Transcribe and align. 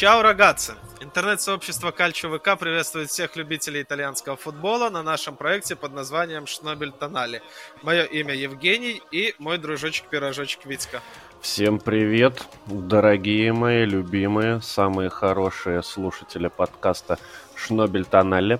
Чао, 0.00 0.22
рогатцы! 0.22 0.76
Интернет-сообщество 1.00 1.90
Кальчо 1.90 2.34
ВК 2.34 2.58
приветствует 2.58 3.10
всех 3.10 3.36
любителей 3.36 3.82
итальянского 3.82 4.34
футбола 4.34 4.88
на 4.88 5.02
нашем 5.02 5.36
проекте 5.36 5.76
под 5.76 5.92
названием 5.92 6.46
Шнобель 6.46 6.90
Тонали. 6.90 7.42
Мое 7.82 8.04
имя 8.04 8.34
Евгений 8.34 9.02
и 9.10 9.34
мой 9.38 9.58
дружочек-пирожочек 9.58 10.64
Витька. 10.64 11.02
Всем 11.42 11.78
привет, 11.78 12.46
дорогие 12.64 13.52
мои, 13.52 13.84
любимые, 13.84 14.62
самые 14.62 15.10
хорошие 15.10 15.82
слушатели 15.82 16.48
подкаста 16.48 17.18
Шнобель 17.54 18.06
Тонали. 18.06 18.58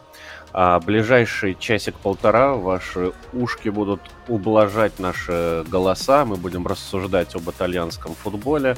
А 0.52 0.78
ближайший 0.80 1.54
часик-полтора 1.54 2.54
ваши 2.54 3.12
ушки 3.32 3.70
будут 3.70 4.02
ублажать 4.28 4.98
наши 4.98 5.64
голоса. 5.68 6.26
Мы 6.26 6.36
будем 6.36 6.66
рассуждать 6.66 7.34
об 7.34 7.48
итальянском 7.48 8.14
футболе, 8.14 8.76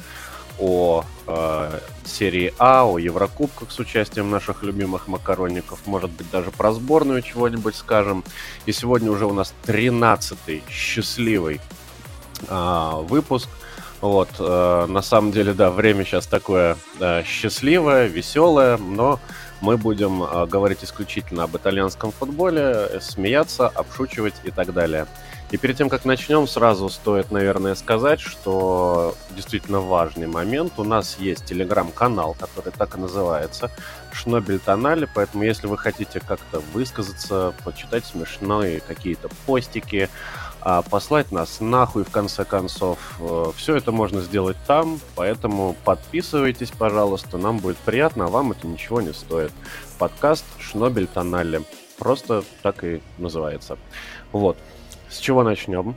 о 0.58 1.04
э, 1.26 1.78
серии 2.04 2.52
А, 2.58 2.84
о 2.84 2.98
Еврокубках 2.98 3.70
с 3.70 3.78
участием 3.78 4.30
наших 4.30 4.62
любимых 4.62 5.08
макаронников, 5.08 5.80
может 5.86 6.10
быть, 6.10 6.30
даже 6.30 6.50
про 6.50 6.72
сборную 6.72 7.22
чего-нибудь 7.22 7.74
скажем. 7.74 8.24
И 8.66 8.72
сегодня 8.72 9.10
уже 9.10 9.26
у 9.26 9.32
нас 9.32 9.54
13-й 9.66 10.62
счастливый 10.68 11.60
э, 12.48 12.90
выпуск. 13.08 13.48
Вот, 14.00 14.30
э, 14.40 14.86
на 14.88 15.00
самом 15.00 15.30
деле, 15.30 15.54
да, 15.54 15.70
время 15.70 16.04
сейчас 16.04 16.26
такое 16.26 16.76
э, 16.98 17.22
счастливое, 17.24 18.08
веселое, 18.08 18.76
но 18.76 19.20
мы 19.60 19.76
будем 19.76 20.24
э, 20.24 20.46
говорить 20.46 20.82
исключительно 20.82 21.44
об 21.44 21.56
итальянском 21.56 22.10
футболе, 22.10 23.00
смеяться, 23.00 23.68
обшучивать 23.68 24.34
и 24.42 24.50
так 24.50 24.72
далее. 24.72 25.06
И 25.52 25.58
перед 25.58 25.76
тем, 25.76 25.90
как 25.90 26.06
начнем, 26.06 26.48
сразу 26.48 26.88
стоит, 26.88 27.30
наверное, 27.30 27.74
сказать, 27.74 28.20
что 28.20 29.14
действительно 29.36 29.80
важный 29.80 30.26
момент. 30.26 30.72
У 30.78 30.84
нас 30.84 31.18
есть 31.18 31.44
телеграм-канал, 31.44 32.34
который 32.40 32.72
так 32.72 32.96
и 32.96 32.98
называется 32.98 33.70
Шнобель 34.12 34.58
Тонали, 34.58 35.06
поэтому 35.14 35.44
если 35.44 35.66
вы 35.66 35.76
хотите 35.76 36.20
как-то 36.20 36.60
высказаться, 36.72 37.52
почитать 37.64 38.06
смешные 38.06 38.80
какие-то 38.80 39.28
постики, 39.44 40.08
а 40.62 40.80
послать 40.80 41.30
нас 41.32 41.60
нахуй 41.60 42.04
в 42.04 42.10
конце 42.10 42.46
концов. 42.46 42.98
Э, 43.20 43.52
Все 43.54 43.76
это 43.76 43.92
можно 43.92 44.22
сделать 44.22 44.56
там, 44.66 45.00
поэтому 45.16 45.76
подписывайтесь, 45.84 46.70
пожалуйста, 46.70 47.36
нам 47.36 47.58
будет 47.58 47.76
приятно, 47.76 48.24
а 48.24 48.28
вам 48.28 48.52
это 48.52 48.66
ничего 48.66 49.02
не 49.02 49.12
стоит. 49.12 49.52
Подкаст 49.98 50.46
Шнобель 50.58 51.08
Тонали. 51.08 51.62
Просто 51.98 52.42
так 52.62 52.84
и 52.84 53.02
называется. 53.18 53.76
Вот. 54.32 54.56
С 55.12 55.18
чего 55.18 55.42
начнем? 55.42 55.94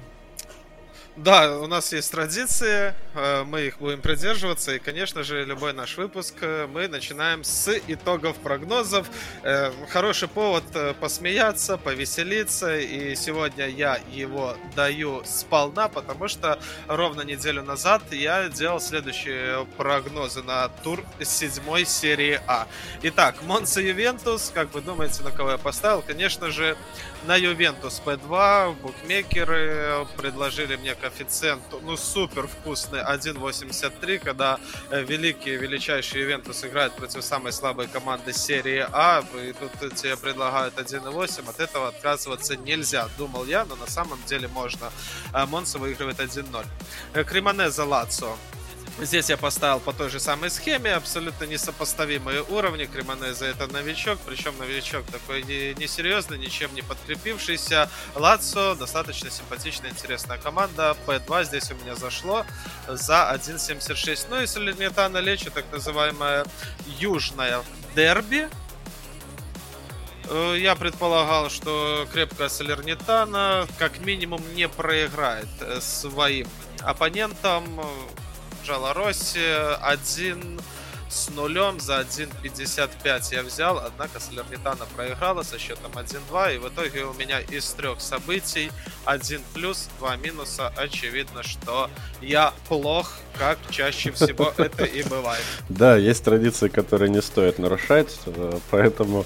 Да, 1.16 1.59
у 1.59 1.67
нас 1.67 1.94
есть 1.94 2.11
традиции, 2.11 2.94
э, 3.13 3.44
мы 3.45 3.61
их 3.61 3.77
будем 3.77 4.02
придерживаться, 4.02 4.75
и, 4.75 4.80
конечно 4.80 5.23
же, 5.23 5.45
любой 5.45 5.72
наш 5.72 5.95
выпуск 5.95 6.35
э, 6.41 6.67
мы 6.67 6.89
начинаем 6.89 7.45
с 7.45 7.73
итогов 7.88 8.35
прогнозов. 8.35 9.09
Э, 9.44 9.72
хороший 9.88 10.27
повод 10.27 10.66
посмеяться, 10.99 11.77
повеселиться, 11.77 12.77
и 12.77 13.16
сегодня 13.16 13.69
я 13.69 13.97
его 14.11 14.57
даю 14.75 15.23
сполна, 15.23 15.88
потому 15.88 16.27
что 16.27 16.59
ровно 16.89 17.22
неделю 17.22 17.63
назад 17.63 18.02
я 18.11 18.50
делал 18.50 18.81
следующие 18.81 19.66
прогнозы 19.77 20.44
на 20.44 20.67
тур 20.83 21.02
седьмой 21.22 21.85
серии 21.85 22.41
А. 22.45 22.67
Итак, 23.03 23.41
Монса 23.44 23.79
Ювентус, 23.79 24.52
как 24.53 24.73
вы 24.73 24.81
думаете, 24.81 25.23
на 25.23 25.31
кого 25.31 25.52
я 25.52 25.57
поставил? 25.57 26.02
Конечно 26.02 26.52
же, 26.52 26.75
на 27.23 27.35
Ювентус 27.35 28.02
P2 28.05 28.75
букмекеры 28.81 30.05
предложили 30.17 30.75
мне 30.75 30.95
коэффициент, 30.95 31.61
ну, 31.81 31.97
супер 31.97 32.47
вкусный, 32.47 32.99
1.83, 32.99 34.19
когда 34.19 34.59
э, 34.89 35.03
великий, 35.03 35.55
величайший 35.55 36.22
Ювентус 36.22 36.63
играет 36.63 36.94
против 36.94 37.23
самой 37.23 37.52
слабой 37.52 37.88
команды 37.88 38.33
серии 38.33 38.85
А, 38.91 39.23
и 39.41 39.53
тут 39.53 39.95
тебе 39.95 40.17
предлагают 40.17 40.75
1.8, 40.75 41.49
от 41.49 41.59
этого 41.59 41.88
отказываться 41.88 42.56
нельзя, 42.56 43.07
думал 43.18 43.45
я, 43.45 43.66
но 43.66 43.75
на 43.75 43.88
самом 43.88 44.19
деле 44.25 44.47
можно. 44.47 44.91
Э, 45.34 45.45
Монса 45.45 45.79
выигрывает 45.79 46.19
1-0. 46.19 46.66
Э, 47.13 47.23
Кремонеза 47.23 47.85
Лацо 47.85 48.38
Здесь 48.97 49.29
я 49.29 49.35
поставил 49.35 49.81
по 49.81 49.91
той 49.91 50.09
же 50.09 50.22
самой 50.22 50.50
схеме, 50.50 50.94
абсолютно 50.94 51.44
несопоставимые 51.44 52.44
уровни. 52.44 52.85
Кремонезе 52.85 53.47
это 53.47 53.67
новичок, 53.67 54.19
причем 54.25 54.57
новичок 54.57 55.06
такой 55.07 55.44
несерьезный, 55.44 56.38
не 56.38 56.45
ничем 56.45 56.73
не 56.73 56.81
подкрепившийся. 56.81 57.89
Лацо 58.16 58.75
достаточно 58.75 59.29
симпатичная, 59.29 59.89
интересная 59.89 60.38
команда. 60.38 60.95
P2 61.06 61.44
здесь 61.44 61.69
у 61.72 61.75
меня 61.75 61.95
зашло 61.95 62.45
за 62.88 63.29
1.76. 63.35 64.28
Ну 64.29 64.41
и 64.41 64.47
Салернитана 64.47 65.17
Лечи, 65.17 65.50
так 65.50 65.66
называемая 65.73 66.45
южная 66.97 67.63
дерби. 67.95 68.47
Э, 70.29 70.56
я 70.57 70.75
предполагал, 70.75 71.50
что 71.50 72.07
крепкая 72.13 72.47
Салернитана 72.47 73.67
как 73.77 74.00
минимум 74.00 74.41
не 74.56 74.69
проиграет 74.69 75.50
э, 75.59 75.81
своим 75.81 76.47
оппонентам 76.81 77.66
Джаларосси 78.65 79.77
один 79.79 80.59
с 81.09 81.29
нулем 81.29 81.79
за 81.79 82.01
1.55 82.01 83.33
я 83.33 83.43
взял, 83.43 83.79
однако 83.79 84.19
Салернитана 84.19 84.85
проиграла 84.95 85.43
со 85.43 85.59
счетом 85.59 85.91
1-2, 85.93 86.55
и 86.55 86.57
в 86.57 86.67
итоге 86.67 87.05
у 87.05 87.13
меня 87.13 87.39
из 87.39 87.69
трех 87.71 88.01
событий 88.01 88.71
1 89.05 89.41
плюс, 89.53 89.89
2 89.99 90.17
минуса. 90.17 90.73
Очевидно, 90.75 91.44
что 91.44 91.89
я 92.21 92.53
плох, 92.67 93.13
как 93.38 93.57
чаще 93.69 94.11
всего 94.11 94.51
это 94.57 94.85
и 94.85 95.03
бывает. 95.03 95.44
Да, 95.69 95.95
есть 95.95 96.23
традиции, 96.23 96.69
которые 96.69 97.09
не 97.09 97.21
стоит 97.21 97.59
нарушать, 97.59 98.19
поэтому 98.71 99.25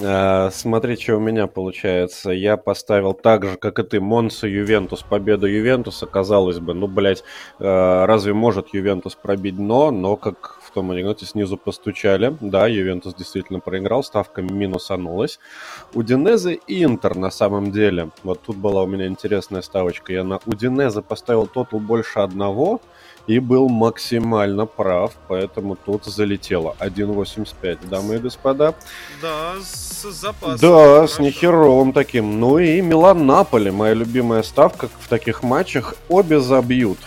э, 0.00 0.50
смотри, 0.52 0.96
что 0.96 1.16
у 1.16 1.20
меня 1.20 1.46
получается. 1.46 2.30
Я 2.30 2.56
поставил 2.56 3.14
так 3.14 3.44
же, 3.44 3.56
как 3.56 3.78
и 3.78 3.82
ты, 3.82 4.00
Монса 4.00 4.46
Ювентус, 4.46 5.02
победу 5.02 5.46
Ювентуса. 5.46 6.06
Казалось 6.06 6.58
бы, 6.58 6.74
ну, 6.74 6.86
блядь, 6.86 7.22
э, 7.58 8.04
разве 8.04 8.34
может 8.34 8.74
Ювентус 8.74 9.14
пробить 9.14 9.56
дно? 9.56 9.90
Но, 9.90 10.16
как 10.16 10.55
в 10.76 10.78
том 10.78 10.90
анекдоте, 10.90 11.24
снизу 11.24 11.56
постучали. 11.56 12.36
Да, 12.42 12.66
Ювентус 12.66 13.14
действительно 13.14 13.60
проиграл, 13.60 14.04
ставка 14.04 14.42
минусанулась. 14.42 15.38
Удинезе 15.94 16.60
и 16.66 16.84
Интер 16.84 17.16
на 17.16 17.30
самом 17.30 17.72
деле. 17.72 18.10
Вот 18.22 18.42
тут 18.42 18.56
была 18.56 18.82
у 18.82 18.86
меня 18.86 19.06
интересная 19.06 19.62
ставочка. 19.62 20.12
Я 20.12 20.22
на 20.22 20.38
Удинезе 20.44 21.00
поставил 21.00 21.46
тотал 21.46 21.80
больше 21.80 22.18
одного 22.18 22.82
и 23.26 23.38
был 23.38 23.70
максимально 23.70 24.66
прав, 24.66 25.14
поэтому 25.28 25.76
тут 25.76 26.04
залетело 26.04 26.76
1.85, 26.78 27.88
дамы 27.88 28.16
и 28.16 28.18
господа. 28.18 28.74
Да, 29.22 29.54
с 29.62 30.02
запасом. 30.10 30.58
Да, 30.60 30.96
хорошо. 30.96 31.14
с 31.14 31.18
нехеровым 31.18 31.94
таким. 31.94 32.38
Ну 32.38 32.58
и 32.58 32.82
Милан-Наполи, 32.82 33.70
моя 33.70 33.94
любимая 33.94 34.42
ставка 34.42 34.90
в 35.00 35.08
таких 35.08 35.42
матчах, 35.42 35.94
обе 36.10 36.38
забьют. 36.38 36.98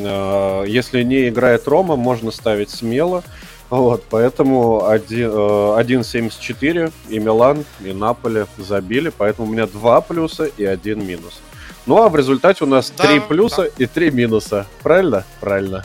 А, 0.00 0.64
если 0.64 1.02
не 1.02 1.28
играет 1.28 1.68
Рома, 1.68 1.96
можно 1.96 2.30
ставить 2.30 2.70
смело. 2.70 3.22
Вот, 3.70 4.04
поэтому 4.08 4.82
1.74 4.88 6.86
э, 6.86 6.90
и 7.08 7.18
Милан, 7.18 7.64
и 7.80 7.92
Наполи 7.92 8.46
забили, 8.58 9.08
поэтому 9.08 9.48
у 9.48 9.50
меня 9.50 9.66
два 9.66 10.00
плюса 10.00 10.44
и 10.44 10.64
один 10.64 11.04
минус. 11.04 11.40
Ну 11.86 12.02
а 12.02 12.08
в 12.08 12.16
результате 12.16 12.64
у 12.64 12.66
нас 12.66 12.92
да, 12.96 13.06
3 13.08 13.20
плюса 13.20 13.62
да. 13.62 13.84
и 13.84 13.86
3 13.86 14.10
минуса. 14.10 14.66
Правильно? 14.82 15.24
Правильно. 15.40 15.84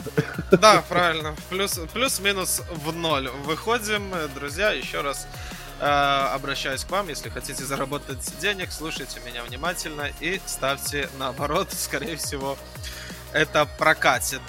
Да, 0.50 0.82
правильно. 0.88 1.34
Плюс, 1.50 1.78
плюс-минус 1.92 2.62
в 2.84 2.96
ноль. 2.96 3.28
Выходим, 3.44 4.02
друзья, 4.34 4.70
еще 4.70 5.02
раз 5.02 5.26
э, 5.78 5.84
обращаюсь 5.84 6.84
к 6.84 6.90
вам. 6.90 7.08
Если 7.08 7.28
хотите 7.28 7.64
заработать 7.64 8.18
денег, 8.40 8.72
слушайте 8.72 9.20
меня 9.26 9.42
внимательно 9.42 10.08
и 10.20 10.40
ставьте 10.46 11.08
наоборот. 11.18 11.68
Скорее 11.72 12.16
всего, 12.16 12.56
это 13.32 13.66
прокатит. 13.78 14.42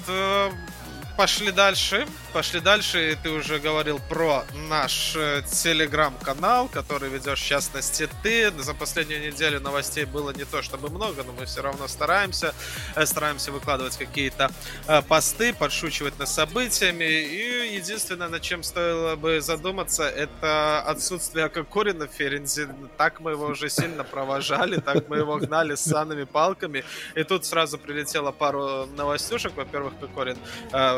Пошли 1.18 1.52
дальше. 1.52 2.08
Пошли 2.34 2.62
дальше. 2.62 3.18
Ты 3.22 3.30
уже 3.30 3.59
говорил 3.59 4.00
про 4.09 4.46
наш 4.70 5.14
э, 5.16 5.44
телеграм-канал, 5.44 6.70
который 6.70 7.09
ведешь 7.09 7.41
в 7.41 7.46
частности 7.46 8.08
ты. 8.24 8.52
За 8.52 8.74
последнюю 8.74 9.22
неделю 9.22 9.59
новостей 9.59 10.06
было 10.06 10.32
не 10.32 10.46
то 10.46 10.62
чтобы 10.62 10.90
много, 10.90 11.24
но 11.24 11.34
мы 11.34 11.46
все 11.46 11.62
равно 11.62 11.88
стараемся. 11.88 12.56
Э, 12.96 13.06
стараемся 13.06 13.52
выкладывать 13.52 13.97
какие-то 13.97 14.50
э, 14.88 15.02
посты, 15.02 15.53
подшучивать 15.53 16.18
над 16.18 16.30
событиями. 16.30 17.03
И 17.03 17.76
единственное, 17.76 18.30
над 18.30 18.41
чем 18.41 18.64
стоило 18.64 19.16
бы 19.16 19.41
задуматься, 19.41 20.03
это 20.03 20.82
отсутствие 20.82 21.50
Кокорина 21.50 22.08
в 22.08 22.12
Ферензе. 22.12 22.70
Так 22.97 23.20
мы 23.20 23.32
его 23.32 23.47
уже 23.47 23.70
сильно 23.70 24.03
провожали, 24.03 24.80
так 24.80 25.09
мы 25.09 25.18
его 25.18 25.38
гнали 25.38 25.76
с 25.76 25.82
санными 25.82 26.24
палками. 26.24 26.84
И 27.16 27.24
тут 27.24 27.46
сразу 27.46 27.78
прилетело 27.78 28.32
пару 28.32 28.85
новостюшек. 28.96 29.56
Во-первых, 29.56 29.94
Кокорин 30.00 30.38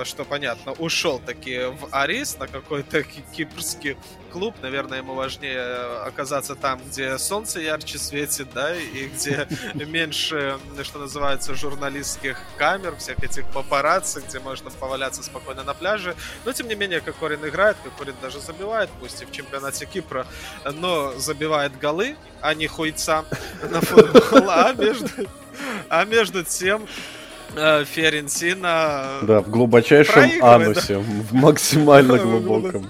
что 0.06 0.26
понятно, 0.26 0.74
ушел 0.74 1.20
таки 1.20 1.66
в 1.66 1.88
Арис 1.92 2.38
на 2.38 2.48
какой-то 2.48 3.04
кипрский 3.04 3.98
клуб. 4.32 4.56
Наверное, 4.62 4.98
ему 4.98 5.14
важнее 5.14 6.02
оказаться 6.06 6.56
там, 6.56 6.82
где 6.86 7.18
солнце 7.18 7.62
ярче 7.62 8.00
светит, 8.00 8.48
да, 8.54 8.76
и 8.76 9.08
где 9.08 9.48
меньше, 9.86 10.58
что 10.82 11.00
называется, 11.00 11.54
журналистских 11.54 12.38
камер, 12.58 12.96
всех 12.98 13.24
этих 13.24 13.46
папарацци, 13.48 14.24
где 14.28 14.40
можно 14.40 14.72
поваляться 14.72 15.24
спокойно 15.24 15.64
на 15.64 15.74
пляже. 15.74 16.16
Но, 16.46 16.52
тем 16.52 16.68
не 16.68 16.76
менее, 16.76 17.00
Кокорин 17.00 17.48
играет, 17.48 17.78
Кокорин 17.84 18.16
даже 18.22 18.40
забивает, 18.40 18.90
пусть 19.00 19.22
и 19.22 19.26
в 19.26 19.32
чемпионате 19.32 19.86
Кипра, 19.86 20.26
но 20.66 21.14
забивает 21.14 21.78
голы, 21.78 22.18
а 22.42 22.56
не 22.56 22.68
хуйца 22.68 23.26
на 23.70 23.82
футбол, 23.82 24.50
а 24.50 24.74
между, 24.74 25.10
а 25.90 26.06
между 26.06 26.44
тем 26.44 26.84
э, 26.84 27.23
Ференсина 27.86 29.20
Да, 29.22 29.42
в 29.42 29.50
глубочайшем 29.50 30.30
анусе, 30.42 30.98
в 30.98 31.34
максимально 31.34 32.18
глубоком 32.24 32.90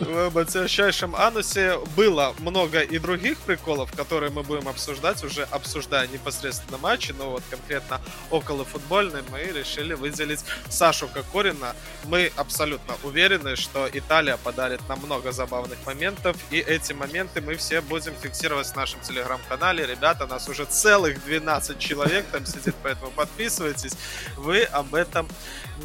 в 0.00 0.30
высочайшем 0.30 1.14
анусе 1.16 1.78
было 1.96 2.34
много 2.38 2.80
и 2.80 2.98
других 2.98 3.38
приколов, 3.38 3.92
которые 3.92 4.30
мы 4.30 4.42
будем 4.42 4.68
обсуждать, 4.68 5.22
уже 5.24 5.44
обсуждая 5.44 6.06
непосредственно 6.08 6.78
матчи, 6.78 7.12
но 7.18 7.30
вот 7.30 7.42
конкретно 7.50 8.00
около 8.30 8.64
футбольной 8.64 9.22
мы 9.30 9.42
решили 9.42 9.94
выделить 9.94 10.44
Сашу 10.68 11.08
Кокорина. 11.08 11.74
Мы 12.04 12.32
абсолютно 12.36 12.94
уверены, 13.02 13.56
что 13.56 13.88
Италия 13.92 14.36
подарит 14.36 14.80
нам 14.88 15.00
много 15.00 15.32
забавных 15.32 15.78
моментов, 15.86 16.36
и 16.50 16.58
эти 16.58 16.92
моменты 16.92 17.40
мы 17.40 17.56
все 17.56 17.80
будем 17.80 18.14
фиксировать 18.20 18.66
в 18.66 18.76
нашем 18.76 19.00
телеграм-канале. 19.00 19.86
Ребята, 19.86 20.26
нас 20.26 20.48
уже 20.48 20.64
целых 20.64 21.24
12 21.24 21.78
человек 21.78 22.26
там 22.32 22.46
сидит, 22.46 22.74
поэтому 22.82 23.10
подписывайтесь. 23.10 23.94
Вы 24.36 24.62
об 24.62 24.94
этом 24.94 25.28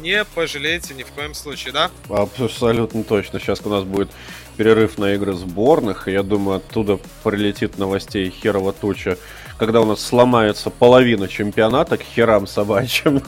не 0.00 0.24
пожалеете 0.24 0.94
ни 0.94 1.02
в 1.02 1.08
коем 1.08 1.34
случае, 1.34 1.72
да? 1.72 1.90
Абсолютно 2.08 3.04
точно. 3.04 3.40
Сейчас 3.40 3.60
у 3.64 3.68
нас 3.68 3.84
будет 3.84 4.10
перерыв 4.56 4.98
на 4.98 5.14
игры 5.14 5.32
сборных, 5.32 6.06
и 6.06 6.12
я 6.12 6.22
думаю, 6.22 6.58
оттуда 6.58 6.98
прилетит 7.22 7.78
новостей 7.78 8.30
херова 8.30 8.72
туча, 8.72 9.16
когда 9.56 9.80
у 9.80 9.86
нас 9.86 10.00
сломается 10.00 10.70
половина 10.70 11.28
чемпионата 11.28 11.96
к 11.96 12.02
херам 12.02 12.46
собачьим. 12.46 13.22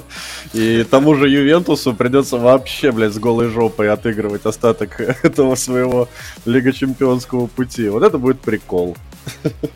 И 0.52 0.84
тому 0.84 1.14
же 1.14 1.28
Ювентусу 1.28 1.94
придется 1.94 2.36
вообще, 2.36 2.90
блядь, 2.90 3.12
с 3.12 3.18
голой 3.18 3.48
жопой 3.48 3.90
отыгрывать 3.90 4.44
остаток 4.44 5.00
этого 5.22 5.54
своего 5.54 6.08
Лига 6.44 6.72
Чемпионского 6.72 7.46
пути. 7.46 7.88
Вот 7.88 8.02
это 8.02 8.18
будет 8.18 8.40
прикол. 8.40 8.96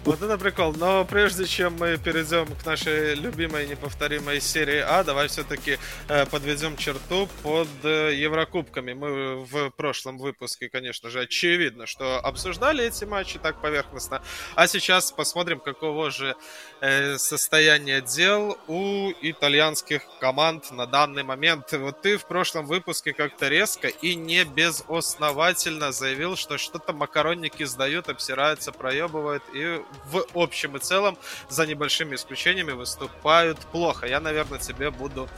Вот 0.07 0.23
это 0.23 0.39
прикол. 0.39 0.73
Но 0.75 1.05
прежде 1.05 1.47
чем 1.47 1.77
мы 1.81 1.99
перейдем 1.99 2.47
к 2.47 2.65
нашей 2.65 3.17
любимой 3.17 3.67
неповторимой 3.67 4.41
серии 4.41 4.79
А, 4.79 5.03
давай 5.03 5.27
все-таки 5.27 5.79
э, 6.09 6.27
подведем 6.27 6.77
черту 6.77 7.29
под 7.43 7.69
э, 7.83 8.15
Еврокубками. 8.15 8.93
Мы 8.93 9.45
в 9.45 9.71
прошлом 9.71 10.19
выпуске, 10.19 10.69
конечно 10.69 11.11
же, 11.11 11.21
очевидно, 11.23 11.87
что 11.87 12.21
обсуждали 12.21 12.85
эти 12.85 13.05
матчи 13.05 13.41
так 13.41 13.61
поверхностно. 13.61 14.23
А 14.55 14.69
сейчас 14.69 15.11
посмотрим, 15.11 15.59
какого 15.59 16.13
же 16.13 16.37
э, 16.81 17.19
состояния 17.19 18.01
дел 18.01 18.57
у 18.69 19.11
итальянских 19.23 20.03
команд 20.21 20.71
на 20.71 20.87
данный 20.87 21.25
момент. 21.25 21.73
Вот 21.73 22.01
ты 22.01 22.17
в 22.17 22.27
прошлом 22.27 22.67
выпуске 22.67 23.13
как-то 23.13 23.49
резко 23.49 23.89
и 23.89 24.15
не 24.15 24.45
безосновательно 24.45 25.91
заявил, 25.91 26.37
что 26.37 26.59
что-то 26.59 26.93
макаронники 26.93 27.65
сдают, 27.65 28.09
обсираются, 28.09 28.71
проебывают 28.71 29.36
делают 29.37 29.43
и 29.53 29.83
в 30.11 30.39
общем 30.39 30.77
и 30.77 30.81
целом, 30.81 31.17
за 31.49 31.67
небольшими 31.67 32.15
исключениями, 32.15 32.73
выступают 32.73 33.59
плохо. 33.59 34.07
Я, 34.07 34.21
наверное, 34.21 34.59
тебе 34.59 34.91
буду 34.91 35.29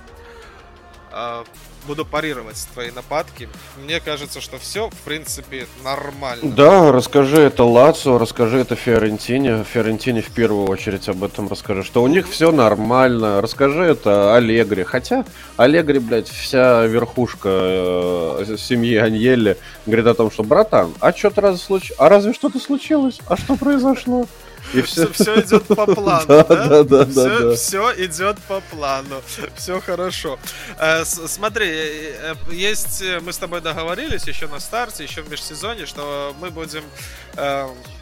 э, 1.12 1.44
буду 1.86 2.04
парировать 2.04 2.66
твои 2.74 2.90
нападки. 2.90 3.48
Мне 3.82 4.00
кажется, 4.00 4.40
что 4.40 4.58
все, 4.58 4.90
в 4.90 4.96
принципе, 5.04 5.66
нормально. 5.84 6.52
Да, 6.54 6.92
расскажи 6.92 7.40
это 7.40 7.64
Лацо, 7.64 8.18
расскажи 8.18 8.58
это 8.58 8.76
Фиорентине. 8.76 9.64
Фиорентине 9.64 10.22
в 10.22 10.30
первую 10.30 10.68
очередь 10.68 11.08
об 11.08 11.24
этом 11.24 11.48
расскажи, 11.48 11.84
что 11.84 12.02
у 12.02 12.06
них 12.08 12.28
все 12.28 12.52
нормально. 12.52 13.40
Расскажи 13.40 13.82
это 13.84 14.34
Аллегри. 14.36 14.84
Хотя 14.84 15.24
Аллегри, 15.56 15.98
блядь, 15.98 16.28
вся 16.28 16.86
верхушка 16.86 17.48
э, 17.52 18.56
семьи 18.58 18.96
Аньелли 18.96 19.56
говорит 19.86 20.06
о 20.06 20.14
том, 20.14 20.30
что, 20.30 20.42
братан, 20.42 20.92
а 21.00 21.12
что-то 21.12 21.40
раз 21.40 21.62
случилось? 21.62 21.98
А 21.98 22.08
разве 22.08 22.32
что-то 22.32 22.58
случилось? 22.58 23.18
А 23.26 23.36
что 23.36 23.56
произошло? 23.56 24.26
И 24.74 24.82
все, 24.82 25.10
все 25.12 25.40
идет 25.40 25.66
по 25.66 25.86
плану, 25.94 26.26
да? 26.26 26.44
Да, 26.44 26.84
да, 26.84 27.04
да. 27.04 27.54
Все 27.54 27.92
идет 28.04 28.38
по 28.48 28.60
плану. 28.60 29.22
Все 29.56 29.80
хорошо. 29.80 30.38
Э, 30.78 31.04
смотри, 31.04 31.66
э, 31.66 32.34
э, 32.48 32.54
есть, 32.54 33.02
мы 33.22 33.32
с 33.32 33.38
тобой 33.38 33.60
договорились 33.60 34.26
еще 34.26 34.46
на 34.46 34.60
старте, 34.60 35.04
еще 35.04 35.22
в 35.22 35.30
межсезоне, 35.30 35.86
что 35.86 36.34
мы 36.40 36.50
будем 36.50 36.84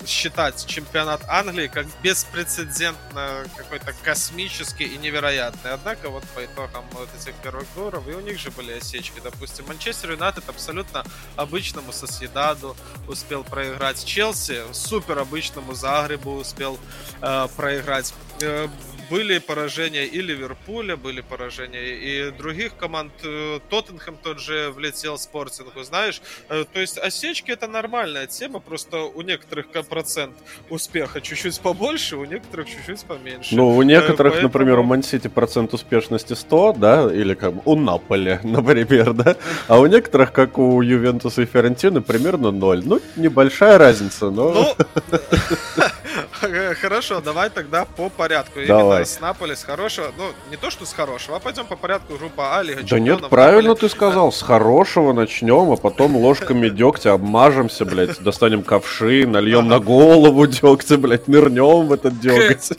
считать 0.06 0.66
чемпионат 0.66 1.22
Англии 1.28 1.68
как 1.68 1.86
беспрецедентно 2.02 3.44
какой-то 3.56 3.92
космический 4.02 4.84
и 4.84 4.98
невероятный. 4.98 5.72
Однако 5.72 6.10
вот 6.10 6.24
по 6.34 6.44
итогам 6.44 6.84
вот 6.92 7.08
этих 7.18 7.34
первых 7.36 7.66
туров, 7.74 8.06
и 8.08 8.12
у 8.12 8.20
них 8.20 8.38
же 8.38 8.50
были 8.50 8.72
осечки. 8.72 9.20
Допустим, 9.22 9.66
Манчестер 9.66 10.12
Юнайтед 10.12 10.48
абсолютно 10.48 11.04
обычному 11.36 11.92
Соседаду 11.92 12.76
успел 13.08 13.44
проиграть. 13.44 14.04
Челси 14.04 14.62
супер 14.72 15.18
обычному 15.18 15.74
Загребу 15.74 16.32
успел 16.36 16.78
э, 17.20 17.48
проиграть. 17.56 18.14
Э, 18.42 18.68
были 19.08 19.38
поражения 19.38 20.04
и 20.04 20.20
Ливерпуля, 20.20 20.96
были 20.96 21.20
поражения 21.20 21.84
и 21.84 22.30
других 22.32 22.76
команд. 22.76 23.12
Э, 23.22 23.60
Тоттенхэм 23.70 24.16
тот 24.22 24.40
же 24.40 24.70
влетел 24.70 25.16
спортингу, 25.18 25.82
знаешь. 25.84 26.20
Э, 26.48 26.64
то 26.70 26.80
есть 26.80 26.98
осечки 26.98 27.50
это 27.50 27.68
нормальная 27.68 28.26
тема, 28.26 28.58
просто 28.58 29.02
у 29.02 29.22
некоторых 29.22 29.68
процент 29.88 30.34
успеха 30.70 31.20
чуть-чуть 31.20 31.60
побольше, 31.60 32.16
у 32.16 32.24
некоторых 32.24 32.68
чуть-чуть 32.68 33.04
поменьше. 33.04 33.54
Ну, 33.54 33.76
у 33.76 33.82
некоторых, 33.82 34.34
Поэтому... 34.34 34.48
например, 34.48 34.78
у 34.80 34.82
Мансити 34.82 35.28
процент 35.28 35.72
успешности 35.72 36.34
100, 36.34 36.72
да, 36.76 37.12
или 37.12 37.34
как 37.34 37.66
у 37.66 37.76
Наполи, 37.76 38.40
например, 38.42 39.12
да, 39.12 39.36
а 39.68 39.78
у 39.78 39.86
некоторых, 39.86 40.32
как 40.32 40.58
у 40.58 40.82
Ювентуса 40.82 41.42
и 41.42 41.46
Ферентины, 41.46 42.00
примерно 42.00 42.50
0. 42.50 42.82
Ну, 42.84 43.00
небольшая 43.16 43.78
разница, 43.78 44.30
но... 44.30 44.52
Ну, 44.52 44.74
хорошо, 46.80 47.20
давай 47.20 47.50
тогда 47.50 47.84
по 47.84 48.08
порядку. 48.08 48.25
Давай. 48.66 48.96
Именно 48.96 49.04
с 49.04 49.20
Наполи, 49.20 49.54
с 49.54 49.64
хорошего. 49.64 50.12
Ну, 50.16 50.24
не 50.50 50.56
то, 50.56 50.70
что 50.70 50.84
с 50.84 50.92
хорошего, 50.92 51.36
а 51.36 51.40
пойдем 51.40 51.66
по 51.66 51.76
порядку 51.76 52.16
группа 52.16 52.58
А, 52.58 52.62
Лига 52.62 52.82
Да 52.82 52.98
нет, 52.98 53.28
правильно 53.28 53.74
ты 53.74 53.88
сказал. 53.88 54.32
С 54.32 54.42
хорошего 54.42 55.12
начнем, 55.12 55.72
а 55.72 55.76
потом 55.76 56.16
ложками 56.16 56.68
дегтя 56.68 57.12
обмажемся, 57.12 57.84
блядь, 57.84 58.20
достанем 58.22 58.62
ковши, 58.62 59.26
нальем 59.26 59.68
на 59.68 59.78
голову 59.78 60.46
дегтя, 60.46 60.98
блядь, 60.98 61.28
нырнем 61.28 61.86
в 61.86 61.92
этот 61.92 62.18
деготь. 62.20 62.70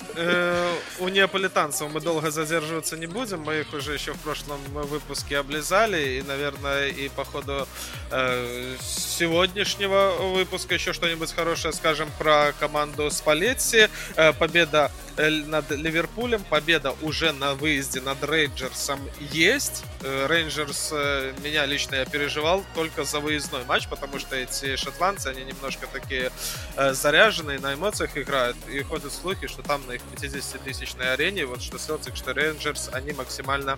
У 1.00 1.10
неаполитанцев 1.10 1.92
мы 1.94 2.02
долго 2.02 2.32
задерживаться 2.32 2.98
не 2.98 3.06
будем. 3.06 3.42
Мы 3.42 3.60
их 3.60 3.74
уже 3.74 3.94
еще 3.94 4.14
в 4.14 4.20
прошлом 4.20 4.60
выпуске 4.72 5.38
облизали. 5.38 6.18
И, 6.18 6.22
наверное, 6.24 6.88
и 6.88 7.08
по 7.10 7.24
ходу 7.24 7.68
э, 8.10 8.76
сегодняшнего 8.82 10.16
выпуска 10.20 10.74
еще 10.74 10.94
что-нибудь 10.94 11.32
хорошее 11.34 11.74
скажем 11.74 12.10
про 12.18 12.52
команду 12.60 13.12
Спалетти. 13.12 13.90
Э, 14.16 14.34
победа 14.34 14.92
э, 15.18 15.30
над 15.30 15.70
Ливерпулем, 15.70 16.44
победа 16.44 16.96
уже 17.04 17.32
на 17.32 17.54
выезде 17.54 18.02
над 18.02 18.24
Рейнджерсом 18.24 19.00
есть. 19.20 19.84
Э, 20.02 20.26
Рейнджерс 20.28 20.90
э, 20.94 21.34
меня 21.44 21.68
лично 21.68 21.96
я 21.96 22.06
переживал 22.06 22.64
только 22.74 23.04
за 23.04 23.20
выездной 23.20 23.64
матч, 23.66 23.88
потому 23.88 24.18
что 24.18 24.36
эти 24.36 24.76
шотландцы, 24.76 25.28
они 25.28 25.44
немножко 25.44 25.86
такие 25.86 26.32
заряженные, 26.76 27.60
на 27.60 27.76
эмоциях 27.76 28.18
играют. 28.18 28.58
И 28.68 28.82
ходят 28.82 29.14
слухи, 29.14 29.46
что 29.48 29.62
там 29.62 29.86
на 29.88 29.94
их 29.94 30.02
50 30.02 30.62
тысяч 30.64 30.87
тысячной 30.88 31.14
арене, 31.14 31.46
вот 31.46 31.62
что 31.62 31.78
Celtics, 31.78 32.16
что 32.16 32.32
Rangers, 32.32 32.90
они 32.94 33.14
максимально 33.14 33.78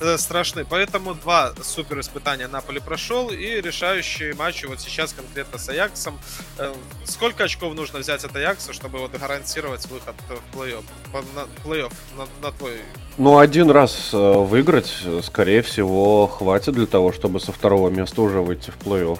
э, 0.00 0.18
страшны. 0.18 0.64
Поэтому 0.64 1.14
два 1.14 1.52
супер 1.62 2.00
испытания 2.00 2.48
Наполи 2.48 2.80
прошел, 2.80 3.30
и 3.30 3.60
решающие 3.60 4.34
матчи 4.34 4.66
вот 4.66 4.80
сейчас 4.80 5.12
конкретно 5.12 5.58
с 5.58 5.68
Аяксом. 5.68 6.18
Э, 6.58 6.74
сколько 7.04 7.44
очков 7.44 7.74
нужно 7.74 8.00
взять 8.00 8.24
от 8.24 8.34
Аякса, 8.34 8.72
чтобы 8.72 8.98
вот 8.98 9.12
гарантировать 9.12 9.86
выход 9.86 10.14
в 10.28 10.56
плей-офф? 10.56 10.84
Плей-офф, 11.64 11.92
на, 12.16 12.46
на 12.46 12.52
твой 12.52 12.80
ну, 13.16 13.38
один 13.38 13.68
раз 13.72 14.10
э, 14.12 14.16
выиграть, 14.16 14.94
скорее 15.24 15.62
всего, 15.62 16.28
хватит 16.28 16.74
для 16.74 16.86
того, 16.86 17.12
чтобы 17.12 17.40
со 17.40 17.50
второго 17.50 17.90
места 17.90 18.22
уже 18.22 18.40
выйти 18.40 18.70
в 18.70 18.78
плей-офф. 18.78 19.18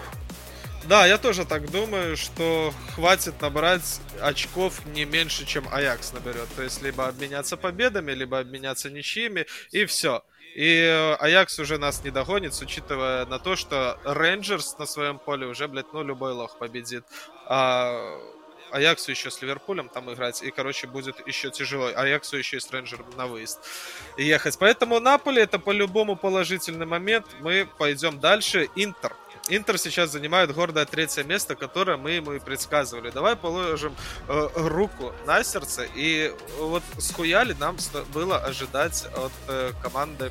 Да, 0.88 1.04
я 1.04 1.18
тоже 1.18 1.44
так 1.44 1.70
думаю, 1.70 2.16
что 2.16 2.72
хватит 2.94 3.42
набрать 3.42 4.00
очков 4.22 4.86
не 4.86 5.04
меньше, 5.04 5.44
чем 5.44 5.68
Аякс 5.70 6.14
наберет. 6.14 6.48
То 6.56 6.62
есть 6.62 6.80
либо 6.80 7.06
обменяться 7.06 7.58
победами, 7.58 8.12
либо 8.12 8.38
обменяться 8.38 8.88
ничьими, 8.88 9.44
и 9.70 9.84
все. 9.84 10.24
И 10.54 10.80
э, 10.80 11.14
Аякс 11.16 11.58
уже 11.58 11.76
нас 11.76 12.02
не 12.04 12.10
догонит, 12.10 12.58
учитывая 12.62 13.26
на 13.26 13.38
то, 13.38 13.54
что 13.54 13.98
Рейнджерс 14.04 14.78
на 14.78 14.86
своем 14.86 15.18
поле 15.18 15.46
уже, 15.46 15.68
блядь, 15.68 15.92
ну, 15.92 16.02
любой 16.02 16.32
лох 16.32 16.56
победит. 16.56 17.04
А 17.44 18.18
Аяксу 18.70 19.10
еще 19.10 19.30
с 19.30 19.42
Ливерпулем 19.42 19.90
там 19.90 20.10
играть, 20.10 20.42
и, 20.42 20.50
короче, 20.50 20.86
будет 20.86 21.26
еще 21.26 21.50
тяжело. 21.50 21.90
Аяксу 21.94 22.38
еще 22.38 22.56
и 22.56 22.60
Стрэнджер 22.60 23.04
на 23.14 23.26
выезд 23.26 23.60
ехать. 24.16 24.58
Поэтому 24.58 25.00
Наполе 25.00 25.42
это 25.42 25.58
по-любому 25.58 26.16
положительный 26.16 26.86
момент. 26.86 27.26
Мы 27.40 27.68
пойдем 27.78 28.20
дальше. 28.20 28.68
Интер. 28.74 29.14
Интер 29.48 29.78
сейчас 29.78 30.10
занимает 30.10 30.54
гордое 30.54 30.84
третье 30.84 31.24
место, 31.24 31.54
которое 31.56 31.96
мы 31.96 32.12
ему 32.12 32.32
и 32.32 32.38
предсказывали. 32.38 33.10
Давай 33.10 33.34
положим 33.34 33.94
э, 34.28 34.48
руку 34.54 35.12
на 35.26 35.42
сердце. 35.42 35.86
И 35.94 36.34
вот 36.58 36.82
схуяли 36.98 37.54
нам 37.54 37.76
было 38.12 38.38
ожидать 38.38 39.06
от 39.16 39.32
э, 39.48 39.72
команды 39.82 40.30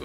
э, 0.00 0.04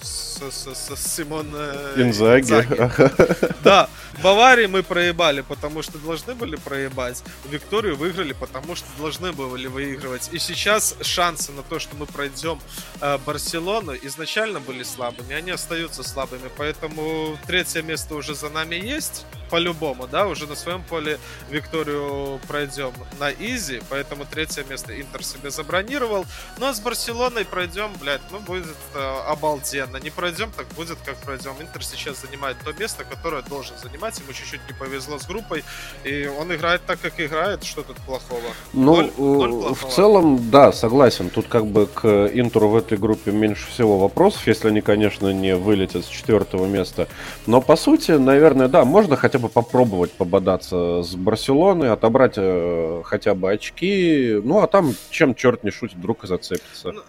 с, 0.00 0.23
с, 0.34 0.74
с 0.74 1.16
Симон 1.16 1.50
э, 1.54 1.94
Инзаги. 1.96 2.52
Инзаги. 2.52 3.54
Да, 3.64 3.88
Баварии 4.22 4.66
мы 4.66 4.82
проебали, 4.82 5.40
потому 5.40 5.82
что 5.82 5.98
должны 5.98 6.34
были 6.34 6.56
проебать. 6.56 7.22
Викторию 7.48 7.96
выиграли, 7.96 8.32
потому 8.32 8.76
что 8.76 8.86
должны 8.98 9.32
были 9.32 9.66
выигрывать. 9.66 10.28
И 10.32 10.38
сейчас 10.38 10.96
шансы 11.00 11.52
на 11.52 11.62
то, 11.62 11.78
что 11.78 11.96
мы 11.96 12.06
пройдем 12.06 12.60
э, 13.00 13.18
Барселону, 13.18 13.94
изначально 14.02 14.60
были 14.60 14.82
слабыми, 14.82 15.34
они 15.34 15.50
остаются 15.50 16.02
слабыми. 16.02 16.50
Поэтому 16.56 17.38
третье 17.46 17.82
место 17.82 18.14
уже 18.14 18.34
за 18.34 18.50
нами 18.50 18.74
есть, 18.74 19.24
по-любому, 19.50 20.06
да, 20.06 20.26
уже 20.26 20.46
на 20.46 20.56
своем 20.56 20.82
поле 20.82 21.18
Викторию 21.50 22.40
пройдем 22.48 22.92
на 23.20 23.30
изи, 23.30 23.80
поэтому 23.88 24.24
третье 24.24 24.64
место 24.64 25.00
Интер 25.00 25.24
себе 25.24 25.50
забронировал. 25.50 26.26
Но 26.58 26.72
с 26.72 26.80
Барселоной 26.80 27.44
пройдем, 27.44 27.92
блядь, 28.00 28.22
ну 28.30 28.40
будет 28.40 28.76
э, 28.94 29.22
обалденно. 29.28 29.98
Не 29.98 30.10
пройдем, 30.24 30.50
так 30.56 30.66
будет 30.74 30.96
как 31.04 31.16
пройдем. 31.16 31.52
Интер 31.60 31.84
сейчас 31.84 32.22
занимает 32.22 32.56
то 32.64 32.72
место, 32.72 33.04
которое 33.04 33.42
должен 33.42 33.76
занимать 33.76 34.18
ему 34.20 34.32
чуть-чуть 34.32 34.60
не 34.66 34.74
повезло 34.74 35.18
с 35.18 35.26
группой, 35.26 35.62
и 36.02 36.26
он 36.40 36.50
играет 36.54 36.80
так, 36.86 36.98
как 36.98 37.20
играет, 37.20 37.62
что 37.62 37.82
тут 37.82 37.96
плохого? 37.98 38.40
Ну, 38.72 38.96
ноль, 38.96 39.10
ноль 39.18 39.50
плохого. 39.50 39.74
в 39.74 39.88
целом, 39.90 40.50
да, 40.50 40.72
согласен, 40.72 41.28
тут 41.28 41.46
как 41.48 41.66
бы 41.66 41.86
к 41.86 42.30
Интеру 42.32 42.68
в 42.68 42.76
этой 42.76 42.96
группе 42.96 43.32
меньше 43.32 43.68
всего 43.68 43.98
вопросов, 43.98 44.46
если 44.46 44.68
они, 44.68 44.80
конечно, 44.80 45.30
не 45.30 45.56
вылетят 45.56 46.06
с 46.06 46.08
четвертого 46.08 46.64
места, 46.64 47.06
но 47.46 47.60
по 47.60 47.76
сути, 47.76 48.12
наверное, 48.12 48.68
да, 48.68 48.86
можно 48.86 49.16
хотя 49.16 49.38
бы 49.38 49.50
попробовать 49.50 50.12
пободаться 50.12 51.02
с 51.02 51.14
Барселоной, 51.14 51.92
отобрать 51.92 52.34
э, 52.38 53.02
хотя 53.04 53.34
бы 53.34 53.52
очки, 53.52 54.40
ну 54.42 54.62
а 54.62 54.68
там 54.68 54.94
чем 55.10 55.34
черт 55.34 55.64
не 55.64 55.70
шутит, 55.70 55.98
вдруг 55.98 56.24
и 56.24 56.26
зацепится. 56.26 56.92
Ну, 56.92 57.02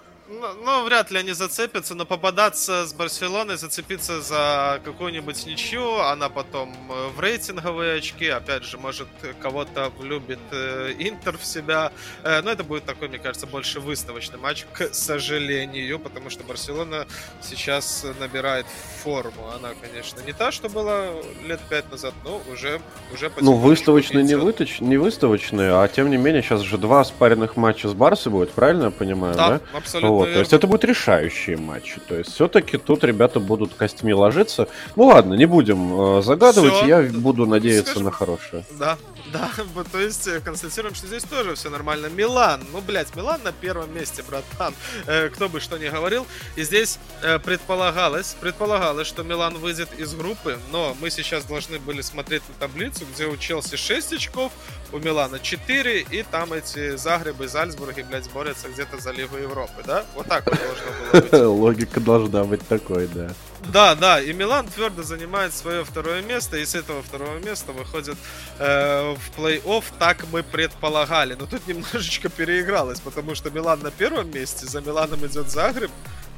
ну, 0.53 0.63
ну, 0.63 0.83
вряд 0.85 1.11
ли 1.11 1.19
они 1.19 1.31
зацепятся, 1.31 1.95
но 1.95 2.05
попадаться 2.05 2.85
с 2.85 2.93
Барселоной, 2.93 3.57
зацепиться 3.57 4.21
за 4.21 4.81
какую-нибудь 4.83 5.45
ничью, 5.45 5.99
она 5.99 6.29
потом 6.29 6.73
э, 6.89 7.07
в 7.15 7.19
рейтинговые 7.19 7.97
очки, 7.97 8.27
опять 8.27 8.63
же, 8.63 8.77
может, 8.77 9.07
кого-то 9.41 9.91
влюбит 9.97 10.39
э, 10.51 10.93
Интер 10.99 11.37
в 11.37 11.45
себя. 11.45 11.91
Э, 12.23 12.41
но 12.41 12.51
это 12.51 12.63
будет 12.63 12.85
такой, 12.85 13.07
мне 13.07 13.19
кажется, 13.19 13.47
больше 13.47 13.79
выставочный 13.79 14.37
матч, 14.37 14.65
к 14.73 14.93
сожалению, 14.93 15.99
потому 15.99 16.29
что 16.29 16.43
Барселона 16.43 17.07
сейчас 17.41 18.05
набирает 18.19 18.65
форму. 19.03 19.49
Она, 19.55 19.69
конечно, 19.81 20.21
не 20.21 20.33
та, 20.33 20.51
что 20.51 20.69
была 20.69 21.07
лет 21.47 21.61
пять 21.69 21.89
назад, 21.91 22.13
но 22.23 22.41
уже, 22.51 22.81
уже 23.13 23.31
Ну, 23.41 23.53
выставочный 23.53 24.23
не, 24.23 24.35
выточ... 24.35 24.79
не 24.81 24.97
выставочный, 24.97 25.71
а 25.71 25.87
тем 25.87 26.09
не 26.09 26.17
менее, 26.17 26.41
сейчас 26.41 26.61
же 26.61 26.77
два 26.77 27.03
спаренных 27.03 27.55
матча 27.55 27.87
с 27.87 27.93
Барсой 27.93 28.31
будет, 28.31 28.51
правильно 28.51 28.85
я 28.85 28.91
понимаю, 28.91 29.35
да? 29.35 29.49
Да, 29.49 29.61
абсолютно 29.77 30.09
вот, 30.09 30.34
то 30.35 30.39
есть 30.39 30.51
это 30.51 30.67
будут 30.67 30.83
решающие 30.83 31.55
матчи. 31.55 32.01
То 32.09 32.17
есть 32.17 32.33
все-таки 32.33 32.77
тут 32.77 33.05
ребята 33.05 33.39
будут 33.39 33.73
костями 33.73 34.11
ложиться. 34.11 34.67
Ну 34.97 35.05
ладно, 35.05 35.33
не 35.33 35.45
будем 35.45 36.17
э, 36.17 36.21
загадывать, 36.21 36.73
Всё. 36.73 36.85
я 36.85 37.01
буду 37.03 37.45
надеяться 37.45 37.91
Скажем, 37.91 38.03
на 38.03 38.11
хорошее. 38.11 38.65
Да, 38.77 38.97
да, 39.31 39.49
то 39.91 39.99
есть 39.99 40.27
э, 40.27 40.39
констатируем, 40.41 40.93
что 40.93 41.07
здесь 41.07 41.23
тоже 41.23 41.55
все 41.55 41.69
нормально. 41.69 42.07
Милан, 42.07 42.65
ну, 42.71 42.81
блядь, 42.81 43.15
Милан 43.15 43.41
на 43.43 43.51
первом 43.51 43.93
месте, 43.93 44.23
братан. 44.27 44.73
Э, 45.07 45.29
кто 45.29 45.49
бы 45.49 45.59
что 45.59 45.77
ни 45.77 45.87
говорил. 45.87 46.27
И 46.55 46.63
здесь 46.63 46.99
э, 47.21 47.39
предполагалось, 47.39 48.35
предполагалось, 48.39 49.07
что 49.07 49.23
Милан 49.23 49.57
выйдет 49.57 49.89
из 49.97 50.13
группы, 50.13 50.59
но 50.71 50.95
мы 50.99 51.09
сейчас 51.09 51.45
должны 51.45 51.79
были 51.79 52.01
смотреть 52.01 52.43
на 52.49 52.55
таблицу, 52.55 53.05
где 53.13 53.25
у 53.25 53.37
Челси 53.37 53.77
6 53.77 54.13
очков, 54.13 54.51
у 54.91 54.99
Милана 54.99 55.39
4, 55.39 56.01
и 56.01 56.23
там 56.23 56.53
эти 56.53 56.95
Загребы, 56.95 57.47
Зальцбурги, 57.47 58.01
блядь, 58.01 58.29
борются 58.31 58.69
где-то 58.69 58.99
за 58.99 59.11
Лигу 59.11 59.37
Европы, 59.37 59.83
да? 59.85 60.05
Вот 60.15 60.24
так 60.27 60.45
вот 60.45 60.57
должно 60.57 60.85
было 61.11 61.21
быть. 61.21 61.33
Логика 61.61 61.99
должна 61.99 62.43
быть 62.43 62.67
такой, 62.67 63.07
да. 63.07 63.29
Да, 63.71 63.95
да, 63.95 64.21
и 64.21 64.31
Милан 64.31 64.67
твердо 64.67 65.01
занимает 65.03 65.53
свое 65.53 65.83
второе 65.83 66.21
место, 66.21 66.57
и 66.57 66.65
с 66.65 66.75
этого 66.75 67.01
второго 67.01 67.39
места 67.39 67.71
выходит 67.71 68.17
э, 68.59 69.15
в 69.15 69.39
плей-офф, 69.39 69.83
так 69.97 70.25
мы 70.31 70.43
предполагали. 70.43 71.33
Но 71.33 71.45
тут 71.45 71.67
немножечко 71.67 72.29
переигралось, 72.29 72.99
потому 72.99 73.33
что 73.33 73.49
Милан 73.49 73.79
на 73.79 73.91
первом 73.91 74.31
месте, 74.31 74.67
за 74.67 74.81
Миланом 74.81 75.25
идет 75.25 75.49
Загреб, 75.49 75.91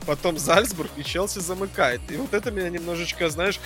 потом 0.05 0.37
Зальцбург 0.37 0.89
и 0.95 1.03
Челси 1.03 1.39
замыкает. 1.39 2.01
И 2.09 2.15
вот 2.15 2.33
это 2.33 2.49
меня 2.49 2.69
немножечко, 2.69 3.29
знаешь, 3.29 3.59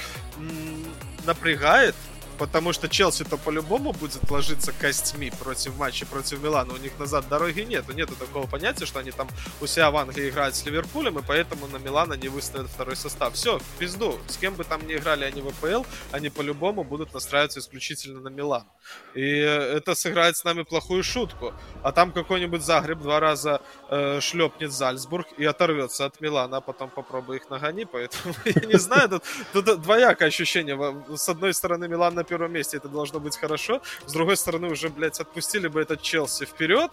напрягает, 1.25 1.95
потому 2.37 2.73
что 2.73 2.89
Челси-то 2.89 3.37
по-любому 3.37 3.93
будет 3.93 4.29
ложиться 4.29 4.71
костьми 4.71 5.31
против 5.39 5.77
матча 5.77 6.05
против 6.05 6.41
Милана. 6.41 6.73
У 6.73 6.77
них 6.77 6.97
назад 6.99 7.27
дороги 7.29 7.61
нету. 7.61 7.93
Нету 7.93 8.15
такого 8.15 8.47
понятия, 8.47 8.85
что 8.85 8.99
они 8.99 9.11
там 9.11 9.27
у 9.61 9.67
себя 9.67 9.91
в 9.91 9.97
Англии 9.97 10.29
играют 10.29 10.55
с 10.55 10.65
Ливерпулем, 10.65 11.19
и 11.19 11.21
поэтому 11.21 11.67
на 11.67 11.77
Милана 11.77 12.13
не 12.13 12.27
выставят 12.27 12.69
второй 12.69 12.95
состав. 12.95 13.33
Все, 13.33 13.59
в 13.59 13.79
пизду. 13.79 14.19
С 14.27 14.37
кем 14.37 14.55
бы 14.55 14.63
там 14.63 14.85
ни 14.87 14.93
играли 14.95 15.25
они 15.25 15.41
в 15.41 15.47
АПЛ, 15.47 15.85
они 16.11 16.29
по-любому 16.29 16.83
будут 16.83 17.13
настраиваться 17.13 17.59
исключительно 17.59 18.19
на 18.19 18.29
Милан. 18.29 18.65
И 19.13 19.21
это 19.21 19.95
сыграет 19.95 20.37
с 20.37 20.43
нами 20.43 20.63
плохую 20.63 21.03
шутку. 21.03 21.53
А 21.83 21.91
там 21.91 22.11
какой-нибудь 22.11 22.63
Загреб 22.63 22.99
два 22.99 23.19
раза 23.19 23.61
э, 23.89 24.19
шлепнет 24.21 24.71
Зальцбург 24.71 25.27
и 25.37 25.45
оторвется 25.45 26.05
от 26.05 26.21
Милана, 26.21 26.57
а 26.57 26.61
потом 26.61 26.89
попробуй 26.89 27.37
их 27.37 27.49
нагони. 27.49 27.85
Поэтому 27.85 28.35
я 28.45 28.67
не 28.67 28.77
знаю, 28.77 29.09
тут, 29.09 29.23
тут 29.53 29.81
двоякое 29.81 30.27
ощущение. 30.27 30.77
С 31.15 31.29
одной 31.29 31.53
стороны, 31.53 31.87
Милан 31.87 32.15
на 32.15 32.23
первом 32.31 32.53
месте, 32.53 32.77
это 32.77 32.87
должно 32.87 33.19
быть 33.19 33.37
хорошо. 33.37 33.81
С 34.05 34.13
другой 34.13 34.37
стороны, 34.37 34.69
уже, 34.69 34.87
блядь, 34.87 35.19
отпустили 35.19 35.67
бы 35.67 35.81
этот 35.81 36.01
Челси 36.01 36.45
вперед, 36.45 36.91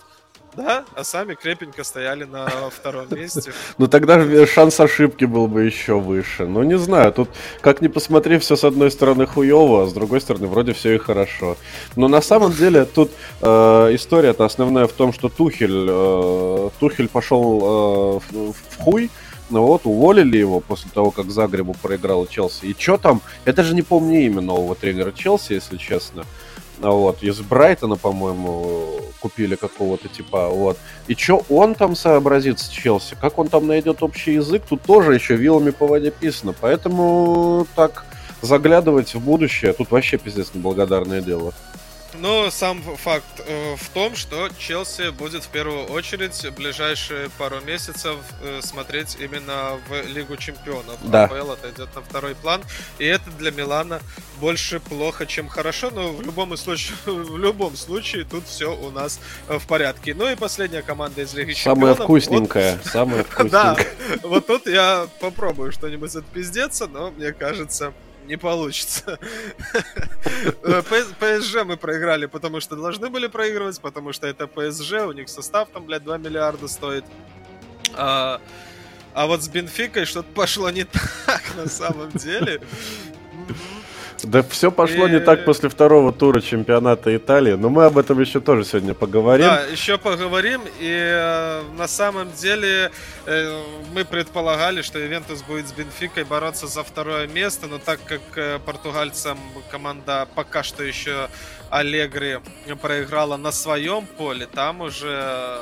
да, 0.56 0.84
а 0.96 1.04
сами 1.04 1.34
крепенько 1.34 1.84
стояли 1.84 2.24
на 2.24 2.48
втором 2.70 3.06
месте. 3.10 3.52
Ну 3.78 3.86
тогда 3.86 4.46
шанс 4.46 4.80
ошибки 4.80 5.26
был 5.26 5.46
бы 5.46 5.62
еще 5.62 6.00
выше. 6.00 6.46
Ну 6.46 6.64
не 6.64 6.76
знаю, 6.78 7.12
тут 7.12 7.28
как 7.60 7.80
ни 7.80 7.88
посмотри, 7.88 8.38
все 8.38 8.56
с 8.56 8.64
одной 8.64 8.90
стороны 8.90 9.26
хуево, 9.26 9.84
а 9.84 9.86
с 9.86 9.92
другой 9.92 10.20
стороны 10.20 10.48
вроде 10.48 10.72
все 10.72 10.96
и 10.96 10.98
хорошо. 10.98 11.56
Но 11.94 12.08
на 12.08 12.20
самом 12.20 12.52
деле 12.52 12.84
тут 12.84 13.12
э, 13.40 13.46
история-то 13.94 14.44
основная 14.44 14.88
в 14.88 14.92
том, 14.92 15.12
что 15.12 15.28
Тухель, 15.28 15.86
э, 15.88 16.70
Тухель 16.80 17.08
пошел 17.08 18.20
э, 18.32 18.52
в 18.52 18.82
хуй, 18.82 19.10
ну 19.50 19.64
вот, 19.64 19.82
уволили 19.84 20.36
его 20.36 20.60
после 20.60 20.90
того, 20.90 21.10
как 21.10 21.30
Загребу 21.30 21.74
проиграл 21.74 22.26
Челси. 22.26 22.66
И 22.66 22.76
что 22.78 22.98
там? 22.98 23.20
Это 23.44 23.62
же 23.62 23.74
не 23.74 23.82
помню 23.82 24.20
имя 24.26 24.40
нового 24.40 24.74
тренера 24.74 25.12
Челси, 25.12 25.54
если 25.54 25.76
честно. 25.76 26.24
А 26.80 26.90
вот, 26.90 27.22
из 27.22 27.40
Брайтона, 27.40 27.96
по-моему, 27.96 29.00
купили 29.20 29.56
какого-то 29.56 30.08
типа, 30.08 30.48
вот. 30.48 30.78
И 31.08 31.14
что 31.14 31.44
он 31.48 31.74
там 31.74 31.96
сообразит 31.96 32.60
с 32.60 32.68
Челси? 32.68 33.16
Как 33.20 33.38
он 33.38 33.48
там 33.48 33.66
найдет 33.66 34.02
общий 34.02 34.34
язык? 34.34 34.62
Тут 34.68 34.82
тоже 34.82 35.14
еще 35.14 35.34
вилами 35.34 35.70
по 35.70 35.86
воде 35.86 36.10
писано. 36.10 36.54
Поэтому 36.60 37.66
так 37.74 38.04
заглядывать 38.42 39.14
в 39.14 39.20
будущее, 39.20 39.72
тут 39.72 39.90
вообще 39.90 40.18
пиздец 40.18 40.50
неблагодарное 40.54 41.20
дело. 41.20 41.52
Но 42.20 42.50
сам 42.50 42.82
факт 42.82 43.24
э, 43.46 43.76
в 43.76 43.88
том, 43.90 44.16
что 44.16 44.48
Челси 44.58 45.10
будет 45.10 45.44
в 45.44 45.48
первую 45.48 45.84
очередь 45.86 46.34
в 46.34 46.50
ближайшие 46.52 47.30
пару 47.38 47.60
месяцев 47.60 48.16
э, 48.42 48.60
смотреть 48.62 49.16
именно 49.20 49.78
в 49.88 50.06
Лигу 50.06 50.36
Чемпионов. 50.36 50.96
Да. 51.04 51.24
АПЛ 51.24 51.52
отойдет 51.52 51.94
на 51.94 52.02
второй 52.02 52.34
план. 52.34 52.62
И 52.98 53.04
это 53.04 53.30
для 53.30 53.50
Милана 53.50 54.00
больше 54.40 54.80
плохо, 54.80 55.26
чем 55.26 55.48
хорошо. 55.48 55.90
Но 55.90 56.12
в 56.12 56.22
любом 56.22 56.56
случае, 56.56 56.96
в 57.06 57.38
любом 57.38 57.76
случае 57.76 58.24
тут 58.24 58.46
все 58.46 58.74
у 58.74 58.90
нас 58.90 59.20
в 59.46 59.66
порядке. 59.66 60.14
Ну 60.14 60.28
и 60.28 60.34
последняя 60.34 60.82
команда 60.82 61.22
из 61.22 61.34
Лиги 61.34 61.52
самая 61.52 61.94
Чемпионов. 61.94 62.04
Вкусненькая, 62.04 62.76
вот... 62.76 62.86
Самая 62.86 63.24
вкусненькая. 63.30 63.76
Да, 63.76 64.18
вот 64.22 64.46
тут 64.46 64.66
я 64.66 65.08
попробую 65.20 65.72
что-нибудь 65.72 66.14
отпиздеться, 66.14 66.86
но 66.88 67.10
мне 67.10 67.32
кажется, 67.32 67.92
не 68.28 68.36
получится. 68.36 69.18
ПСЖ 70.62 71.64
мы 71.64 71.76
проиграли, 71.76 72.26
потому 72.26 72.60
что 72.60 72.76
должны 72.76 73.10
были 73.10 73.26
проигрывать, 73.26 73.80
потому 73.80 74.12
что 74.12 74.26
это 74.26 74.46
ПСЖ, 74.46 74.92
у 75.06 75.12
них 75.12 75.28
состав 75.28 75.68
там, 75.72 75.86
блядь, 75.86 76.04
2 76.04 76.18
миллиарда 76.18 76.68
стоит. 76.68 77.04
А, 77.94 78.40
а 79.14 79.26
вот 79.26 79.42
с 79.42 79.48
Бенфикой 79.48 80.04
что-то 80.04 80.28
пошло 80.32 80.70
не 80.70 80.84
так 81.26 81.42
на 81.56 81.66
самом 81.66 82.12
деле. 82.12 82.60
Да 84.24 84.42
все 84.42 84.70
пошло 84.70 85.06
и... 85.06 85.12
не 85.12 85.20
так 85.20 85.44
после 85.44 85.68
второго 85.68 86.12
тура 86.12 86.40
чемпионата 86.40 87.14
Италии, 87.16 87.52
но 87.52 87.68
мы 87.68 87.84
об 87.84 87.98
этом 87.98 88.20
еще 88.20 88.40
тоже 88.40 88.64
сегодня 88.64 88.94
поговорим. 88.94 89.46
Да, 89.46 89.62
еще 89.64 89.96
поговорим, 89.98 90.62
и 90.80 90.90
э, 90.90 91.62
на 91.76 91.86
самом 91.86 92.32
деле 92.32 92.90
э, 93.26 93.62
мы 93.92 94.04
предполагали, 94.04 94.82
что 94.82 95.04
Ивентус 95.04 95.42
будет 95.42 95.68
с 95.68 95.72
Бенфикой 95.72 96.24
бороться 96.24 96.66
за 96.66 96.82
второе 96.82 97.28
место, 97.28 97.66
но 97.68 97.78
так 97.78 98.00
как 98.04 98.20
э, 98.36 98.58
португальцам 98.64 99.38
команда 99.70 100.26
пока 100.34 100.62
что 100.62 100.82
еще 100.82 101.28
Аллегри 101.70 102.38
проиграла 102.82 103.36
на 103.36 103.52
своем 103.52 104.06
поле, 104.06 104.46
там 104.46 104.80
уже 104.80 105.60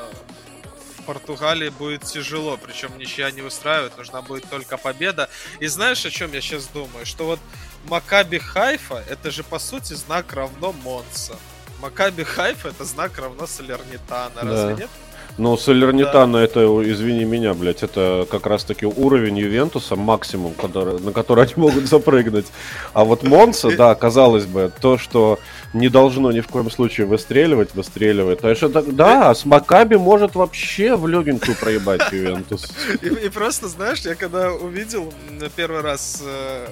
Португалии 1.06 1.68
будет 1.68 2.02
тяжело, 2.02 2.58
причем 2.58 2.98
ничья 2.98 3.30
не 3.30 3.42
устраивает, 3.42 3.96
нужна 3.96 4.22
будет 4.22 4.50
только 4.50 4.76
победа. 4.76 5.30
И 5.60 5.68
знаешь, 5.68 6.04
о 6.04 6.10
чем 6.10 6.32
я 6.32 6.40
сейчас 6.40 6.66
думаю? 6.66 7.06
Что 7.06 7.26
вот 7.26 7.40
Макаби 7.88 8.38
Хайфа, 8.38 9.02
это 9.09 9.31
же 9.31 9.43
по 9.43 9.59
сути 9.59 9.95
знак 9.95 10.33
равно 10.33 10.75
Монса. 10.85 11.37
Макаби 11.81 12.25
Хайфа 12.25 12.69
это 12.69 12.85
знак 12.85 13.19
равно 13.19 13.47
Салернитана, 13.47 14.35
да. 14.35 14.43
разве 14.43 14.75
нет? 14.75 14.90
Ну, 15.38 15.57
Салернитана 15.59 16.38
да. 16.38 16.45
это, 16.45 16.61
извини 16.90 17.25
меня, 17.25 17.52
блядь, 17.52 17.83
это 17.83 18.26
как 18.31 18.47
раз-таки 18.47 18.87
уровень 18.87 19.38
Ювентуса, 19.38 19.95
максимум, 19.95 20.55
который, 20.55 20.99
на 20.99 21.12
который 21.12 21.45
они 21.45 21.52
могут 21.57 21.87
запрыгнуть. 21.87 22.47
А 22.95 23.05
вот 23.05 23.23
Монса, 23.23 23.76
да, 23.76 23.95
казалось 23.95 24.47
бы, 24.47 24.73
то, 24.81 24.97
что 24.97 25.38
не 25.75 25.90
должно 25.90 26.33
ни 26.33 26.40
в 26.40 26.49
коем 26.49 26.71
случае 26.71 27.07
выстреливать, 27.07 27.75
выстреливает. 27.75 28.40
То 28.40 28.49
есть, 28.49 28.62
это, 28.62 28.81
да, 28.81 29.35
с 29.35 29.45
Макаби 29.45 29.97
может 29.97 30.35
вообще 30.35 30.97
в 30.97 31.07
легенькую 31.07 31.55
проебать 31.57 32.11
Ювентус. 32.12 32.73
И, 33.02 33.09
и 33.09 33.28
просто, 33.28 33.69
знаешь, 33.69 34.00
я 34.00 34.14
когда 34.14 34.52
увидел 34.52 35.12
первый 35.55 35.83
раз 35.83 36.23
э, 36.25 36.66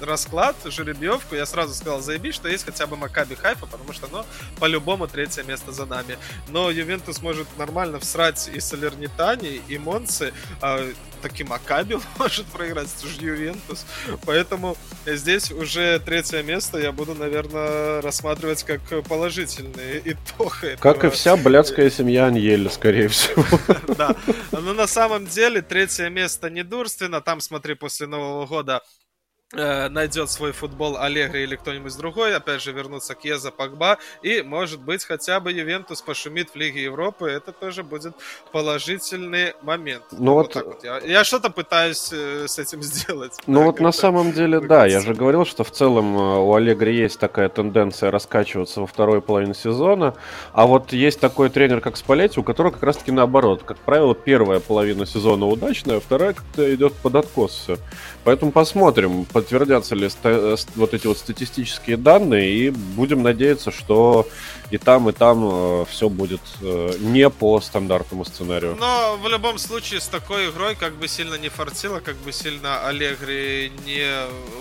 расклад, 0.00 0.56
жеребьевку, 0.64 1.34
я 1.34 1.46
сразу 1.46 1.74
сказал, 1.74 2.00
заебись, 2.00 2.34
что 2.34 2.48
есть 2.48 2.64
хотя 2.64 2.86
бы 2.86 2.96
Макаби 2.96 3.34
Хайфа, 3.34 3.66
потому 3.66 3.92
что, 3.92 4.08
ну, 4.10 4.24
по-любому 4.58 5.06
третье 5.06 5.42
место 5.42 5.72
за 5.72 5.86
нами. 5.86 6.18
Но 6.48 6.70
Ювентус 6.70 7.22
может 7.22 7.46
нормально 7.56 7.98
всрать 7.98 8.50
и 8.52 8.60
Салернитани, 8.60 9.60
и 9.68 9.78
Монцы, 9.78 10.32
а, 10.60 10.88
таки 11.22 11.44
Макаби 11.44 11.98
может 12.18 12.46
проиграть, 12.46 12.88
это 12.96 13.08
же 13.08 13.20
Ювентус. 13.24 13.86
Поэтому 14.24 14.76
здесь 15.06 15.50
уже 15.50 15.98
третье 16.00 16.42
место 16.42 16.78
я 16.78 16.92
буду, 16.92 17.14
наверное, 17.14 18.00
рассматривать 18.00 18.62
как 18.64 18.80
положительный 19.04 20.00
итог. 20.04 20.64
Этого. 20.64 20.94
Как 20.94 21.04
и 21.04 21.10
вся 21.10 21.36
блядская 21.36 21.90
семья 21.90 22.26
Аньеля, 22.26 22.70
скорее 22.70 23.08
всего. 23.08 23.44
Да, 23.98 24.14
но 24.52 24.74
на 24.74 24.86
самом 24.86 25.26
деле 25.26 25.60
третье 25.60 26.08
место 26.08 26.50
недурственно. 26.50 27.20
Там, 27.20 27.40
смотри, 27.40 27.74
после 27.74 28.06
Нового 28.06 28.46
года 28.46 28.78
Э, 28.78 29.07
найдет 29.52 30.30
свой 30.30 30.52
футбол 30.52 30.98
Аллегри 30.98 31.44
или 31.44 31.56
кто-нибудь 31.56 31.96
другой, 31.96 32.36
опять 32.36 32.62
же 32.62 32.72
вернуться 32.72 33.14
к 33.14 33.24
Еза 33.24 33.50
Погба, 33.50 33.98
и, 34.22 34.42
может 34.42 34.80
быть, 34.80 35.04
хотя 35.04 35.40
бы 35.40 35.52
Ювентус 35.52 36.02
пошумит 36.02 36.50
в 36.50 36.56
Лиге 36.56 36.82
Европы, 36.82 37.30
это 37.30 37.52
тоже 37.52 37.82
будет 37.82 38.14
положительный 38.52 39.54
момент. 39.62 40.04
Ну 40.12 40.34
вот, 40.34 40.54
вот, 40.54 40.66
вот. 40.66 40.84
Я, 40.84 40.98
я 40.98 41.24
что-то 41.24 41.48
пытаюсь 41.50 42.10
э, 42.12 42.46
с 42.46 42.58
этим 42.58 42.82
сделать. 42.82 43.38
Ну 43.46 43.64
вот 43.64 43.80
на 43.80 43.92
самом 43.92 44.32
деле, 44.32 44.60
да, 44.60 44.86
я 44.86 45.00
же 45.00 45.14
говорил, 45.14 45.46
что 45.46 45.64
в 45.64 45.70
целом 45.70 46.16
э, 46.16 46.38
у 46.40 46.54
Аллегри 46.54 46.94
есть 46.96 47.18
такая 47.18 47.48
тенденция 47.48 48.10
раскачиваться 48.10 48.82
во 48.82 48.86
второй 48.86 49.22
половине 49.22 49.54
сезона, 49.54 50.14
а 50.52 50.66
вот 50.66 50.92
есть 50.92 51.20
такой 51.20 51.48
тренер, 51.48 51.80
как 51.80 51.96
Спалетти, 51.96 52.38
у 52.38 52.42
которого 52.42 52.72
как 52.72 52.82
раз-таки 52.82 53.12
наоборот. 53.12 53.62
Как 53.64 53.78
правило, 53.78 54.14
первая 54.14 54.60
половина 54.60 55.06
сезона 55.06 55.46
удачная, 55.46 55.96
а 55.96 56.00
вторая 56.00 56.34
как-то 56.34 56.74
идет 56.74 56.92
под 56.94 57.14
откос 57.14 57.52
все. 57.52 57.78
Поэтому 58.24 58.52
посмотрим, 58.52 59.24
подтвердятся 59.38 59.94
ли 59.94 60.08
ста- 60.08 60.56
вот 60.74 60.94
эти 60.94 61.06
вот 61.06 61.16
статистические 61.16 61.96
данные, 61.96 62.50
и 62.50 62.70
будем 62.70 63.22
надеяться, 63.22 63.70
что 63.70 64.26
и 64.70 64.78
там, 64.78 65.08
и 65.08 65.12
там 65.12 65.48
э, 65.48 65.84
все 65.88 66.08
будет 66.08 66.40
э, 66.60 66.94
не 66.98 67.30
по 67.30 67.60
стандартному 67.60 68.24
сценарию. 68.24 68.76
Но 68.80 69.16
в 69.22 69.28
любом 69.28 69.58
случае 69.58 70.00
с 70.00 70.08
такой 70.08 70.50
игрой, 70.50 70.74
как 70.74 70.94
бы 70.94 71.06
сильно 71.06 71.36
не 71.36 71.50
фартило, 71.50 72.00
как 72.00 72.16
бы 72.16 72.32
сильно 72.32 72.84
Аллегри 72.88 73.70
не 73.86 74.10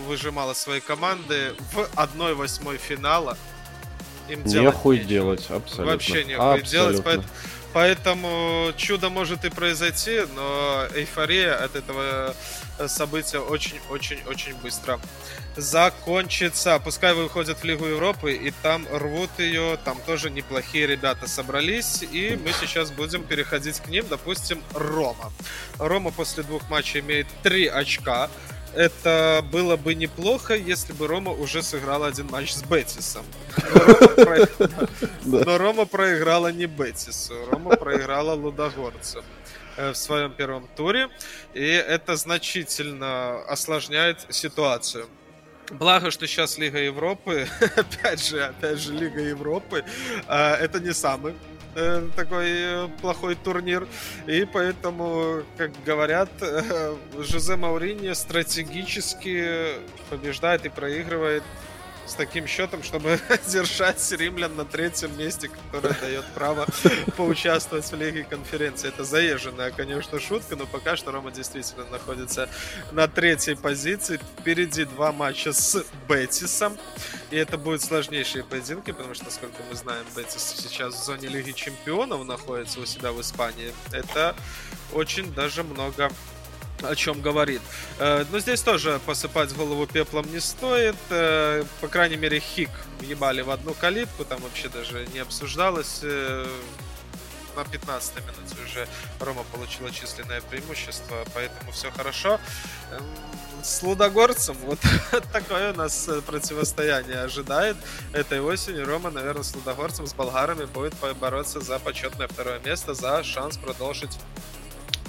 выжимала 0.07 0.53
свои 0.53 0.79
команды 0.79 1.53
в 1.73 1.89
1-8 1.95 2.77
финала, 2.77 3.35
им 4.29 4.43
делать 4.43 4.75
Нехуй 4.75 4.99
делать, 4.99 5.45
абсолютно. 5.49 5.85
Вообще 5.85 6.23
нехуй 6.23 6.59
абсолютно. 6.59 6.69
делать, 6.69 7.03
поэтому 7.03 7.27
Поэтому 7.73 8.71
чудо 8.77 9.09
может 9.09 9.45
и 9.45 9.49
произойти, 9.49 10.21
но 10.35 10.85
эйфория 10.95 11.55
от 11.55 11.75
этого 11.75 12.35
э, 12.79 12.87
события 12.87 13.39
очень-очень-очень 13.39 14.55
быстро 14.55 14.99
закончится. 15.55 16.79
Пускай 16.79 17.13
выходят 17.13 17.57
в 17.59 17.63
Лигу 17.63 17.85
Европы, 17.85 18.33
и 18.33 18.51
там 18.61 18.87
рвут 18.91 19.29
ее, 19.37 19.77
там 19.83 19.97
тоже 20.05 20.29
неплохие 20.29 20.87
ребята 20.87 21.27
собрались, 21.27 22.03
и 22.03 22.39
мы 22.43 22.51
сейчас 22.59 22.91
будем 22.91 23.23
переходить 23.23 23.79
к 23.79 23.87
ним. 23.87 24.05
Допустим, 24.07 24.61
Рома. 24.73 25.31
Рома 25.77 26.11
после 26.11 26.43
двух 26.43 26.69
матчей 26.69 27.01
имеет 27.01 27.27
три 27.43 27.67
очка 27.67 28.29
это 28.77 29.43
было 29.51 29.75
бы 29.75 29.95
неплохо, 29.95 30.55
если 30.55 30.93
бы 30.93 31.07
Рома 31.07 31.31
уже 31.31 31.63
сыграл 31.63 32.03
один 32.03 32.27
матч 32.27 32.53
с 32.53 32.63
Бетисом. 32.63 33.25
Но 35.25 35.57
Рома 35.57 35.85
проиграла 35.85 36.51
не 36.51 36.67
Бетису, 36.67 37.33
Рома 37.51 37.75
проиграла 37.75 38.33
Лудогорцу 38.33 39.23
э, 39.77 39.91
в 39.91 39.97
своем 39.97 40.31
первом 40.31 40.67
туре, 40.75 41.09
и 41.53 41.65
это 41.65 42.15
значительно 42.15 43.41
осложняет 43.45 44.25
ситуацию. 44.29 45.07
Благо, 45.71 46.11
что 46.11 46.27
сейчас 46.27 46.57
Лига 46.57 46.79
Европы, 46.79 47.47
опять 47.75 48.25
же, 48.25 48.43
опять 48.43 48.79
же, 48.79 48.93
Лига 48.93 49.21
Европы, 49.21 49.83
э, 50.27 50.53
это 50.53 50.79
не 50.79 50.93
самый 50.93 51.33
э, 51.77 52.09
такой 52.15 52.47
э, 52.49 52.87
плохой 53.01 53.35
турнир. 53.35 53.87
И 54.25 54.45
поэтому, 54.45 55.43
как 55.57 55.71
говорят, 55.85 56.29
э, 56.41 56.95
Жозе 57.19 57.55
Маурини 57.55 58.13
стратегически 58.13 59.73
побеждает 60.09 60.65
и 60.65 60.69
проигрывает 60.69 61.43
с 62.07 62.13
таким 62.13 62.47
счетом, 62.47 62.83
чтобы 62.83 63.19
держать 63.47 64.11
римлян 64.11 64.55
на 64.55 64.65
третьем 64.65 65.15
месте, 65.17 65.49
которое 65.49 65.93
дает 65.95 66.25
право 66.33 66.65
поучаствовать 67.17 67.85
в 67.85 67.95
Лиге 67.95 68.23
конференции. 68.23 68.87
Это 68.87 69.03
заезженная, 69.03 69.71
конечно, 69.71 70.19
шутка, 70.19 70.55
но 70.55 70.65
пока 70.65 70.95
что 70.95 71.11
Рома 71.11 71.31
действительно 71.31 71.85
находится 71.85 72.49
на 72.91 73.07
третьей 73.07 73.55
позиции. 73.55 74.19
Впереди 74.39 74.85
два 74.85 75.11
матча 75.11 75.53
с 75.53 75.83
Бетисом. 76.07 76.77
И 77.29 77.35
это 77.35 77.57
будут 77.57 77.81
сложнейшие 77.81 78.43
поединки, 78.43 78.91
потому 78.91 79.13
что, 79.13 79.25
насколько 79.25 79.61
мы 79.69 79.75
знаем, 79.75 80.05
Бетис 80.15 80.55
сейчас 80.57 80.95
в 80.95 81.03
зоне 81.03 81.27
Лиги 81.27 81.51
Чемпионов 81.51 82.25
находится 82.25 82.79
у 82.79 82.85
себя 82.85 83.11
в 83.11 83.19
Испании. 83.19 83.73
Это 83.91 84.35
очень 84.93 85.33
даже 85.33 85.63
много 85.63 86.09
о 86.83 86.95
чем 86.95 87.21
говорит. 87.21 87.61
Э, 87.99 88.25
но 88.31 88.39
здесь 88.39 88.61
тоже 88.61 88.99
посыпать 89.05 89.53
голову 89.53 89.87
пеплом 89.87 90.31
не 90.31 90.39
стоит. 90.39 90.95
Э, 91.09 91.63
по 91.81 91.87
крайней 91.87 92.17
мере, 92.17 92.39
Хик 92.39 92.69
ебали 93.01 93.41
в 93.41 93.49
одну 93.49 93.73
калитку, 93.73 94.25
там 94.25 94.41
вообще 94.41 94.69
даже 94.69 95.07
не 95.13 95.19
обсуждалось. 95.19 95.99
Э, 96.03 96.47
на 97.55 97.65
15 97.65 98.15
минуте 98.17 98.55
уже 98.63 98.87
Рома 99.19 99.43
получила 99.51 99.89
численное 99.91 100.41
преимущество, 100.41 101.25
поэтому 101.33 101.71
все 101.71 101.89
хорошо. 101.89 102.39
Эм, 102.91 103.03
с 103.63 103.81
Лудогорцем 103.81 104.55
вот 104.63 104.77
такое 105.33 105.73
у 105.73 105.75
нас 105.75 106.07
противостояние 106.27 107.21
ожидает. 107.21 107.75
Этой 108.13 108.41
осенью 108.41 108.85
Рома, 108.85 109.09
наверное, 109.09 109.41
с 109.41 109.55
Лудогорцем, 109.55 110.05
с 110.05 110.13
болгарами 110.13 110.65
будет 110.65 110.93
бороться 111.19 111.59
за 111.59 111.79
почетное 111.79 112.27
второе 112.27 112.59
место, 112.59 112.93
за 112.93 113.23
шанс 113.23 113.57
продолжить 113.57 114.19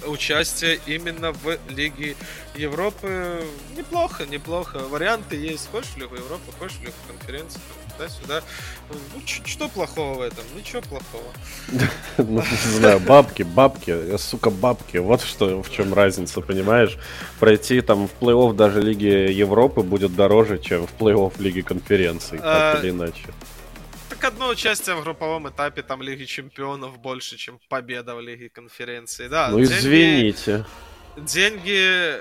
участие 0.06 0.80
именно 0.86 1.32
в 1.32 1.58
Лиге 1.68 2.16
Европы. 2.54 3.42
Неплохо, 3.76 4.26
неплохо. 4.26 4.78
Варианты 4.78 5.36
есть. 5.36 5.68
Хочешь 5.70 5.90
в 5.90 5.98
Лигу 5.98 6.16
Европы, 6.16 6.52
хочешь 6.58 6.76
в 6.78 6.82
Лигу 6.82 6.94
конференции, 7.06 7.60
туда-сюда. 7.96 8.42
Ну, 8.90 9.22
что 9.26 9.68
плохого 9.68 10.14
в 10.14 10.20
этом? 10.22 10.44
Ничего 10.56 10.82
плохого. 10.82 11.32
Ну, 12.18 12.42
не 12.42 12.78
знаю, 12.78 13.00
бабки, 13.00 13.42
бабки, 13.42 14.16
сука, 14.18 14.50
бабки. 14.50 14.96
Вот 14.96 15.22
что, 15.22 15.62
в 15.62 15.70
чем 15.70 15.94
разница, 15.94 16.40
понимаешь? 16.40 16.98
Пройти 17.38 17.80
там 17.80 18.08
в 18.08 18.12
плей-офф 18.20 18.54
даже 18.54 18.82
Лиги 18.82 19.32
Европы 19.32 19.82
будет 19.82 20.14
дороже, 20.16 20.58
чем 20.58 20.86
в 20.86 20.90
плей-офф 20.98 21.32
Лиги 21.38 21.60
конференции, 21.60 22.38
так 22.38 22.76
а, 22.76 22.80
или 22.80 22.90
иначе 22.90 23.22
как 24.18 24.32
одно 24.32 24.48
участие 24.48 24.96
в 24.96 25.02
групповом 25.02 25.48
этапе 25.48 25.82
там 25.82 26.02
Лиги 26.02 26.24
Чемпионов 26.24 26.98
больше, 26.98 27.36
чем 27.36 27.60
победа 27.68 28.14
в 28.14 28.20
Лиге 28.20 28.48
Конференции. 28.48 29.28
Да, 29.28 29.48
ну 29.48 29.58
деньги, 29.58 29.72
извините. 29.72 30.64
Деньги 31.16 32.20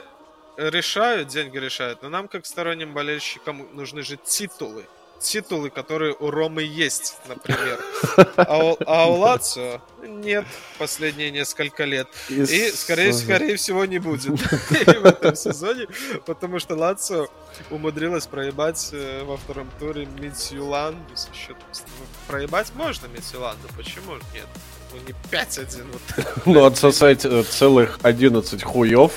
решают, 0.57 1.27
деньги 1.27 1.57
решают, 1.57 2.01
но 2.01 2.09
нам, 2.09 2.27
как 2.27 2.45
сторонним 2.45 2.93
болельщикам, 2.93 3.67
нужны 3.73 4.03
же 4.03 4.17
титулы. 4.17 4.85
Титулы, 5.19 5.69
которые 5.69 6.15
у 6.19 6.31
Ромы 6.31 6.63
есть, 6.63 7.17
например. 7.27 7.79
А 8.35 8.57
у, 8.57 8.77
а 8.85 9.07
у 9.09 9.15
Лацио 9.15 9.81
Нет, 10.03 10.45
последние 10.77 11.31
несколько 11.31 11.85
лет. 11.85 12.07
И, 12.29 12.41
и 12.41 12.71
скорее, 12.71 13.13
скорее 13.13 13.55
всего, 13.55 13.85
не 13.85 13.99
будет 13.99 14.39
в 14.69 15.05
этом 15.05 15.35
сезоне, 15.35 15.87
потому 16.25 16.59
что 16.59 16.75
Лацо 16.75 17.27
умудрилась 17.69 18.27
проебать 18.27 18.89
э, 18.91 19.23
во 19.23 19.37
втором 19.37 19.69
туре 19.79 20.07
Митсюланду. 20.19 21.01
Проебать 22.27 22.73
можно 22.75 23.07
Митсюланду, 23.07 23.67
почему 23.75 24.13
нет? 24.33 24.47
Ну 24.97 25.07
не 25.07 25.37
5-1. 25.37 25.85
Вот. 25.91 26.25
Ну, 26.45 26.65
отсосать 26.65 27.25
э, 27.25 27.43
целых 27.43 27.99
11 28.03 28.63
хуев 28.63 29.11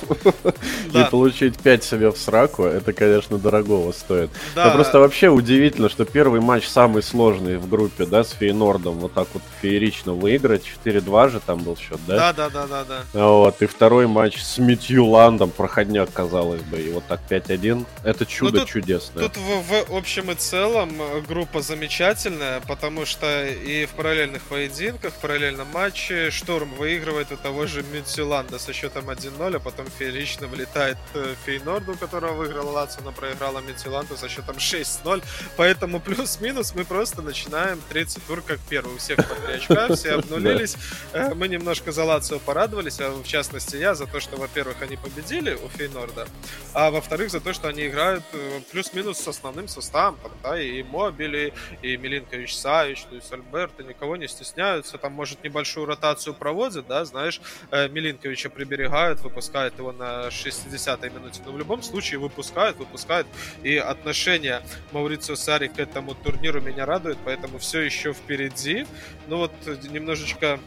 и 0.94 1.04
получить 1.10 1.58
5 1.58 1.84
себе 1.84 2.10
в 2.10 2.18
сраку, 2.18 2.64
это, 2.64 2.92
конечно, 2.92 3.38
дорогого 3.38 3.92
стоит. 3.92 4.30
Да. 4.54 4.66
Это 4.66 4.74
просто 4.74 4.98
вообще 4.98 5.28
удивительно, 5.28 5.88
что 5.88 6.04
первый 6.04 6.40
матч 6.40 6.66
самый 6.66 7.02
сложный 7.02 7.56
в 7.56 7.68
группе, 7.68 8.04
да, 8.04 8.24
с 8.24 8.32
Фейнордом, 8.32 8.98
вот 8.98 9.12
так 9.12 9.28
вот 9.32 9.42
феерично 9.62 10.12
выиграть, 10.12 10.64
4-2 10.84 11.30
же 11.30 11.40
там 11.40 11.62
был 11.62 11.76
счет, 11.76 12.00
да? 12.06 12.32
Да, 12.32 12.48
да, 12.48 12.50
да, 12.50 12.66
да, 12.66 12.84
да. 13.12 13.26
Вот, 13.26 13.62
и 13.62 13.66
второй 13.66 14.08
матч 14.08 14.42
с 14.42 14.58
Митьюландом, 14.58 15.50
проходняк, 15.50 16.12
казалось 16.12 16.62
бы, 16.62 16.80
и 16.80 16.90
вот 16.90 17.04
так 17.06 17.20
5-1, 17.28 17.86
это 18.02 18.26
чудо 18.26 18.52
ну, 18.52 18.58
тут, 18.60 18.68
чудесное. 18.68 19.28
Тут 19.28 19.36
в, 19.36 19.92
в 19.92 19.96
общем 19.96 20.30
и 20.32 20.34
целом 20.34 20.90
э, 21.00 21.20
группа 21.20 21.62
замечательная, 21.62 22.60
потому 22.66 23.06
что 23.06 23.46
и 23.46 23.86
в 23.86 23.90
параллельных 23.90 24.42
поединках, 24.42 25.12
параллельно 25.14 25.60
финальном 25.60 25.68
матче 25.72 26.30
Шторм 26.30 26.74
выигрывает 26.74 27.32
у 27.32 27.36
того 27.36 27.66
же 27.66 27.82
Мюнсиланда 27.82 28.58
со 28.58 28.72
счетом 28.72 29.08
1-0, 29.10 29.56
а 29.56 29.60
потом 29.60 29.86
феерично 29.86 30.46
влетает 30.46 30.98
э, 31.14 31.34
Фейнорду, 31.44 31.96
которого 31.96 32.32
выиграл 32.32 32.68
Лацо, 32.68 33.00
но 33.02 33.12
проиграла 33.12 33.60
Мюнсиланду 33.60 34.16
со 34.16 34.28
счетом 34.28 34.56
6-0. 34.56 35.22
Поэтому 35.56 36.00
плюс-минус 36.00 36.74
мы 36.74 36.84
просто 36.84 37.22
начинаем 37.22 37.80
третий 37.88 38.20
тур 38.26 38.42
как 38.42 38.58
первый. 38.68 38.94
У 38.94 38.98
всех 38.98 39.16
по 39.16 39.34
3 39.34 39.54
очка, 39.54 39.94
все 39.94 40.14
обнулились. 40.14 40.76
Э, 41.12 41.34
мы 41.34 41.48
немножко 41.48 41.92
за 41.92 42.04
Лацио 42.04 42.38
порадовались, 42.38 43.00
а 43.00 43.10
в 43.10 43.26
частности 43.26 43.76
я 43.76 43.94
за 43.94 44.06
то, 44.06 44.20
что, 44.20 44.36
во-первых, 44.36 44.82
они 44.82 44.96
победили 44.96 45.54
у 45.54 45.68
Фейнорда, 45.68 46.26
а 46.74 46.90
во-вторых, 46.90 47.30
за 47.30 47.40
то, 47.40 47.52
что 47.52 47.68
они 47.68 47.86
играют 47.86 48.24
э, 48.32 48.60
плюс-минус 48.72 49.18
с 49.18 49.28
основным 49.28 49.68
составом. 49.68 50.16
Там, 50.22 50.32
да, 50.42 50.60
и 50.60 50.82
Мобили, 50.82 51.52
и 51.82 51.96
Милинкович 51.96 52.56
Савич, 52.56 53.02
то 53.04 53.14
есть 53.14 53.32
Альберто, 53.32 53.82
никого 53.82 54.16
не 54.16 54.26
стесняются. 54.26 54.98
Там, 54.98 55.12
может, 55.12 55.42
не 55.44 55.49
небольшую 55.50 55.86
ротацию 55.86 56.34
проводят, 56.34 56.86
да, 56.86 57.04
знаешь, 57.04 57.40
э, 57.70 57.88
Милинковича 57.88 58.50
приберегают, 58.50 59.20
выпускают 59.20 59.78
его 59.78 59.92
на 59.92 60.28
60-й 60.28 61.10
минуте, 61.10 61.40
но 61.44 61.52
в 61.52 61.58
любом 61.58 61.82
случае 61.82 62.20
выпускают, 62.20 62.76
выпускают, 62.78 63.26
и 63.62 63.76
отношение 63.76 64.62
Маурицио 64.92 65.34
Сари 65.34 65.68
к 65.68 65.78
этому 65.78 66.14
турниру 66.14 66.60
меня 66.60 66.86
радует, 66.86 67.18
поэтому 67.24 67.58
все 67.58 67.80
еще 67.80 68.12
впереди, 68.12 68.86
ну 69.26 69.38
вот 69.38 69.52
немножечко 69.90 70.60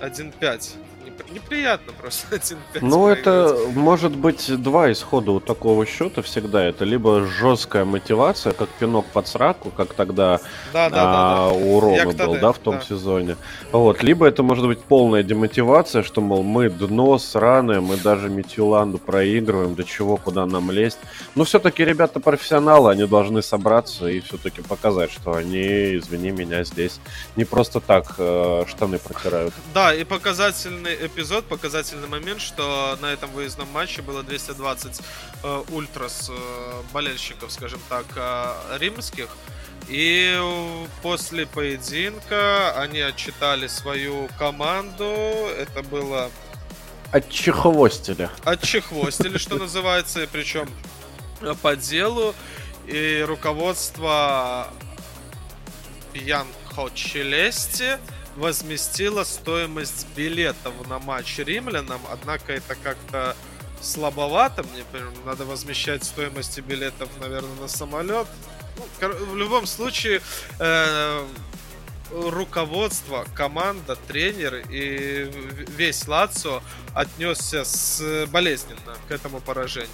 1-5 0.00 0.72
неприятно 1.32 1.92
просто 1.92 2.36
один 2.36 2.58
Ну, 2.80 3.08
это 3.08 3.56
может 3.74 4.16
быть 4.16 4.50
два 4.62 4.90
исхода 4.92 5.32
у 5.32 5.40
такого 5.40 5.86
счета 5.86 6.22
всегда. 6.22 6.64
Это 6.64 6.84
либо 6.84 7.24
жесткая 7.24 7.84
мотивация, 7.84 8.52
как 8.52 8.68
пинок 8.68 9.06
под 9.06 9.28
сраку, 9.28 9.70
как 9.70 9.94
тогда 9.94 10.40
да, 10.72 10.90
да, 10.90 10.96
а, 11.02 11.48
да, 11.48 11.48
да. 11.50 11.52
у 11.52 11.80
Ромы 11.80 12.12
был, 12.12 12.34
да, 12.40 12.52
в 12.52 12.58
том 12.58 12.76
да. 12.76 12.82
сезоне. 12.82 13.36
Вот. 13.72 14.02
Либо 14.02 14.26
это 14.26 14.42
может 14.42 14.66
быть 14.66 14.80
полная 14.80 15.22
демотивация, 15.22 16.02
что, 16.02 16.20
мол, 16.20 16.42
мы 16.42 16.68
дно 16.68 17.18
сраное, 17.18 17.80
мы 17.80 17.96
даже 17.96 18.28
Метюланду 18.28 18.98
проигрываем, 18.98 19.74
до 19.74 19.84
чего, 19.84 20.16
куда 20.16 20.46
нам 20.46 20.70
лезть. 20.70 20.98
Но 21.34 21.44
все-таки 21.44 21.84
ребята 21.84 22.20
профессионалы, 22.20 22.90
они 22.90 23.06
должны 23.06 23.42
собраться 23.42 24.06
и 24.06 24.20
все-таки 24.20 24.62
показать, 24.62 25.10
что 25.10 25.34
они, 25.34 25.96
извини 25.96 26.30
меня, 26.30 26.64
здесь 26.64 27.00
не 27.36 27.44
просто 27.44 27.80
так 27.80 28.14
э, 28.18 28.64
штаны 28.66 28.98
протирают. 28.98 29.54
Да, 29.72 29.94
и 29.94 30.04
показательный 30.04 30.93
эпизод, 31.00 31.46
показательный 31.46 32.08
момент, 32.08 32.40
что 32.40 32.96
на 33.00 33.12
этом 33.12 33.30
выездном 33.30 33.68
матче 33.70 34.02
было 34.02 34.22
220 34.22 35.00
э, 35.42 35.64
ультрас 35.70 36.30
э, 36.30 36.82
болельщиков, 36.92 37.52
скажем 37.52 37.80
так, 37.88 38.06
э, 38.16 38.78
римских. 38.78 39.28
И 39.88 40.38
после 41.02 41.46
поединка 41.46 42.78
они 42.80 43.00
отчитали 43.00 43.66
свою 43.66 44.28
команду. 44.38 45.04
Это 45.04 45.82
было... 45.82 46.30
Отчехвостили. 47.12 48.30
Отчехвостили, 48.44 49.38
что 49.38 49.56
называется, 49.56 50.26
причем 50.32 50.68
по 51.62 51.76
делу. 51.76 52.34
И 52.86 53.24
руководство 53.26 54.68
Ян 56.14 56.46
Хочелести 56.74 57.98
возместила 58.36 59.24
стоимость 59.24 60.06
билетов 60.16 60.72
на 60.88 60.98
матч 60.98 61.38
римлянам, 61.38 62.00
однако 62.10 62.52
это 62.52 62.74
как-то 62.74 63.36
слабовато, 63.80 64.64
мне 64.64 64.84
надо 65.24 65.44
возмещать 65.44 66.04
стоимость 66.04 66.58
билетов, 66.60 67.08
наверное, 67.20 67.60
на 67.60 67.68
самолет. 67.68 68.26
Ну, 68.76 69.08
в 69.30 69.36
любом 69.36 69.66
случае, 69.66 70.20
э, 70.58 71.24
руководство, 72.10 73.24
команда, 73.34 73.96
тренер 74.08 74.62
и 74.70 75.30
весь 75.76 76.06
Лацо 76.08 76.62
отнесся 76.94 77.64
с 77.64 78.26
болезненно 78.32 78.96
к 79.08 79.10
этому 79.12 79.40
поражению. 79.40 79.90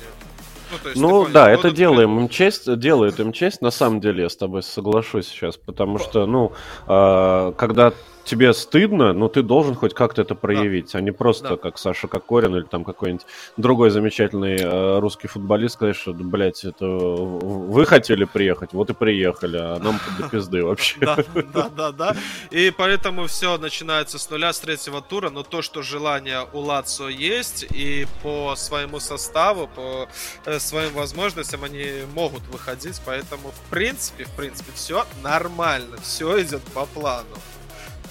Ну, 0.71 0.89
есть, 0.89 1.01
ну 1.01 1.27
да, 1.27 1.51
это 1.51 1.73
делаем 1.73 2.19
им 2.21 2.29
честь, 2.29 2.73
делает 2.79 3.19
им 3.19 3.33
честь. 3.33 3.61
На 3.61 3.71
самом 3.71 4.01
деле 4.01 4.23
я 4.23 4.29
с 4.29 4.37
тобой 4.37 4.63
соглашусь 4.63 5.27
сейчас, 5.27 5.57
потому 5.57 5.99
что, 5.99 6.27
ну, 6.27 6.53
э, 6.87 7.53
когда 7.57 7.93
тебе 8.31 8.55
стыдно, 8.55 9.13
но 9.13 9.29
ты 9.29 9.43
должен 9.43 9.75
хоть 9.75 9.93
как-то 9.93 10.23
это 10.23 10.37
проявить, 10.37 10.93
да. 10.93 11.01
а 11.01 11.03
не 11.03 11.11
просто 11.11 11.49
да. 11.49 11.57
как 11.57 11.79
Саша 11.79 12.07
Кокорин 12.07 12.55
или 12.55 12.63
там 12.63 12.85
какой-нибудь 12.85 13.27
другой 13.57 13.91
замечательный 13.91 14.57
э, 14.57 15.01
русский 15.01 15.27
футболист 15.27 15.75
сказать, 15.75 15.97
что, 15.97 16.13
блядь, 16.13 16.65
это 16.65 16.87
вы 16.87 17.85
хотели 17.87 18.25
приехать, 18.25 18.73
вот 18.73 18.89
и 18.89 18.95
приехали, 18.95 19.57
а 19.57 19.81
нам 19.81 19.99
до 20.17 20.29
пизды 20.29 20.65
вообще. 20.65 21.01
Да, 21.01 21.17
да, 21.53 21.69
да, 21.77 21.93
да. 21.93 22.17
И 22.53 22.71
поэтому 22.71 23.27
все 23.27 23.59
начинается 23.59 24.17
с 24.17 24.31
нуля, 24.31 24.53
с 24.53 24.61
третьего 24.61 25.03
тура, 25.03 25.31
но 25.31 25.43
то, 25.43 25.61
что 25.61 25.83
желание 25.83 26.47
у 26.53 26.61
Лацо 26.61 27.09
есть, 27.09 27.67
и 27.75 28.07
по 28.23 28.55
своему 28.55 29.01
составу, 29.01 29.67
по 29.67 30.09
э, 30.47 30.61
своим 30.61 30.93
возможностям 30.93 31.65
они 31.65 32.03
могут 32.15 32.43
выходить, 32.47 33.01
поэтому 33.05 33.49
в 33.49 33.71
принципе, 33.71 34.23
в 34.23 34.37
принципе, 34.37 34.71
все 34.73 35.05
нормально, 35.25 35.97
все 36.01 36.41
идет 36.41 36.63
по 36.73 36.87
плану. 36.87 37.27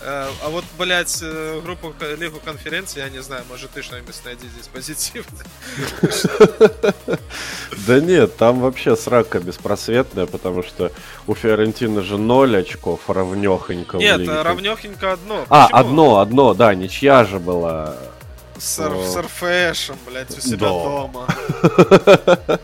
Э, 0.02 0.30
а 0.44 0.50
вот, 0.50 0.64
блядь, 0.78 1.20
э, 1.22 1.60
группу 1.64 1.94
Лигу 2.18 2.40
конференции, 2.40 3.00
я 3.00 3.10
не 3.10 3.22
знаю, 3.22 3.44
может 3.50 3.72
ты 3.72 3.82
что-нибудь 3.82 4.16
найди 4.24 4.48
здесь 4.48 4.68
позитивное. 4.68 5.46
Да 7.88 8.00
нет, 8.00 8.38
там 8.38 8.60
вообще 8.60 8.96
срака 8.96 9.40
беспросветная, 9.40 10.26
потому 10.26 10.64
что 10.64 10.92
у 11.28 11.36
Фиорентины 11.36 12.02
же 12.02 12.18
0 12.18 12.58
очков 12.58 13.10
равнехонько. 13.10 13.98
Нет, 13.98 14.28
равнехонько 14.28 15.14
одно. 15.14 15.46
А, 15.50 15.68
одно, 15.68 16.20
одно, 16.20 16.54
да, 16.54 16.76
ничья 16.76 17.26
же 17.26 17.40
была. 17.40 17.96
С 18.58 18.80
РФшем, 18.80 19.98
блядь, 20.06 20.38
у 20.38 20.42
себя 20.42 20.68
дома. 20.68 21.28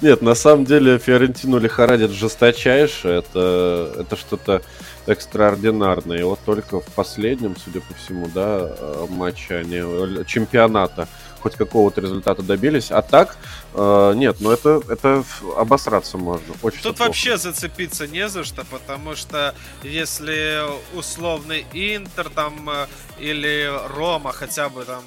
Нет, 0.00 0.22
на 0.22 0.34
самом 0.34 0.64
деле 0.64 0.98
Фиорентину 0.98 1.58
лихорадит 1.58 2.12
жесточайше. 2.12 3.08
Это, 3.08 3.92
это 3.98 4.16
что-то 4.16 4.62
экстраординарное. 5.08 6.18
И 6.18 6.22
вот 6.22 6.40
только 6.44 6.80
в 6.80 6.86
последнем, 6.86 7.56
судя 7.56 7.80
по 7.80 7.94
всему, 7.94 8.28
да, 8.34 8.58
э, 8.60 9.06
матче 9.08 9.56
они 9.56 9.80
э, 9.82 10.24
чемпионата 10.26 11.08
хоть 11.40 11.54
какого-то 11.54 12.00
результата 12.00 12.42
добились. 12.42 12.90
А 12.90 13.02
так, 13.02 13.36
э, 13.74 14.12
нет, 14.16 14.36
ну 14.40 14.50
это, 14.50 14.82
это 14.88 15.24
обосраться 15.56 16.18
можно. 16.18 16.54
Очень 16.62 16.82
Тут 16.82 16.98
вообще 16.98 17.36
зацепиться 17.36 18.06
не 18.06 18.28
за 18.28 18.44
что, 18.44 18.64
потому 18.64 19.14
что 19.14 19.54
если 19.82 20.62
условный 20.94 21.64
Интер 21.72 22.28
там 22.30 22.68
э, 22.68 22.86
или 23.18 23.70
Рома 23.94 24.32
хотя 24.32 24.68
бы 24.68 24.84
там 24.84 25.02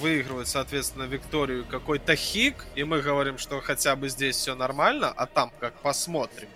выигрывают, 0.00 0.48
соответственно, 0.48 1.04
Викторию 1.04 1.64
какой-то 1.70 2.16
хик, 2.16 2.66
и 2.74 2.84
мы 2.84 3.00
говорим, 3.00 3.38
что 3.38 3.60
хотя 3.60 3.96
бы 3.96 4.08
здесь 4.08 4.36
все 4.36 4.54
нормально, 4.54 5.12
а 5.14 5.26
там 5.26 5.52
как 5.60 5.74
посмотрим, 5.74 6.48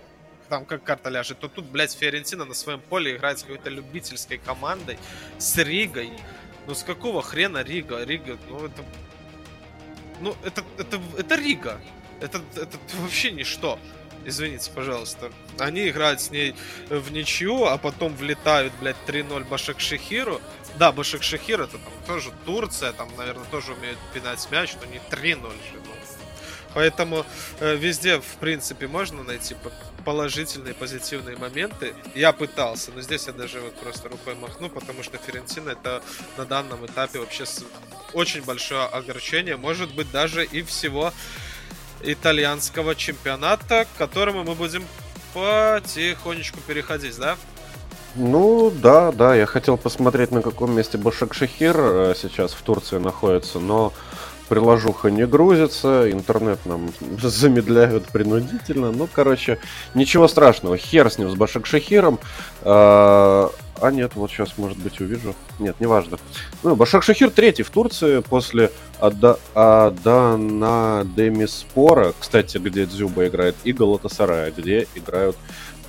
там 0.49 0.65
как 0.65 0.83
карта 0.83 1.09
ляжет, 1.09 1.39
то 1.39 1.47
тут, 1.47 1.65
блядь, 1.65 1.93
Фиорентина 1.93 2.45
на 2.45 2.53
своем 2.53 2.81
поле 2.81 3.15
играет 3.15 3.39
с 3.39 3.43
какой-то 3.43 3.69
любительской 3.69 4.37
командой, 4.37 4.97
с 5.37 5.55
Ригой. 5.57 6.11
Ну 6.67 6.73
с 6.73 6.83
какого 6.83 7.21
хрена 7.21 7.63
Рига? 7.63 8.03
Рига, 8.03 8.37
ну 8.49 8.65
это... 8.65 8.83
Ну, 10.21 10.35
это, 10.43 10.63
это, 10.77 10.99
это 11.17 11.35
Рига. 11.35 11.79
Это, 12.19 12.41
это 12.55 12.77
вообще 12.97 13.31
ничто. 13.31 13.79
Извините, 14.25 14.69
пожалуйста. 14.75 15.31
Они 15.57 15.87
играют 15.87 16.19
с 16.19 16.29
ней 16.29 16.53
в 16.89 17.11
ничью, 17.11 17.65
а 17.65 17.77
потом 17.77 18.13
влетают, 18.15 18.73
блядь, 18.81 18.97
3-0 19.07 19.47
Башакшехиру. 19.47 20.41
Да, 20.77 20.91
Башакшехир 20.91 21.61
это 21.61 21.77
там 21.77 21.93
тоже 22.05 22.31
Турция, 22.45 22.91
там, 22.91 23.09
наверное, 23.17 23.45
тоже 23.45 23.73
умеют 23.73 23.97
пинать 24.13 24.45
мяч, 24.51 24.73
но 24.81 24.85
не 24.87 24.97
3-0 25.09 25.51
же. 25.51 25.79
Ну. 25.85 25.91
Поэтому 26.73 27.25
э, 27.59 27.75
везде, 27.75 28.19
в 28.19 28.35
принципе, 28.39 28.87
можно 28.87 29.23
найти 29.23 29.55
положительные, 29.99 30.73
позитивные 30.73 31.37
моменты. 31.37 31.93
Я 32.15 32.33
пытался, 32.33 32.91
но 32.95 33.01
здесь 33.01 33.27
я 33.27 33.33
даже 33.33 33.59
вот 33.59 33.75
просто 33.75 34.09
рукой 34.09 34.35
махну, 34.35 34.69
потому 34.69 35.03
что 35.03 35.17
Фиорентина 35.17 35.69
это 35.69 36.01
на 36.37 36.45
данном 36.45 36.85
этапе 36.85 37.19
вообще 37.19 37.45
очень 38.13 38.43
большое 38.43 38.85
огорчение, 38.85 39.57
может 39.57 39.93
быть 39.93 40.11
даже 40.11 40.45
и 40.45 40.61
всего 40.61 41.13
итальянского 42.01 42.95
чемпионата, 42.95 43.85
к 43.85 43.97
которому 43.97 44.43
мы 44.43 44.55
будем 44.55 44.83
потихонечку 45.33 46.59
переходить, 46.61 47.17
да? 47.17 47.37
Ну, 48.15 48.71
да, 48.71 49.11
да, 49.11 49.35
я 49.35 49.45
хотел 49.45 49.77
посмотреть, 49.77 50.31
на 50.31 50.41
каком 50.41 50.73
месте 50.73 50.97
Башак 50.97 51.33
Шахир 51.33 51.75
э, 51.77 52.15
сейчас 52.19 52.53
в 52.53 52.61
Турции 52.63 52.97
находится, 52.97 53.59
но 53.59 53.93
приложуха 54.49 55.09
не 55.11 55.25
грузится, 55.25 56.11
интернет 56.11 56.59
нам 56.65 56.89
замедляют 57.21 58.05
принудительно. 58.05 58.91
Ну, 58.91 59.07
короче, 59.11 59.59
ничего 59.93 60.27
страшного. 60.27 60.77
Хер 60.77 61.09
с 61.09 61.17
ним, 61.17 61.29
с 61.29 61.35
Башак 61.35 61.65
Шахиром. 61.65 62.19
А, 62.63 63.51
а 63.81 63.91
нет, 63.91 64.11
вот 64.15 64.31
сейчас, 64.31 64.57
может 64.57 64.77
быть, 64.77 64.99
увижу. 64.99 65.35
Нет, 65.59 65.75
неважно. 65.79 66.17
Ну, 66.63 66.75
Башак 66.75 67.03
Шахир 67.03 67.29
третий 67.29 67.63
в 67.63 67.69
Турции 67.69 68.19
после 68.21 68.71
Ада, 68.99 69.39
Адана 69.53 71.07
Демиспора, 71.15 72.13
кстати, 72.19 72.57
где 72.57 72.85
Дзюба 72.85 73.27
играет, 73.27 73.55
и 73.63 73.71
Галатасарая, 73.71 74.51
где 74.51 74.87
играют 74.95 75.37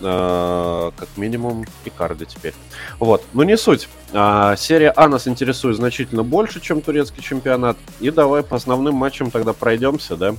как 0.00 1.08
минимум 1.16 1.66
Икарди 1.84 2.26
теперь. 2.26 2.54
Вот, 2.98 3.24
но 3.32 3.44
не 3.44 3.56
суть. 3.56 3.88
А, 4.12 4.56
серия 4.56 4.92
А 4.96 5.08
нас 5.08 5.28
интересует 5.28 5.76
значительно 5.76 6.22
больше, 6.22 6.60
чем 6.60 6.80
турецкий 6.80 7.22
чемпионат. 7.22 7.76
И 8.00 8.10
давай 8.10 8.42
по 8.42 8.56
основным 8.56 8.94
матчам 8.94 9.30
тогда 9.30 9.52
пройдемся, 9.52 10.16
да? 10.16 10.34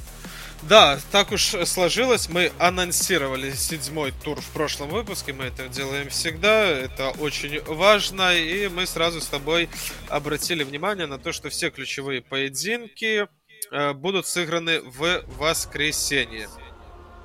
Да, 0.63 0.99
так 1.11 1.31
уж 1.31 1.55
сложилось. 1.65 2.29
Мы 2.29 2.51
анонсировали 2.59 3.51
седьмой 3.51 4.13
тур 4.23 4.39
в 4.39 4.49
прошлом 4.49 4.89
выпуске. 4.89 5.33
Мы 5.33 5.45
это 5.45 5.67
делаем 5.67 6.09
всегда. 6.09 6.67
Это 6.67 7.09
очень 7.19 7.61
важно. 7.63 8.35
И 8.35 8.67
мы 8.67 8.85
сразу 8.85 9.21
с 9.21 9.27
тобой 9.27 9.69
обратили 10.07 10.63
внимание 10.63 11.07
на 11.07 11.17
то, 11.17 11.31
что 11.31 11.49
все 11.49 11.71
ключевые 11.71 12.21
поединки 12.21 13.27
э, 13.71 13.93
будут 13.93 14.27
сыграны 14.27 14.81
в 14.81 15.23
воскресенье. 15.39 16.47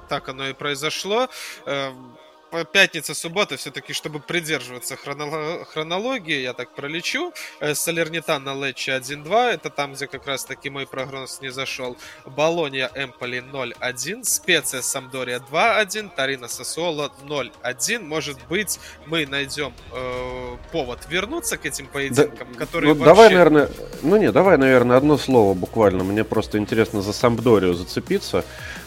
Так 0.09 0.29
оно 0.29 0.49
и 0.49 0.53
произошло. 0.55 1.29
Пятница, 2.73 3.15
суббота, 3.15 3.57
все-таки, 3.57 3.93
чтобы 3.93 4.21
придерживаться 4.21 4.97
хронологии, 4.97 6.41
я 6.41 6.53
так 6.53 6.75
пролечу. 6.75 7.33
Э, 7.61 7.75
Салернитан 7.75 8.45
на 8.45 8.55
Лечи 8.55 8.91
1-2, 8.91 9.55
это 9.55 9.69
там, 9.69 9.95
где 9.95 10.07
как 10.07 10.27
раз 10.27 10.45
таки 10.45 10.71
мой 10.71 10.87
прогноз 10.87 11.41
не 11.41 11.51
зашел. 11.51 11.97
Болония 12.25 12.91
Эмполи 12.95 13.41
0-1, 13.41 14.23
Специя 14.23 14.83
Самдория 14.83 15.41
2-1, 15.41 16.11
Тарина 16.15 16.47
Сосуола 16.47 17.13
0-1. 17.27 17.99
Может 18.01 18.39
быть, 18.49 18.79
мы 19.07 19.27
найдем 19.27 19.75
э, 19.93 20.57
повод 20.71 21.01
вернуться 21.09 21.57
к 21.57 21.67
этим 21.67 21.89
поединкам, 21.89 22.53
да, 22.53 22.59
которые 22.59 22.95
ну, 22.95 23.01
вообще... 23.01 23.15
Давай, 23.15 23.31
наверное, 23.31 23.71
ну 24.03 24.17
не, 24.17 24.31
давай, 24.31 24.57
наверное, 24.57 24.97
одно 24.97 25.19
слово 25.19 25.55
буквально. 25.55 26.05
Мне 26.05 26.23
просто 26.23 26.59
интересно 26.59 27.03
за 27.03 27.13
Самдорию 27.13 27.75
зацепиться 27.75 28.45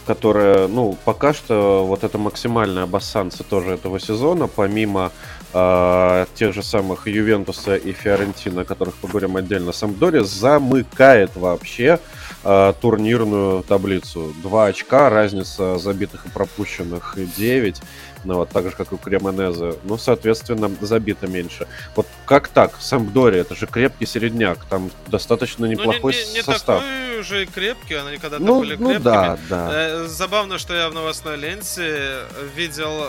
которая, 0.09 0.67
ну, 0.67 0.97
пока 1.05 1.33
что 1.33 1.85
вот 1.85 2.03
это 2.03 2.17
максимальная 2.17 2.87
бассанцы 2.87 3.43
тоже 3.43 3.75
этого 3.75 3.99
сезона, 3.99 4.47
помимо 4.47 5.11
э, 5.53 6.25
тех 6.33 6.51
же 6.55 6.63
самых 6.63 7.07
Ювентуса 7.07 7.75
и 7.75 7.91
Фиорентина, 7.91 8.61
о 8.61 8.65
которых 8.65 8.95
поговорим 8.95 9.35
отдельно, 9.35 9.71
Самдори 9.71 10.23
замыкает 10.23 11.35
вообще 11.35 11.99
э, 12.43 12.73
турнирную 12.81 13.61
таблицу. 13.61 14.33
Два 14.41 14.65
очка, 14.65 15.11
разница 15.11 15.77
забитых 15.77 16.25
и 16.25 16.29
пропущенных 16.29 17.15
9 17.37 17.79
ну, 18.25 18.35
вот, 18.35 18.49
так 18.49 18.65
же, 18.65 18.71
как 18.75 18.91
и 18.91 18.95
у 18.95 18.97
Кремонезе. 18.97 19.75
Ну, 19.83 19.97
соответственно, 19.97 20.69
забито 20.81 21.27
меньше. 21.27 21.67
Вот 21.95 22.07
как 22.29 22.47
так? 22.47 22.75
Сампдори, 22.79 23.39
это 23.39 23.55
же 23.55 23.65
крепкий 23.65 24.05
середняк, 24.05 24.63
там 24.65 24.91
достаточно 25.07 25.65
неплохой 25.65 26.13
ну, 26.13 26.19
не, 26.19 26.25
не, 26.27 26.33
не 26.33 26.43
состав. 26.43 26.79
такой 26.79 27.19
уже 27.19 27.43
и 27.43 27.45
крепкий, 27.47 27.95
они 27.95 28.17
когда-то 28.17 28.43
ну, 28.43 28.59
были 28.59 28.75
крепкими. 28.75 28.93
Ну, 28.93 28.99
да, 28.99 29.39
да. 29.49 29.69
Э, 29.71 30.05
забавно, 30.07 30.59
что 30.59 30.75
я 30.75 30.89
в 30.89 30.93
новостной 30.93 31.37
ленте 31.37 32.19
видел 32.55 33.07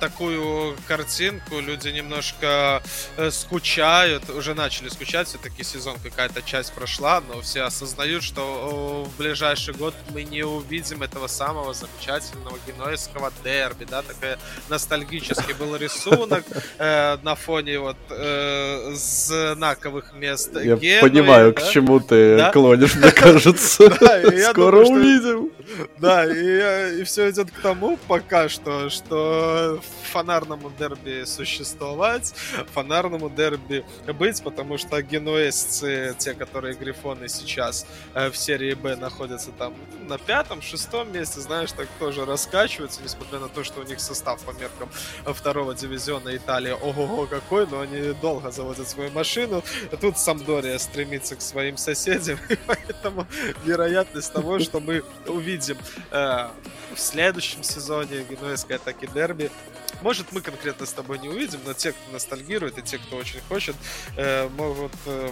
такую 0.00 0.76
картинку, 0.86 1.60
люди 1.60 1.88
немножко 1.88 2.82
э, 3.16 3.30
скучают, 3.30 4.28
уже 4.30 4.54
начали 4.54 4.90
скучать, 4.90 5.28
все-таки 5.28 5.64
сезон 5.64 5.96
какая-то 6.02 6.42
часть 6.42 6.72
прошла, 6.72 7.20
но 7.20 7.40
все 7.40 7.62
осознают, 7.62 8.22
что 8.22 9.04
в 9.04 9.18
ближайший 9.18 9.74
год 9.74 9.94
мы 10.10 10.24
не 10.24 10.42
увидим 10.42 11.02
этого 11.02 11.26
самого 11.26 11.74
замечательного 11.74 12.58
генуэзского 12.66 13.32
дерби, 13.42 13.86
да, 13.90 14.02
такой 14.02 14.36
ностальгический 14.68 15.54
был 15.54 15.74
рисунок 15.74 16.44
э, 16.78 17.16
на 17.22 17.34
фоне 17.34 17.78
вот 17.80 17.96
э, 18.10 18.57
знаковых 18.94 20.12
мест 20.14 20.50
Я 20.54 20.76
Генуи, 20.76 21.00
понимаю, 21.00 21.52
да? 21.52 21.60
к 21.60 21.70
чему 21.70 22.00
ты 22.00 22.36
да? 22.36 22.50
клонишь, 22.52 22.94
мне 22.96 23.10
кажется. 23.12 23.90
Скоро 24.50 24.84
увидим. 24.84 25.50
Да, 25.98 26.24
и, 26.24 27.02
все 27.04 27.30
идет 27.30 27.50
к 27.50 27.60
тому 27.60 27.98
пока 28.08 28.48
что, 28.48 28.88
что 28.90 29.80
фонарному 30.10 30.70
дерби 30.78 31.24
существовать, 31.24 32.34
фонарному 32.72 33.28
дерби 33.28 33.84
быть, 34.06 34.42
потому 34.42 34.78
что 34.78 35.00
генуэзцы, 35.02 36.14
те, 36.18 36.34
которые 36.34 36.74
грифоны 36.74 37.28
сейчас 37.28 37.86
э, 38.14 38.30
в 38.30 38.36
серии 38.36 38.74
Б 38.74 38.96
находятся 38.96 39.50
там 39.50 39.74
на 40.08 40.18
пятом, 40.18 40.62
шестом 40.62 41.12
месте, 41.12 41.40
знаешь, 41.40 41.72
так 41.72 41.88
тоже 41.98 42.24
раскачиваются, 42.24 43.00
несмотря 43.02 43.38
на 43.38 43.48
то, 43.48 43.62
что 43.64 43.80
у 43.80 43.84
них 43.84 44.00
состав 44.00 44.40
по 44.40 44.52
меркам 44.52 44.88
второго 45.26 45.74
дивизиона 45.74 46.34
Италии 46.36 46.72
ого-го 46.72 47.26
какой, 47.26 47.66
но 47.66 47.80
они 47.80 48.14
долго 48.20 48.47
заводят 48.50 48.88
свою 48.88 49.10
машину. 49.10 49.62
Тут 50.00 50.18
Самдория 50.18 50.78
стремится 50.78 51.36
к 51.36 51.42
своим 51.42 51.76
соседям, 51.76 52.38
и 52.48 52.56
поэтому 52.66 53.26
вероятность 53.64 54.32
того, 54.32 54.58
что 54.58 54.80
мы 54.80 55.02
увидим 55.26 55.78
э, 56.10 56.48
в 56.94 56.98
следующем 56.98 57.62
сезоне 57.62 58.24
генуэзской 58.28 58.76
атаки 58.76 59.08
дерби 59.12 59.50
может, 60.02 60.30
мы 60.32 60.40
конкретно 60.40 60.86
с 60.86 60.92
тобой 60.92 61.18
не 61.18 61.28
увидим, 61.28 61.58
но 61.66 61.72
те, 61.72 61.92
кто 61.92 62.12
ностальгирует, 62.12 62.78
и 62.78 62.82
те, 62.82 62.98
кто 62.98 63.16
очень 63.16 63.40
хочет, 63.48 63.74
э, 64.16 64.48
могут 64.56 64.92
э, 65.06 65.30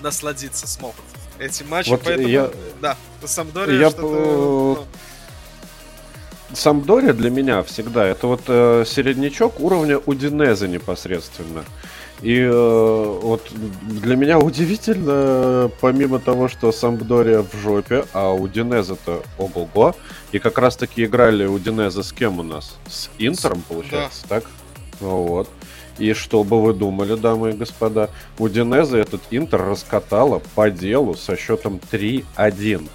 насладиться 0.00 0.66
смогут 0.66 1.04
этим 1.38 1.68
матчем. 1.68 1.92
Вот 1.92 2.02
Поэтому, 2.04 2.28
я... 2.28 2.50
да, 2.80 2.96
Самдория 3.24 3.78
я... 3.78 3.90
что-то... 3.90 4.06
Ну... 4.08 4.86
Самдория 6.54 7.12
для 7.12 7.30
меня 7.30 7.62
всегда 7.62 8.06
это 8.06 8.26
вот 8.26 8.42
э, 8.46 8.84
середнячок 8.86 9.60
уровня 9.60 9.98
Удинеза 9.98 10.66
непосредственно. 10.66 11.64
И 12.20 12.40
э, 12.40 13.18
вот 13.22 13.48
для 13.52 14.16
меня 14.16 14.38
удивительно, 14.38 15.70
помимо 15.80 16.18
того, 16.18 16.48
что 16.48 16.72
Сампдория 16.72 17.42
в 17.42 17.54
жопе, 17.62 18.04
а 18.12 18.32
у 18.32 18.48
Динеза-то 18.48 19.22
ого-го. 19.38 19.94
И 20.32 20.38
как 20.38 20.58
раз 20.58 20.76
таки 20.76 21.04
играли 21.04 21.46
у 21.46 21.58
Динеза 21.58 22.02
с 22.02 22.12
кем 22.12 22.40
у 22.40 22.42
нас? 22.42 22.76
С 22.88 23.08
Интером, 23.18 23.62
получается, 23.68 24.22
да. 24.28 24.40
так? 24.40 24.50
Вот. 25.00 25.48
И 25.98 26.12
что 26.12 26.44
бы 26.44 26.62
вы 26.62 26.74
думали, 26.74 27.14
дамы 27.16 27.50
и 27.50 27.52
господа, 27.52 28.10
у 28.38 28.48
Динеза 28.48 28.98
этот 28.98 29.20
Интер 29.30 29.62
раскатала 29.62 30.40
по 30.54 30.70
делу 30.70 31.14
со 31.14 31.36
счетом 31.36 31.80
3-1. 31.90 32.88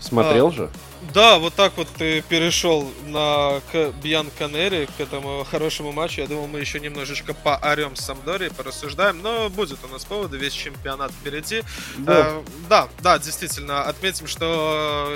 Смотрел 0.00 0.48
а, 0.48 0.50
же? 0.50 0.70
Да, 1.12 1.38
вот 1.38 1.54
так 1.54 1.76
вот 1.76 1.88
ты 1.88 2.22
перешел 2.22 2.90
на, 3.06 3.60
к 3.72 3.92
Бьян 4.02 4.30
Канери, 4.38 4.88
к 4.96 5.00
этому 5.00 5.44
хорошему 5.44 5.92
матчу. 5.92 6.20
Я 6.20 6.26
думал, 6.26 6.46
мы 6.46 6.60
еще 6.60 6.80
немножечко 6.80 7.34
поорем 7.34 7.96
с 7.96 8.00
Самдори, 8.00 8.48
порассуждаем, 8.48 9.20
но 9.22 9.48
будет 9.48 9.78
у 9.84 9.88
нас 9.88 10.04
поводы, 10.04 10.38
весь 10.38 10.52
чемпионат 10.52 11.12
впереди. 11.12 11.62
Да, 11.98 12.28
э, 12.28 12.42
да, 12.68 12.88
да, 13.00 13.18
действительно, 13.18 13.82
отметим, 13.82 14.26
что 14.26 15.12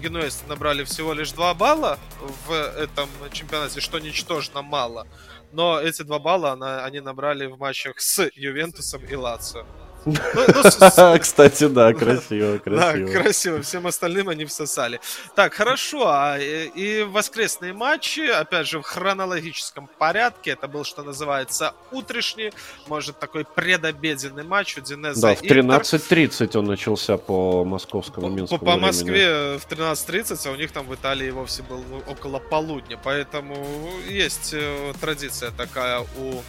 генуэзцы 0.00 0.44
набрали 0.46 0.84
всего 0.84 1.12
лишь 1.12 1.32
2 1.32 1.54
балла 1.54 1.98
в 2.46 2.52
этом 2.52 3.08
чемпионате, 3.32 3.80
что 3.80 3.98
ничтожно 3.98 4.62
мало. 4.62 5.06
Но 5.52 5.80
эти 5.80 6.02
2 6.02 6.18
балла 6.18 6.52
она, 6.52 6.84
они 6.84 7.00
набрали 7.00 7.46
в 7.46 7.58
матчах 7.58 8.00
с 8.00 8.28
Ювентусом 8.34 9.04
и 9.04 9.14
Лацио. 9.14 9.66
Ну, 10.06 10.14
ну, 10.34 11.18
Кстати, 11.18 11.68
да, 11.68 11.92
красиво, 11.94 12.58
красиво. 12.64 13.06
Да, 13.06 13.20
красиво. 13.20 13.62
Всем 13.62 13.86
остальным 13.86 14.28
они 14.28 14.44
всосали. 14.44 15.00
Так, 15.34 15.54
хорошо. 15.54 16.08
А, 16.08 16.38
и 16.38 17.02
воскресные 17.02 17.72
матчи, 17.72 18.20
опять 18.20 18.66
же, 18.66 18.80
в 18.80 18.82
хронологическом 18.82 19.88
порядке. 19.98 20.50
Это 20.52 20.68
был, 20.68 20.84
что 20.84 21.02
называется, 21.02 21.74
утрешний, 21.90 22.52
может, 22.86 23.18
такой 23.18 23.44
предобеденный 23.44 24.44
матч 24.44 24.76
у 24.78 24.80
Динеза. 24.80 25.20
Да, 25.20 25.34
в 25.34 25.42
13.30 25.42 26.58
он 26.58 26.66
начался 26.66 27.16
по 27.16 27.64
московскому 27.64 28.28
Минскому 28.28 28.58
По, 28.58 28.72
по 28.72 28.76
Москве 28.76 29.58
в 29.58 29.66
13.30, 29.68 30.48
а 30.48 30.50
у 30.52 30.56
них 30.56 30.72
там 30.72 30.86
в 30.86 30.94
Италии 30.94 31.30
вовсе 31.30 31.62
был 31.62 31.82
около 32.06 32.38
полудня. 32.38 32.98
Поэтому 33.02 33.56
есть 34.08 34.50
э, 34.52 34.92
традиция 35.00 35.50
такая 35.50 36.00
у 36.00 36.42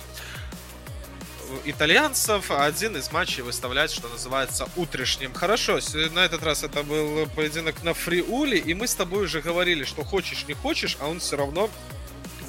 итальянцев, 1.65 2.51
один 2.51 2.97
из 2.97 3.11
матчей 3.11 3.43
выставлять, 3.43 3.91
что 3.91 4.07
называется, 4.07 4.67
утрешним. 4.75 5.33
Хорошо, 5.33 5.79
на 6.13 6.25
этот 6.25 6.43
раз 6.43 6.63
это 6.63 6.83
был 6.83 7.27
поединок 7.35 7.83
на 7.83 7.93
фриуле, 7.93 8.57
и 8.57 8.73
мы 8.73 8.87
с 8.87 8.95
тобой 8.95 9.25
уже 9.25 9.41
говорили, 9.41 9.83
что 9.83 10.03
хочешь, 10.03 10.45
не 10.47 10.53
хочешь, 10.53 10.97
а 10.99 11.07
он 11.07 11.19
все 11.19 11.37
равно 11.37 11.69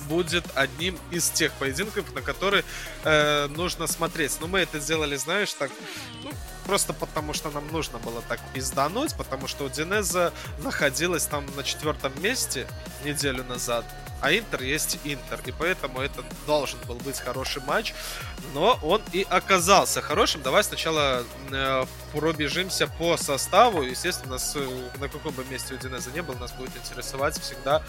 будет 0.08 0.44
одним 0.54 0.98
из 1.10 1.30
тех 1.30 1.52
поединков, 1.54 2.14
на 2.14 2.22
которые 2.22 2.64
э, 3.04 3.48
нужно 3.48 3.86
смотреть. 3.86 4.36
Но 4.40 4.46
мы 4.46 4.60
это 4.60 4.78
сделали, 4.78 5.16
знаешь, 5.16 5.52
так, 5.52 5.70
ну, 6.22 6.30
просто 6.66 6.92
потому 6.92 7.32
что 7.32 7.50
нам 7.50 7.66
нужно 7.72 7.98
было 7.98 8.22
так 8.28 8.40
пиздануть, 8.54 9.16
потому 9.16 9.46
что 9.48 9.68
Динеза 9.68 10.32
находилась 10.58 11.26
там 11.26 11.44
на 11.56 11.62
четвертом 11.62 12.12
месте 12.22 12.66
неделю 13.04 13.44
назад. 13.44 13.84
А 14.20 14.32
Интер 14.32 14.62
есть 14.62 14.98
Интер, 15.04 15.40
и 15.44 15.52
поэтому 15.52 16.00
это 16.00 16.24
должен 16.46 16.78
был 16.86 16.96
быть 16.96 17.20
хороший 17.20 17.62
матч, 17.62 17.94
но 18.54 18.78
он 18.82 19.02
и 19.12 19.26
оказался 19.28 20.00
хорошим. 20.00 20.42
Давай 20.42 20.64
сначала 20.64 21.24
э, 21.50 21.84
пробежимся 22.12 22.86
по 22.86 23.16
составу. 23.16 23.82
Естественно, 23.82 24.32
нас, 24.32 24.54
э, 24.56 24.88
на 24.98 25.08
каком 25.08 25.34
бы 25.34 25.44
месте 25.44 25.74
у 25.74 25.78
Динеза 25.78 26.10
не 26.10 26.22
был, 26.22 26.34
нас 26.34 26.52
будет 26.52 26.76
интересовать 26.76 27.38
всегда 27.38 27.82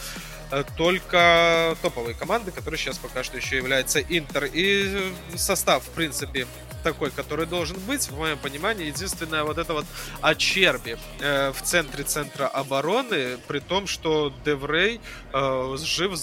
э, 0.51 0.63
только 0.75 1.75
топовые 1.81 2.15
команды, 2.15 2.51
которые 2.51 2.77
сейчас 2.77 2.97
пока 2.97 3.23
что 3.23 3.37
еще 3.37 3.57
являются 3.57 3.99
Интер. 3.99 4.45
И 4.45 5.13
состав, 5.35 5.83
в 5.83 5.89
принципе, 5.91 6.47
такой, 6.83 7.11
который 7.11 7.45
должен 7.45 7.77
быть, 7.81 8.09
в 8.09 8.17
моем 8.17 8.37
понимании, 8.37 8.87
единственное 8.87 9.43
вот 9.43 9.57
это 9.57 9.73
вот 9.73 9.85
Ачерби 10.21 10.97
э, 11.19 11.51
в 11.51 11.61
центре 11.61 12.03
центра 12.03 12.47
обороны, 12.47 13.37
при 13.47 13.59
том, 13.59 13.87
что 13.87 14.33
Деврей 14.45 15.01
э, 15.33 15.77
жив-здоров. 15.77 16.16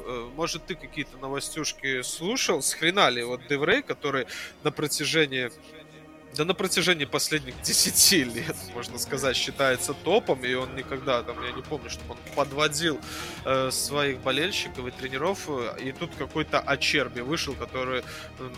Э, 0.00 0.30
может, 0.36 0.66
ты 0.66 0.74
какие-то 0.74 1.16
новостюшки 1.18 2.02
слушал? 2.02 2.62
С 2.62 2.74
хрена 2.74 3.08
ли 3.08 3.22
вот 3.22 3.46
Деврей, 3.48 3.82
который 3.82 4.26
на 4.64 4.70
протяжении 4.70 5.50
да 6.36 6.44
на 6.44 6.54
протяжении 6.54 7.04
последних 7.04 7.60
10 7.62 8.34
лет, 8.34 8.56
можно 8.74 8.98
сказать, 8.98 9.36
считается 9.36 9.94
топом, 9.94 10.44
и 10.44 10.54
он 10.54 10.74
никогда, 10.76 11.22
там, 11.22 11.42
я 11.44 11.52
не 11.52 11.62
помню, 11.62 11.90
чтобы 11.90 12.12
он 12.12 12.18
подводил 12.34 13.00
э, 13.44 13.70
своих 13.70 14.20
болельщиков 14.20 14.86
и 14.86 14.90
тренеров, 14.90 15.48
и 15.80 15.92
тут 15.92 16.10
какой-то 16.16 16.60
Ачерби 16.60 17.20
вышел, 17.20 17.54
который 17.54 18.00
э, 18.38 18.50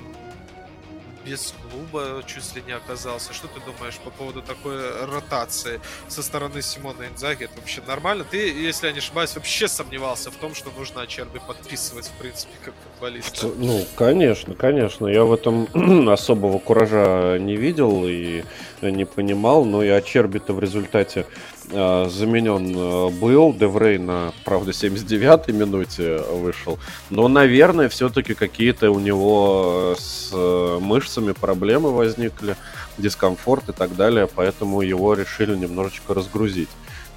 без 1.25 1.55
клуба 1.71 2.23
чуть 2.27 2.55
ли 2.55 2.63
не 2.67 2.73
оказался. 2.73 3.33
Что 3.33 3.49
ты 3.49 3.61
думаешь 3.61 3.99
по 3.99 4.11
поводу 4.11 4.43
такой 4.43 4.77
ротации 5.07 5.81
со 6.09 6.23
стороны 6.23 6.63
Симона 6.63 7.07
Инзаги? 7.09 7.45
Это 7.45 7.57
вообще 7.57 7.83
нормально? 7.87 8.25
Ты, 8.29 8.39
если 8.51 8.87
я 8.87 8.93
не 8.93 8.99
ошибаюсь, 8.99 9.35
вообще 9.35 9.69
сомневался 9.69 10.31
в 10.31 10.37
том, 10.37 10.55
что 10.55 10.71
нужно 10.77 11.03
Ачерби 11.03 11.41
подписывать, 11.47 12.07
в 12.07 12.13
принципе, 12.21 12.53
как 12.65 12.75
футболиста. 12.93 13.49
Ну, 13.57 13.85
конечно, 13.97 14.55
конечно. 14.55 15.07
Я 15.07 15.25
в 15.25 15.33
этом 15.33 15.69
особого 16.09 16.59
куража 16.59 17.39
не 17.39 17.57
видел 17.57 18.07
и 18.07 18.45
не 18.83 19.05
понимал, 19.05 19.65
но 19.65 19.83
и 19.83 19.89
Ачерби-то 19.89 20.53
в 20.53 20.61
результате 20.61 21.27
э, 21.71 22.09
заменен 22.11 22.75
э, 22.77 23.11
был. 23.11 23.53
Деврей 23.53 23.99
на, 23.99 24.33
правда, 24.45 24.71
79-й 24.71 25.53
минуте 25.53 26.19
вышел. 26.19 26.79
Но, 27.11 27.29
наверное, 27.29 27.89
все-таки 27.89 28.35
какие-то 28.35 28.91
у 28.91 28.99
него 28.99 29.95
э, 29.97 30.01
с 30.01 30.31
э, 30.33 30.79
мышцами 30.81 31.33
проблемы 31.33 31.93
возникли, 31.93 32.57
дискомфорт 32.99 33.69
и 33.69 33.73
так 33.73 33.97
далее, 33.97 34.29
поэтому 34.33 34.83
его 34.83 35.15
решили 35.15 35.57
немножечко 35.57 36.15
разгрузить. 36.15 36.69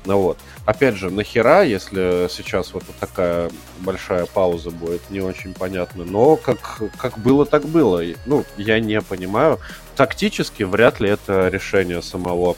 Ну 0.06 0.20
вот. 0.20 0.38
Опять 0.66 0.96
же, 0.96 1.10
нахера, 1.10 1.64
если 1.64 2.28
сейчас 2.30 2.74
вот 2.74 2.84
такая 3.00 3.50
большая 3.80 4.26
пауза 4.26 4.70
будет, 4.72 5.10
не 5.10 5.22
очень 5.22 5.54
понятно. 5.54 6.04
Но 6.06 6.36
как, 6.36 6.82
как 6.98 7.18
было, 7.20 7.46
так 7.46 7.66
было. 7.66 8.02
Ну, 8.26 8.46
я 8.58 8.80
не 8.80 9.02
понимаю. 9.02 9.60
Тактически 9.96 10.64
вряд 10.64 11.00
ли 11.00 11.10
это 11.10 11.50
решение 11.50 12.02
самого 12.02 12.56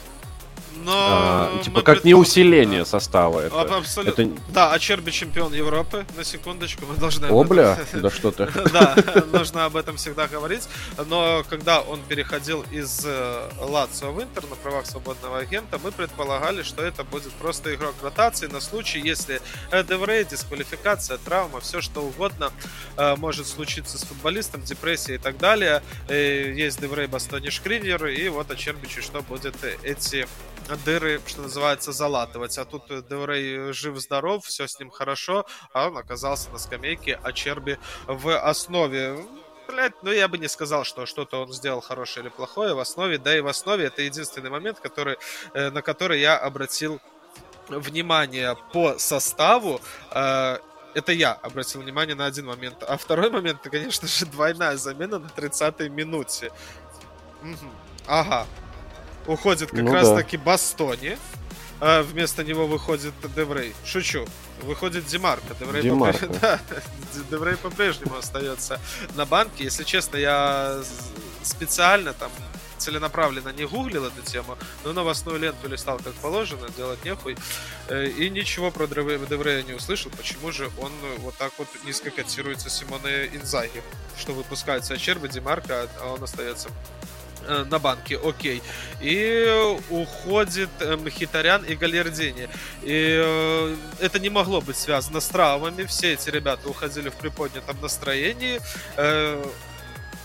но 0.86 0.92
а, 0.94 1.62
типа 1.64 1.82
как 1.82 2.04
не 2.04 2.14
усиление 2.14 2.84
состава. 2.84 3.40
Это, 3.40 3.76
Абсолютно. 3.76 4.22
Это... 4.22 4.32
Да, 4.50 4.72
а 4.72 4.78
Черби 4.78 5.10
чемпион 5.10 5.52
Европы, 5.52 6.06
на 6.16 6.22
секундочку, 6.22 6.86
мы 6.86 6.96
должны... 6.96 7.26
О, 7.26 7.42
бля, 7.42 7.76
да 7.92 8.08
что 8.08 8.30
ты. 8.30 8.46
Да, 8.72 8.94
нужно 9.32 9.64
об 9.64 9.76
этом 9.76 9.96
всегда 9.96 10.28
говорить. 10.28 10.68
Но 11.08 11.44
когда 11.50 11.80
он 11.80 12.00
переходил 12.08 12.64
из 12.70 13.02
э, 13.04 13.50
Лацио 13.60 14.12
в 14.12 14.22
Интер 14.22 14.44
на 14.48 14.54
правах 14.54 14.86
свободного 14.86 15.38
агента, 15.38 15.78
мы 15.82 15.90
предполагали, 15.90 16.62
что 16.62 16.84
это 16.84 17.02
будет 17.02 17.32
просто 17.32 17.74
игрок 17.74 17.94
ротации 18.02 18.46
на 18.46 18.60
случай, 18.60 19.00
если 19.00 19.40
Деврей, 19.88 20.24
дисквалификация, 20.24 21.18
травма, 21.18 21.60
все 21.60 21.80
что 21.80 22.02
угодно 22.02 22.52
э, 22.96 23.16
может 23.16 23.48
случиться 23.48 23.98
с 23.98 24.04
футболистом, 24.04 24.62
депрессия 24.62 25.16
и 25.16 25.18
так 25.18 25.38
далее. 25.38 25.82
Есть 26.08 26.80
Деврей, 26.80 27.08
Бастони, 27.08 27.50
Шкринер, 27.50 28.06
и 28.06 28.28
вот 28.28 28.50
о 28.52 28.56
что 28.56 29.22
будет 29.22 29.54
эти 29.82 30.26
дыры, 30.84 31.20
что 31.26 31.42
называется, 31.42 31.92
залатывать. 31.92 32.58
А 32.58 32.64
тут 32.64 32.86
Деврей 33.08 33.72
жив-здоров, 33.72 34.44
все 34.44 34.66
с 34.66 34.78
ним 34.78 34.90
хорошо, 34.90 35.46
а 35.72 35.88
он 35.88 35.96
оказался 35.96 36.50
на 36.50 36.58
скамейке, 36.58 37.18
а 37.22 37.32
Черби 37.32 37.78
в 38.06 38.38
основе. 38.38 39.24
Блять, 39.68 39.94
ну 40.02 40.12
я 40.12 40.28
бы 40.28 40.38
не 40.38 40.48
сказал, 40.48 40.84
что 40.84 41.06
что-то 41.06 41.42
он 41.42 41.52
сделал 41.52 41.80
хорошее 41.80 42.26
или 42.26 42.30
плохое 42.30 42.74
в 42.74 42.78
основе, 42.78 43.18
да 43.18 43.36
и 43.36 43.40
в 43.40 43.48
основе 43.48 43.86
это 43.86 44.02
единственный 44.02 44.50
момент, 44.50 44.78
который, 44.78 45.16
э, 45.54 45.70
на 45.70 45.82
который 45.82 46.20
я 46.20 46.38
обратил 46.38 47.00
внимание 47.68 48.56
по 48.72 48.98
составу. 48.98 49.80
Э, 50.12 50.58
это 50.94 51.12
я 51.12 51.32
обратил 51.32 51.82
внимание 51.82 52.14
на 52.14 52.26
один 52.26 52.46
момент. 52.46 52.82
А 52.82 52.96
второй 52.96 53.28
момент, 53.30 53.60
это, 53.60 53.70
конечно 53.70 54.08
же, 54.08 54.24
двойная 54.26 54.76
замена 54.76 55.18
на 55.18 55.26
30-й 55.26 55.88
минуте. 55.88 56.52
Угу. 57.42 57.70
Ага, 58.06 58.46
уходит 59.26 59.70
как 59.70 59.82
ну, 59.82 59.92
раз 59.92 60.08
да. 60.08 60.16
таки 60.16 60.36
Бастони. 60.36 61.18
А 61.78 62.02
вместо 62.02 62.42
него 62.42 62.66
выходит 62.66 63.12
Де 63.34 63.45
Врей. 63.45 63.74
Шучу. 63.84 64.26
Выходит 64.62 65.06
Димарко. 65.06 65.54
Де 65.60 65.66
Врей, 65.66 65.82
Димарко. 65.82 66.26
По... 66.26 66.34
да, 66.40 66.60
Де 67.30 67.39
Врей 67.39 67.56
по-прежнему 67.56 68.16
остается 68.16 68.80
на 69.14 69.26
банке. 69.26 69.64
Если 69.64 69.84
честно, 69.84 70.16
я 70.16 70.80
специально 71.42 72.14
там 72.14 72.30
целенаправленно 72.78 73.50
не 73.50 73.66
гуглил 73.66 74.04
эту 74.04 74.22
тему, 74.22 74.56
но 74.84 74.92
новостную 74.92 75.38
ленту 75.38 75.68
листал 75.68 75.98
как 75.98 76.12
положено, 76.14 76.68
делать 76.76 77.04
нехуй. 77.04 77.36
Э, 77.88 78.06
и 78.06 78.28
ничего 78.30 78.70
про 78.70 78.86
Де 78.86 79.08
Врея 79.08 79.62
не 79.62 79.72
услышал, 79.72 80.10
почему 80.16 80.52
же 80.52 80.70
он 80.78 80.92
вот 81.18 81.36
так 81.36 81.52
вот 81.58 81.68
низко 81.84 82.10
котируется 82.10 82.70
Симоне 82.70 83.26
Инзаги, 83.32 83.82
что 84.18 84.32
выпускается 84.32 84.94
Ачерба, 84.94 85.28
Димарко, 85.28 85.88
а 86.00 86.12
он 86.12 86.22
остается 86.22 86.68
Э, 87.48 87.64
на 87.64 87.78
банке, 87.78 88.18
окей. 88.18 88.62
И 89.00 89.78
уходит 89.90 90.70
э, 90.80 90.96
и 91.68 91.76
Галердини. 91.76 92.48
И 92.82 93.20
э, 93.22 93.76
это 94.00 94.18
не 94.18 94.30
могло 94.30 94.60
быть 94.60 94.76
связано 94.76 95.20
с 95.20 95.28
травмами. 95.28 95.84
Все 95.84 96.14
эти 96.14 96.30
ребята 96.30 96.68
уходили 96.68 97.08
в 97.08 97.14
приподнятом 97.14 97.80
настроении. 97.80 98.60
Э, 98.96 99.44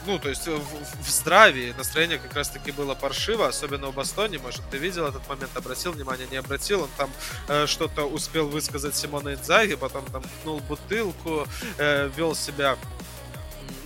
ну, 0.07 0.17
то 0.17 0.29
есть 0.29 0.47
в, 0.47 0.61
в 1.03 1.09
здравии 1.09 1.73
настроение 1.77 2.17
как 2.17 2.33
раз-таки 2.33 2.71
было 2.71 2.95
паршиво, 2.95 3.47
особенно 3.47 3.87
у 3.87 3.91
Бастони, 3.91 4.37
может, 4.37 4.61
ты 4.71 4.77
видел 4.77 5.05
этот 5.05 5.27
момент, 5.29 5.55
обратил 5.55 5.91
внимание, 5.91 6.27
не 6.31 6.37
обратил, 6.37 6.83
он 6.83 6.89
там 6.97 7.09
э, 7.47 7.67
что-то 7.67 8.05
успел 8.05 8.47
высказать 8.47 8.95
Симона 8.95 9.33
Инзаги, 9.35 9.75
потом 9.75 10.05
там 10.05 10.23
пнул 10.41 10.59
бутылку, 10.61 11.47
э, 11.77 12.09
вел 12.17 12.33
себя 12.35 12.77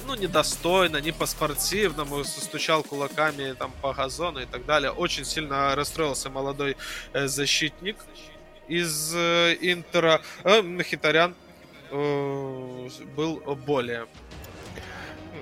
ну, 0.07 0.15
недостойно, 0.15 0.97
не 0.97 1.11
по-спортивному, 1.11 2.23
стучал 2.23 2.83
кулаками 2.83 3.53
там 3.53 3.71
по 3.81 3.93
газону 3.93 4.39
и 4.39 4.45
так 4.45 4.65
далее. 4.65 4.91
Очень 4.91 5.25
сильно 5.25 5.75
расстроился 5.75 6.29
молодой 6.29 6.77
э, 7.13 7.27
защитник 7.27 7.97
из 8.67 9.13
э, 9.15 9.55
Интера. 9.61 10.21
Э, 10.43 10.61
Мхитарян 10.61 11.35
э, 11.91 12.89
был 13.15 13.37
более 13.65 14.07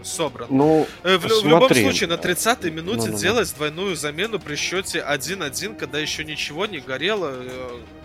собран. 0.04 0.48
Ну, 0.50 0.88
в, 1.04 1.18
в 1.18 1.46
любом 1.46 1.74
случае, 1.74 2.10
на 2.10 2.14
30-й 2.14 2.72
минуте 2.72 3.08
ну, 3.08 3.14
ну, 3.14 3.18
делать 3.18 3.54
двойную 3.56 3.96
замену 3.96 4.40
при 4.40 4.56
счете 4.56 5.00
1-1, 5.08 5.76
когда 5.78 6.00
еще 6.00 6.24
ничего 6.24 6.66
не 6.66 6.80
горело. 6.80 7.34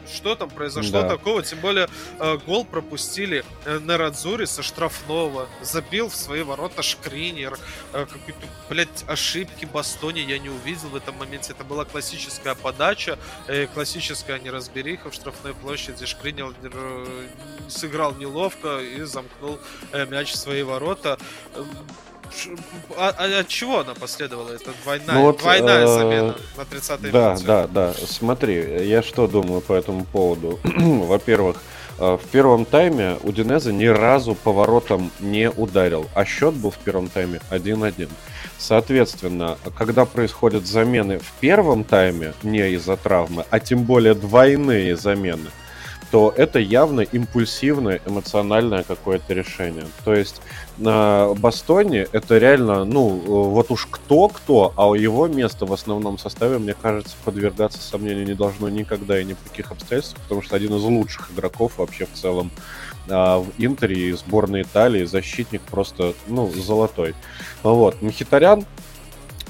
Э, 0.09 0.15
что 0.15 0.35
там 0.35 0.51
произошло 0.51 1.03
да. 1.03 1.09
такого? 1.09 1.43
Тем 1.43 1.61
более 1.61 1.89
э, 2.19 2.39
гол 2.47 2.65
пропустили 2.65 3.45
на 3.65 3.97
Радзуре 3.97 4.47
со 4.47 4.63
штрафного. 4.63 5.49
Забил 5.63 6.09
в 6.09 6.15
свои 6.17 6.43
ворота 6.43 6.83
Шкринер. 6.83 7.59
Какие-то, 7.93 8.47
блядь, 8.69 9.05
ошибки 9.07 9.65
Бастони 9.65 10.21
я 10.21 10.39
не 10.39 10.49
увидел 10.49 10.89
в 10.89 10.97
этом 10.97 11.17
моменте. 11.17 11.53
Это 11.53 11.65
была 11.65 11.85
классическая 11.85 12.55
подача, 12.55 13.19
классическая 13.75 14.39
неразбериха 14.39 15.11
в 15.11 15.15
штрафной 15.15 15.55
площади. 15.55 16.07
Шкринер 16.07 16.55
сыграл 17.69 18.15
неловко 18.15 18.79
и 18.79 19.03
замкнул 19.03 19.59
мяч 19.93 20.33
в 20.33 20.37
свои 20.37 20.63
ворота 20.63 21.19
а, 22.97 23.15
а 23.17 23.41
от 23.41 23.49
чего 23.49 23.81
она 23.81 23.95
последовала? 23.95 24.51
Это 24.51 24.73
двойная, 24.83 25.15
ну 25.15 25.23
вот, 25.23 25.39
двойная 25.39 25.85
э, 25.85 25.87
замена 25.87 26.35
на 26.57 26.63
30-й 26.63 27.11
Да, 27.11 27.29
минуте. 27.31 27.45
да, 27.47 27.67
да. 27.67 27.95
Смотри, 28.07 28.87
я 28.87 29.03
что 29.03 29.27
думаю 29.27 29.61
по 29.61 29.73
этому 29.73 30.05
поводу. 30.05 30.59
Во-первых, 30.65 31.63
в 31.99 32.21
первом 32.31 32.65
тайме 32.65 33.17
Удинеза 33.25 33.73
ни 33.73 33.87
разу 33.87 34.35
поворотом 34.37 35.11
не 35.19 35.51
ударил, 35.51 36.09
а 36.15 36.25
счет 36.25 36.55
был 36.55 36.71
в 36.71 36.79
первом 36.79 37.09
тайме 37.09 37.41
1-1. 37.51 38.09
Соответственно, 38.57 39.59
когда 39.77 40.05
происходят 40.05 40.67
замены 40.67 41.19
в 41.19 41.33
первом 41.41 41.85
тайме, 41.85 42.35
не 42.43 42.71
из-за 42.73 42.97
травмы, 42.97 43.45
а 43.51 43.61
тем 43.61 43.85
более 43.85 44.15
двойные 44.15 44.97
замены, 44.97 45.51
то 46.11 46.33
это 46.37 46.59
явно 46.59 47.03
импульсивное, 47.03 48.01
эмоциональное 48.07 48.83
какое-то 48.83 49.35
решение. 49.35 49.87
То 50.05 50.15
есть 50.15 50.41
на 50.79 51.35
Бастоне 51.35 52.07
это 52.13 52.39
реально, 52.39 52.85
ну, 52.85 53.09
вот 53.09 53.71
уж 53.71 53.87
кто-кто, 53.91 54.73
а 54.77 54.95
его 54.97 55.27
место 55.27 55.67
в 55.67 55.73
основном 55.73 56.19
составе, 56.19 56.59
мне 56.59 56.75
кажется, 56.75 57.17
подвергаться 57.25 57.81
сомнению 57.81 58.27
не 58.27 58.35
должно 58.35 58.69
никогда 58.69 59.21
и 59.21 59.25
ни 59.25 59.35
при 59.35 59.49
каких 59.49 59.73
обстоятельствах, 59.73 60.23
потому 60.23 60.43
что 60.43 60.57
один 60.57 60.75
из 60.75 60.83
лучших 60.83 61.33
игроков 61.33 61.79
вообще 61.79 62.07
в 62.07 62.13
целом 62.13 62.51
а, 63.09 63.41
в 63.41 63.49
Интере 63.59 63.97
и 63.97 64.13
сборной 64.13 64.63
Италии, 64.63 65.05
защитник 65.05 65.63
просто, 65.63 66.15
ну, 66.29 66.51
золотой. 66.51 67.15
Вот, 67.63 68.01
Мхитарян, 68.01 68.65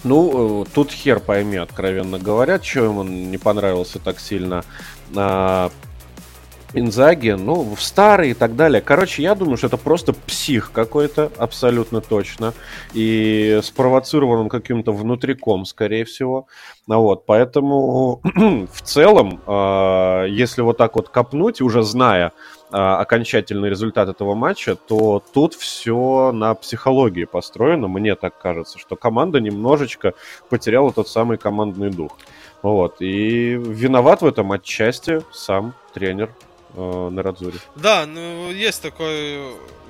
ну, 0.05 0.63
э, 0.63 0.67
тут 0.73 0.93
хер 0.93 1.21
пойми, 1.21 1.57
откровенно 1.57 2.19
говоря, 2.19 2.63
что 2.63 2.85
ему 2.85 3.03
не 3.03 3.37
понравился 3.37 3.99
так 3.99 4.21
сильно. 4.21 4.65
А, 5.15 5.71
Инзаги, 6.75 7.31
ну, 7.31 7.75
в 7.75 7.81
старые 7.83 8.33
и 8.33 8.35
так 8.35 8.55
далее. 8.55 8.83
Короче, 8.83 9.23
я 9.23 9.35
думаю, 9.35 9.57
что 9.57 9.69
это 9.69 9.79
просто 9.79 10.13
псих 10.13 10.71
какой-то, 10.71 11.33
абсолютно 11.39 12.03
точно. 12.03 12.53
И 12.93 13.61
спровоцирован 13.63 14.41
он 14.41 14.49
каким-то 14.51 14.93
внутриком, 14.93 15.65
скорее 15.65 16.05
всего. 16.05 16.47
Ну, 16.87 17.01
вот, 17.01 17.25
поэтому 17.25 18.21
в 18.73 18.83
целом, 18.83 19.41
э, 19.47 20.27
если 20.29 20.61
вот 20.61 20.77
так 20.77 20.97
вот 20.97 21.09
копнуть, 21.09 21.63
уже 21.63 21.83
зная 21.83 22.33
э, 22.71 22.77
окончательный 22.77 23.71
результат 23.71 24.11
этого 24.11 24.35
матча, 24.35 24.77
то 24.77 25.23
тут 25.33 25.55
все 25.55 26.33
на 26.33 26.55
психологии 26.55 27.25
построено. 27.25 27.89
Мне 27.89 28.15
так 28.15 28.39
кажется, 28.39 28.79
что 28.79 28.95
команда 28.95 29.41
немножечко 29.41 30.13
потеряла 30.51 30.93
тот 30.93 31.09
самый 31.09 31.39
командный 31.39 31.91
дух. 31.91 32.13
Вот. 32.63 33.01
И 33.01 33.53
виноват 33.55 34.21
в 34.21 34.27
этом 34.27 34.53
отчасти 34.53 35.23
сам 35.33 35.75
тренер 35.95 36.31
э, 36.75 37.09
на 37.11 37.23
Радзоре. 37.23 37.59
Да, 37.77 38.07
ну 38.07 38.51
есть 38.51 38.83
такой 38.83 39.41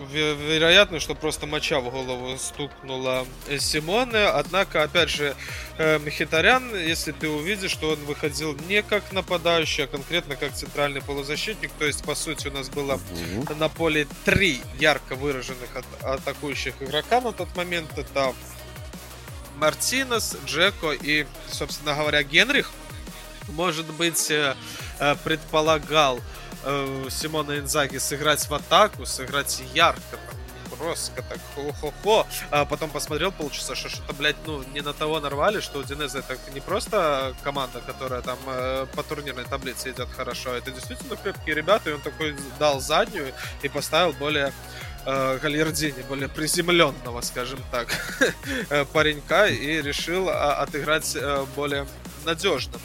вероятность, 0.06 1.04
что 1.04 1.14
просто 1.14 1.46
моча 1.46 1.80
в 1.80 1.90
голову 1.90 2.36
стукнула 2.38 3.26
Симоне. 3.58 4.26
Однако, 4.26 4.82
опять 4.82 5.10
же, 5.10 5.34
э, 5.76 5.98
Мхитарян, 5.98 6.74
если 6.74 7.12
ты 7.12 7.28
увидишь, 7.28 7.72
что 7.72 7.90
он 7.90 7.98
выходил 8.04 8.56
не 8.68 8.82
как 8.82 9.12
нападающий, 9.12 9.84
а 9.84 9.86
конкретно 9.86 10.36
как 10.36 10.52
центральный 10.54 11.02
полузащитник, 11.02 11.70
то 11.78 11.84
есть, 11.84 12.04
по 12.04 12.14
сути, 12.14 12.48
у 12.48 12.52
нас 12.52 12.68
было 12.68 12.94
угу. 12.94 13.54
на 13.54 13.68
поле 13.68 14.06
три 14.24 14.60
ярко 14.78 15.16
выраженных 15.16 15.68
атакующих 16.02 16.74
игрока 16.80 17.20
на 17.20 17.32
тот 17.32 17.54
момент. 17.56 17.90
Это 17.96 18.32
Мартинес, 19.56 20.36
Джеко 20.46 20.92
и, 20.92 21.26
собственно 21.50 21.94
говоря, 21.94 22.22
Генрих. 22.22 22.70
Может 23.48 23.86
быть, 23.94 24.30
э, 24.30 24.54
э, 25.00 25.16
предполагал 25.24 26.20
э, 26.64 27.09
Симона 27.11 27.59
Инзаги 27.59 27.98
сыграть 27.98 28.48
в 28.48 28.54
атаку, 28.54 29.06
сыграть 29.06 29.62
ярко, 29.74 30.00
там, 30.11 30.38
броско, 30.78 31.22
так, 31.28 31.38
хо-хо-хо. 31.54 32.26
А 32.50 32.64
потом 32.64 32.90
посмотрел 32.90 33.32
полчаса, 33.32 33.74
что 33.74 33.88
что-то, 33.88 34.12
блядь, 34.12 34.36
ну, 34.46 34.62
не 34.74 34.80
на 34.80 34.92
того 34.92 35.20
нарвали, 35.20 35.61
что 35.61 35.80
у 35.80 35.82
Динеза 35.82 36.20
это 36.20 36.38
не 36.54 36.61
просто 36.61 37.34
команда, 37.42 37.80
которая 37.80 38.22
там 38.22 38.38
э, 38.46 38.86
по 38.94 39.02
турнирной 39.02 39.44
таблице 39.44 39.90
идет 39.90 40.09
хорошо, 40.11 40.54
это 40.54 40.70
действительно 40.70 41.16
крепкие 41.16 41.54
ребята, 41.54 41.90
и 41.90 41.92
он 41.94 42.00
такой 42.00 42.36
дал 42.59 42.80
заднюю 42.80 43.32
и 43.62 43.68
поставил 43.68 44.12
более 44.12 44.52
э, 45.04 45.38
более 46.09 46.28
приземленного, 46.28 47.20
скажем 47.22 47.61
так, 47.70 47.88
э, 48.70 48.84
паренька, 48.86 49.46
и 49.46 49.82
решил 49.82 50.28
а, 50.28 50.62
отыграть 50.62 51.16
э, 51.16 51.46
более 51.56 51.86
надежно. 52.24 52.78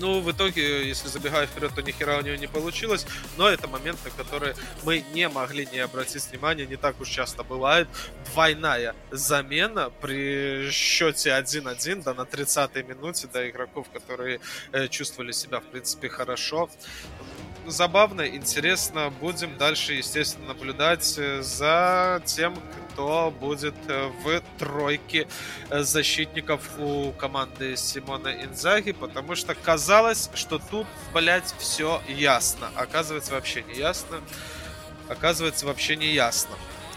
Ну, 0.00 0.20
в 0.20 0.30
итоге, 0.30 0.88
если 0.88 1.08
забегая 1.08 1.46
вперед, 1.46 1.72
то 1.74 1.82
ни 1.82 1.92
хера 1.92 2.18
у 2.18 2.22
него 2.22 2.36
не 2.36 2.46
получилось. 2.46 3.06
Но 3.36 3.48
это 3.48 3.68
моменты, 3.68 4.10
которые 4.16 4.54
мы 4.84 5.04
не 5.12 5.28
могли 5.28 5.66
не 5.66 5.78
обратить 5.78 6.30
внимания. 6.30 6.66
Не 6.66 6.76
так 6.76 7.00
уж 7.00 7.08
часто 7.08 7.42
бывает. 7.42 7.88
Двойная 8.32 8.94
замена 9.10 9.90
при 10.00 10.70
счете 10.70 11.30
1-1, 11.30 12.02
да, 12.02 12.14
на 12.14 12.22
30-й 12.22 12.82
минуте, 12.82 13.28
да, 13.32 13.48
игроков, 13.48 13.86
которые 13.92 14.40
э, 14.72 14.88
чувствовали 14.88 15.32
себя, 15.32 15.60
в 15.60 15.64
принципе, 15.64 16.08
хорошо 16.08 16.68
забавно, 17.66 18.26
интересно. 18.26 19.12
Будем 19.20 19.56
дальше, 19.58 19.94
естественно, 19.94 20.48
наблюдать 20.48 21.14
э, 21.18 21.42
за 21.42 22.22
тем, 22.24 22.54
кто 22.92 23.32
будет 23.40 23.74
э, 23.88 24.08
в 24.22 24.40
тройке 24.58 25.26
э, 25.70 25.82
защитников 25.82 26.60
у 26.78 27.12
команды 27.12 27.76
Симона 27.76 28.28
Инзаги, 28.44 28.92
потому 28.92 29.34
что 29.34 29.54
казалось, 29.54 30.30
что 30.34 30.58
тут, 30.58 30.86
блядь, 31.12 31.54
все 31.58 32.00
ясно. 32.08 32.70
Оказывается, 32.76 33.32
вообще 33.32 33.62
не 33.62 33.74
ясно. 33.74 34.20
Оказывается, 35.08 35.66
вообще 35.66 35.96
не 35.96 36.12
ясно. 36.12 36.54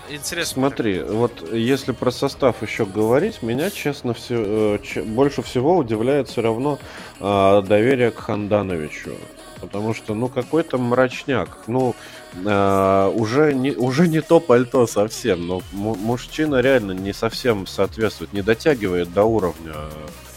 Интересно. 0.10 0.54
Смотри, 0.54 1.02
вот 1.02 1.52
если 1.52 1.92
про 1.92 2.12
состав 2.12 2.62
еще 2.62 2.86
говорить, 2.86 3.42
меня, 3.42 3.70
честно, 3.70 4.14
все, 4.14 4.80
больше 5.04 5.42
всего 5.42 5.76
удивляет 5.76 6.30
все 6.30 6.42
равно 6.42 6.80
э, 7.20 7.62
доверие 7.68 8.12
к 8.12 8.20
Хандановичу. 8.20 9.12
Потому 9.60 9.94
что, 9.94 10.14
ну, 10.14 10.28
какой-то 10.30 10.78
мрачняк. 10.78 11.58
Ну, 11.68 11.96
э, 12.36 13.12
уже, 13.16 13.54
не, 13.54 13.72
уже 13.72 14.08
не 14.08 14.22
то 14.22 14.40
пальто 14.40 14.88
совсем. 14.88 15.48
Но 15.48 15.62
мужчина 15.72 16.62
реально 16.62 16.92
не 16.92 17.14
совсем 17.14 17.68
соответствует, 17.68 18.34
не 18.34 18.42
дотягивает 18.42 19.14
до 19.14 19.24
уровня 19.24 19.74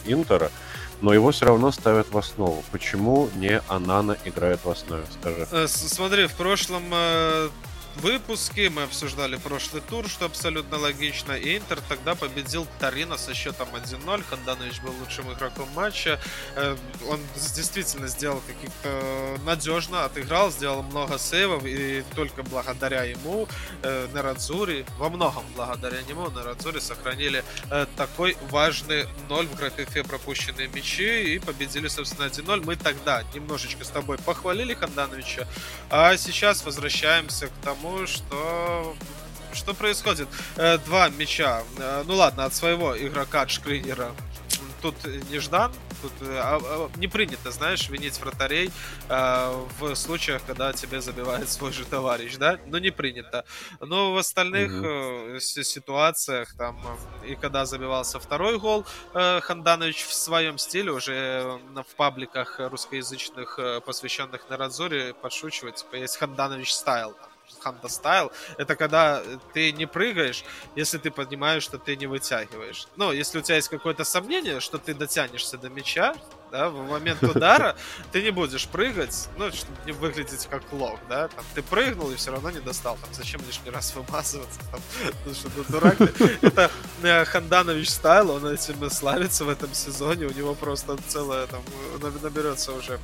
Интера. 0.07 0.51
Но 1.03 1.15
его 1.15 1.31
все 1.31 1.47
равно 1.47 1.71
ставят 1.71 2.11
в 2.11 2.19
основу. 2.19 2.63
Почему 2.71 3.29
не 3.37 3.61
Анана 3.69 4.17
играет 4.25 4.61
в 4.65 4.71
основе, 4.71 5.05
скажи? 5.21 5.47
Э, 5.51 5.67
смотри, 5.69 6.27
в 6.27 6.35
прошлом 6.35 6.83
э, 6.93 7.49
выпуске 8.01 8.71
мы 8.71 8.83
обсуждали 8.83 9.37
прошлый 9.37 9.83
тур, 9.83 10.09
что 10.09 10.25
абсолютно 10.25 10.79
логично. 10.79 11.33
И 11.33 11.59
Интер 11.59 11.81
тогда 11.89 12.15
победил 12.15 12.67
Тарина 12.79 13.17
со 13.17 13.35
счетом 13.35 13.69
1-0. 13.75 14.25
Ханданович 14.29 14.81
был 14.81 14.93
лучшим 15.01 15.33
игроком 15.33 15.69
матча. 15.75 16.19
Э, 16.57 16.77
он 17.09 17.21
действительно 17.35 18.09
сделал 18.09 18.43
каких-то 18.47 19.39
надежно, 19.45 20.05
отыграл, 20.05 20.51
сделал 20.51 20.83
много 20.83 21.19
сейвов. 21.19 21.65
И 21.65 22.03
только 22.15 22.43
благодаря 22.43 23.05
ему 23.05 23.47
э, 23.83 24.09
Нерадзури, 24.15 24.87
во 24.99 25.11
многом 25.11 25.45
благодаря 25.55 26.03
нему 26.03 26.31
Нерадзури 26.31 26.81
сохранили 26.81 27.45
э, 27.71 27.87
такой 27.97 28.37
важный 28.51 29.07
ноль 29.29 29.47
в 29.47 29.57
графике 29.57 30.03
пропущенные 30.05 30.69
мячи 30.69 31.35
и 31.35 31.39
победили, 31.39 31.89
собственно, 31.89 32.27
1-0. 32.27 32.65
Мы 32.65 32.77
тогда 32.77 33.23
немножечко 33.35 33.85
с 33.85 33.89
тобой 33.89 34.19
похвалили 34.19 34.75
Хандановича, 34.75 35.47
а 35.91 36.17
сейчас 36.17 36.65
возвращаемся 36.65 37.49
к 37.49 37.53
тому, 37.63 37.90
тому, 37.91 38.07
что 38.07 38.95
что 39.53 39.75
происходит? 39.75 40.29
Э, 40.57 40.79
два 40.79 41.09
мяча. 41.09 41.63
Э, 41.79 42.05
ну 42.07 42.15
ладно, 42.15 42.45
от 42.45 42.55
своего 42.55 42.97
игрока, 42.97 43.49
Шкринера. 43.49 44.13
Тут 44.81 44.95
неждан, 45.29 45.73
тут 46.03 46.13
э, 46.21 46.39
а, 46.39 46.61
а, 46.63 46.91
не 46.97 47.09
принято, 47.09 47.51
знаешь, 47.51 47.89
винить 47.89 48.19
вратарей 48.21 48.71
э, 49.09 49.67
в 49.79 49.95
случаях, 49.97 50.43
когда 50.47 50.73
тебе 50.73 51.01
забивает 51.01 51.49
свой 51.51 51.73
же 51.73 51.85
товарищ, 51.85 52.37
да? 52.37 52.59
Ну, 52.67 52.79
не 52.79 52.91
принято. 52.91 53.45
Но 53.81 54.13
в 54.13 54.19
остальных 54.19 54.71
э, 54.73 55.41
ситуациях, 55.41 56.55
там, 56.57 56.81
и 57.27 57.35
когда 57.35 57.67
забивался 57.67 58.21
второй 58.21 58.59
гол, 58.59 58.87
э, 59.15 59.41
Ханданович 59.41 60.05
в 60.05 60.15
своем 60.15 60.59
стиле 60.59 60.93
уже 60.93 61.59
в 61.75 61.97
пабликах 61.97 62.61
русскоязычных, 62.61 63.59
посвященных 63.85 64.49
на 64.49 64.57
Радзоре, 64.57 65.13
подшучивает, 65.13 65.77
типа, 65.77 65.97
есть 65.97 66.17
Ханданович 66.17 66.73
стайл, 66.73 67.15
там, 67.15 67.30
Ханда 67.61 67.89
стайл, 67.89 68.33
это 68.59 68.77
когда 68.77 69.23
ты 69.53 69.73
не 69.73 69.87
прыгаешь, 69.87 70.45
если 70.77 70.99
ты 70.99 71.11
понимаешь, 71.11 71.63
что 71.63 71.79
ты 71.79 71.97
не 71.97 72.07
вытягиваешь. 72.07 72.87
Ну, 72.97 73.13
если 73.13 73.39
у 73.39 73.43
тебя 73.43 73.57
есть 73.57 73.69
какое-то 73.69 74.05
сомнение, 74.05 74.61
что 74.61 74.79
ты 74.79 74.95
дотянешься 74.95 75.59
до 75.59 75.69
мяча, 75.69 76.15
да, 76.51 76.69
в 76.69 76.89
момент 76.89 77.23
удара 77.23 77.77
ты 78.13 78.23
не 78.23 78.31
будешь 78.31 78.67
прыгать, 78.67 79.29
ну, 79.37 79.51
чтобы 79.53 79.79
не 79.87 79.93
выглядеть 79.93 80.47
как 80.51 80.63
лох, 80.73 80.99
да, 81.09 81.29
там, 81.29 81.45
ты 81.55 81.63
прыгнул 81.63 82.11
и 82.11 82.17
все 82.17 82.33
равно 82.33 82.51
не 82.51 82.61
достал, 82.61 82.99
там, 83.01 83.13
зачем 83.13 83.41
лишний 83.47 83.71
раз 83.71 83.95
вымазываться, 83.95 84.61
там, 84.71 84.81
ну, 85.27 85.35
что 85.35 85.51
ты 85.51 85.73
дурак, 85.73 86.01
это 86.43 86.71
э, 87.03 87.25
Ханданович 87.25 87.91
стайл, 87.91 88.31
он 88.31 88.47
этим 88.47 88.91
славится 88.91 89.45
в 89.45 89.49
этом 89.49 89.73
сезоне, 89.75 90.27
у 90.27 90.33
него 90.33 90.55
просто 90.55 90.97
целое, 91.09 91.47
там, 91.47 91.63
наберется 92.23 92.73
уже 92.73 92.99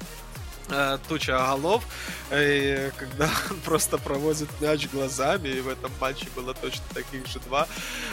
туча 1.08 1.38
голов, 1.38 1.84
и 2.32 2.90
когда 2.96 3.30
он 3.50 3.60
просто 3.60 3.98
проводит 3.98 4.48
мяч 4.60 4.88
глазами, 4.92 5.48
и 5.48 5.60
в 5.60 5.68
этом 5.68 5.90
матче 6.00 6.26
было 6.34 6.54
точно 6.54 6.84
таких 6.94 7.26
же 7.26 7.38
два, 7.40 7.66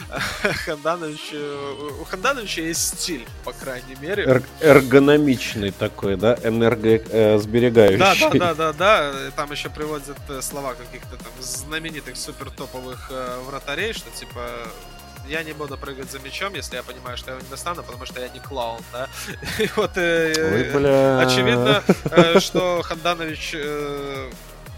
Ханданович, 0.64 1.30
э, 1.32 1.98
у 2.00 2.04
Хандановича 2.04 2.62
есть 2.62 3.00
стиль, 3.00 3.26
по 3.44 3.52
крайней 3.52 3.96
мере. 4.00 4.24
Эр 4.24 4.42
эргономичный 4.60 5.70
такой, 5.70 6.16
да, 6.16 6.38
энергосберегающий. 6.42 7.98
Да, 7.98 8.14
да, 8.14 8.54
да, 8.54 8.54
да, 8.54 8.72
да, 8.72 9.30
там 9.36 9.50
еще 9.52 9.70
приводят 9.70 10.18
э, 10.28 10.40
слова 10.42 10.74
каких-то 10.74 11.16
там 11.16 11.32
знаменитых 11.40 12.16
супер 12.16 12.50
топовых 12.50 13.10
вратарей, 13.46 13.92
что 13.92 14.10
типа 14.10 14.48
я 15.28 15.42
не 15.42 15.52
буду 15.52 15.76
прыгать 15.76 16.10
за 16.10 16.18
мячом, 16.18 16.54
если 16.54 16.76
я 16.76 16.82
понимаю, 16.82 17.16
что 17.16 17.30
я 17.30 17.36
его 17.36 17.44
не 17.44 17.50
достану, 17.50 17.82
потому 17.82 18.06
что 18.06 18.20
я 18.20 18.28
не 18.28 18.40
клоун, 18.40 18.80
да. 18.92 19.08
И 19.58 19.68
вот 19.76 19.96
э, 19.96 20.34
Ой, 20.36 20.78
бля. 20.78 21.20
очевидно, 21.20 21.82
э, 22.10 22.40
что 22.40 22.82
Ханданович 22.82 23.52
э, 23.54 24.30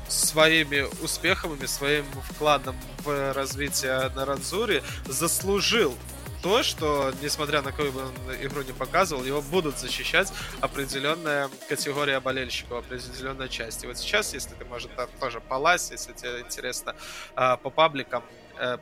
своими 0.08 0.86
успехами, 1.02 1.66
своим 1.66 2.04
вкладом 2.30 2.76
в 3.04 3.32
развитие 3.32 4.10
на 4.14 4.24
Ранзуре 4.24 4.82
заслужил 5.06 5.96
то, 6.42 6.62
что, 6.62 7.12
несмотря 7.22 7.62
на 7.62 7.72
какую 7.72 7.92
бы 7.92 8.00
он 8.02 8.14
игру 8.40 8.62
не 8.62 8.72
показывал, 8.72 9.24
его 9.24 9.42
будут 9.42 9.78
защищать 9.78 10.32
определенная 10.60 11.50
категория 11.68 12.20
болельщиков, 12.20 12.84
определенная 12.84 13.48
часть. 13.48 13.82
И 13.82 13.86
вот 13.86 13.98
сейчас, 13.98 14.32
если 14.32 14.54
ты, 14.54 14.64
может, 14.64 14.90
тоже 15.18 15.40
полазь, 15.40 15.90
если 15.90 16.12
тебе 16.12 16.40
интересно, 16.40 16.94
а, 17.34 17.56
по 17.56 17.70
пабликам 17.70 18.22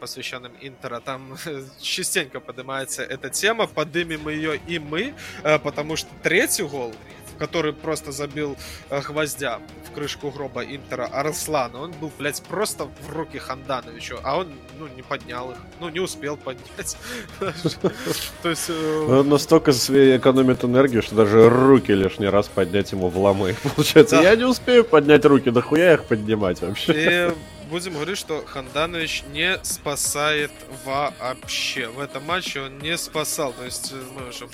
посвященным 0.01 0.53
Интера, 0.61 1.01
там 1.01 1.37
частенько 1.81 2.41
поднимается 2.41 3.03
эта 3.03 3.31
тема, 3.31 3.66
подымем 3.66 4.29
ее 4.29 4.61
и 4.66 4.79
мы, 4.79 5.14
э, 5.43 5.59
потому 5.59 5.97
что 5.97 6.09
третий 6.22 6.62
гол, 6.62 6.95
который 7.39 7.72
просто 7.72 8.12
забил 8.12 8.57
э, 8.91 9.01
гвоздя 9.01 9.61
в 9.89 9.95
крышку 9.95 10.31
гроба 10.31 10.64
Интера 10.64 11.07
Арслана, 11.07 11.81
он 11.81 11.93
был, 11.93 12.11
блядь, 12.18 12.43
просто 12.43 12.85
в 12.85 13.12
руки 13.12 13.39
Хандановичу, 13.39 14.18
а 14.22 14.39
он, 14.39 14.53
ну, 14.79 14.89
не 14.89 15.03
поднял 15.03 15.51
их, 15.51 15.57
ну, 15.81 15.89
не 15.89 16.01
успел 16.01 16.37
поднять. 16.37 16.97
То 18.43 18.49
есть... 18.49 18.70
Он 18.70 19.29
настолько 19.29 19.72
экономит 19.72 20.64
энергию, 20.64 21.03
что 21.03 21.16
даже 21.16 21.49
руки 21.49 21.93
лишний 21.93 22.29
раз 22.29 22.49
поднять 22.49 22.93
ему 22.93 23.09
в 23.09 23.18
ломы. 23.18 23.57
Получается, 23.77 24.20
я 24.22 24.37
не 24.37 24.45
успею 24.45 24.85
поднять 24.85 25.25
руки, 25.25 25.51
нахуя 25.51 25.95
их 25.95 26.05
поднимать 26.05 26.61
вообще? 26.61 27.35
Будем 27.65 27.95
говорить, 27.95 28.19
что 28.19 28.45
Ханданович 28.45 29.25
не 29.33 29.59
спасает 29.65 30.51
вообще. 30.85 31.89
В 31.89 32.01
этом 32.01 32.25
матче 32.25 32.61
он 32.61 32.79
не 32.79 32.97
спасал. 32.97 33.53
То 33.53 33.65
есть 33.65 33.93
э, 33.93 34.03
мы 34.12 34.29
уже 34.29 34.49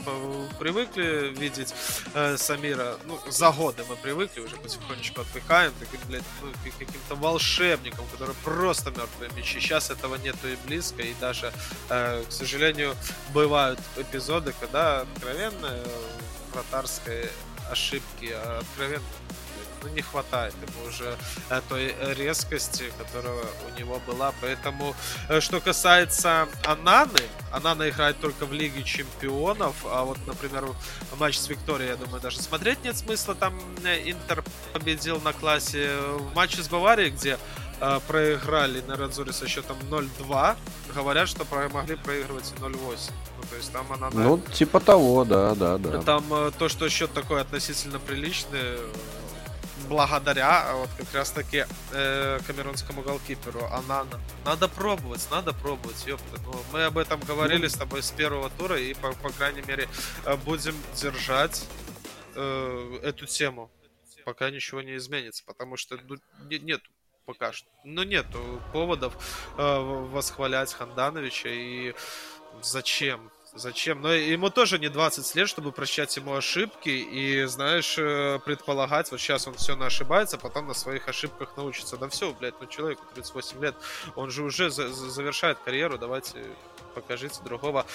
привыкли 0.58 1.34
видеть 1.36 1.74
э, 2.14 2.36
Самира, 2.36 2.96
ну, 3.04 3.18
за 3.28 3.50
годы 3.52 3.84
мы 3.88 3.96
привыкли, 3.96 4.40
уже 4.40 4.56
потихонечку 4.56 5.22
отвыкаем, 5.22 5.72
таким, 5.78 6.00
блядь, 6.08 6.22
ну, 6.42 6.50
каким-то 6.78 7.14
волшебником, 7.14 8.06
который 8.12 8.34
просто 8.44 8.90
мертвые 8.90 9.30
мечи. 9.36 9.60
Сейчас 9.60 9.90
этого 9.90 10.16
нету 10.16 10.48
и 10.48 10.56
близко, 10.66 11.02
и 11.02 11.14
даже, 11.20 11.52
э, 11.88 12.22
к 12.28 12.32
сожалению, 12.32 12.94
бывают 13.32 13.80
эпизоды, 13.96 14.54
когда 14.60 15.00
откровенно 15.00 15.78
вратарской 16.52 17.28
ошибки, 17.70 18.32
а 18.32 18.60
откровенно 18.60 19.04
ну, 19.82 19.88
не 19.90 20.02
хватает 20.02 20.54
ему 20.60 20.88
уже 20.88 21.16
э, 21.48 21.60
той 21.68 21.94
резкости, 22.14 22.92
которая 22.98 23.44
у 23.68 23.78
него 23.78 24.00
была. 24.06 24.32
Поэтому, 24.40 24.94
э, 25.28 25.40
что 25.40 25.60
касается 25.60 26.48
Ананы, 26.64 27.20
Анана 27.52 27.88
играет 27.88 28.20
только 28.20 28.46
в 28.46 28.52
Лиге 28.52 28.82
Чемпионов, 28.82 29.74
а 29.84 30.04
вот, 30.04 30.18
например, 30.26 30.64
матч 31.18 31.38
с 31.38 31.48
Викторией, 31.48 31.90
я 31.90 31.96
думаю, 31.96 32.20
даже 32.20 32.40
смотреть 32.40 32.84
нет 32.84 32.96
смысла. 32.96 33.34
Там 33.34 33.54
э, 33.84 34.10
Интер 34.10 34.44
победил 34.72 35.20
на 35.20 35.32
классе. 35.32 35.90
В 36.18 36.34
матче 36.34 36.62
с 36.62 36.68
Баварией, 36.68 37.10
где 37.10 37.38
проиграли 38.06 38.82
на 38.82 38.94
Радзуре 38.94 39.32
со 39.32 39.48
счетом 39.48 39.78
0-2, 39.90 40.56
говорят, 40.94 41.28
что 41.30 41.46
могли 41.72 41.96
проигрывать 41.96 42.52
0-8. 42.60 43.10
Ну, 43.38 43.42
то 43.48 43.56
есть 43.56 43.72
там 43.72 43.90
она... 43.90 44.10
Ну, 44.12 44.38
типа 44.52 44.80
того, 44.80 45.24
да, 45.24 45.54
да, 45.54 45.78
да. 45.78 46.02
Там 46.02 46.52
то, 46.58 46.68
что 46.68 46.90
счет 46.90 47.10
такой 47.14 47.40
относительно 47.40 47.98
приличный, 47.98 48.80
благодаря 49.90 50.72
вот 50.76 50.88
как 50.96 51.12
раз 51.12 51.32
таки 51.32 51.66
э, 51.92 52.38
камерунскому 52.46 53.02
голкиперу 53.02 53.64
Анана. 53.72 54.20
Надо 54.44 54.68
пробовать, 54.68 55.26
надо 55.32 55.52
пробовать, 55.52 56.06
ёпта. 56.06 56.40
Ну, 56.44 56.62
мы 56.72 56.84
об 56.84 56.96
этом 56.96 57.18
говорили 57.20 57.66
с 57.66 57.74
тобой 57.74 58.02
с 58.02 58.12
первого 58.12 58.50
тура 58.50 58.78
и, 58.78 58.94
по, 58.94 59.12
по 59.14 59.30
крайней 59.30 59.62
мере, 59.62 59.88
э, 60.24 60.36
будем 60.36 60.76
держать 60.94 61.66
э, 62.36 63.00
эту 63.02 63.26
тему, 63.26 63.68
пока 64.24 64.50
ничего 64.50 64.80
не 64.80 64.96
изменится, 64.96 65.42
потому 65.44 65.76
что 65.76 65.98
ну, 66.06 66.16
не, 66.48 66.60
нет 66.60 66.80
пока 67.26 67.52
что. 67.52 67.68
Ну, 67.82 68.04
нету 68.04 68.62
поводов 68.72 69.14
э, 69.58 69.78
восхвалять 70.12 70.72
Хандановича 70.72 71.48
и 71.48 71.94
зачем? 72.62 73.32
Зачем? 73.54 74.00
Но 74.00 74.12
ему 74.12 74.48
тоже 74.48 74.78
не 74.78 74.88
20 74.88 75.34
лет, 75.34 75.48
чтобы 75.48 75.72
прощать 75.72 76.16
ему 76.16 76.34
ошибки 76.34 76.88
и, 76.88 77.44
знаешь, 77.46 77.96
э, 77.98 78.38
предполагать, 78.44 79.10
вот 79.10 79.18
сейчас 79.18 79.48
он 79.48 79.54
все 79.54 79.74
на 79.74 79.86
ошибается, 79.86 80.38
потом 80.38 80.68
на 80.68 80.74
своих 80.74 81.08
ошибках 81.08 81.56
научится. 81.56 81.96
Да 81.96 82.08
все, 82.08 82.32
блядь, 82.32 82.54
ну 82.60 82.66
человеку 82.68 83.02
38 83.14 83.60
лет, 83.60 83.74
он 84.14 84.30
же 84.30 84.44
уже 84.44 84.70
за 84.70 84.88
завершает 84.88 85.58
карьеру, 85.58 85.98
давайте 85.98 86.44
покажите 86.94 87.42
другого. 87.42 87.86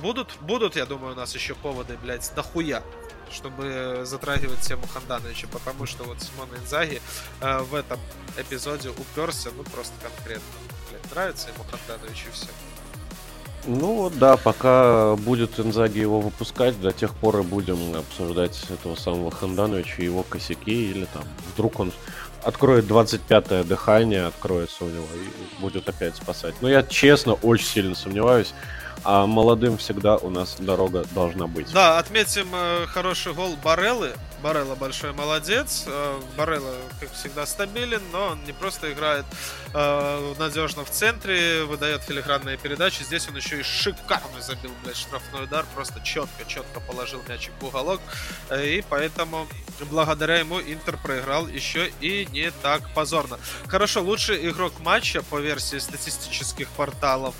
Будут, 0.00 0.36
будут, 0.40 0.74
я 0.74 0.84
думаю, 0.84 1.12
у 1.12 1.16
нас 1.16 1.32
еще 1.34 1.54
поводы, 1.54 1.96
блядь, 2.02 2.32
дохуя, 2.34 2.82
чтобы 3.30 4.00
затрагивать 4.04 4.60
тему 4.60 4.86
Хандановича, 4.92 5.46
потому 5.52 5.86
что 5.86 6.02
вот 6.02 6.20
Симон 6.20 6.48
Инзаги 6.56 7.00
э, 7.40 7.58
в 7.60 7.76
этом 7.76 8.00
эпизоде 8.36 8.88
уперся, 8.88 9.50
ну, 9.56 9.62
просто 9.62 9.94
конкретно. 10.02 10.42
Блядь, 10.90 11.10
нравится 11.12 11.50
ему 11.50 11.62
Ханданович 11.70 12.24
и 12.26 12.30
все. 12.32 12.48
Ну 13.64 13.94
вот 13.94 14.18
да, 14.18 14.36
пока 14.36 15.14
будет 15.16 15.60
Инзаги 15.60 15.98
его 15.98 16.20
выпускать, 16.20 16.80
до 16.80 16.92
тех 16.92 17.14
пор 17.14 17.40
и 17.40 17.42
будем 17.42 17.94
обсуждать 17.96 18.58
этого 18.70 18.96
самого 18.96 19.30
Хандановича 19.30 20.02
и 20.02 20.04
его 20.04 20.24
косяки, 20.24 20.90
или 20.90 21.06
там 21.12 21.22
вдруг 21.54 21.78
он 21.78 21.92
откроет 22.42 22.86
25-е 22.86 23.62
дыхание, 23.64 24.26
откроется 24.26 24.84
у 24.84 24.88
него 24.88 25.06
и 25.14 25.60
будет 25.60 25.88
опять 25.88 26.16
спасать. 26.16 26.54
Но 26.60 26.68
я 26.68 26.82
честно 26.82 27.34
очень 27.34 27.66
сильно 27.66 27.94
сомневаюсь, 27.94 28.52
а 29.04 29.26
молодым 29.26 29.78
всегда 29.78 30.16
у 30.16 30.30
нас 30.30 30.56
дорога 30.58 31.04
должна 31.14 31.46
быть. 31.46 31.72
Да, 31.72 31.98
отметим 31.98 32.48
э, 32.52 32.86
хороший 32.86 33.32
гол 33.32 33.56
Бареллы. 33.62 34.12
Барелла 34.42 34.74
большой 34.74 35.12
молодец. 35.12 35.84
Э, 35.86 36.20
Барелла, 36.36 36.74
как 36.98 37.12
всегда, 37.12 37.46
стабилен, 37.46 38.02
но 38.12 38.28
он 38.28 38.44
не 38.44 38.52
просто 38.52 38.92
играет 38.92 39.24
э, 39.72 40.34
надежно 40.38 40.84
в 40.84 40.90
центре, 40.90 41.62
выдает 41.64 42.02
филигранные 42.02 42.56
передачи. 42.56 43.04
Здесь 43.04 43.28
он 43.28 43.36
еще 43.36 43.60
и 43.60 43.62
шикарно 43.62 44.40
забил, 44.40 44.72
блядь, 44.82 44.96
штрафной 44.96 45.44
удар. 45.44 45.64
Просто 45.74 46.00
четко-четко 46.00 46.80
положил 46.80 47.22
мячик 47.28 47.52
в 47.60 47.66
уголок. 47.66 48.00
Э, 48.50 48.66
и 48.66 48.82
поэтому 48.82 49.46
благодаря 49.90 50.38
ему 50.38 50.60
Интер 50.60 50.96
проиграл 50.96 51.46
еще 51.46 51.92
и 52.00 52.26
не 52.32 52.50
так 52.62 52.92
позорно. 52.94 53.38
Хорошо, 53.68 54.02
лучший 54.02 54.48
игрок 54.50 54.72
матча 54.80 55.22
по 55.22 55.38
версии 55.38 55.78
статистических 55.78 56.68
порталов 56.70 57.34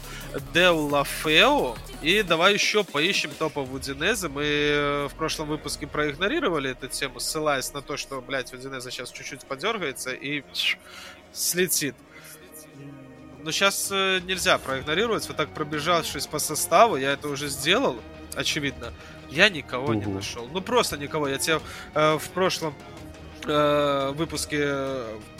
Деула 0.54 1.04
Фео. 1.04 1.76
И 2.00 2.22
давай 2.22 2.54
еще 2.54 2.84
поищем 2.84 3.30
топов 3.38 3.72
Удинеза. 3.72 4.28
Мы 4.28 5.08
в 5.10 5.14
прошлом 5.16 5.48
выпуске 5.48 5.86
проигнорировали 5.86 6.70
эту 6.70 6.91
тему, 6.92 7.20
ссылаясь 7.20 7.72
на 7.72 7.82
то, 7.82 7.96
что, 7.96 8.20
блядь, 8.20 8.52
Удинеза 8.52 8.90
сейчас 8.90 9.10
чуть-чуть 9.10 9.44
подергается 9.46 10.12
и 10.12 10.42
слетит. 11.32 11.94
Но 13.42 13.50
сейчас 13.50 13.88
э, 13.90 14.20
нельзя 14.24 14.58
проигнорировать. 14.58 15.26
Вот 15.26 15.36
так 15.36 15.48
пробежавшись 15.48 16.26
по 16.26 16.38
составу, 16.38 16.96
я 16.96 17.12
это 17.12 17.28
уже 17.28 17.48
сделал, 17.48 18.00
очевидно. 18.36 18.92
Я 19.30 19.48
никого 19.48 19.86
угу. 19.86 19.94
не 19.94 20.06
нашел. 20.06 20.48
Ну 20.52 20.60
просто 20.60 20.96
никого. 20.96 21.26
Я 21.26 21.38
тебе 21.38 21.60
э, 21.94 22.18
в 22.18 22.28
прошлом 22.30 22.74
э, 23.44 24.12
выпуске 24.14 24.68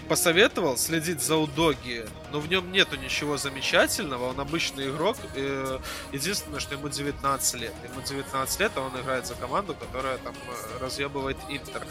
посоветовал 0.09 0.77
следить 0.77 1.23
за 1.23 1.37
Удоги, 1.37 2.05
но 2.31 2.41
в 2.41 2.49
нем 2.49 2.71
нету 2.73 2.97
ничего 2.97 3.37
замечательного, 3.37 4.31
он 4.31 4.41
обычный 4.41 4.91
игрок, 4.91 5.17
э, 5.35 5.79
единственное, 6.13 6.61
что 6.61 6.75
ему 6.75 6.89
19 6.89 7.61
лет. 7.61 7.73
Ему 7.85 8.01
19 8.03 8.61
лет, 8.61 8.73
а 8.77 8.81
он 8.81 9.01
играет 9.01 9.27
за 9.27 9.35
команду, 9.35 9.75
которая 9.75 10.19
там 10.19 10.35
э, 10.35 10.85
разъебывает 10.85 11.37
Интер. 11.49 11.83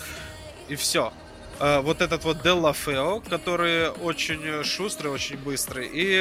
И 0.67 0.75
все. 0.75 1.11
Э, 1.59 1.81
вот 1.81 2.01
этот 2.01 2.23
вот 2.23 2.41
Делла 2.41 2.73
Фео, 2.73 3.21
который 3.21 3.89
очень 3.89 4.63
шустрый, 4.63 5.11
очень 5.11 5.37
быстрый. 5.37 5.89
И 5.91 6.19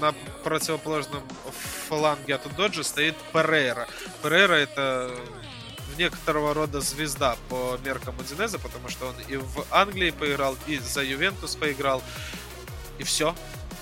на 0.00 0.12
противоположном 0.44 1.22
фланге 1.88 2.34
от 2.36 2.56
Доджи 2.56 2.84
стоит 2.84 3.16
Перейра. 3.32 3.86
Перейра 4.22 4.54
это 4.54 5.10
некоторого 5.98 6.54
рода 6.54 6.80
звезда 6.80 7.36
по 7.48 7.78
меркам 7.84 8.14
Удинеза, 8.18 8.58
потому 8.58 8.88
что 8.88 9.06
он 9.06 9.14
и 9.28 9.36
в 9.36 9.64
Англии 9.70 10.10
поиграл, 10.10 10.56
и 10.66 10.78
за 10.78 11.02
Ювентус 11.02 11.56
поиграл. 11.56 12.02
И 12.98 13.04
все. 13.04 13.34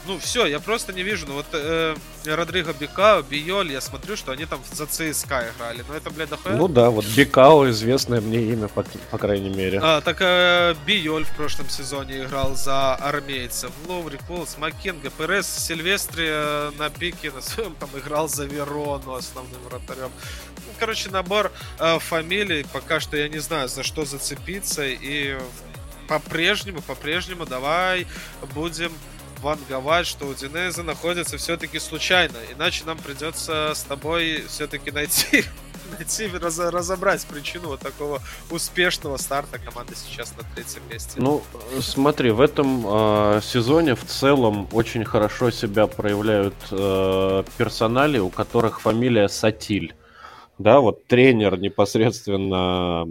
ну 0.06 0.18
все, 0.18 0.46
я 0.46 0.60
просто 0.60 0.92
не 0.92 1.02
вижу. 1.02 1.26
Ну 1.26 1.34
вот 1.34 1.46
э, 1.52 1.94
Родриго 2.24 2.72
Бикао, 2.72 3.22
Биоль, 3.22 3.72
я 3.72 3.80
смотрю, 3.80 4.16
что 4.16 4.32
они 4.32 4.46
там 4.46 4.60
за 4.72 4.86
ЦСКА 4.86 5.50
играли. 5.54 5.84
Ну 5.86 5.94
это, 5.94 6.10
блядь, 6.10 6.28
дохуя. 6.30 6.56
Ну 6.56 6.68
да, 6.68 6.90
вот 6.90 7.04
Бикао 7.04 7.68
известное 7.70 8.20
мне 8.20 8.42
имя, 8.52 8.68
по, 8.68 8.84
по 9.10 9.18
крайней 9.18 9.50
мере. 9.50 9.80
А, 9.82 10.00
так 10.00 10.18
э, 10.20 10.74
Биоль 10.86 11.24
в 11.24 11.36
прошлом 11.36 11.68
сезоне 11.68 12.24
играл 12.24 12.54
за 12.54 12.94
армейцев. 12.94 13.70
Ловри, 13.86 14.18
Полс, 14.26 14.56
Маккенга, 14.58 15.10
Перес, 15.10 15.46
Сильвестри 15.46 16.26
э, 16.28 16.70
на 16.78 16.90
пике 16.90 17.30
на 17.30 17.40
своем 17.40 17.74
там 17.74 17.90
играл 17.94 18.28
за 18.28 18.44
Верону 18.44 19.14
основным 19.14 19.60
вратарем. 19.68 20.10
Короче, 20.80 21.10
набор 21.10 21.52
э, 21.78 21.98
фамилий. 21.98 22.64
Пока 22.72 23.00
что 23.00 23.16
я 23.16 23.28
не 23.28 23.38
знаю, 23.38 23.68
за 23.68 23.82
что 23.82 24.06
зацепиться. 24.06 24.86
И 24.86 25.38
по-прежнему, 26.08 26.80
по-прежнему 26.80 27.44
давай 27.44 28.06
будем 28.54 28.90
ванговать, 29.42 30.06
что 30.06 30.26
у 30.26 30.34
Динеза 30.34 30.82
находится 30.82 31.36
все-таки 31.36 31.78
случайно. 31.78 32.36
Иначе 32.56 32.84
нам 32.84 32.96
придется 32.98 33.72
с 33.74 33.82
тобой 33.82 34.44
все-таки 34.48 34.90
найти 34.90 35.44
найти, 35.98 36.28
раз, 36.28 36.58
разобрать 36.58 37.24
причину 37.26 37.68
вот 37.68 37.80
такого 37.80 38.20
успешного 38.50 39.16
старта 39.18 39.58
команды 39.58 39.94
сейчас 39.94 40.32
на 40.36 40.44
третьем 40.54 40.82
месте. 40.90 41.12
Ну, 41.16 41.42
смотри, 41.80 42.30
в 42.30 42.40
этом 42.40 42.84
э, 42.86 43.40
сезоне 43.42 43.94
в 43.94 44.04
целом 44.04 44.68
очень 44.72 45.04
хорошо 45.04 45.50
себя 45.50 45.86
проявляют 45.86 46.54
э, 46.70 47.44
персонали, 47.58 48.18
у 48.18 48.30
которых 48.30 48.80
фамилия 48.80 49.28
Сатиль. 49.28 49.94
Да, 50.60 50.80
вот 50.80 51.06
тренер 51.06 51.58
непосредственно 51.58 53.08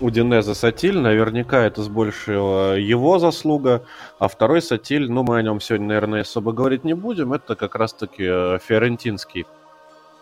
Удинеза 0.00 0.54
Сатиль, 0.54 0.98
наверняка 0.98 1.66
это 1.66 1.82
с 1.82 1.88
большего 1.88 2.72
его 2.72 3.18
заслуга, 3.18 3.84
а 4.18 4.28
второй 4.28 4.62
Сатиль, 4.62 5.12
ну 5.12 5.22
мы 5.22 5.36
о 5.36 5.42
нем 5.42 5.60
сегодня, 5.60 5.88
наверное, 5.88 6.22
особо 6.22 6.52
говорить 6.52 6.84
не 6.84 6.94
будем, 6.94 7.34
это 7.34 7.54
как 7.54 7.74
раз-таки 7.74 8.24
э, 8.26 8.58
фиорентинский 8.66 9.44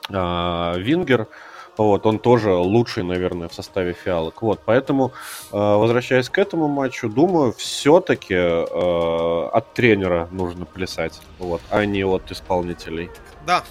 э, 0.09 0.75
вингер, 0.79 1.29
вот, 1.77 2.07
он 2.07 2.19
тоже 2.19 2.53
лучший, 2.53 3.05
наверное, 3.05 3.49
в 3.49 3.55
составе 3.55 3.93
фиалок. 3.93 4.43
Вот, 4.43 4.61
поэтому, 4.65 5.13
э, 5.53 5.57
возвращаясь 5.57 6.29
к 6.29 6.39
этому 6.39 6.67
матчу, 6.67 7.09
думаю, 7.09 7.53
все-таки 7.53 8.35
э, 8.35 9.49
от 9.53 9.75
тренера 9.75 10.29
нужно 10.33 10.65
плясать, 10.65 11.21
вот, 11.39 11.61
а 11.71 11.85
не 11.85 12.05
от 12.05 12.33
исполнителей. 12.33 13.11
Да, 13.47 13.63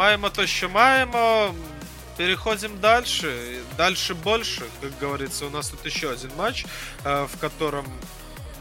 маємо 0.00 0.30
то, 0.30 0.46
що 0.46 0.68
маємо. 0.68 1.54
Переходим 2.16 2.72
дальше. 2.80 3.32
Дальше 3.76 4.14
больше, 4.14 4.62
как 4.80 4.90
говорится. 5.00 5.46
У 5.46 5.50
нас 5.50 5.68
тут 5.68 5.86
еще 5.86 6.08
один 6.08 6.30
матч, 6.38 6.66
э, 7.04 7.26
в 7.26 7.40
котором 7.40 7.84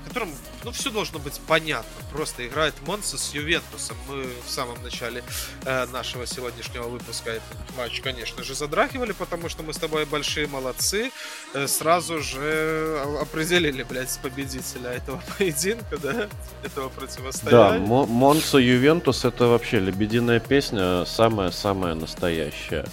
котором, 0.09 0.29
ну, 0.63 0.71
все 0.71 0.89
должно 0.89 1.19
быть 1.19 1.39
понятно. 1.47 1.89
Просто 2.11 2.45
играет 2.45 2.73
Монса 2.85 3.17
с 3.17 3.33
Ювентусом. 3.33 3.95
Мы 4.07 4.25
в 4.45 4.49
самом 4.49 4.81
начале 4.83 5.23
э, 5.65 5.85
нашего 5.87 6.25
сегодняшнего 6.25 6.87
выпуска 6.87 7.31
этот 7.31 7.77
матч, 7.77 8.01
конечно 8.01 8.43
же, 8.43 8.55
задрахивали, 8.55 9.13
потому 9.13 9.49
что 9.49 9.63
мы 9.63 9.73
с 9.73 9.77
тобой 9.77 10.05
большие 10.05 10.47
молодцы. 10.47 11.11
Э, 11.53 11.67
сразу 11.67 12.19
же 12.19 13.01
определили, 13.21 13.83
блядь, 13.83 14.19
победителя 14.21 14.91
этого 14.91 15.21
поединка, 15.37 15.97
да? 15.97 16.27
Этого 16.63 16.89
противостояния. 16.89 17.79
Да, 17.79 18.05
Монса 18.05 18.57
Ювентус 18.57 19.25
это 19.25 19.45
вообще 19.45 19.79
лебединая 19.79 20.39
песня, 20.39 21.05
самая-самая 21.05 21.95
настоящая. 21.95 22.85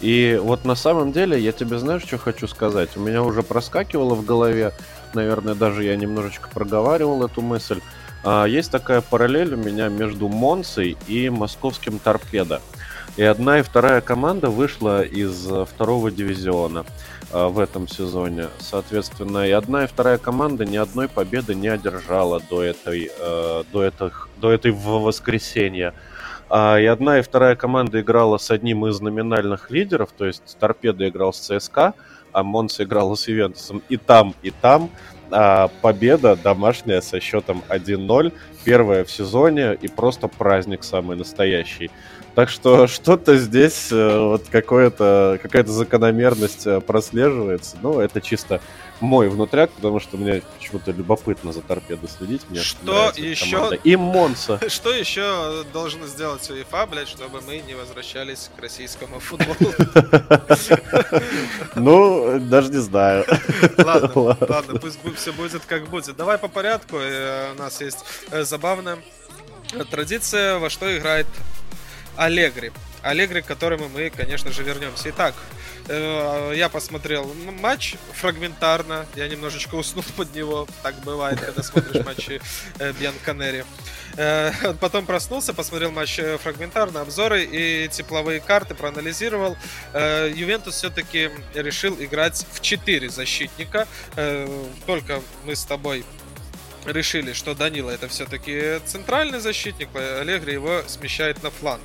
И 0.00 0.40
вот 0.42 0.64
на 0.64 0.74
самом 0.74 1.12
деле 1.12 1.38
я 1.38 1.52
тебе 1.52 1.78
знаешь, 1.78 2.02
что 2.02 2.16
хочу 2.18 2.48
сказать? 2.48 2.96
У 2.96 3.00
меня 3.00 3.22
уже 3.22 3.42
проскакивало 3.42 4.14
в 4.14 4.24
голове, 4.24 4.72
наверное, 5.14 5.54
даже 5.54 5.84
я 5.84 5.96
немножечко 5.96 6.48
проговаривал 6.48 7.24
эту 7.24 7.42
мысль. 7.42 7.80
А, 8.24 8.44
есть 8.44 8.70
такая 8.70 9.00
параллель 9.00 9.54
у 9.54 9.56
меня 9.56 9.88
между 9.88 10.28
Монсой 10.28 10.96
и 11.06 11.30
московским 11.30 11.98
Торпедо. 11.98 12.60
И 13.16 13.22
одна 13.22 13.58
и 13.58 13.62
вторая 13.62 14.00
команда 14.00 14.50
вышла 14.50 15.02
из 15.02 15.48
второго 15.68 16.10
дивизиона 16.10 16.84
а, 17.32 17.48
в 17.48 17.58
этом 17.58 17.88
сезоне. 17.88 18.48
Соответственно, 18.58 19.46
и 19.46 19.50
одна 19.50 19.84
и 19.84 19.86
вторая 19.86 20.18
команда 20.18 20.64
ни 20.64 20.76
одной 20.76 21.08
победы 21.08 21.54
не 21.54 21.68
одержала 21.68 22.40
до 22.50 22.62
этой, 22.62 23.10
э, 23.16 23.64
до 23.72 23.84
этих, 23.84 24.28
до 24.38 24.50
этой 24.50 24.72
воскресенья. 24.72 25.94
А, 26.48 26.78
и 26.80 26.84
одна 26.86 27.20
и 27.20 27.22
вторая 27.22 27.54
команда 27.54 28.00
играла 28.00 28.36
с 28.36 28.50
одним 28.50 28.84
из 28.86 29.00
номинальных 29.00 29.70
лидеров, 29.70 30.10
то 30.16 30.26
есть 30.26 30.56
Торпедо 30.58 31.08
играл 31.08 31.32
с 31.32 31.38
ЦСКА, 31.38 31.94
а 32.32 32.42
Монса 32.42 32.84
играла 32.84 33.14
с 33.14 33.28
Ивентусом 33.28 33.82
и 33.88 33.96
там, 33.96 34.34
и 34.42 34.50
там. 34.50 34.90
А, 35.32 35.70
победа 35.80 36.36
домашняя 36.36 37.00
со 37.00 37.20
счетом 37.20 37.62
1-0, 37.68 38.32
первая 38.64 39.04
в 39.04 39.10
сезоне 39.10 39.74
и 39.80 39.86
просто 39.86 40.26
праздник 40.26 40.82
самый 40.82 41.16
настоящий. 41.16 41.90
Так 42.34 42.48
что 42.48 42.86
что-то 42.88 43.36
здесь, 43.36 43.88
э, 43.92 44.18
вот 44.18 44.44
какое-то, 44.50 45.38
какая-то 45.42 45.70
закономерность 45.70 46.66
э, 46.66 46.80
прослеживается. 46.80 47.76
Ну, 47.82 48.00
это 48.00 48.20
чисто 48.20 48.60
мой 49.00 49.28
внутряк, 49.28 49.70
потому 49.70 50.00
что 50.00 50.16
мне 50.16 50.42
почему-то 50.58 50.92
любопытно 50.92 51.52
за 51.52 51.62
торпедо 51.62 52.08
следить. 52.08 52.42
Мне 52.48 52.60
что 52.60 53.12
еще... 53.16 53.78
И 53.84 53.96
Монса. 53.96 54.60
Что 54.68 54.92
еще 54.92 55.64
должен 55.72 56.04
сделать 56.06 56.48
УЕФА, 56.50 56.86
блядь, 56.86 57.08
чтобы 57.08 57.40
мы 57.40 57.58
не 57.58 57.74
возвращались 57.74 58.50
к 58.56 58.60
российскому 58.60 59.20
футболу? 59.20 59.56
Ну, 61.74 62.38
даже 62.40 62.70
не 62.70 62.78
знаю. 62.78 63.24
Ладно, 63.78 64.36
ладно, 64.40 64.78
пусть 64.78 64.98
все 65.16 65.32
будет 65.32 65.62
как 65.66 65.88
будет. 65.88 66.16
Давай 66.16 66.38
по 66.38 66.48
порядку. 66.48 66.96
Э, 66.96 67.52
у 67.52 67.58
нас 67.58 67.80
есть 67.80 68.04
забавная 68.30 68.98
традиция, 69.90 70.58
во 70.58 70.70
что 70.70 70.96
играет 70.96 71.26
Аллегри. 72.16 72.72
Аллегри, 73.02 73.42
к 73.42 73.46
которому 73.46 73.88
мы, 73.88 74.10
конечно 74.10 74.52
же, 74.52 74.62
вернемся. 74.62 75.10
Итак, 75.10 75.34
э, 75.88 76.52
я 76.54 76.68
посмотрел 76.68 77.32
матч 77.60 77.96
фрагментарно, 78.12 79.06
я 79.16 79.28
немножечко 79.28 79.74
уснул 79.74 80.04
под 80.16 80.34
него, 80.34 80.68
так 80.82 80.94
бывает, 81.00 81.40
когда 81.40 81.62
смотришь 81.62 82.04
матчи 82.04 82.40
э, 82.78 82.92
Бьянканери. 82.92 83.64
Э, 84.16 84.52
потом 84.80 85.06
проснулся, 85.06 85.54
посмотрел 85.54 85.90
матч 85.90 86.18
э, 86.18 86.36
фрагментарно, 86.38 87.00
обзоры 87.00 87.44
и 87.44 87.88
тепловые 87.88 88.40
карты 88.40 88.74
проанализировал. 88.74 89.56
Ювентус 89.94 90.76
все-таки 90.76 91.30
решил 91.54 91.96
играть 92.00 92.46
в 92.52 92.60
4 92.60 93.08
защитника. 93.08 93.86
Только 94.86 95.20
мы 95.44 95.56
с 95.56 95.64
тобой 95.64 96.04
решили, 96.86 97.32
что 97.32 97.54
Данила 97.54 97.90
это 97.90 98.08
все-таки 98.08 98.80
центральный 98.86 99.40
защитник, 99.40 99.88
Аллегри 99.94 100.54
его 100.54 100.82
смещает 100.86 101.42
на 101.42 101.50
фланг. 101.50 101.82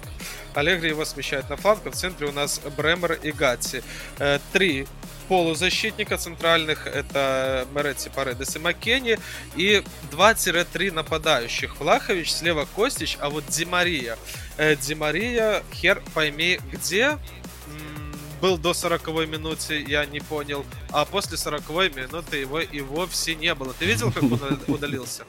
Аллегри 0.53 0.89
его 0.89 1.05
смещает 1.05 1.49
на 1.49 1.57
фланг, 1.57 1.81
а 1.85 1.91
в 1.91 1.95
центре 1.95 2.27
у 2.27 2.31
нас 2.31 2.61
Бремер 2.77 3.13
и 3.13 3.31
Гатси. 3.31 3.83
Э, 4.19 4.39
три 4.53 4.87
полузащитника 5.27 6.17
центральных, 6.17 6.87
это 6.87 7.67
Меретти, 7.73 8.09
Паредес 8.09 8.55
и 8.55 8.59
Маккенни, 8.59 9.19
и 9.55 9.83
2-3 10.11 10.91
нападающих. 10.91 11.79
Влахович, 11.79 12.31
слева 12.31 12.67
Костич, 12.75 13.17
а 13.19 13.29
вот 13.29 13.45
Димария. 13.47 14.17
Э, 14.57 14.75
Димария, 14.75 15.63
хер 15.73 16.01
пойми 16.13 16.59
где, 16.71 17.17
был 18.41 18.57
до 18.57 18.73
40 18.73 19.07
минуты, 19.27 19.83
я 19.87 20.05
не 20.05 20.19
понял, 20.19 20.65
а 20.91 21.05
после 21.05 21.37
40 21.37 21.69
минуты 21.95 22.37
его 22.37 22.59
и 22.59 22.81
вовсе 22.81 23.35
не 23.35 23.53
было. 23.55 23.73
Ты 23.77 23.85
видел, 23.85 24.11
как 24.11 24.23
он 24.23 24.59
удалился? 24.67 25.23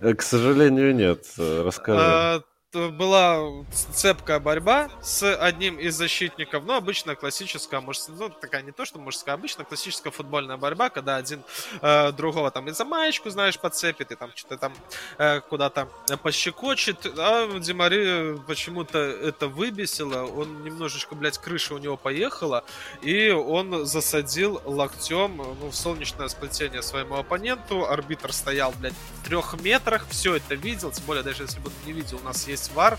К 0.00 0.22
сожалению, 0.22 0.94
нет. 0.94 1.24
Расскажи. 1.38 2.42
Была 2.72 3.66
цепкая 3.70 4.38
борьба 4.38 4.88
с 5.02 5.36
одним 5.36 5.78
из 5.78 5.94
защитников, 5.94 6.64
ну, 6.64 6.72
обычно 6.72 7.14
классическая, 7.14 7.82
может, 7.82 8.08
ну, 8.08 8.30
такая 8.30 8.62
не 8.62 8.72
то, 8.72 8.86
что 8.86 8.98
мужская, 8.98 9.34
обычно 9.34 9.64
классическая 9.64 10.10
футбольная 10.10 10.56
борьба, 10.56 10.88
когда 10.88 11.16
один 11.16 11.42
э, 11.82 12.12
другого 12.12 12.50
там 12.50 12.68
и 12.68 12.72
за 12.72 12.86
маечку, 12.86 13.28
знаешь, 13.28 13.58
подцепит, 13.58 14.10
и 14.10 14.14
там 14.14 14.30
что-то 14.34 14.56
там 14.56 14.72
э, 15.18 15.40
куда-то 15.40 15.86
пощекочет, 16.22 17.06
а 17.18 17.58
Димари 17.58 18.38
почему-то 18.46 18.98
это 18.98 19.48
выбесило, 19.48 20.24
он 20.24 20.64
немножечко, 20.64 21.14
блядь, 21.14 21.36
крыша 21.36 21.74
у 21.74 21.78
него 21.78 21.98
поехала, 21.98 22.64
и 23.02 23.28
он 23.28 23.84
засадил 23.84 24.62
локтем 24.64 25.36
ну, 25.36 25.68
в 25.68 25.74
солнечное 25.74 26.28
сплетение 26.28 26.80
своему 26.80 27.16
оппоненту, 27.16 27.84
арбитр 27.84 28.32
стоял, 28.32 28.72
блядь, 28.80 28.94
в 29.20 29.26
трех 29.26 29.60
метрах, 29.60 30.06
все 30.08 30.36
это 30.36 30.54
видел, 30.54 30.90
тем 30.90 31.04
более, 31.04 31.22
даже 31.22 31.42
если 31.42 31.60
бы 31.60 31.66
он 31.66 31.74
не 31.84 31.92
видел, 31.92 32.16
у 32.16 32.24
нас 32.24 32.48
есть 32.48 32.61
есть 32.62 32.74
вар, 32.74 32.98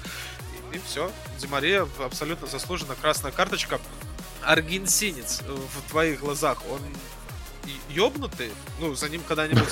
и, 0.72 0.78
и 0.78 0.82
все. 0.86 1.10
Димария 1.40 1.88
абсолютно 2.00 2.48
заслуженно 2.48 2.96
красная 3.02 3.32
карточка. 3.32 3.80
Аргентинец 4.42 5.42
в 5.42 5.90
твоих 5.90 6.20
глазах, 6.20 6.58
он 6.70 6.82
ёбнутый? 7.90 8.50
Ну, 8.80 8.94
за 8.94 9.08
ним 9.08 9.22
когда-нибудь 9.28 9.70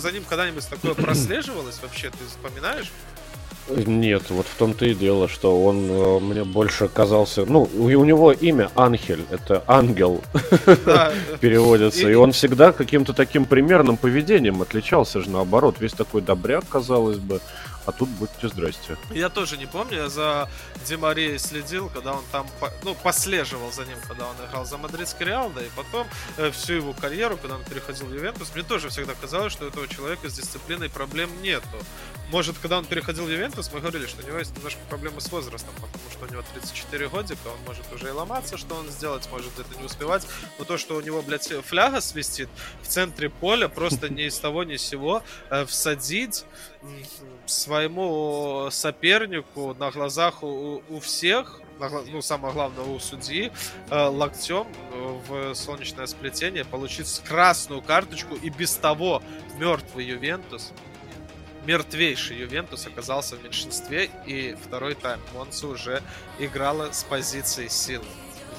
за 0.00 0.12
ним 0.12 0.24
когда-нибудь 0.28 0.68
такое 0.68 0.94
прослеживалось 0.94 1.80
вообще, 1.80 2.10
ты 2.10 2.18
вспоминаешь? 2.26 2.90
Нет, 3.68 4.30
вот 4.30 4.46
в 4.46 4.56
том-то 4.56 4.84
и 4.84 4.94
дело, 4.94 5.28
что 5.28 5.62
он 5.62 5.88
э, 5.88 6.18
мне 6.18 6.42
больше 6.42 6.88
казался... 6.88 7.44
Ну, 7.46 7.68
у, 7.72 7.84
у 7.84 8.04
него 8.04 8.32
имя 8.32 8.68
Анхель, 8.74 9.24
это 9.30 9.62
ангел 9.68 10.22
да. 10.84 11.12
переводится. 11.40 12.08
И... 12.08 12.12
и 12.12 12.14
он 12.14 12.32
всегда 12.32 12.72
каким-то 12.72 13.12
таким 13.12 13.44
примерным 13.44 13.96
поведением 13.96 14.60
отличался 14.60 15.20
же 15.20 15.30
наоборот. 15.30 15.76
Весь 15.78 15.92
такой 15.92 16.20
добряк, 16.20 16.64
казалось 16.68 17.18
бы. 17.18 17.40
А 17.86 17.92
тут 17.92 18.08
будьте 18.10 18.48
здрасте. 18.48 18.96
Я 19.10 19.28
тоже 19.28 19.56
не 19.56 19.66
помню, 19.66 19.96
я 19.96 20.08
за 20.08 20.48
Демарией 20.86 21.38
следил, 21.38 21.88
когда 21.88 22.12
он 22.12 22.24
там, 22.30 22.46
ну, 22.82 22.94
послеживал 22.94 23.72
за 23.72 23.84
ним, 23.84 23.96
когда 24.06 24.26
он 24.26 24.36
играл 24.46 24.66
за 24.66 24.76
Мадридский 24.76 25.26
Реал, 25.26 25.50
да, 25.50 25.62
и 25.62 25.68
потом 25.74 26.06
э, 26.36 26.50
всю 26.50 26.74
его 26.74 26.92
карьеру, 26.92 27.36
когда 27.36 27.56
он 27.56 27.64
переходил 27.64 28.06
в 28.06 28.14
Ювентус, 28.14 28.52
мне 28.54 28.64
тоже 28.64 28.88
всегда 28.90 29.14
казалось, 29.14 29.52
что 29.52 29.64
у 29.64 29.68
этого 29.68 29.88
человека 29.88 30.28
с 30.28 30.34
дисциплиной 30.34 30.90
проблем 30.90 31.30
нету. 31.42 31.66
Может, 32.30 32.58
когда 32.58 32.78
он 32.78 32.84
переходил 32.84 33.24
в 33.24 33.28
Ювентус, 33.30 33.72
мы 33.72 33.80
говорили, 33.80 34.06
что 34.06 34.22
у 34.22 34.26
него 34.26 34.38
есть 34.38 34.56
немножко 34.56 34.80
проблемы 34.88 35.20
с 35.20 35.32
возрастом, 35.32 35.74
потому 35.74 36.10
что 36.12 36.26
у 36.26 36.28
него 36.28 36.42
34 36.54 37.08
годика, 37.08 37.48
он 37.48 37.58
может 37.66 37.92
уже 37.92 38.06
и 38.06 38.10
ломаться, 38.10 38.56
что 38.56 38.76
он 38.76 38.88
сделать, 38.88 39.28
может 39.32 39.50
это 39.58 39.76
не 39.76 39.84
успевать, 39.84 40.24
но 40.56 40.64
то, 40.64 40.78
что 40.78 40.94
у 40.94 41.00
него, 41.00 41.22
блядь, 41.22 41.48
фляга 41.64 42.00
свистит 42.00 42.48
в 42.82 42.86
центре 42.86 43.30
поля, 43.30 43.66
просто 43.68 44.08
ни 44.08 44.28
из 44.28 44.38
того, 44.38 44.62
ни 44.62 44.76
с 44.76 44.82
сего, 44.82 45.24
э, 45.50 45.64
всадить 45.66 46.44
своему 47.46 48.68
сопернику 48.70 49.74
на 49.74 49.90
глазах 49.90 50.44
у, 50.44 50.82
у 50.88 51.00
всех, 51.00 51.60
ну, 51.80 52.22
самое 52.22 52.54
главное, 52.54 52.84
у 52.84 53.00
судьи, 53.00 53.50
э, 53.90 54.04
локтем 54.06 54.68
в 55.26 55.54
солнечное 55.54 56.06
сплетение, 56.06 56.64
получить 56.64 57.22
красную 57.26 57.82
карточку 57.82 58.36
и 58.36 58.50
без 58.50 58.74
того 58.74 59.20
мертвый 59.58 60.04
Ювентус, 60.04 60.72
мертвейший 61.70 62.36
Ювентус 62.38 62.88
оказался 62.88 63.36
в 63.36 63.44
меньшинстве, 63.44 64.10
и 64.26 64.56
второй 64.66 64.96
тайм. 64.96 65.20
Монца 65.32 65.68
уже 65.68 66.02
играла 66.40 66.90
с 66.90 67.04
позиции 67.04 67.68
силы 67.68 68.04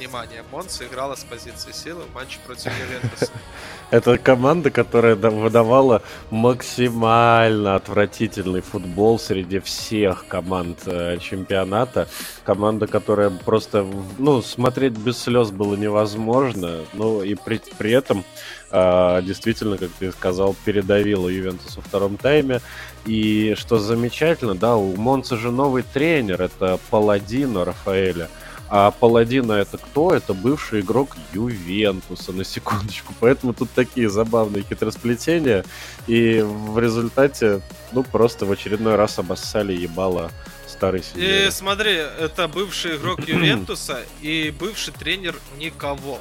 внимание, 0.02 0.44
Монса 0.52 0.86
играла 0.86 1.16
с 1.16 1.24
позиции 1.24 1.72
силы 1.72 2.02
в 2.04 2.16
матче 2.16 2.40
против 2.46 2.72
Ювентуса. 2.80 3.32
Это 3.92 4.18
команда, 4.18 4.72
которая 4.72 5.16
выдавала 5.16 6.02
максимально 6.32 7.76
отвратительный 7.76 8.62
футбол 8.62 9.20
среди 9.20 9.60
всех 9.60 10.26
команд 10.28 10.80
э, 10.86 11.18
чемпионата. 11.20 12.08
Команда, 12.44 12.88
которая 12.88 13.30
просто, 13.30 13.86
ну, 14.18 14.42
смотреть 14.42 14.94
без 14.94 15.20
слез 15.20 15.52
было 15.52 15.76
невозможно. 15.76 16.80
Ну, 16.94 17.22
и 17.22 17.36
при, 17.36 17.62
при 17.78 17.92
этом 17.92 18.24
э, 18.72 19.22
действительно, 19.24 19.78
как 19.78 19.90
ты 20.00 20.12
сказал, 20.12 20.56
передавила 20.66 21.30
Ювентус 21.30 21.76
во 21.76 21.84
втором 21.84 22.18
тайме. 22.18 22.60
И 23.06 23.54
что 23.56 23.78
замечательно, 23.78 24.56
да, 24.56 24.78
у 24.78 24.96
Монца 24.96 25.36
же 25.38 25.52
новый 25.52 25.84
тренер, 25.84 26.42
это 26.42 26.80
Паладино 26.90 27.66
Рафаэля. 27.66 28.30
А 28.74 28.92
Паладина 28.92 29.52
это 29.52 29.78
кто? 29.78 30.14
Это 30.16 30.34
бывший 30.34 30.80
игрок 30.80 31.18
Ювентуса, 31.34 32.32
на 32.32 32.46
секундочку. 32.46 33.14
Поэтому 33.20 33.54
тут 33.54 33.70
такие 33.72 34.10
забавные 34.10 34.64
хитросплетения. 34.64 35.66
И 36.08 36.42
в 36.42 36.80
результате, 36.80 37.60
ну, 37.92 38.04
просто 38.04 38.46
в 38.46 38.52
очередной 38.52 38.96
раз 38.96 39.20
обоссали 39.20 39.74
ебало 39.74 40.32
старый 40.68 41.04
сидели. 41.04 41.48
И 41.48 41.52
смотри, 41.52 41.92
это 41.92 42.48
бывший 42.48 42.96
игрок 42.96 43.20
Ювентуса 43.28 44.00
и 44.22 44.54
бывший 44.58 44.94
тренер 44.94 45.36
никого. 45.58 46.20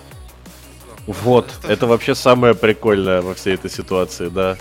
Вот, 1.07 1.49
это 1.69 1.87
вообще 1.87 2.17
самое 2.17 2.57
прикольное 2.57 3.23
во 3.23 3.35
всей 3.35 3.55
этой 3.55 3.71
ситуации, 3.71 4.29
да. 4.29 4.59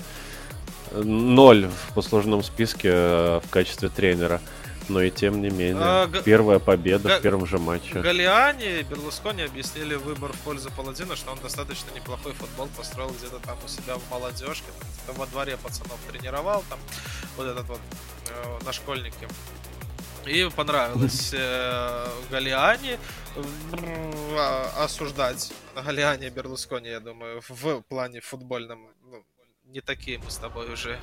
Ноль 0.91 1.67
в 1.67 1.93
послужном 1.95 2.43
списке 2.43 2.89
э, 2.91 3.41
в 3.43 3.49
качестве 3.49 3.89
тренера 3.89 4.41
но 4.89 5.01
и 5.01 5.11
тем 5.11 5.41
не 5.41 5.49
менее. 5.49 5.77
А, 5.79 6.07
Первая 6.23 6.59
победа 6.59 7.19
в 7.19 7.21
первом 7.21 7.45
же 7.45 7.57
матче. 7.57 8.01
Галиани 8.01 8.79
и 8.79 8.83
Берлускони 8.83 9.43
объяснили 9.43 9.95
выбор 9.95 10.33
в 10.33 10.39
пользу 10.39 10.71
Паладина, 10.71 11.15
что 11.15 11.31
он 11.31 11.39
достаточно 11.39 11.91
неплохой 11.95 12.33
футбол 12.33 12.67
построил 12.75 13.09
где-то 13.11 13.39
там 13.39 13.57
у 13.63 13.67
себя 13.67 13.95
в 13.95 14.11
молодежке, 14.11 14.67
там, 15.05 15.15
во 15.15 15.25
дворе 15.27 15.57
пацанов 15.57 15.99
тренировал, 16.09 16.63
там 16.69 16.79
вот 17.37 17.47
этот 17.47 17.67
вот 17.67 17.79
э, 18.29 18.65
на 18.65 18.73
школьнике. 18.73 19.27
И 20.25 20.49
понравилось 20.55 21.29
э, 21.33 22.07
Галиани 22.29 22.99
э, 23.35 24.65
осуждать 24.77 25.51
Галиани 25.75 26.27
и 26.27 26.29
Берлускони, 26.29 26.89
я 26.89 26.99
думаю, 26.99 27.41
в 27.47 27.81
плане 27.81 28.21
футбольном. 28.21 28.87
Ну, 29.03 29.23
не 29.65 29.81
такие 29.81 30.17
мы 30.19 30.29
с 30.29 30.37
тобой 30.37 30.71
уже 30.73 30.99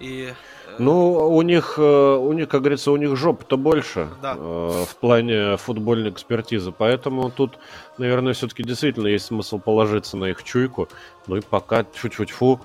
и, 0.00 0.32
э, 0.66 0.76
ну, 0.78 1.28
у 1.28 1.42
них, 1.42 1.74
э, 1.78 2.16
у 2.16 2.32
них, 2.32 2.48
как 2.48 2.62
говорится, 2.62 2.90
у 2.90 2.96
них 2.96 3.16
жоп-то 3.16 3.56
больше 3.56 4.08
да. 4.22 4.36
э, 4.36 4.84
в 4.88 4.96
плане 4.96 5.56
футбольной 5.56 6.10
экспертизы. 6.10 6.72
Поэтому 6.72 7.30
тут, 7.30 7.58
наверное, 7.98 8.32
все-таки 8.32 8.62
действительно 8.62 9.06
есть 9.06 9.26
смысл 9.26 9.58
положиться 9.58 10.16
на 10.16 10.26
их 10.26 10.42
чуйку. 10.42 10.88
Ну 11.26 11.36
и 11.36 11.40
пока 11.40 11.84
чуть-чуть-фу 11.84 12.60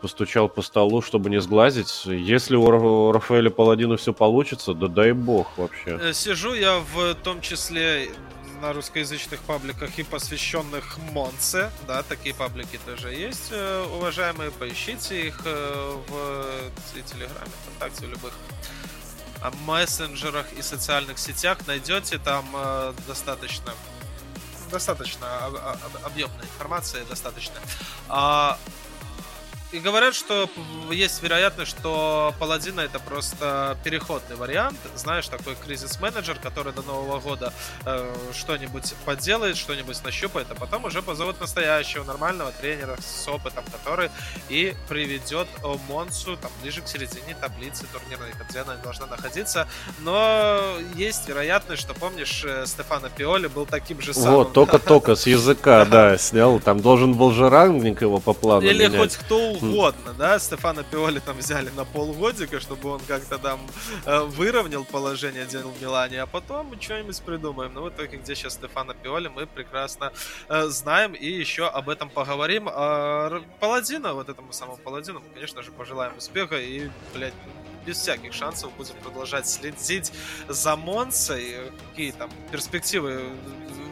постучал 0.00 0.48
по 0.48 0.62
столу, 0.62 1.02
чтобы 1.02 1.30
не 1.30 1.40
сглазить. 1.40 2.04
Если 2.06 2.56
у 2.56 3.12
Рафаэля 3.12 3.50
Паладина 3.50 3.96
все 3.96 4.12
получится, 4.12 4.74
да 4.74 4.88
дай 4.88 5.12
бог 5.12 5.56
вообще. 5.56 5.98
Э, 6.00 6.12
сижу 6.12 6.54
я 6.54 6.78
в 6.78 7.14
том 7.22 7.40
числе 7.40 8.10
на 8.60 8.72
русскоязычных 8.72 9.40
пабликах 9.40 9.98
и 9.98 10.02
посвященных 10.02 10.98
Монце, 11.12 11.70
да, 11.86 12.02
такие 12.02 12.34
паблики 12.34 12.78
тоже 12.84 13.12
есть, 13.12 13.48
э, 13.50 13.86
уважаемые, 13.94 14.50
поищите 14.50 15.28
их 15.28 15.42
э, 15.44 15.96
в 16.08 17.02
Телеграме, 17.04 17.50
ВКонтакте, 17.64 18.06
в 18.06 18.10
любых 18.10 18.32
а, 19.42 19.52
мессенджерах 19.66 20.52
и 20.52 20.62
социальных 20.62 21.18
сетях. 21.18 21.58
Найдете 21.66 22.18
там 22.18 22.44
э, 22.54 22.94
достаточно 23.06 23.72
достаточно 24.70 25.28
объемная 26.02 26.42
информация, 26.42 27.04
достаточно. 27.04 27.54
А 28.08 28.58
и 29.72 29.78
говорят, 29.78 30.14
что 30.14 30.48
есть 30.90 31.22
вероятность, 31.22 31.70
что 31.70 32.34
Паладина 32.38 32.80
это 32.80 32.98
просто 32.98 33.76
переходный 33.82 34.36
вариант. 34.36 34.78
Знаешь, 34.94 35.26
такой 35.28 35.56
кризис-менеджер, 35.56 36.38
который 36.40 36.72
до 36.72 36.82
Нового 36.82 37.18
года 37.20 37.52
э, 37.84 38.14
что-нибудь 38.32 38.94
поделает, 39.04 39.56
что-нибудь 39.56 40.02
нащупает, 40.04 40.46
а 40.50 40.54
потом 40.54 40.84
уже 40.84 41.02
позовут 41.02 41.40
настоящего 41.40 42.04
нормального 42.04 42.52
тренера 42.52 42.96
с 43.00 43.26
опытом, 43.28 43.64
который 43.72 44.10
и 44.48 44.74
приведет 44.88 45.48
Монсу 45.88 46.36
там 46.36 46.50
ближе 46.62 46.82
к 46.82 46.88
середине 46.88 47.36
таблицы 47.40 47.86
турнирной, 47.92 48.30
где 48.48 48.60
она 48.60 48.76
должна 48.76 49.06
находиться. 49.06 49.68
Но 49.98 50.60
есть 50.94 51.28
вероятность, 51.28 51.82
что, 51.82 51.94
помнишь, 51.94 52.44
э, 52.44 52.66
Стефано 52.66 53.10
Пиоли 53.10 53.48
был 53.48 53.66
таким 53.66 54.00
же 54.00 54.14
самым. 54.14 54.34
Вот, 54.34 54.52
только-только 54.52 55.16
с 55.16 55.26
языка, 55.26 55.84
да, 55.90 56.16
снял. 56.18 56.60
Там 56.60 56.80
должен 56.80 57.14
был 57.14 57.32
же 57.32 57.50
рангник 57.50 58.02
его 58.02 58.20
по 58.20 58.32
плану 58.32 58.66
Или 58.66 58.86
хоть 58.88 59.16
кто 59.16 59.55
угодно, 59.56 60.14
да, 60.14 60.38
Стефана 60.38 60.82
Пиоли 60.82 61.18
там 61.18 61.36
взяли 61.38 61.70
на 61.70 61.84
полгодика, 61.84 62.60
чтобы 62.60 62.90
он 62.90 63.00
как-то 63.06 63.38
там 63.38 63.60
э, 64.04 64.20
выровнял 64.20 64.84
положение 64.84 65.46
дел 65.46 65.68
в 65.68 65.82
Милане, 65.82 66.22
а 66.22 66.26
потом 66.26 66.66
мы 66.66 66.80
что-нибудь 66.80 67.20
придумаем. 67.22 67.74
Но 67.74 67.82
в 67.82 67.88
итоге, 67.90 68.18
где 68.18 68.34
сейчас 68.34 68.54
Стефана 68.54 68.94
Пиоли, 68.94 69.28
мы 69.28 69.46
прекрасно 69.46 70.12
э, 70.48 70.64
знаем 70.66 71.12
и 71.12 71.26
еще 71.26 71.66
об 71.66 71.88
этом 71.88 72.08
поговорим. 72.08 72.68
А 72.68 73.42
Паладина, 73.60 74.14
вот 74.14 74.28
этому 74.28 74.52
самому 74.52 74.78
Паладину, 74.78 75.22
конечно 75.34 75.62
же, 75.62 75.72
пожелаем 75.72 76.16
успеха 76.16 76.56
и, 76.58 76.90
блядь, 77.14 77.34
без 77.86 77.98
всяких 77.98 78.32
шансов 78.32 78.72
будем 78.76 78.96
продолжать 78.96 79.48
следить 79.48 80.12
за 80.48 80.76
Монсой. 80.76 81.72
Какие 81.90 82.12
там 82.12 82.30
перспективы 82.50 83.32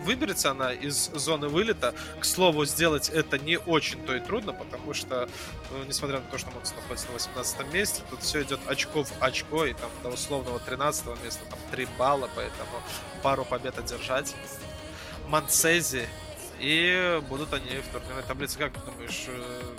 выберется 0.04 0.50
она 0.50 0.72
из 0.72 1.10
зоны 1.14 1.48
вылета. 1.48 1.94
К 2.20 2.24
слову, 2.24 2.64
сделать 2.66 3.08
это 3.08 3.38
не 3.38 3.58
очень-то 3.58 4.16
и 4.16 4.20
трудно, 4.20 4.52
потому 4.52 4.94
что, 4.94 5.28
ну, 5.70 5.84
несмотря 5.84 6.20
на 6.20 6.26
то, 6.26 6.38
что 6.38 6.50
Монс 6.50 6.74
находится 6.74 7.06
на 7.08 7.14
18 7.14 7.72
месте, 7.72 8.02
тут 8.10 8.22
все 8.22 8.42
идет 8.42 8.60
очко 8.66 9.04
в 9.04 9.12
очко, 9.20 9.64
и 9.64 9.72
там 9.72 9.90
до 10.02 10.10
условного 10.10 10.60
13 10.60 11.06
места 11.24 11.40
там 11.48 11.58
3 11.70 11.88
балла, 11.98 12.28
поэтому 12.36 12.82
пару 13.22 13.44
побед 13.44 13.78
одержать. 13.78 14.34
Мансези, 15.28 16.06
и 16.60 17.20
будут 17.28 17.52
они 17.54 17.78
в 17.78 17.92
турнирной 17.92 18.22
таблице. 18.22 18.58
Как 18.58 18.74
ты 18.74 18.80
думаешь, 18.80 19.24
э, 19.28 19.76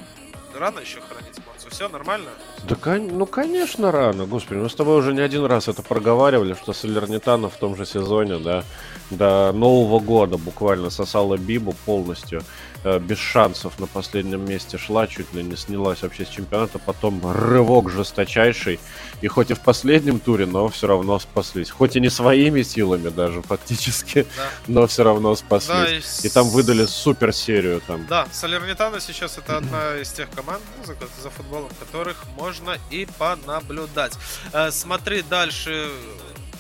рано 0.56 0.80
еще 0.80 1.02
хранить 1.02 1.38
Монсу? 1.46 1.70
Все 1.70 1.90
нормально? 1.90 2.30
Да, 2.68 2.78
ну, 2.96 3.26
конечно, 3.26 3.92
рано. 3.92 4.26
Господи, 4.26 4.60
мы 4.60 4.70
с 4.70 4.76
тобой 4.76 4.98
уже 4.98 5.14
не 5.14 5.22
один 5.22 5.46
раз 5.46 5.68
это 5.68 5.82
проговаривали, 5.82 6.54
что 6.54 6.74
Салернитана 6.74 7.50
в 7.50 7.58
том 7.58 7.76
же 7.76 7.86
сезоне, 7.86 8.40
да, 8.40 8.64
до 9.10 9.52
Нового 9.54 10.00
года 10.00 10.38
буквально 10.38 10.90
сосала 10.90 11.38
Бибу 11.38 11.74
полностью. 11.86 12.42
Э, 12.86 13.00
без 13.00 13.18
шансов 13.18 13.78
на 13.80 13.88
последнем 13.88 14.46
месте 14.46 14.78
шла, 14.78 15.08
чуть 15.08 15.34
ли 15.34 15.44
не 15.44 15.58
снялась 15.58 16.02
вообще 16.02 16.26
с 16.26 16.30
чемпионата, 16.30 16.80
потом 16.80 17.20
рывок 17.24 17.90
жесточайший, 17.90 18.80
и 19.22 19.28
хоть 19.28 19.52
и 19.52 19.54
в 19.54 19.60
последнем 19.60 20.20
туре, 20.20 20.46
но 20.46 20.70
все 20.70 20.88
равно 20.88 21.20
спаслись. 21.20 21.70
Хоть 21.72 21.96
и 21.96 22.00
не 22.00 22.10
своими 22.10 22.62
силами 22.62 23.10
даже 23.10 23.42
фактически, 23.42 24.26
да. 24.38 24.50
но 24.68 24.88
все 24.88 25.04
равно 25.04 25.36
спаслись. 25.36 26.22
Да, 26.22 26.28
и... 26.28 26.28
и 26.28 26.30
там 26.30 26.48
выдали 26.50 26.86
супер 26.86 27.34
серию 27.34 27.82
там. 27.86 28.06
Да, 28.08 28.28
Салернитана 28.32 29.00
сейчас 29.00 29.38
это 29.38 29.58
одна 29.58 29.98
из 29.98 30.12
тех 30.12 30.30
команд, 30.30 30.62
ну, 30.78 30.86
за, 30.86 30.96
за 31.22 31.30
футболом 31.30 31.70
которых 31.80 32.24
можно 32.38 32.78
и 32.92 33.08
понаблюдать. 33.18 34.14
Э, 34.54 34.70
смотри 34.72 35.24
дальше 35.24 35.90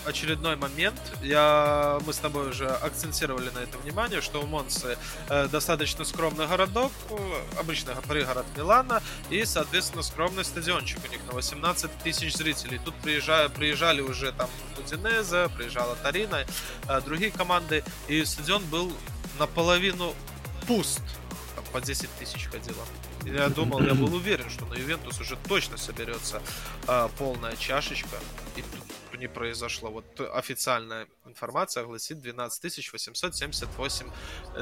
очередной 0.05 0.55
момент. 0.55 0.99
Я, 1.21 1.99
мы 2.05 2.13
с 2.13 2.17
тобой 2.17 2.49
уже 2.49 2.67
акцентировали 2.67 3.49
на 3.49 3.59
это 3.59 3.77
внимание, 3.77 4.21
что 4.21 4.41
у 4.41 4.45
Монсы 4.45 4.97
э, 5.29 5.47
достаточно 5.47 6.05
скромный 6.05 6.47
городок, 6.47 6.91
обычный 7.59 7.95
пригород 8.07 8.45
Милана, 8.55 9.01
и, 9.29 9.45
соответственно, 9.45 10.03
скромный 10.03 10.45
стадиончик 10.45 10.99
у 11.07 11.11
них 11.11 11.19
на 11.27 11.33
18 11.33 11.91
тысяч 12.03 12.33
зрителей. 12.35 12.79
Тут 12.83 12.95
приезжали, 12.95 13.47
приезжали 13.49 14.01
уже 14.01 14.31
там 14.31 14.49
Удинеза, 14.77 15.49
приезжала 15.55 15.95
Тарина, 15.95 16.45
э, 16.87 17.01
другие 17.01 17.31
команды, 17.31 17.83
и 18.07 18.23
стадион 18.25 18.63
был 18.65 18.91
наполовину 19.39 20.13
пуст. 20.67 21.01
Там 21.55 21.63
по 21.71 21.81
10 21.81 22.09
тысяч 22.19 22.47
ходило. 22.47 22.85
Я 23.25 23.49
думал, 23.49 23.81
я 23.81 23.95
был 23.95 24.13
уверен, 24.13 24.49
что 24.49 24.65
на 24.65 24.75
Ювентус 24.75 25.19
уже 25.19 25.35
точно 25.47 25.77
соберется 25.77 26.41
э, 26.87 27.09
полная 27.17 27.55
чашечка. 27.55 28.17
И 28.55 28.61
тут 28.61 28.84
не 29.25 29.33
произошло. 29.33 29.89
Вот 29.89 30.05
официальная 30.33 31.07
информация 31.25 31.83
гласит 31.85 32.21
12 32.21 32.93
878 32.93 34.11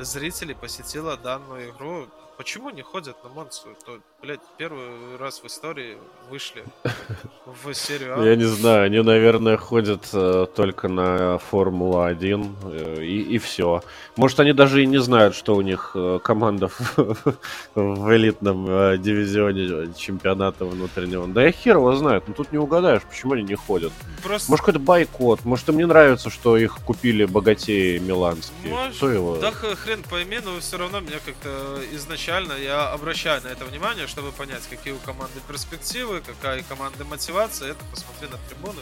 зрителей 0.03 0.55
посетила 0.55 1.18
данную 1.18 1.70
игру. 1.72 2.07
Почему 2.38 2.70
не 2.70 2.82
ходят 2.82 3.24
на 3.24 3.30
Монцу? 3.30 3.76
То, 3.86 3.99
блядь, 4.24 4.39
первый 4.57 5.17
раз 5.19 5.43
в 5.43 5.47
истории 5.47 5.97
вышли 6.30 6.63
в 7.45 7.74
серию 7.74 8.21
А. 8.21 8.26
Я 8.26 8.38
не 8.38 8.45
знаю, 8.45 8.86
они, 8.86 9.01
наверное, 9.01 9.57
ходят 9.57 10.07
э, 10.13 10.47
только 10.55 10.88
на 10.88 11.38
Формулу-1 11.39 12.55
э, 12.63 13.03
и, 13.03 13.36
и 13.36 13.38
все. 13.38 13.84
Может, 14.15 14.39
они 14.39 14.53
даже 14.53 14.82
и 14.82 14.86
не 14.86 14.99
знают, 14.99 15.36
что 15.36 15.55
у 15.55 15.61
них 15.61 15.91
э, 15.95 16.19
команда 16.24 16.69
в, 16.69 16.80
в 17.76 18.15
элитном 18.15 18.65
э, 18.69 18.97
дивизионе 18.97 19.93
чемпионата 19.93 20.63
внутреннего. 20.63 21.28
Да 21.28 21.43
я 21.43 21.51
хер 21.51 21.76
его 21.76 21.93
знает, 21.93 22.26
но 22.28 22.34
тут 22.34 22.53
не 22.53 22.57
угадаешь, 22.57 23.01
почему 23.03 23.34
они 23.34 23.43
не 23.43 23.55
ходят. 23.55 23.91
Просто... 24.24 24.49
Может, 24.49 24.65
какой-то 24.65 24.80
бойкот, 24.80 25.43
может, 25.43 25.67
им 25.67 25.78
не 25.78 25.86
нравится, 25.86 26.30
что 26.30 26.55
их 26.55 26.78
купили 26.86 27.26
богатеи 27.26 27.97
миланские. 27.97 28.71
Может, 28.71 28.95
Кто 28.95 29.09
его? 29.09 29.38
Да 29.38 29.51
хрен 29.51 30.01
пойми, 30.09 30.39
но 30.43 30.59
все 30.61 30.78
равно 30.78 31.01
меня 31.01 31.19
как-то 31.26 31.49
изначально 31.91 32.53
я 32.53 32.89
обращаю 32.89 33.41
на 33.43 33.47
это 33.47 33.65
внимание, 33.65 34.07
чтобы 34.14 34.32
понять, 34.32 34.61
какие 34.70 34.93
у 34.93 34.99
команды 34.99 35.39
перспективы, 35.47 36.22
какая 36.22 36.61
у 36.61 36.64
команды 36.66 37.03
мотивация. 37.03 37.72
Это 37.72 37.84
посмотри 37.86 38.28
на 38.28 38.38
трибуны. 38.47 38.82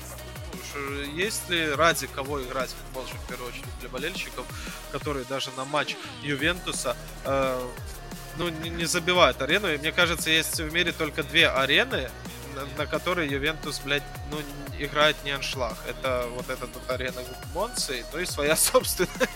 Ну, 0.75 1.03
есть 1.03 1.49
ли 1.49 1.69
ради 1.69 2.07
кого 2.07 2.43
играть 2.43 2.69
футбол, 2.71 3.05
в 3.05 3.29
первую 3.29 3.47
очередь 3.47 3.79
для 3.79 3.87
болельщиков, 3.87 4.45
которые 4.91 5.23
даже 5.23 5.49
на 5.55 5.63
матч 5.63 5.95
Ювентуса 6.21 6.97
э, 7.23 7.69
ну, 8.37 8.49
не, 8.49 8.69
не 8.71 8.83
забивают 8.83 9.41
арену. 9.41 9.71
И 9.73 9.77
мне 9.77 9.93
кажется, 9.93 10.29
есть 10.29 10.59
в 10.59 10.73
мире 10.73 10.91
только 10.91 11.23
две 11.23 11.47
арены, 11.47 12.11
на, 12.77 12.85
которые 12.85 13.29
Ювентус, 13.29 13.79
блядь, 13.79 14.03
ну, 14.29 14.37
играет 14.79 15.15
не 15.23 15.31
аншлаг. 15.31 15.77
Это 15.87 16.25
вот 16.35 16.49
эта 16.49 16.65
вот 16.65 16.89
арена 16.89 17.21
Монцы, 17.53 18.05
ну 18.13 18.19
и 18.19 18.25
своя 18.25 18.55
собственная. 18.57 19.29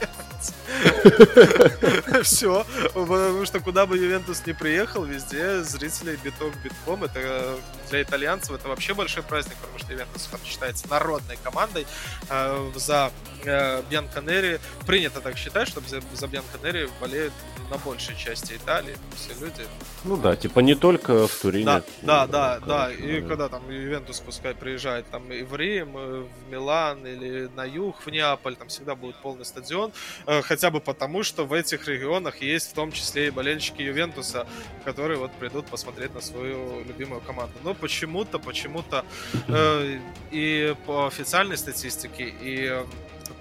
Все. 2.23 2.65
Потому 2.93 3.45
что 3.45 3.59
куда 3.59 3.85
бы 3.85 3.97
Ювентус 3.97 4.45
не 4.45 4.53
приехал, 4.53 5.03
везде 5.03 5.63
зрители 5.63 6.17
биток 6.23 6.53
битком. 6.63 7.03
Это 7.03 7.57
для 7.89 8.01
итальянцев 8.01 8.51
это 8.55 8.67
вообще 8.67 8.93
большой 8.93 9.23
праздник, 9.23 9.55
потому 9.57 9.79
что 9.79 9.93
Ювентус 9.93 10.29
считается 10.43 10.87
народной 10.89 11.37
командой. 11.43 11.85
А, 12.29 12.71
за 12.75 13.11
э, 13.43 13.81
Бьянконери 13.89 14.59
принято 14.85 15.21
так 15.21 15.37
считать, 15.37 15.67
что 15.67 15.81
за 16.13 16.27
Бьянконери 16.27 16.89
болеют 16.99 17.33
на 17.69 17.77
большей 17.77 18.15
части 18.15 18.53
Италии 18.53 18.95
все 19.15 19.39
люди. 19.39 19.65
Ну 20.03 20.17
да, 20.17 20.35
типа 20.35 20.59
не 20.59 20.75
только 20.75 21.27
в 21.27 21.35
Турине. 21.35 21.65
Да, 21.65 21.83
да, 22.01 22.27
да, 22.27 22.59
да. 22.59 22.91
И 22.91 23.14
когда 23.21 23.49
там 23.49 23.69
Ювентус 23.69 24.19
пускай 24.19 24.53
приезжает 24.53 25.09
там 25.09 25.31
и 25.31 25.43
в 25.43 25.55
Рим, 25.55 25.93
в 25.93 26.27
Милан 26.49 27.05
или 27.05 27.49
на 27.55 27.65
юг, 27.65 28.05
в 28.05 28.09
Неаполь, 28.09 28.55
там 28.55 28.67
всегда 28.67 28.95
будет 28.95 29.15
полный 29.17 29.45
стадион, 29.45 29.91
э, 30.25 30.41
хотя 30.41 30.71
бы 30.71 30.79
потому, 30.79 31.23
что 31.23 31.45
в 31.45 31.53
этих 31.53 31.87
регионах 31.87 32.41
есть 32.41 32.71
в 32.71 32.73
том 32.73 32.91
числе 32.91 33.27
и 33.27 33.29
болельщики 33.29 33.81
Ювентуса, 33.81 34.47
которые 34.83 35.17
вот 35.17 35.31
придут 35.33 35.67
посмотреть 35.67 36.13
на 36.13 36.21
свою 36.21 36.83
любимую 36.83 37.21
команду. 37.21 37.53
Но 37.63 37.73
почему-то, 37.73 38.39
почему-то 38.39 39.05
э, 39.47 39.99
и 40.31 40.75
по 40.85 41.07
официальной 41.07 41.57
статистике, 41.57 42.33
и 42.41 42.67
э, 42.69 42.85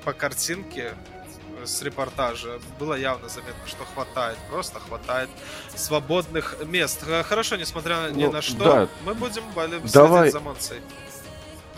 по 0.05 0.12
картинке 0.12 0.95
с 1.66 1.82
репортажа 1.82 2.60
было 2.78 2.94
явно 2.94 3.28
заметно, 3.28 3.66
что 3.66 3.84
хватает, 3.94 4.38
просто 4.50 4.80
хватает 4.80 5.28
свободных 5.74 6.56
мест. 6.66 7.04
Хорошо, 7.24 7.56
несмотря 7.56 8.10
ни 8.10 8.24
ну, 8.24 8.32
на 8.32 8.42
что, 8.42 8.64
да. 8.64 8.88
мы 9.04 9.14
будем 9.14 9.42
Давай. 9.92 10.30
за 10.30 10.40
Монцей. 10.40 10.80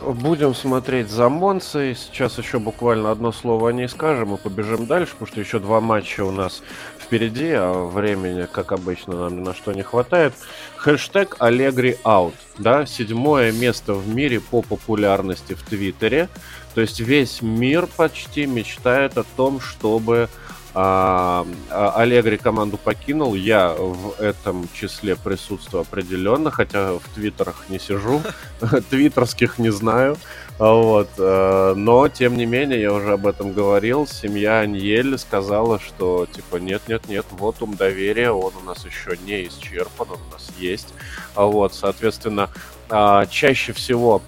Будем 0.00 0.54
смотреть 0.54 1.08
за 1.08 1.30
Монцей. 1.30 1.94
Сейчас 1.94 2.36
еще 2.36 2.58
буквально 2.58 3.10
одно 3.10 3.32
слово 3.32 3.70
о 3.70 3.72
ней 3.72 3.88
скажем 3.88 4.34
и 4.34 4.36
побежим 4.36 4.86
дальше, 4.86 5.12
потому 5.12 5.28
что 5.28 5.40
еще 5.40 5.58
два 5.58 5.80
матча 5.80 6.22
у 6.22 6.30
нас 6.30 6.62
впереди, 7.00 7.52
а 7.52 7.86
времени, 7.86 8.46
как 8.50 8.72
обычно, 8.72 9.14
нам 9.14 9.38
ни 9.38 9.40
на 9.40 9.54
что 9.54 9.72
не 9.72 9.82
хватает. 9.82 10.34
Хэштег 10.76 11.36
Allegri 11.38 11.98
Out. 12.02 12.34
Да, 12.58 12.84
седьмое 12.84 13.52
место 13.52 13.94
в 13.94 14.06
мире 14.08 14.40
по 14.40 14.60
популярности 14.60 15.54
в 15.54 15.62
Твиттере. 15.62 16.28
То 16.76 16.82
есть 16.82 17.00
весь 17.00 17.40
мир 17.40 17.86
почти 17.86 18.44
мечтает 18.44 19.16
о 19.16 19.24
том, 19.24 19.60
чтобы 19.62 20.28
а, 20.74 21.46
а, 21.70 21.92
Аллегри 21.96 22.36
команду 22.36 22.76
покинул. 22.76 23.34
Я 23.34 23.70
в 23.70 24.20
этом 24.20 24.68
числе 24.74 25.16
присутствую 25.16 25.80
определенно, 25.80 26.50
хотя 26.50 26.98
в 26.98 27.02
твиттерах 27.14 27.64
не 27.70 27.78
сижу, 27.78 28.20
твиттерских 28.90 29.56
не 29.56 29.70
знаю. 29.72 30.18
Вот. 30.58 31.08
Э, 31.16 31.72
но, 31.74 32.08
тем 32.08 32.36
не 32.36 32.44
менее, 32.44 32.78
я 32.78 32.92
уже 32.92 33.12
об 33.12 33.26
этом 33.26 33.54
говорил. 33.54 34.06
Семья 34.06 34.60
Аньель 34.60 35.16
сказала, 35.16 35.80
что, 35.80 36.26
типа, 36.26 36.56
нет-нет-нет, 36.56 37.24
вот 37.30 37.62
ум 37.62 37.74
доверия, 37.74 38.32
он 38.32 38.52
у 38.54 38.64
нас 38.66 38.84
еще 38.84 39.16
не 39.24 39.46
исчерпан, 39.46 40.08
он 40.10 40.18
у 40.28 40.32
нас 40.32 40.50
есть. 40.58 40.92
Вот, 41.34 41.72
соответственно, 41.72 42.50
а, 42.90 43.24
чаще 43.24 43.72
всего 43.72 44.20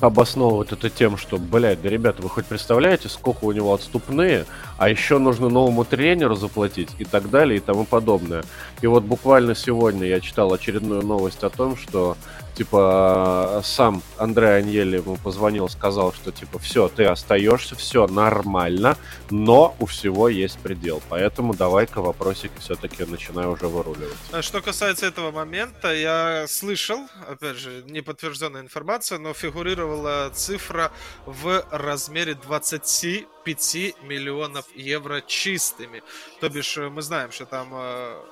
обосновывают 0.00 0.72
это 0.72 0.90
тем, 0.90 1.16
что, 1.16 1.36
блядь, 1.38 1.82
да, 1.82 1.88
ребята, 1.88 2.22
вы 2.22 2.28
хоть 2.28 2.46
представляете, 2.46 3.08
сколько 3.08 3.44
у 3.44 3.52
него 3.52 3.72
отступные, 3.72 4.46
а 4.78 4.88
еще 4.88 5.18
нужно 5.18 5.48
новому 5.48 5.84
тренеру 5.84 6.34
заплатить 6.34 6.90
и 6.98 7.04
так 7.04 7.30
далее 7.30 7.58
и 7.58 7.60
тому 7.60 7.84
подобное. 7.84 8.42
И 8.80 8.86
вот 8.86 9.04
буквально 9.04 9.54
сегодня 9.54 10.06
я 10.06 10.20
читал 10.20 10.52
очередную 10.52 11.02
новость 11.02 11.44
о 11.44 11.50
том, 11.50 11.76
что 11.76 12.16
типа, 12.60 13.62
сам 13.64 14.02
Андрей 14.18 14.58
Аньели 14.58 14.98
ему 14.98 15.16
позвонил, 15.16 15.70
сказал, 15.70 16.12
что, 16.12 16.30
типа, 16.30 16.58
все, 16.58 16.88
ты 16.88 17.06
остаешься, 17.06 17.74
все 17.74 18.06
нормально, 18.06 18.98
но 19.30 19.74
у 19.78 19.86
всего 19.86 20.28
есть 20.28 20.58
предел. 20.58 21.02
Поэтому 21.08 21.54
давай-ка 21.54 22.02
вопросики 22.02 22.52
все-таки 22.58 23.04
начинаю 23.04 23.52
уже 23.52 23.66
выруливать. 23.66 24.18
А 24.32 24.42
что 24.42 24.60
касается 24.60 25.06
этого 25.06 25.30
момента, 25.30 25.94
я 25.94 26.44
слышал, 26.48 26.98
опять 27.26 27.56
же, 27.56 27.82
неподтвержденная 27.88 28.60
информация, 28.60 29.18
но 29.18 29.32
фигурировала 29.32 30.30
цифра 30.34 30.92
в 31.24 31.64
размере 31.70 32.34
25 32.34 33.94
миллионов 34.02 34.66
евро 34.76 35.22
чистыми. 35.26 36.02
То 36.40 36.50
бишь, 36.50 36.76
мы 36.76 37.00
знаем, 37.00 37.32
что 37.32 37.46
там 37.46 37.68
э, 37.72 38.22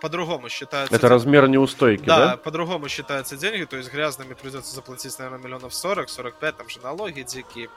по-другому 0.00 0.48
считается... 0.48 0.94
Это 0.94 1.08
размер 1.08 1.48
неустойки, 1.48 2.04
да? 2.04 2.18
Да, 2.18 2.36
по-другому 2.36 2.88
считаются 2.88 3.36
деньги, 3.36 3.64
то 3.64 3.76
есть 3.76 3.92
грязными 3.92 4.34
придется 4.34 4.74
заплатить, 4.74 5.18
наверное, 5.18 5.44
миллионов 5.44 5.74
40, 5.74 6.08
45, 6.08 6.56
там 6.56 6.68
же 6.68 6.80
налоги 6.80 7.22
дикие 7.22 7.68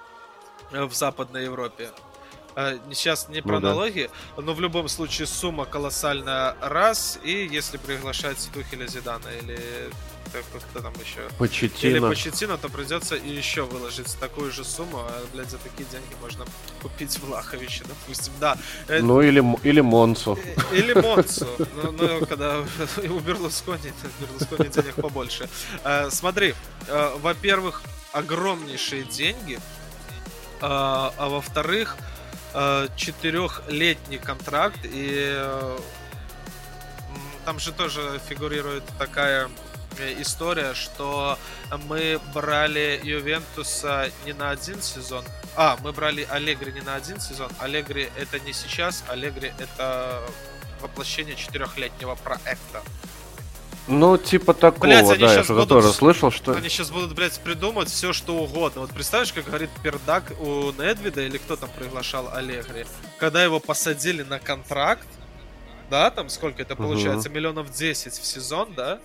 э, 0.72 0.86
в 0.86 0.94
Западной 0.94 1.46
Европе. 1.46 1.90
Э, 2.56 2.78
сейчас 2.92 3.30
не 3.30 3.42
про 3.42 3.60
ну, 3.60 3.70
налоги, 3.70 4.10
да. 4.36 4.42
но 4.42 4.54
в 4.54 4.62
любом 4.62 4.88
случае 4.88 5.28
сумма 5.28 5.66
колоссальная 5.66 6.56
раз, 6.62 7.20
и 7.24 7.48
если 7.52 7.78
приглашать 7.78 8.50
Тухеля 8.54 8.88
Зидана 8.88 9.28
или 9.42 9.60
кто 10.72 10.82
там 10.82 10.94
еще. 10.94 11.20
Почетина. 11.38 11.90
Или 11.90 12.00
Почетина, 12.00 12.58
то 12.58 12.70
придется 12.70 13.16
и 13.16 13.30
еще 13.30 13.64
выложить 13.64 14.18
такую 14.20 14.52
же 14.52 14.64
сумму, 14.64 15.00
а, 15.00 15.24
блядь, 15.34 15.50
за 15.50 15.58
такие 15.58 15.88
деньги 15.92 16.14
можно 16.22 16.46
купить 16.82 17.18
Влаховича, 17.20 17.84
допустим, 17.88 18.34
да. 18.40 18.58
Э, 18.88 19.02
ну, 19.02 19.22
или, 19.22 19.44
или 19.64 19.82
Монсу. 19.82 20.38
Э, 20.44 20.76
или 20.76 20.94
Монсу. 20.94 21.48
Ну, 21.58 21.92
ну, 21.92 22.26
когда 22.26 22.60
у 22.98 23.20
Берлускони, 23.20 23.92
Берлускони 24.20 24.70
денег 24.70 24.96
побольше. 24.96 25.50
Э, 25.84 26.10
смотри, 26.10 26.56
во-первых, 27.20 27.84
огромнейшие 28.14 29.04
деньги, 29.04 29.60
а, 30.62 31.14
а 31.18 31.30
во-вторых, 31.30 31.98
четырехлетний 32.96 34.18
контракт 34.18 34.80
и 34.84 35.42
там 37.46 37.60
же 37.60 37.72
тоже 37.72 38.20
фигурирует 38.28 38.84
такая 38.98 39.50
э, 39.98 40.22
история, 40.22 40.74
что 40.74 41.38
мы 41.88 42.20
брали 42.34 43.00
Ювентуса 43.04 44.12
не 44.26 44.34
на 44.34 44.52
один 44.52 44.82
сезон. 44.82 45.26
А, 45.56 45.78
мы 45.82 45.92
брали 45.92 46.28
Аллегри 46.30 46.72
не 46.72 46.82
на 46.82 46.96
один 46.96 47.20
сезон. 47.20 47.52
Аллегри 47.60 48.10
это 48.16 48.40
не 48.40 48.54
сейчас, 48.54 49.04
Аллегри 49.08 49.54
это 49.58 50.22
воплощение 50.82 51.36
четырехлетнего 51.36 52.16
проекта. 52.16 52.82
Ну, 53.88 54.18
типа 54.18 54.54
такого, 54.54 54.82
блядь, 54.82 55.20
да, 55.20 55.34
я 55.34 55.44
что-то 55.44 55.66
тоже 55.66 55.92
слышал, 55.92 56.32
что... 56.32 56.54
Они 56.54 56.70
сейчас 56.70 56.92
будут, 56.92 57.14
блядь, 57.14 57.40
придумать 57.40 57.90
все, 57.90 58.14
что 58.14 58.38
угодно. 58.38 58.82
Вот 58.82 58.92
представляешь, 58.92 59.34
как 59.34 59.46
говорит 59.46 59.70
Пердак 59.84 60.32
у 60.40 60.72
Недвида, 60.72 61.22
или 61.22 61.38
кто 61.38 61.56
там 61.56 61.70
приглашал 61.78 62.32
Аллегри, 62.34 62.86
когда 63.18 63.44
его 63.44 63.60
посадили 63.60 64.24
на 64.24 64.40
контракт, 64.40 65.08
да, 65.90 66.10
там 66.12 66.30
сколько 66.30 66.62
это 66.62 66.76
получается, 66.76 67.28
угу. 67.30 67.36
миллионов 67.36 67.72
10 67.72 68.14
в 68.14 68.26
сезон, 68.26 68.74
да, 68.76 69.00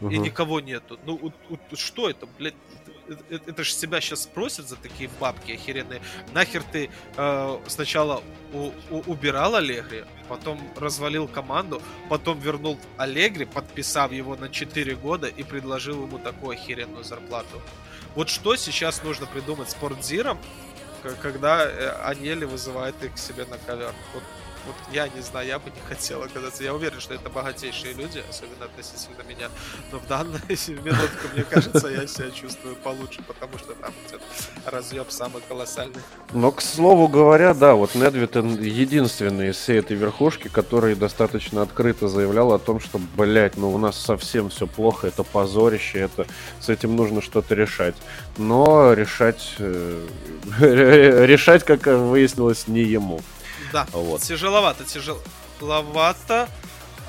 угу. 0.00 0.10
и 0.10 0.18
никого 0.18 0.60
нету. 0.60 0.98
Ну, 1.04 1.14
у, 1.14 1.54
у, 1.54 1.76
что 1.76 2.08
это, 2.08 2.26
блядь, 2.38 2.54
это, 3.10 3.50
это 3.50 3.64
же 3.64 3.72
себя 3.72 4.00
сейчас 4.00 4.22
спросят 4.22 4.68
за 4.68 4.76
такие 4.76 5.10
бабки 5.20 5.52
охеренные. 5.52 6.00
Нахер 6.32 6.62
ты 6.62 6.90
э, 7.16 7.58
сначала 7.66 8.22
у, 8.52 8.70
у, 8.90 9.00
убирал 9.06 9.56
Аллегри, 9.56 10.04
потом 10.28 10.60
развалил 10.76 11.28
команду, 11.28 11.82
потом 12.08 12.38
вернул 12.38 12.78
Аллегри, 12.96 13.44
подписав 13.44 14.12
его 14.12 14.36
на 14.36 14.48
4 14.48 14.94
года 14.96 15.26
и 15.26 15.42
предложил 15.42 16.04
ему 16.06 16.18
такую 16.18 16.56
охеренную 16.56 17.04
зарплату. 17.04 17.60
Вот 18.14 18.28
что 18.28 18.56
сейчас 18.56 19.02
нужно 19.02 19.26
придумать 19.26 19.70
спортзиром, 19.70 20.38
когда 21.22 21.64
э, 21.64 21.90
Анели 22.04 22.44
вызывает 22.44 23.02
их 23.02 23.14
к 23.14 23.18
себе 23.18 23.44
на 23.46 23.58
ковер. 23.58 23.94
Вот 24.14 24.22
вот 24.66 24.76
я 24.92 25.08
не 25.08 25.20
знаю, 25.20 25.46
я 25.46 25.58
бы 25.58 25.70
не 25.70 25.80
хотел 25.88 26.22
оказаться. 26.22 26.62
Я 26.62 26.74
уверен, 26.74 27.00
что 27.00 27.14
это 27.14 27.28
богатейшие 27.30 27.94
люди, 27.94 28.22
особенно 28.28 28.66
относительно 28.66 29.22
меня. 29.28 29.48
Но 29.92 29.98
в 29.98 30.06
данную 30.06 30.40
минутку, 30.48 31.28
мне 31.34 31.44
кажется, 31.44 31.88
я 31.88 32.06
себя 32.06 32.30
чувствую 32.30 32.76
получше, 32.76 33.22
потому 33.26 33.58
что 33.58 33.74
там 33.74 33.92
идет 34.08 34.20
разъеб 34.66 35.10
самый 35.10 35.42
колоссальный. 35.48 36.00
Но, 36.32 36.52
к 36.52 36.60
слову 36.60 37.08
говоря, 37.08 37.54
да, 37.54 37.74
вот 37.74 37.94
Недвид 37.94 38.36
единственный 38.36 39.50
из 39.50 39.56
всей 39.56 39.78
этой 39.78 39.96
верхушки, 39.96 40.48
который 40.48 40.94
достаточно 40.94 41.62
открыто 41.62 42.08
заявлял 42.08 42.52
о 42.52 42.58
том, 42.58 42.80
что, 42.80 43.00
блядь, 43.16 43.56
ну 43.56 43.72
у 43.72 43.78
нас 43.78 43.96
совсем 43.96 44.50
все 44.50 44.66
плохо, 44.66 45.06
это 45.06 45.22
позорище, 45.22 45.98
это 46.00 46.26
с 46.60 46.68
этим 46.68 46.96
нужно 46.96 47.22
что-то 47.22 47.54
решать. 47.54 47.94
Но 48.36 48.92
решать, 48.92 49.54
э, 49.58 50.06
решать, 51.26 51.64
как 51.64 51.86
выяснилось, 51.86 52.68
не 52.68 52.82
ему. 52.82 53.20
Да, 53.72 53.86
вот. 53.92 54.22
тяжеловато, 54.22 54.84
тяжеловато. 54.84 56.48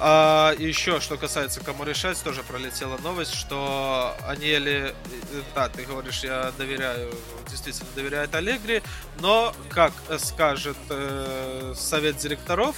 А 0.04 0.56
еще, 0.58 1.00
что 1.00 1.16
касается 1.16 1.60
кому 1.60 1.84
решать, 1.84 2.22
тоже 2.24 2.42
пролетела 2.42 2.98
новость, 2.98 3.36
что 3.36 4.16
Анели, 4.28 4.96
э, 5.32 5.42
да, 5.54 5.70
ты 5.70 5.84
говоришь, 5.84 6.24
я 6.24 6.52
доверяю, 6.58 7.14
действительно 7.48 7.88
доверяет 7.94 8.34
Аллегри, 8.34 8.82
но, 9.20 9.54
как 9.70 9.94
скажет 10.18 10.78
э, 10.90 11.76
совет 11.78 12.18
директоров, 12.18 12.76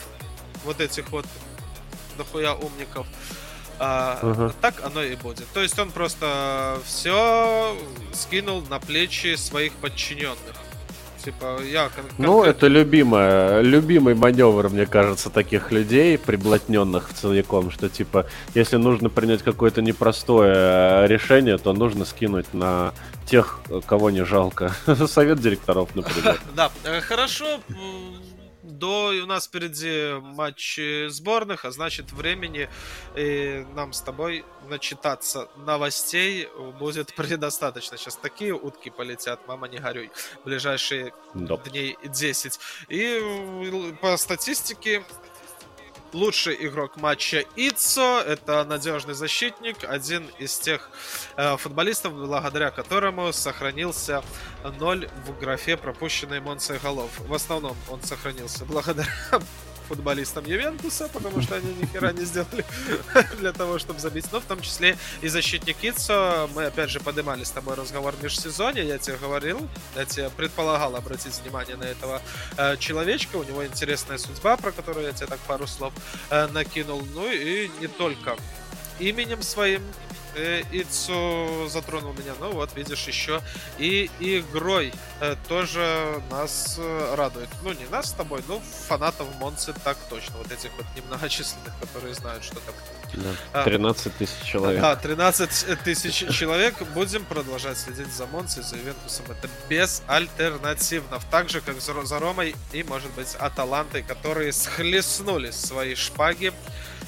вот 0.65 0.81
этих 0.81 1.11
вот 1.11 1.25
дохуя 2.17 2.55
умников, 2.55 3.07
а, 3.79 4.19
uh-huh. 4.21 4.53
так 4.61 4.83
оно 4.83 5.01
и 5.01 5.15
будет. 5.15 5.47
То 5.53 5.61
есть 5.61 5.79
он 5.79 5.91
просто 5.91 6.79
все 6.85 7.77
скинул 8.13 8.61
на 8.63 8.79
плечи 8.79 9.35
своих 9.35 9.73
подчиненных. 9.73 10.55
Типа, 11.23 11.59
я 11.63 11.89
Ну, 12.17 12.43
это 12.43 12.67
любимая, 12.67 13.61
любимый 13.61 14.13
маневр, 14.13 14.69
мне 14.69 14.85
кажется, 14.85 15.29
таких 15.29 15.71
людей, 15.71 16.17
приблотненных 16.17 17.13
целиком, 17.13 17.71
что, 17.71 17.87
типа, 17.87 18.25
если 18.53 18.75
нужно 18.75 19.09
принять 19.09 19.41
какое-то 19.41 19.81
непростое 19.81 20.53
э, 20.53 21.07
решение, 21.07 21.57
то 21.57 21.71
нужно 21.71 22.03
скинуть 22.03 22.53
на 22.53 22.93
тех, 23.25 23.61
кого 23.85 24.09
не 24.09 24.25
жалко. 24.25 24.73
Совет 25.07 25.39
директоров, 25.39 25.95
например. 25.95 26.41
Да, 26.55 26.71
э, 26.83 26.99
хорошо 26.99 27.59
до 28.83 29.13
у 29.23 29.25
нас 29.25 29.47
впереди 29.47 30.19
матч 30.19 30.77
сборных, 31.07 31.63
а 31.63 31.71
значит 31.71 32.11
времени 32.11 32.69
и 33.15 33.65
нам 33.75 33.93
с 33.93 34.01
тобой 34.01 34.43
начитаться 34.67 35.47
новостей 35.55 36.49
будет 36.79 37.15
предостаточно. 37.15 37.97
Сейчас 37.97 38.17
такие 38.17 38.53
утки 38.53 38.89
полетят, 38.89 39.47
мама 39.47 39.69
не 39.69 39.77
горюй, 39.77 40.11
ближайшие 40.43 41.13
да. 41.33 41.55
дней 41.55 41.97
10. 42.03 42.59
И 42.89 43.95
по 44.01 44.17
статистике 44.17 45.05
лучший 46.13 46.55
игрок 46.67 46.97
матча 46.97 47.43
Ицо. 47.55 48.21
Это 48.21 48.63
надежный 48.63 49.13
защитник, 49.13 49.83
один 49.83 50.27
из 50.39 50.57
тех 50.57 50.89
э, 51.35 51.57
футболистов, 51.57 52.13
благодаря 52.13 52.71
которому 52.71 53.33
сохранился 53.33 54.23
ноль 54.79 55.09
в 55.25 55.39
графе 55.39 55.77
пропущенной 55.77 56.39
Монцей 56.39 56.79
голов. 56.79 57.09
В 57.19 57.33
основном 57.33 57.75
он 57.89 58.01
сохранился 58.01 58.65
благодаря 58.65 59.11
футболистам 59.83 60.45
Ювентуса, 60.45 61.09
потому 61.09 61.41
что 61.41 61.55
они 61.55 61.73
ни 61.73 61.85
хера 61.85 62.11
не 62.11 62.25
сделали 62.25 62.65
для 63.39 63.53
того, 63.53 63.79
чтобы 63.79 63.99
забить. 63.99 64.25
Но 64.31 64.39
в 64.39 64.45
том 64.45 64.61
числе 64.61 64.97
и 65.21 65.27
защитник 65.27 65.77
Ицо. 65.81 66.49
Мы 66.55 66.65
опять 66.65 66.89
же 66.89 66.99
поднимали 66.99 67.43
с 67.43 67.51
тобой 67.51 67.75
разговор 67.75 68.15
в 68.15 68.23
межсезонье. 68.23 68.85
Я 68.85 68.97
тебе 68.97 69.17
говорил, 69.17 69.67
я 69.95 70.05
тебе 70.05 70.29
предполагал 70.29 70.95
обратить 70.95 71.39
внимание 71.41 71.75
на 71.75 71.83
этого 71.83 72.21
э, 72.57 72.77
человечка. 72.77 73.37
У 73.37 73.43
него 73.43 73.65
интересная 73.65 74.17
судьба, 74.17 74.57
про 74.57 74.71
которую 74.71 75.05
я 75.05 75.13
тебе 75.13 75.27
так 75.27 75.39
пару 75.39 75.67
слов 75.67 75.93
э, 76.29 76.47
накинул. 76.47 77.03
Ну 77.13 77.31
и 77.31 77.69
не 77.79 77.87
только 77.87 78.35
именем 78.99 79.41
своим 79.41 79.81
э, 80.35 80.63
Ицу 80.71 81.67
затронул 81.67 82.13
меня. 82.13 82.33
Ну 82.39 82.51
вот, 82.51 82.75
видишь, 82.75 83.07
еще 83.07 83.41
и 83.77 84.09
игрой 84.19 84.93
э, 85.19 85.35
тоже 85.47 86.21
нас 86.29 86.75
э, 86.79 87.15
радует. 87.15 87.49
Ну, 87.63 87.73
не 87.73 87.85
нас 87.85 88.09
с 88.09 88.11
тобой, 88.13 88.43
но 88.47 88.59
фанатов 88.87 89.27
Монцы 89.39 89.73
так 89.83 89.97
точно. 90.09 90.37
Вот 90.37 90.51
этих 90.51 90.71
вот 90.77 90.85
немногочисленных, 90.95 91.73
которые 91.79 92.13
знают, 92.13 92.43
что 92.43 92.55
там. 92.55 92.75
Да. 93.53 93.63
13 93.63 94.07
а, 94.07 94.09
тысяч 94.09 94.43
человек. 94.43 94.81
Да, 94.81 94.95
13 94.95 95.83
тысяч 95.83 96.35
человек. 96.35 96.81
Будем 96.93 97.25
продолжать 97.25 97.77
следить 97.77 98.11
за 98.11 98.25
Монцей, 98.25 98.63
за 98.63 98.75
Ювентусом. 98.75 99.25
Это 99.29 99.47
безальтернативно. 99.69 101.19
Так 101.29 101.49
же, 101.49 101.61
как 101.61 101.79
за 101.79 102.19
Ромой 102.19 102.55
и, 102.71 102.83
может 102.83 103.11
быть, 103.11 103.35
Аталантой, 103.35 104.01
которые 104.01 104.51
схлестнули 104.51 105.51
свои 105.51 105.95
шпаги 105.95 106.53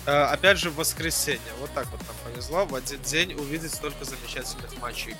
опять 0.06 0.58
же, 0.58 0.70
в 0.70 0.76
воскресенье. 0.76 1.41
Вот 1.60 1.72
так 1.74 1.88
вот 1.88 2.01
нам 2.01 2.16
повезло 2.24 2.66
в 2.66 2.76
один 2.76 3.01
день 3.01 3.34
увидеть 3.34 3.74
столько 3.74 4.06
замечательных 4.06 4.78
матчей. 4.82 5.16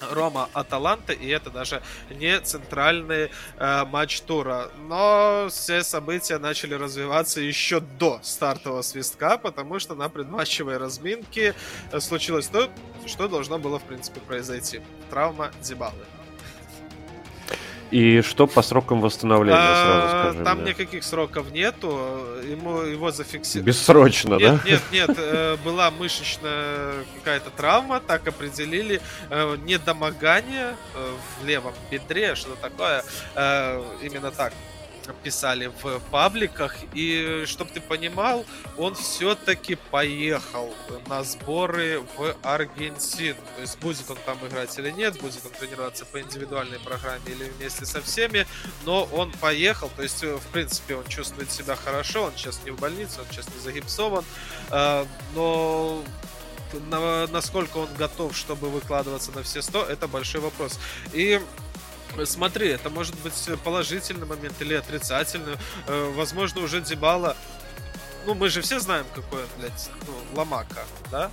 Рома 0.00 0.48
Аталанта, 0.52 1.12
и 1.12 1.28
это 1.28 1.50
даже 1.50 1.82
не 2.10 2.38
центральный 2.40 3.30
э, 3.56 3.84
матч 3.86 4.20
тура. 4.20 4.70
Но 4.88 5.48
все 5.50 5.82
события 5.82 6.38
начали 6.38 6.74
развиваться 6.74 7.40
еще 7.40 7.80
до 7.80 8.20
стартового 8.22 8.82
свистка, 8.82 9.38
потому 9.38 9.78
что 9.78 9.94
на 9.94 10.08
предматчевой 10.08 10.76
разминке 10.76 11.54
э, 11.92 12.00
случилось 12.00 12.48
то, 12.48 12.70
что 13.06 13.28
должно 13.28 13.58
было, 13.58 13.78
в 13.78 13.84
принципе, 13.84 14.20
произойти. 14.20 14.82
Травма 15.10 15.50
Дебалы. 15.62 16.04
И 17.90 18.20
что 18.22 18.46
по 18.46 18.62
срокам 18.62 19.00
восстановления, 19.00 19.58
а, 19.58 19.84
сразу 19.84 20.08
скажи 20.32 20.44
Там 20.44 20.60
мне. 20.62 20.70
никаких 20.70 21.04
сроков 21.04 21.50
нету, 21.52 21.88
ему 22.42 22.80
его 22.80 23.10
зафиксировали. 23.12 23.66
Бессрочно, 23.66 24.34
нет, 24.34 24.60
да? 24.64 24.70
Нет, 24.70 24.82
нет, 24.92 25.10
э, 25.16 25.56
была 25.64 25.90
мышечная 25.90 27.04
какая-то 27.16 27.50
травма, 27.50 28.00
так 28.00 28.26
определили, 28.26 29.00
э, 29.30 29.56
недомогание 29.64 30.74
э, 30.94 31.10
в 31.40 31.46
левом 31.46 31.74
бедре, 31.90 32.34
что 32.34 32.56
такое, 32.56 33.04
именно 34.02 34.30
так 34.30 34.52
писали 35.14 35.70
в 35.82 36.00
пабликах. 36.10 36.74
И 36.94 37.44
чтобы 37.46 37.70
ты 37.70 37.80
понимал, 37.80 38.44
он 38.76 38.94
все-таки 38.94 39.76
поехал 39.90 40.74
на 41.06 41.22
сборы 41.24 42.02
в 42.16 42.36
Аргентину. 42.42 43.40
То 43.56 43.60
есть 43.60 43.78
будет 43.78 44.10
он 44.10 44.18
там 44.24 44.38
играть 44.46 44.76
или 44.78 44.90
нет, 44.90 45.20
будет 45.20 45.44
он 45.44 45.52
тренироваться 45.52 46.04
по 46.04 46.20
индивидуальной 46.20 46.78
программе 46.78 47.24
или 47.26 47.44
вместе 47.44 47.86
со 47.86 48.00
всеми, 48.00 48.46
но 48.84 49.04
он 49.04 49.32
поехал. 49.32 49.90
То 49.96 50.02
есть, 50.02 50.22
в 50.22 50.46
принципе, 50.52 50.96
он 50.96 51.06
чувствует 51.06 51.50
себя 51.50 51.76
хорошо, 51.76 52.24
он 52.24 52.32
сейчас 52.36 52.60
не 52.64 52.70
в 52.70 52.78
больнице, 52.78 53.20
он 53.20 53.26
сейчас 53.30 53.46
не 53.54 53.60
загипсован, 53.60 54.24
а, 54.70 55.06
но 55.34 56.02
насколько 57.30 57.78
он 57.78 57.88
готов, 57.96 58.36
чтобы 58.36 58.68
выкладываться 58.68 59.32
на 59.32 59.42
все 59.42 59.62
100, 59.62 59.84
это 59.84 60.08
большой 60.08 60.40
вопрос. 60.40 60.78
И 61.12 61.40
Смотри, 62.24 62.68
это 62.68 62.90
может 62.90 63.14
быть 63.20 63.48
положительный 63.62 64.26
момент 64.26 64.54
или 64.60 64.74
отрицательный. 64.74 65.56
Э, 65.86 66.12
возможно, 66.14 66.62
уже 66.62 66.80
Дебала... 66.80 67.36
Ну, 68.26 68.34
мы 68.34 68.48
же 68.48 68.60
все 68.60 68.80
знаем, 68.80 69.06
какой 69.14 69.42
он, 69.42 69.48
блядь, 69.58 69.90
ну, 70.06 70.36
ломака, 70.36 70.84
да? 71.12 71.30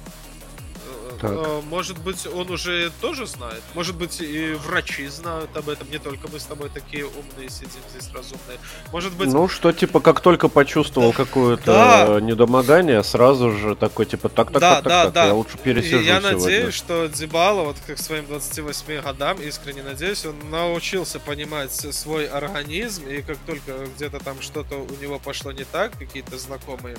Так. 1.20 1.32
Э, 1.32 1.62
может 1.70 1.98
быть, 2.00 2.28
он 2.28 2.50
уже 2.50 2.92
тоже 3.02 3.26
знает. 3.26 3.62
Может 3.74 3.96
быть, 3.96 4.22
и 4.22 4.54
врачи 4.54 5.08
знают 5.08 5.56
об 5.56 5.70
этом. 5.70 5.90
Не 5.90 6.00
только 6.00 6.28
мы 6.32 6.40
с 6.40 6.46
тобой 6.46 6.70
такие 6.70 7.06
умные 7.06 7.50
сидим 7.50 7.82
здесь 7.90 8.10
разумные. 8.14 8.58
Может 8.92 9.14
быть... 9.14 9.32
Ну, 9.32 9.48
что, 9.48 9.72
типа, 9.72 10.00
как 10.00 10.20
только 10.22 10.48
почувствовал 10.48 11.14
какое-то 11.14 11.66
да. 11.66 12.20
недомогание, 12.22 13.04
сразу 13.04 13.52
же 13.52 13.76
такой, 13.76 14.06
типа, 14.06 14.30
так, 14.30 14.52
так, 14.52 14.62
да, 14.62 14.76
так, 14.76 14.84
да, 14.84 15.04
так, 15.06 15.14
да. 15.14 15.26
я 15.28 15.34
лучше 15.34 15.58
пересижу 15.58 16.02
Я 16.02 16.20
сегодня. 16.20 16.40
надеюсь, 16.40 16.74
что 16.74 17.08
Дебала, 17.08 17.64
вот 17.64 17.78
как 17.86 17.98
своим 17.98 18.26
28 18.26 19.02
годам, 19.02 19.42
искренне 19.42 19.84
надеюсь, 19.84 20.26
он 20.26 20.36
научился 20.50 21.20
понимать 21.20 21.72
свой 21.74 22.28
организм, 22.28 23.08
и 23.08 23.22
как 23.22 23.38
только 23.46 23.88
где-то 23.96 24.20
там 24.20 24.42
что-то 24.42 24.76
у 24.76 25.02
него 25.02 25.20
пошло 25.20 25.52
не 25.52 25.64
так, 25.64 25.98
какие-то 25.98 26.38
знакомые 26.38 26.98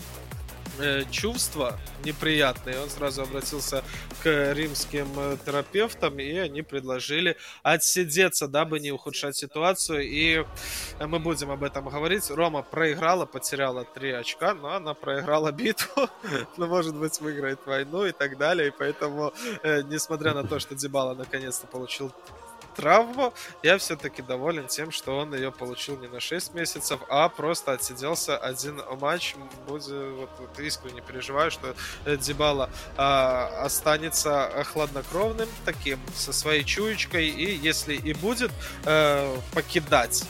э, 0.78 1.04
чувства 1.10 1.78
неприятные, 2.04 2.80
он 2.80 2.90
сразу 2.90 3.22
обратился 3.22 3.82
к 4.22 4.52
римским 4.52 5.08
э, 5.16 5.36
терапевтам, 5.44 6.18
и 6.18 6.36
они 6.36 6.62
предложили 6.62 7.36
отсидеться, 7.62 8.48
дабы 8.48 8.80
не 8.80 8.92
ухудшать 8.92 9.36
ситуацию. 9.36 10.02
И 10.02 10.44
мы 11.00 11.18
будем 11.18 11.50
об 11.50 11.64
этом 11.64 11.88
говорить. 11.88 12.30
Рома 12.30 12.62
проиграла, 12.62 13.26
потеряла 13.26 13.84
три 13.84 14.12
очка, 14.12 14.54
но 14.54 14.74
она 14.74 14.94
проиграла 14.94 15.52
битву, 15.52 16.08
но, 16.56 16.66
может 16.66 16.96
быть, 16.96 17.20
выиграет 17.20 17.60
войну 17.66 18.06
и 18.06 18.12
так 18.12 18.38
далее. 18.38 18.68
И 18.68 18.72
поэтому, 18.76 19.32
э, 19.62 19.82
несмотря 19.82 20.34
на 20.34 20.44
то, 20.44 20.58
что 20.58 20.74
Дебала 20.74 21.14
наконец-то 21.14 21.66
получил 21.66 22.12
травму, 22.74 23.32
я 23.62 23.78
все-таки 23.78 24.22
доволен 24.22 24.66
тем, 24.66 24.90
что 24.90 25.16
он 25.18 25.34
ее 25.34 25.50
получил 25.52 25.98
не 25.98 26.08
на 26.08 26.20
6 26.20 26.54
месяцев, 26.54 27.00
а 27.08 27.28
просто 27.28 27.72
отсиделся 27.72 28.36
один 28.36 28.80
матч. 29.00 29.34
Буду, 29.66 30.16
вот, 30.16 30.30
вот 30.38 30.58
искренне 30.58 31.00
переживаю, 31.00 31.50
что 31.50 31.74
Дебала 32.04 32.70
а, 32.96 33.64
останется 33.64 34.64
хладнокровным 34.72 35.48
таким, 35.64 35.98
со 36.14 36.32
своей 36.32 36.64
чуечкой, 36.64 37.28
и 37.28 37.54
если 37.56 37.94
и 37.94 38.12
будет 38.12 38.50
а, 38.84 39.36
покидать 39.54 40.24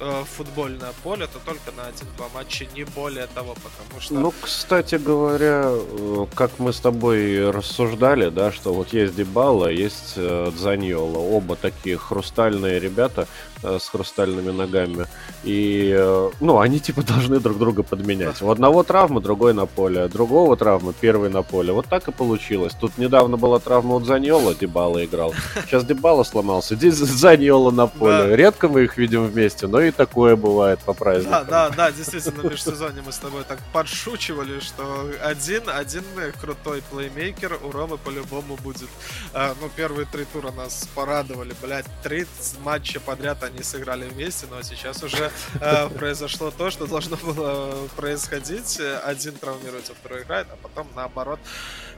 э, 0.00 0.24
футбольное 0.24 0.92
поле, 1.02 1.26
то 1.26 1.38
только 1.38 1.72
на 1.76 1.84
один-два 1.84 2.28
матча, 2.34 2.66
не 2.74 2.84
более 2.84 3.26
того, 3.26 3.54
потому 3.54 4.00
что... 4.00 4.14
Ну, 4.14 4.32
кстати 4.40 4.96
говоря, 4.96 5.64
э, 5.68 6.26
как 6.34 6.58
мы 6.58 6.72
с 6.72 6.80
тобой 6.80 7.50
рассуждали, 7.50 8.28
да, 8.28 8.52
что 8.52 8.72
вот 8.72 8.92
есть 8.92 9.14
Дебала, 9.16 9.68
есть 9.68 10.14
э, 10.16 10.50
Дзаньола, 10.54 11.18
оба 11.18 11.56
такие 11.56 11.96
хрустальные 11.96 12.80
ребята, 12.80 13.26
с 13.62 13.88
хрустальными 13.88 14.50
ногами. 14.50 15.06
И, 15.44 15.94
э, 15.96 16.30
ну, 16.40 16.58
они 16.58 16.80
типа 16.80 17.02
должны 17.06 17.40
друг 17.40 17.58
друга 17.58 17.82
подменять. 17.82 18.42
У 18.42 18.50
одного 18.50 18.82
травма, 18.82 19.20
другой 19.20 19.54
на 19.54 19.66
поле, 19.66 20.08
другого 20.08 20.56
травма, 20.56 20.92
первый 20.92 21.30
на 21.30 21.42
поле. 21.42 21.72
Вот 21.72 21.86
так 21.86 22.08
и 22.08 22.12
получилось. 22.12 22.74
Тут 22.78 22.98
недавно 22.98 23.36
была 23.36 23.58
травма 23.58 23.94
у 23.94 24.00
Заньола, 24.04 24.54
Дебала 24.54 25.04
играл. 25.04 25.34
Сейчас 25.66 25.84
Дебала 25.84 26.24
сломался, 26.24 26.74
здесь 26.74 26.94
Заньола 26.94 27.70
на 27.70 27.86
поле. 27.86 28.28
Да. 28.28 28.36
Редко 28.36 28.68
мы 28.68 28.84
их 28.84 28.96
видим 28.96 29.26
вместе, 29.26 29.66
но 29.66 29.80
и 29.80 29.90
такое 29.90 30.36
бывает 30.36 30.80
по 30.80 30.92
праздникам. 30.92 31.46
Да, 31.48 31.68
да, 31.68 31.70
да, 31.70 31.92
действительно, 31.92 32.42
в 32.42 32.50
межсезонье 32.50 33.02
мы 33.04 33.12
с 33.12 33.18
тобой 33.18 33.44
так 33.44 33.58
подшучивали, 33.72 34.60
что 34.60 35.10
один, 35.22 35.62
один 35.68 36.04
крутой 36.40 36.82
плеймейкер 36.90 37.58
у 37.62 37.70
Ромы 37.70 37.98
по-любому 37.98 38.56
будет. 38.56 38.88
А, 39.32 39.54
ну, 39.60 39.70
первые 39.74 40.06
три 40.06 40.24
тура 40.32 40.50
нас 40.52 40.88
порадовали, 40.94 41.54
блядь, 41.62 41.86
30 42.02 42.60
матча 42.60 43.00
подряд 43.00 43.42
они 43.46 43.62
сыграли 43.62 44.08
вместе, 44.08 44.46
но 44.50 44.62
сейчас 44.62 45.02
уже 45.02 45.30
э, 45.60 45.88
произошло 45.90 46.50
то, 46.50 46.70
что 46.70 46.86
должно 46.86 47.16
было 47.16 47.88
происходить. 47.96 48.80
Один 49.04 49.34
травмируется, 49.34 49.94
второй 49.94 50.22
играет, 50.22 50.46
а 50.50 50.56
потом 50.56 50.86
наоборот. 50.94 51.40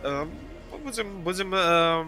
Э, 0.02 0.26
будем, 0.84 1.22
будем 1.22 1.54
э, 1.54 2.04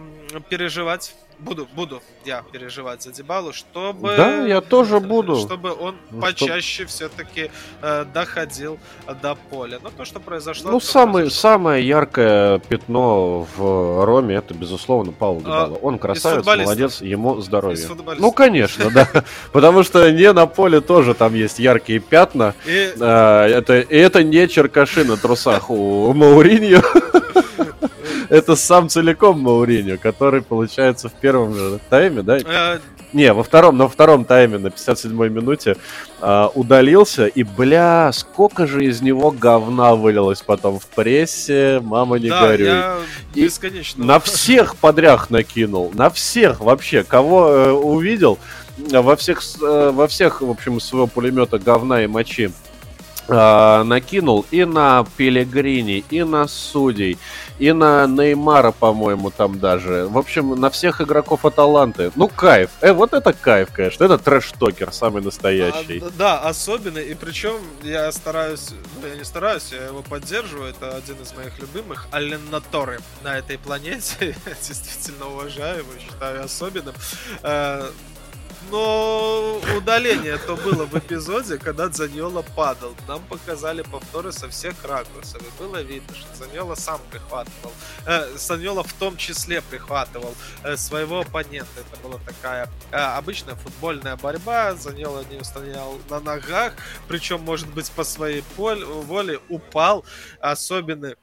переживать 0.49 1.15
буду, 1.41 1.67
буду 1.75 2.01
я 2.25 2.43
переживать 2.51 3.03
за 3.03 3.11
Дебалу, 3.11 3.51
чтобы... 3.53 4.15
Да, 4.15 4.45
я 4.45 4.61
тоже 4.61 4.99
буду. 4.99 5.35
Чтобы 5.35 5.73
он 5.73 5.95
ну, 6.11 6.21
почаще 6.21 6.83
что... 6.83 6.87
все-таки 6.87 7.51
э, 7.81 8.05
доходил 8.13 8.79
до 9.21 9.35
поля. 9.35 9.79
Но 9.81 9.89
то, 9.89 10.05
что 10.05 10.19
произошло... 10.19 10.71
Ну, 10.71 10.79
самый, 10.79 11.23
произошло. 11.23 11.41
самое 11.41 11.87
яркое 11.87 12.59
пятно 12.59 13.47
в 13.55 14.05
Роме, 14.05 14.35
это, 14.35 14.53
безусловно, 14.53 15.11
Паул 15.11 15.41
Дебала. 15.41 15.75
А, 15.75 15.79
он 15.81 15.97
красавец, 15.97 16.45
молодец, 16.45 17.01
ему 17.01 17.41
здоровья. 17.41 17.87
Ну, 18.17 18.31
конечно, 18.31 18.89
да. 18.91 19.07
Потому 19.51 19.83
что 19.83 20.11
не 20.11 20.31
на 20.31 20.45
поле 20.45 20.81
тоже 20.81 21.13
там 21.13 21.33
есть 21.33 21.59
яркие 21.59 21.99
пятна. 21.99 22.53
И 22.65 22.93
это 22.99 24.23
не 24.23 24.47
черкаши 24.47 25.03
на 25.03 25.17
трусах 25.17 25.69
у 25.69 26.13
Мауриньо. 26.13 26.81
Это 28.31 28.55
сам 28.55 28.87
целиком 28.87 29.41
Мауриньо, 29.41 29.97
который, 29.97 30.41
получается, 30.41 31.09
в 31.09 31.13
первом 31.13 31.53
же 31.53 31.81
тайме, 31.89 32.21
да? 32.21 32.37
Э, 32.37 32.79
Не, 33.11 33.33
во 33.33 33.43
втором, 33.43 33.77
на 33.77 33.89
втором 33.89 34.23
тайме, 34.23 34.57
на 34.57 34.67
57-й 34.67 35.29
минуте 35.29 35.75
э, 36.21 36.47
удалился, 36.55 37.25
и, 37.25 37.43
бля, 37.43 38.09
сколько 38.13 38.67
же 38.67 38.85
из 38.85 39.01
него 39.01 39.31
говна 39.31 39.95
вылилось 39.95 40.41
потом 40.43 40.79
в 40.79 40.87
прессе, 40.87 41.81
мама 41.83 42.19
не 42.19 42.29
да, 42.29 42.39
горюй. 42.47 42.67
Я 42.67 42.99
бесконечно. 43.35 44.01
И 44.01 44.05
на 44.05 44.21
всех 44.21 44.77
подряд 44.77 45.29
накинул, 45.29 45.91
на 45.93 46.09
всех 46.09 46.61
вообще, 46.61 47.03
кого 47.03 47.49
э, 47.49 47.71
увидел, 47.71 48.39
во 48.77 49.17
всех, 49.17 49.41
э, 49.61 49.91
во 49.93 50.07
всех, 50.07 50.41
в 50.41 50.49
общем, 50.49 50.79
своего 50.79 51.07
пулемета 51.07 51.59
говна 51.59 52.01
и 52.01 52.07
мочи 52.07 52.49
э, 53.27 53.83
накинул 53.83 54.45
и 54.51 54.65
на 54.65 55.05
Пелегрини, 55.17 56.03
и 56.09 56.23
на 56.23 56.47
судей, 56.47 57.17
и 57.61 57.73
на 57.73 58.07
Неймара, 58.07 58.71
по-моему, 58.71 59.29
там 59.29 59.59
даже. 59.59 60.07
В 60.09 60.17
общем, 60.17 60.59
на 60.59 60.71
всех 60.71 60.99
игроков 60.99 61.45
Аталанты. 61.45 62.11
Ну, 62.15 62.27
кайф. 62.27 62.71
Э, 62.81 62.91
вот 62.91 63.13
это 63.13 63.33
кайф, 63.33 63.69
конечно. 63.71 64.03
Это 64.03 64.17
трэш-токер 64.17 64.91
самый 64.91 65.21
настоящий. 65.21 66.01
А, 66.03 66.09
да, 66.17 66.39
особенно. 66.39 66.97
И 66.97 67.13
причем 67.13 67.57
я 67.83 68.11
стараюсь, 68.11 68.69
ну, 68.99 69.07
я 69.07 69.15
не 69.15 69.23
стараюсь, 69.23 69.71
я 69.71 69.85
его 69.85 70.01
поддерживаю. 70.01 70.71
Это 70.71 70.95
один 70.95 71.21
из 71.21 71.35
моих 71.35 71.59
любимых. 71.59 72.07
Алленаторы 72.09 72.99
на 73.21 73.37
этой 73.37 73.59
планете. 73.59 74.35
я 74.47 74.53
действительно 74.55 75.27
уважаю 75.27 75.79
его, 75.79 75.91
считаю 75.99 76.43
особенным. 76.43 76.95
Но 78.71 79.59
удаление 79.75 80.37
то 80.37 80.55
было 80.55 80.85
в 80.85 80.97
эпизоде, 80.97 81.57
когда 81.57 81.89
Заньола 81.89 82.41
падал. 82.55 82.95
Нам 83.05 83.21
показали 83.23 83.81
повторы 83.81 84.31
со 84.31 84.47
всех 84.47 84.75
ракурсов. 84.85 85.41
И 85.41 85.61
было 85.61 85.81
видно, 85.81 86.15
что 86.15 86.33
Заньола 86.35 86.75
сам 86.75 87.01
прихватывал. 87.11 87.73
Э, 88.05 88.27
в 88.37 88.93
том 88.93 89.17
числе 89.17 89.61
прихватывал 89.61 90.33
э, 90.63 90.77
своего 90.77 91.19
оппонента. 91.19 91.81
Это 91.81 92.01
была 92.01 92.17
такая 92.25 92.69
э, 92.91 92.95
обычная 92.95 93.55
футбольная 93.55 94.15
борьба. 94.15 94.73
Заньола 94.75 95.25
не 95.29 95.37
устоял 95.37 95.99
на 96.09 96.21
ногах. 96.21 96.73
Причем, 97.09 97.41
может 97.41 97.67
быть, 97.73 97.91
по 97.91 98.05
своей 98.05 98.43
воле 98.55 99.39
упал. 99.49 100.05
Особенный 100.39 101.17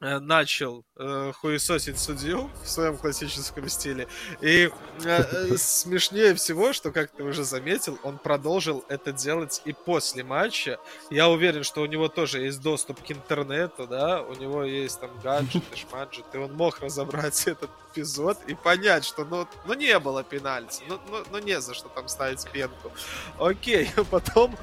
начал 0.00 0.84
э, 0.96 1.32
хуесосить 1.32 1.98
судью 1.98 2.50
в 2.62 2.68
своем 2.68 2.96
классическом 2.96 3.68
стиле. 3.68 4.08
И 4.40 4.68
э, 4.68 4.70
э, 5.04 5.56
смешнее 5.56 6.34
всего, 6.34 6.72
что, 6.72 6.90
как 6.92 7.10
ты 7.10 7.22
уже 7.22 7.44
заметил, 7.44 7.98
он 8.02 8.18
продолжил 8.18 8.84
это 8.88 9.12
делать 9.12 9.62
и 9.64 9.72
после 9.72 10.24
матча. 10.24 10.78
Я 11.10 11.28
уверен, 11.28 11.64
что 11.64 11.82
у 11.82 11.86
него 11.86 12.08
тоже 12.08 12.42
есть 12.42 12.60
доступ 12.60 13.02
к 13.02 13.10
интернету, 13.10 13.86
да, 13.86 14.22
у 14.22 14.34
него 14.34 14.64
есть 14.64 15.00
там 15.00 15.10
гаджеты, 15.22 15.76
шмаджеты, 15.76 16.38
и 16.38 16.40
он 16.40 16.52
мог 16.54 16.80
разобрать 16.80 17.46
этот 17.46 17.70
эпизод 17.92 18.38
и 18.46 18.54
понять, 18.54 19.04
что 19.04 19.24
ну, 19.24 19.46
ну 19.64 19.74
не 19.74 19.98
было 19.98 20.24
пенальти, 20.24 20.82
ну, 20.88 20.98
ну, 21.10 21.22
ну 21.30 21.38
не 21.38 21.60
за 21.60 21.74
что 21.74 21.88
там 21.88 22.08
ставить 22.08 22.44
пенку. 22.50 22.92
Окей, 23.38 23.90
потом 24.10 24.56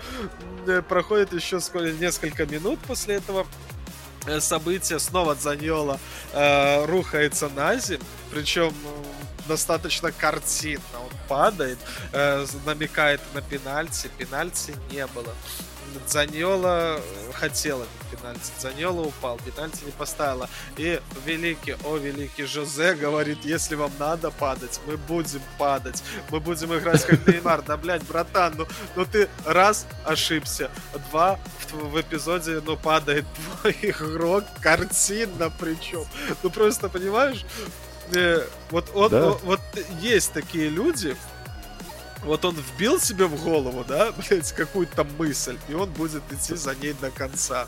э, 0.68 0.82
проходит 0.82 1.34
еще 1.34 1.60
сколько, 1.60 1.92
несколько 1.92 2.46
минут 2.46 2.80
после 2.88 3.16
этого, 3.16 3.48
Э, 4.26 4.40
события 4.40 5.00
снова 5.00 5.36
Заньола 5.36 6.00
э, 6.34 6.86
рухается 6.86 7.50
на 7.50 7.76
землю, 7.78 8.06
причем 8.32 8.74
достаточно 9.48 10.12
картинно. 10.12 10.82
Он 11.04 11.12
падает, 11.28 11.80
э, 12.14 12.46
намекает 12.66 13.22
на 13.34 13.42
пенальти, 13.42 14.10
пенальти 14.18 14.74
не 14.92 15.06
было. 15.08 15.34
Заньола 16.08 17.00
э, 17.00 17.32
хотела 17.34 17.86
пенальти, 18.22 18.52
Заньола 18.60 19.02
упал, 19.02 19.38
пенальти 19.38 19.84
не 19.86 19.92
поставила. 19.92 20.50
И 20.78 21.00
великий, 21.26 21.76
о 21.84 21.98
великий 21.98 22.46
Жозе 22.46 22.94
говорит, 22.94 23.40
если 23.44 23.76
вам 23.76 23.92
надо 24.00 24.32
падать, 24.32 24.80
мы 24.86 24.98
будем 24.98 25.42
падать, 25.58 26.04
мы 26.30 26.40
будем 26.40 26.78
играть 26.78 27.06
как 27.06 27.28
Неймар. 27.28 27.62
Да, 27.62 27.78
блядь, 27.78 28.04
братан, 28.04 28.54
ну, 28.58 28.68
ну 28.96 29.06
ты 29.06 29.30
раз 29.46 29.86
ошибся, 30.06 30.72
два 31.10 31.40
в, 31.72 31.92
в 31.92 32.02
эпизоде, 32.02 32.62
ну, 32.66 32.78
падает 32.78 33.26
твой 33.62 33.76
игрок, 33.82 34.44
картинно 34.62 35.52
причем. 35.60 36.06
Ну, 36.44 36.50
просто, 36.50 36.90
понимаешь, 36.90 37.46
э, 38.14 38.46
вот, 38.70 38.90
он, 38.94 39.10
да. 39.10 39.30
вот 39.44 39.62
есть 40.00 40.34
такие 40.34 40.70
люди, 40.70 41.16
вот 42.24 42.46
он 42.46 42.56
вбил 42.56 43.00
себе 43.00 43.26
в 43.26 43.44
голову, 43.44 43.84
да, 43.88 44.12
блядь, 44.30 44.52
какую-то 44.52 45.06
мысль, 45.18 45.58
и 45.70 45.74
он 45.74 45.90
будет 45.90 46.24
идти 46.32 46.56
за 46.56 46.76
ней 46.76 46.94
до 47.00 47.10
конца. 47.10 47.66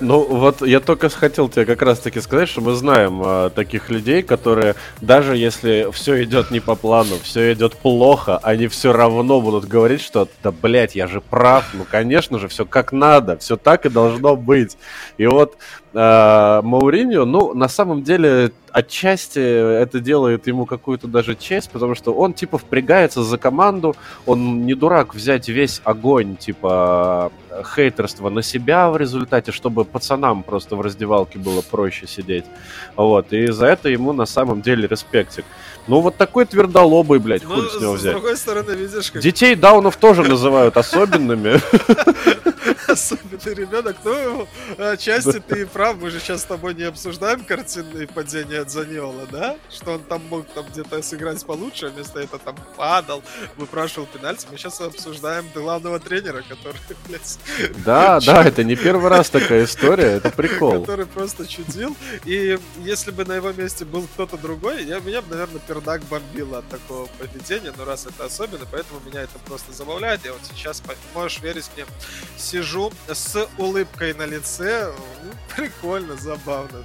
Ну, 0.00 0.24
вот 0.24 0.62
я 0.62 0.80
только 0.80 1.08
хотел 1.08 1.48
тебе 1.48 1.66
как 1.66 1.82
раз-таки 1.82 2.20
сказать, 2.20 2.48
что 2.48 2.60
мы 2.60 2.74
знаем 2.74 3.22
э, 3.24 3.50
таких 3.54 3.90
людей, 3.90 4.22
которые 4.22 4.76
даже 5.00 5.36
если 5.36 5.90
все 5.92 6.22
идет 6.22 6.50
не 6.50 6.60
по 6.60 6.74
плану, 6.74 7.16
все 7.22 7.52
идет 7.52 7.76
плохо, 7.76 8.38
они 8.38 8.68
все 8.68 8.92
равно 8.92 9.40
будут 9.40 9.66
говорить, 9.66 10.00
что 10.00 10.28
да, 10.42 10.52
блядь, 10.52 10.94
я 10.94 11.06
же 11.06 11.20
прав, 11.20 11.64
ну, 11.72 11.84
конечно 11.88 12.38
же, 12.38 12.48
все 12.48 12.64
как 12.64 12.92
надо, 12.92 13.36
все 13.38 13.56
так 13.56 13.86
и 13.86 13.88
должно 13.88 14.36
быть. 14.36 14.76
И 15.16 15.26
вот 15.26 15.56
Мауриньо, 15.94 17.24
ну, 17.24 17.54
на 17.54 17.68
самом 17.68 18.02
деле, 18.02 18.52
отчасти 18.70 19.38
это 19.38 20.00
делает 20.00 20.46
ему 20.46 20.66
какую-то 20.66 21.08
даже 21.08 21.34
честь, 21.34 21.70
потому 21.70 21.94
что 21.94 22.12
он, 22.12 22.34
типа, 22.34 22.58
впрягается 22.58 23.22
за 23.22 23.38
команду, 23.38 23.96
он 24.26 24.66
не 24.66 24.74
дурак 24.74 25.14
взять 25.14 25.48
весь 25.48 25.80
огонь, 25.84 26.36
типа, 26.36 27.32
хейтерства 27.64 28.30
на 28.30 28.42
себя 28.42 28.90
в 28.90 28.96
результате, 28.96 29.52
чтобы 29.52 29.84
пацанам 29.84 30.42
просто 30.42 30.76
в 30.76 30.80
раздевалке 30.80 31.38
было 31.38 31.62
проще 31.62 32.06
сидеть. 32.06 32.44
Вот, 32.96 33.32
и 33.32 33.48
за 33.48 33.66
это 33.66 33.88
ему 33.88 34.12
на 34.12 34.26
самом 34.26 34.62
деле 34.62 34.86
респектик. 34.88 35.44
Ну, 35.86 36.00
вот 36.00 36.16
такой 36.16 36.44
твердолобый, 36.44 37.18
блядь, 37.18 37.44
ну, 37.44 37.54
хуй 37.54 37.70
с 37.70 37.80
него 37.80 37.92
взять. 37.92 38.12
С 38.12 38.20
другой 38.20 38.36
стороны, 38.36 38.72
видишь, 38.72 39.10
как... 39.10 39.22
Детей 39.22 39.54
даунов 39.54 39.96
тоже 39.96 40.22
называют 40.22 40.76
особенными. 40.76 41.60
особенный 42.88 43.54
ребенок. 43.54 43.96
Ну, 44.04 44.48
отчасти 44.78 45.40
ты 45.40 45.66
прав, 45.66 45.96
мы 46.00 46.10
же 46.10 46.20
сейчас 46.20 46.42
с 46.42 46.44
тобой 46.44 46.74
не 46.74 46.84
обсуждаем 46.84 47.44
картинные 47.44 48.06
падения 48.06 48.60
от 48.60 48.70
Заниола, 48.70 49.26
да? 49.30 49.56
Что 49.70 49.92
он 49.92 50.00
там 50.00 50.22
мог 50.28 50.46
там 50.48 50.66
где-то 50.66 51.02
сыграть 51.02 51.44
получше, 51.44 51.86
а 51.86 51.90
вместо 51.90 52.20
этого 52.20 52.38
там 52.38 52.56
падал, 52.76 53.22
выпрашивал 53.56 54.06
пенальти. 54.06 54.46
Мы 54.50 54.58
сейчас 54.58 54.80
обсуждаем 54.80 55.46
главного 55.54 55.98
тренера, 56.00 56.42
который, 56.48 56.80
блядь... 57.08 57.38
Да, 57.84 58.20
да, 58.20 58.44
это 58.44 58.64
не 58.64 58.76
первый 58.76 59.08
раз 59.08 59.30
такая 59.30 59.64
история, 59.64 60.12
это 60.12 60.30
прикол. 60.30 60.80
Который 60.80 61.06
просто 61.06 61.46
чудил. 61.46 61.96
И 62.24 62.58
если 62.84 63.10
бы 63.10 63.24
на 63.24 63.34
его 63.36 63.52
месте 63.52 63.84
был 63.84 64.02
кто-то 64.14 64.36
другой, 64.36 64.84
я, 64.84 65.00
меня 65.00 65.22
бы, 65.22 65.30
наверное, 65.30 65.60
пердак 65.60 66.02
бомбил 66.04 66.54
от 66.54 66.68
такого 66.68 67.08
поведения, 67.18 67.72
но 67.76 67.84
раз 67.84 68.06
это 68.06 68.24
особенно, 68.24 68.66
поэтому 68.70 69.00
меня 69.06 69.22
это 69.22 69.38
просто 69.46 69.72
забавляет. 69.72 70.24
Я 70.24 70.32
вот 70.32 70.42
сейчас, 70.50 70.82
можешь 71.14 71.40
верить 71.40 71.70
мне, 71.76 71.86
сижу 72.36 72.92
с 73.06 73.48
улыбкой 73.56 74.14
на 74.14 74.26
лице. 74.26 74.92
Ну, 75.24 75.30
прикольно, 75.56 76.16
забавно. 76.16 76.84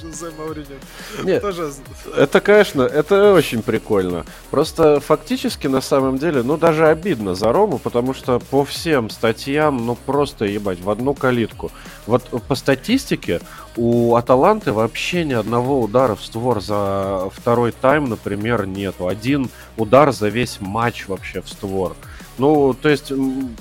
Жозе 0.00 0.30
Мауриньо. 0.36 0.76
Нет, 1.22 1.42
Тоже... 1.42 1.72
это, 2.16 2.40
конечно, 2.40 2.82
это 2.82 3.32
очень 3.32 3.62
прикольно. 3.62 4.24
Просто 4.50 5.00
фактически, 5.00 5.66
на 5.66 5.80
самом 5.80 6.18
деле, 6.18 6.42
ну, 6.42 6.56
даже 6.56 6.86
обидно 6.86 7.34
за 7.34 7.52
Рому, 7.52 7.78
потому 7.78 8.14
что 8.14 8.38
по 8.38 8.64
всем 8.64 9.10
статьям, 9.10 9.77
ну, 9.86 9.94
просто, 9.94 10.44
ебать, 10.44 10.80
в 10.80 10.90
одну 10.90 11.14
калитку. 11.14 11.70
Вот 12.06 12.22
по 12.46 12.54
статистике 12.54 13.40
у 13.76 14.14
Аталанты 14.16 14.72
вообще 14.72 15.24
ни 15.24 15.34
одного 15.34 15.80
удара 15.80 16.14
в 16.14 16.24
створ 16.24 16.60
за 16.60 17.30
второй 17.34 17.72
тайм, 17.72 18.08
например, 18.08 18.66
нету. 18.66 19.08
Один 19.08 19.50
удар 19.76 20.12
за 20.12 20.28
весь 20.28 20.58
матч 20.60 21.08
вообще 21.08 21.42
в 21.42 21.48
створ. 21.48 21.96
Ну, 22.38 22.72
то 22.72 22.88
есть 22.88 23.12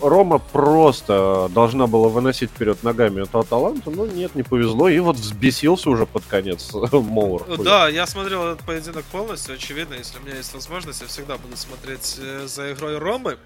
Рома 0.01 0.37
просто 0.37 1.49
должна 1.53 1.87
была 1.87 2.09
выносить 2.09 2.51
вперед 2.51 2.83
ногами 2.83 3.23
эту 3.23 3.39
Аталанту, 3.39 3.89
но 3.89 4.05
нет, 4.05 4.35
не 4.35 4.43
повезло, 4.43 4.87
и 4.87 4.99
вот 4.99 5.15
взбесился 5.15 5.89
уже 5.89 6.05
под 6.05 6.23
конец 6.25 6.71
Моур. 6.91 7.45
Да, 7.57 7.89
я 7.89 8.05
смотрел 8.05 8.45
этот 8.45 8.65
поединок 8.65 9.03
полностью, 9.05 9.55
очевидно, 9.55 9.95
если 9.95 10.19
у 10.19 10.21
меня 10.21 10.37
есть 10.37 10.53
возможность, 10.53 11.01
я 11.01 11.07
всегда 11.07 11.37
буду 11.37 11.57
смотреть 11.57 12.17
э, 12.19 12.45
за 12.45 12.71
игрой 12.71 12.99
Ромы. 12.99 13.37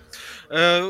Э, 0.53 0.81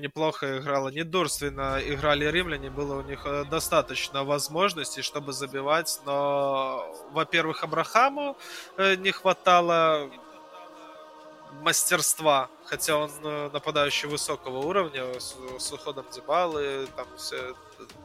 неплохо 0.00 0.56
играла, 0.56 0.88
недурственно 0.88 1.78
играли 1.84 2.24
римляне, 2.24 2.70
было 2.70 2.98
у 2.98 3.02
них 3.02 3.26
э, 3.26 3.44
достаточно 3.44 4.24
возможностей, 4.24 5.02
чтобы 5.02 5.34
забивать, 5.34 6.00
но, 6.06 6.90
во-первых, 7.12 7.62
Абрахаму 7.64 8.38
не 8.78 9.10
хватало 9.10 10.10
мастерства, 11.62 12.48
хотя 12.64 12.96
он 12.96 13.10
э, 13.22 13.50
нападающий 13.52 14.08
высокого 14.08 14.58
уровня, 14.58 15.04
с, 15.18 15.36
с 15.58 15.72
уходом 15.72 16.06
Дебалы, 16.14 16.86
там 16.96 17.06
все 17.16 17.54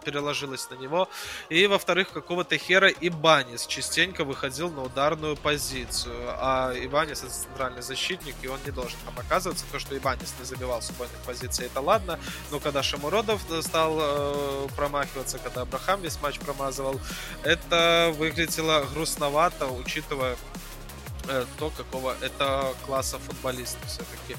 переложилось 0.04 0.70
на 0.70 0.76
него. 0.76 1.08
И, 1.50 1.68
во-вторых, 1.68 2.10
какого-то 2.10 2.58
хера 2.58 2.90
Ибанис 2.90 3.66
частенько 3.66 4.24
выходил 4.24 4.70
на 4.70 4.84
ударную 4.84 5.36
позицию. 5.38 6.16
А 6.38 6.74
Ибанис 6.76 7.24
это 7.24 7.32
центральный 7.32 7.82
защитник, 7.82 8.36
и 8.42 8.48
он 8.48 8.60
не 8.66 8.72
должен 8.72 8.98
там 9.06 9.18
оказываться. 9.18 9.66
То, 9.72 9.80
что 9.80 9.98
Ибанис 9.98 10.34
не 10.40 10.46
забивал 10.46 10.82
с 10.82 10.90
убойных 10.90 11.18
позиций, 11.26 11.68
это 11.68 11.82
ладно. 11.82 12.20
Но 12.52 12.60
когда 12.60 12.84
Шамуродов 12.84 13.42
стал 13.62 13.98
э, 14.00 14.68
промахиваться, 14.76 15.40
когда 15.40 15.62
Абрахам 15.62 16.02
весь 16.02 16.20
матч 16.22 16.40
промазывал, 16.40 17.00
это 17.44 18.14
выглядело 18.18 18.86
грустновато, 18.94 19.68
учитывая 19.68 20.36
то, 21.58 21.70
какого 21.72 22.16
это 22.22 22.74
класса 22.86 23.20
футболиста 23.20 23.80
все-таки. 23.88 24.36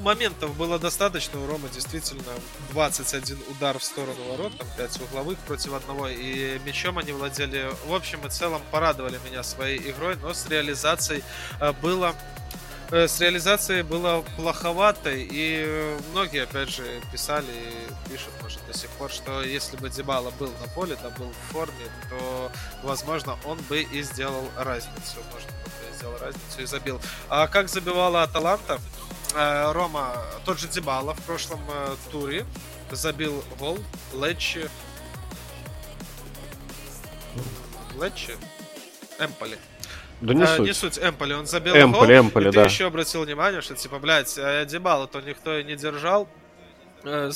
Моментов 0.00 0.56
было 0.56 0.78
достаточно, 0.78 1.40
у 1.40 1.46
Ромы 1.46 1.68
действительно 1.72 2.32
21 2.70 3.38
удар 3.50 3.78
в 3.78 3.84
сторону 3.84 4.22
ворот, 4.30 4.56
там 4.58 4.68
5 4.76 5.00
угловых 5.02 5.38
против 5.40 5.74
одного, 5.74 6.08
и 6.08 6.58
мячом 6.64 6.98
они 6.98 7.12
владели 7.12 7.70
в 7.86 7.94
общем 7.94 8.26
и 8.26 8.30
целом 8.30 8.62
порадовали 8.70 9.18
меня 9.28 9.42
своей 9.42 9.78
игрой, 9.90 10.16
но 10.16 10.34
с 10.34 10.48
реализацией 10.48 11.22
э, 11.60 11.72
было 11.72 12.14
Э, 12.90 13.08
с 13.08 13.20
реализацией 13.20 13.82
было 13.82 14.24
плоховато, 14.36 15.10
и 15.12 15.96
многие, 16.12 16.44
опять 16.44 16.68
же, 16.68 16.84
писали 17.10 17.50
и 17.50 18.10
пишут, 18.10 18.32
может, 18.42 18.60
до 18.68 18.78
сих 18.78 18.88
пор, 18.90 19.10
что 19.10 19.42
если 19.42 19.76
бы 19.76 19.90
Дебала 19.90 20.30
был 20.38 20.52
на 20.60 20.68
поле, 20.68 20.96
да 21.02 21.10
был 21.10 21.30
в 21.30 21.52
форме, 21.52 21.86
то, 22.08 22.52
возможно, 22.84 23.36
он 23.44 23.58
бы 23.68 23.82
и 23.82 24.02
сделал 24.02 24.44
разницу. 24.56 25.16
Может, 25.32 25.48
сделал 25.96 26.16
разницу 26.18 26.62
и 26.62 26.66
забил. 26.66 27.00
А 27.28 27.48
как 27.48 27.68
забивала 27.68 28.22
Аталанта? 28.22 28.78
Э, 29.34 29.72
Рома, 29.72 30.14
тот 30.44 30.58
же 30.58 30.68
Дебала 30.68 31.14
в 31.14 31.22
прошлом 31.22 31.60
э, 31.68 31.96
туре 32.10 32.46
забил 32.90 33.42
гол 33.58 33.78
Лечи. 34.14 34.68
Лечи? 38.00 38.32
Эмполи. 39.18 39.58
Да 40.20 40.32
не 40.32 40.42
а, 40.42 40.56
суть. 40.56 40.66
Не 40.66 40.72
суть, 40.72 40.98
Эмполи, 40.98 41.34
он 41.34 41.46
забил 41.46 41.74
Эмполи, 41.74 42.16
гол, 42.16 42.26
Эмполи, 42.26 42.48
и 42.48 42.52
да. 42.52 42.62
ты 42.62 42.68
еще 42.68 42.86
обратил 42.86 43.24
внимание, 43.24 43.60
что, 43.60 43.74
типа, 43.74 43.98
блядь, 43.98 44.38
а 44.38 44.64
Дебала 44.64 45.06
то 45.06 45.20
никто 45.20 45.58
и 45.58 45.64
не 45.64 45.76
держал. 45.76 46.28
Э, 47.08 47.30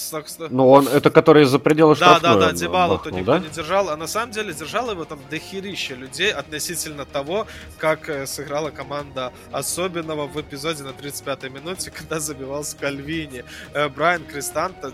ну, 0.50 0.68
он, 0.68 0.88
это 0.88 1.10
который 1.10 1.44
за 1.44 1.60
пределы 1.60 1.94
штрафной. 1.94 2.22
Да, 2.22 2.34
да, 2.34 2.46
да, 2.46 2.52
Дебалу 2.52 2.98
то 2.98 3.10
никто 3.10 3.32
да? 3.32 3.38
не 3.38 3.48
держал, 3.48 3.90
а 3.90 3.96
на 3.96 4.08
самом 4.08 4.32
деле 4.32 4.52
держал 4.52 4.90
его 4.90 5.04
там 5.04 5.20
дохерища 5.30 5.94
людей 5.94 6.32
относительно 6.32 7.04
того, 7.04 7.46
как 7.78 8.08
э, 8.08 8.26
сыграла 8.26 8.70
команда 8.70 9.32
особенного 9.52 10.26
в 10.26 10.40
эпизоде 10.40 10.82
на 10.82 10.88
35-й 10.88 11.50
минуте, 11.50 11.90
когда 11.96 12.18
забивал 12.18 12.64
Скальвини. 12.64 13.44
Э, 13.72 13.88
Брайан 13.88 14.24
Кристанта 14.24 14.92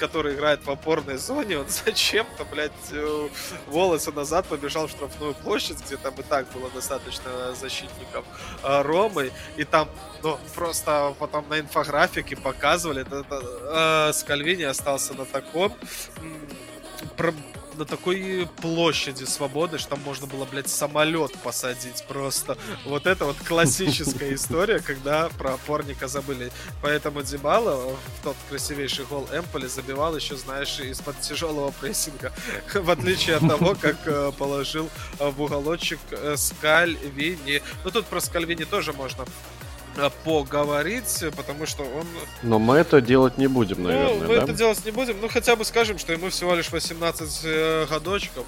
который 0.00 0.34
играет 0.34 0.64
в 0.64 0.70
опорной 0.70 1.18
зоне, 1.18 1.58
он 1.58 1.66
зачем-то, 1.84 2.44
блядь, 2.46 2.72
э, 2.90 3.28
волосы 3.68 4.10
назад 4.10 4.46
побежал 4.46 4.86
в 4.86 4.90
штрафную 4.90 5.34
площадь, 5.34 5.78
где 5.84 5.96
там 5.96 6.14
и 6.14 6.22
так 6.22 6.50
было 6.52 6.70
достаточно 6.70 7.54
защитников 7.54 8.24
э, 8.62 8.82
Ромы, 8.82 9.30
и 9.56 9.64
там, 9.64 9.88
ну, 10.22 10.38
просто 10.54 11.14
потом 11.18 11.48
на 11.48 11.60
инфографике 11.60 12.36
показывали, 12.36 13.02
это, 13.02 13.20
это, 13.20 14.08
э, 14.08 14.12
Скальвини 14.14 14.62
остался 14.62 15.14
на 15.14 15.26
таком 15.26 15.74
на 17.76 17.84
такой 17.84 18.48
площади 18.60 19.24
свободы, 19.24 19.78
что 19.78 19.90
там 19.90 20.00
можно 20.00 20.26
было, 20.26 20.44
блядь, 20.44 20.68
самолет 20.68 21.32
посадить 21.38 22.04
просто. 22.08 22.56
Вот 22.84 23.06
это 23.06 23.24
вот 23.24 23.36
классическая 23.36 24.34
история, 24.34 24.80
когда 24.80 25.28
про 25.30 25.54
опорника 25.54 26.08
забыли. 26.08 26.50
Поэтому 26.82 27.22
Дебала 27.22 27.76
в 27.76 28.24
тот 28.24 28.36
красивейший 28.48 29.04
гол 29.04 29.28
Эмполи 29.32 29.66
забивал 29.66 30.16
еще, 30.16 30.36
знаешь, 30.36 30.78
из-под 30.80 31.20
тяжелого 31.20 31.72
прессинга. 31.72 32.32
В 32.74 32.90
отличие 32.90 33.36
от 33.36 33.48
того, 33.48 33.74
как 33.74 33.96
э, 34.06 34.32
положил 34.38 34.88
в 35.18 35.42
уголочек 35.42 36.00
э, 36.10 36.36
Скальвини. 36.36 37.62
Ну 37.84 37.90
тут 37.90 38.06
про 38.06 38.20
Скальвини 38.20 38.64
тоже 38.64 38.92
можно 38.92 39.24
поговорить, 40.08 41.24
потому 41.36 41.66
что 41.66 41.82
он... 41.82 42.06
Но 42.42 42.58
мы 42.58 42.76
это 42.76 43.00
делать 43.02 43.36
не 43.36 43.48
будем, 43.48 43.82
наверное, 43.82 44.14
Ну, 44.14 44.28
мы 44.28 44.36
да? 44.36 44.42
это 44.44 44.52
делать 44.54 44.82
не 44.84 44.90
будем, 44.90 45.20
ну 45.20 45.28
хотя 45.28 45.56
бы 45.56 45.64
скажем, 45.64 45.98
что 45.98 46.12
ему 46.12 46.30
всего 46.30 46.54
лишь 46.54 46.70
18 46.70 47.40
э, 47.44 47.86
годочков. 47.90 48.46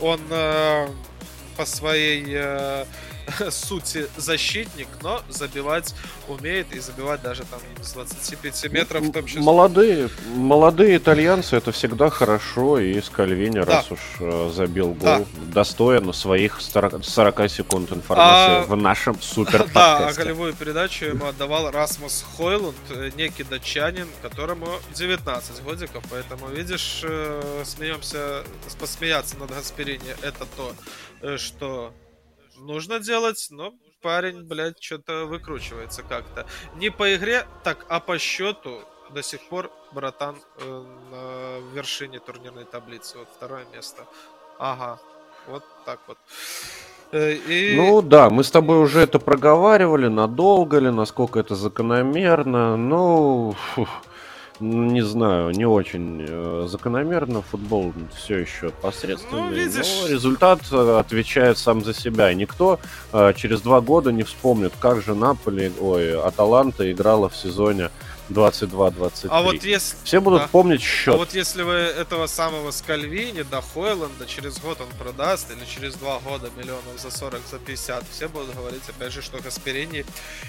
Он 0.00 0.20
э, 0.30 0.88
по 1.56 1.64
своей 1.64 2.24
э, 2.28 2.84
сути 3.50 4.08
защитник, 4.16 4.88
но 5.02 5.22
забивать 5.28 5.94
умеет 6.28 6.72
и 6.72 6.78
забивать 6.78 7.22
даже 7.22 7.44
там 7.44 7.60
с 7.80 7.92
25 7.92 8.72
метров 8.72 9.02
в 9.02 9.12
том 9.12 9.26
числе. 9.26 9.42
Молодые, 9.42 10.10
молодые 10.34 10.96
итальянцы 10.96 11.56
это 11.56 11.72
всегда 11.72 12.10
хорошо, 12.10 12.78
и 12.78 13.00
Скальвини, 13.00 13.60
да. 13.60 13.64
раз 13.64 13.90
уж 13.90 14.00
э, 14.20 14.50
забил 14.54 14.88
гол, 14.88 14.98
да. 15.00 15.24
достоин 15.54 16.12
своих 16.12 16.60
40, 16.60 17.04
40 17.04 17.50
секунд 17.50 17.92
информации 17.92 18.62
а, 18.62 18.64
в 18.66 18.76
нашем 18.76 19.16
супер 19.20 19.68
Да, 19.72 20.08
а 20.08 20.12
голевую 20.12 20.54
передачу 20.54 21.06
ему 21.06 21.26
отдавал 21.26 21.70
Расмус 21.70 22.24
Хойлунд, 22.36 22.76
э, 22.90 23.10
некий 23.16 23.44
датчанин, 23.44 24.08
которому 24.20 24.68
19 24.94 25.62
годиков, 25.62 26.02
поэтому, 26.10 26.48
видишь, 26.48 27.00
э, 27.04 27.62
смеемся, 27.64 28.42
посмеяться 28.78 29.36
над 29.38 29.50
Гасперини, 29.50 30.14
это 30.22 30.46
то, 30.56 31.36
что 31.36 31.92
нужно 32.62 32.98
делать, 33.00 33.48
но 33.50 33.72
парень, 34.00 34.42
блядь, 34.42 34.82
что-то 34.82 35.26
выкручивается 35.26 36.02
как-то. 36.02 36.46
Не 36.76 36.90
по 36.90 37.14
игре, 37.14 37.46
так, 37.64 37.86
а 37.88 38.00
по 38.00 38.18
счету 38.18 38.80
до 39.10 39.22
сих 39.22 39.40
пор 39.48 39.70
братан 39.92 40.36
э, 40.58 40.84
на 41.10 41.74
вершине 41.74 42.18
турнирной 42.18 42.64
таблицы. 42.64 43.18
Вот 43.18 43.28
второе 43.36 43.66
место. 43.74 44.06
Ага, 44.58 44.98
вот 45.46 45.64
так 45.84 46.00
вот. 46.06 46.18
Э, 47.12 47.34
и... 47.34 47.76
Ну 47.76 48.02
да, 48.02 48.30
мы 48.30 48.42
с 48.42 48.50
тобой 48.50 48.78
уже 48.78 49.00
это 49.00 49.18
проговаривали, 49.18 50.08
надолго 50.08 50.78
ли, 50.78 50.90
насколько 50.90 51.40
это 51.40 51.54
закономерно. 51.54 52.76
Ну, 52.76 53.54
фух, 53.74 53.88
не 54.62 55.02
знаю, 55.02 55.50
не 55.50 55.66
очень 55.66 56.24
э, 56.26 56.66
закономерно. 56.68 57.42
Футбол 57.42 57.92
все 58.16 58.38
еще 58.38 58.70
посредственный. 58.70 59.42
Ну, 59.42 59.52
видишь... 59.52 60.02
Но 60.02 60.08
результат 60.08 60.60
э, 60.70 60.98
отвечает 61.00 61.58
сам 61.58 61.84
за 61.84 61.92
себя. 61.92 62.32
никто 62.32 62.78
э, 63.12 63.32
через 63.36 63.60
два 63.60 63.80
года 63.80 64.12
не 64.12 64.22
вспомнит, 64.22 64.72
как 64.78 65.02
же 65.02 65.14
Наполи, 65.14 65.72
ой, 65.80 66.20
Аталанта 66.20 66.90
играла 66.90 67.28
в 67.28 67.36
сезоне 67.36 67.90
22-23. 68.32 69.28
А 69.30 69.42
вот 69.42 69.62
если... 69.62 69.96
Все 70.04 70.20
будут 70.20 70.42
да. 70.42 70.48
помнить 70.48 70.82
счет. 70.82 71.14
А 71.14 71.16
вот 71.16 71.34
если 71.34 71.62
вы 71.62 71.74
этого 71.74 72.26
самого 72.26 72.70
Скальвини 72.70 73.42
до 73.42 73.62
Хойланда 73.62 74.26
через 74.26 74.58
год 74.58 74.80
он 74.80 74.88
продаст, 74.98 75.50
или 75.50 75.64
через 75.64 75.94
два 75.94 76.18
года 76.20 76.50
миллионов 76.56 76.98
за 76.98 77.10
40, 77.10 77.40
за 77.50 77.58
50, 77.58 78.04
все 78.10 78.28
будут 78.28 78.54
говорить 78.54 78.82
опять 78.88 79.12
же, 79.12 79.22
что 79.22 79.38
Гасперини 79.38 80.04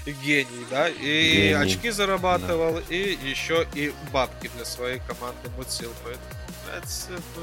гений, 0.05 0.65
да? 0.69 0.89
И 0.89 1.33
гений. 1.33 1.53
очки 1.53 1.89
зарабатывал, 1.89 2.75
да. 2.75 2.81
и 2.89 3.17
еще 3.23 3.67
и 3.73 3.93
бабки 4.11 4.49
для 4.55 4.65
своей 4.65 4.99
команды 4.99 5.49
мутил. 5.57 5.91
Поэтому 6.03 6.42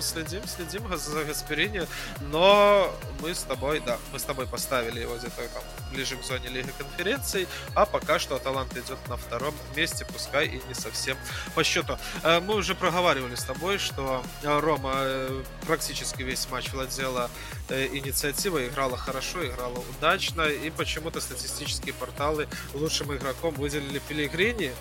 следим, 0.00 0.46
следим 0.46 0.96
за 0.96 1.24
Гасперини, 1.24 1.86
но 2.30 2.92
мы 3.20 3.34
с 3.34 3.42
тобой, 3.42 3.80
да, 3.80 3.98
мы 4.12 4.18
с 4.18 4.22
тобой 4.22 4.46
поставили 4.46 5.00
его 5.00 5.16
где-то 5.16 5.48
там 5.48 5.62
ближе 5.92 6.16
к 6.16 6.22
зоне 6.22 6.48
Лиги 6.48 6.72
Конференций, 6.76 7.46
а 7.74 7.86
пока 7.86 8.18
что 8.18 8.36
Аталант 8.36 8.76
идет 8.76 8.98
на 9.08 9.16
втором 9.16 9.54
месте, 9.76 10.04
пускай 10.04 10.46
и 10.46 10.62
не 10.68 10.74
совсем 10.74 11.16
по 11.54 11.64
счету. 11.64 11.98
Э, 12.22 12.40
мы 12.40 12.54
уже 12.54 12.74
проговаривали 12.74 13.34
с 13.34 13.44
тобой, 13.44 13.78
что 13.78 14.22
Рома 14.42 14.92
э, 14.94 15.42
практически 15.66 16.22
весь 16.22 16.48
матч 16.50 16.72
владела 16.72 17.30
э, 17.68 17.86
инициативой, 17.86 18.68
играла 18.68 18.96
хорошо, 18.96 19.46
играла 19.46 19.82
удачно, 19.98 20.42
и 20.42 20.70
почему-то 20.70 21.20
статистические 21.20 21.94
порталы 21.94 22.48
лучшим 22.74 23.14
игроком 23.14 23.54
выделили 23.54 24.00
Пелигрини, 24.08 24.72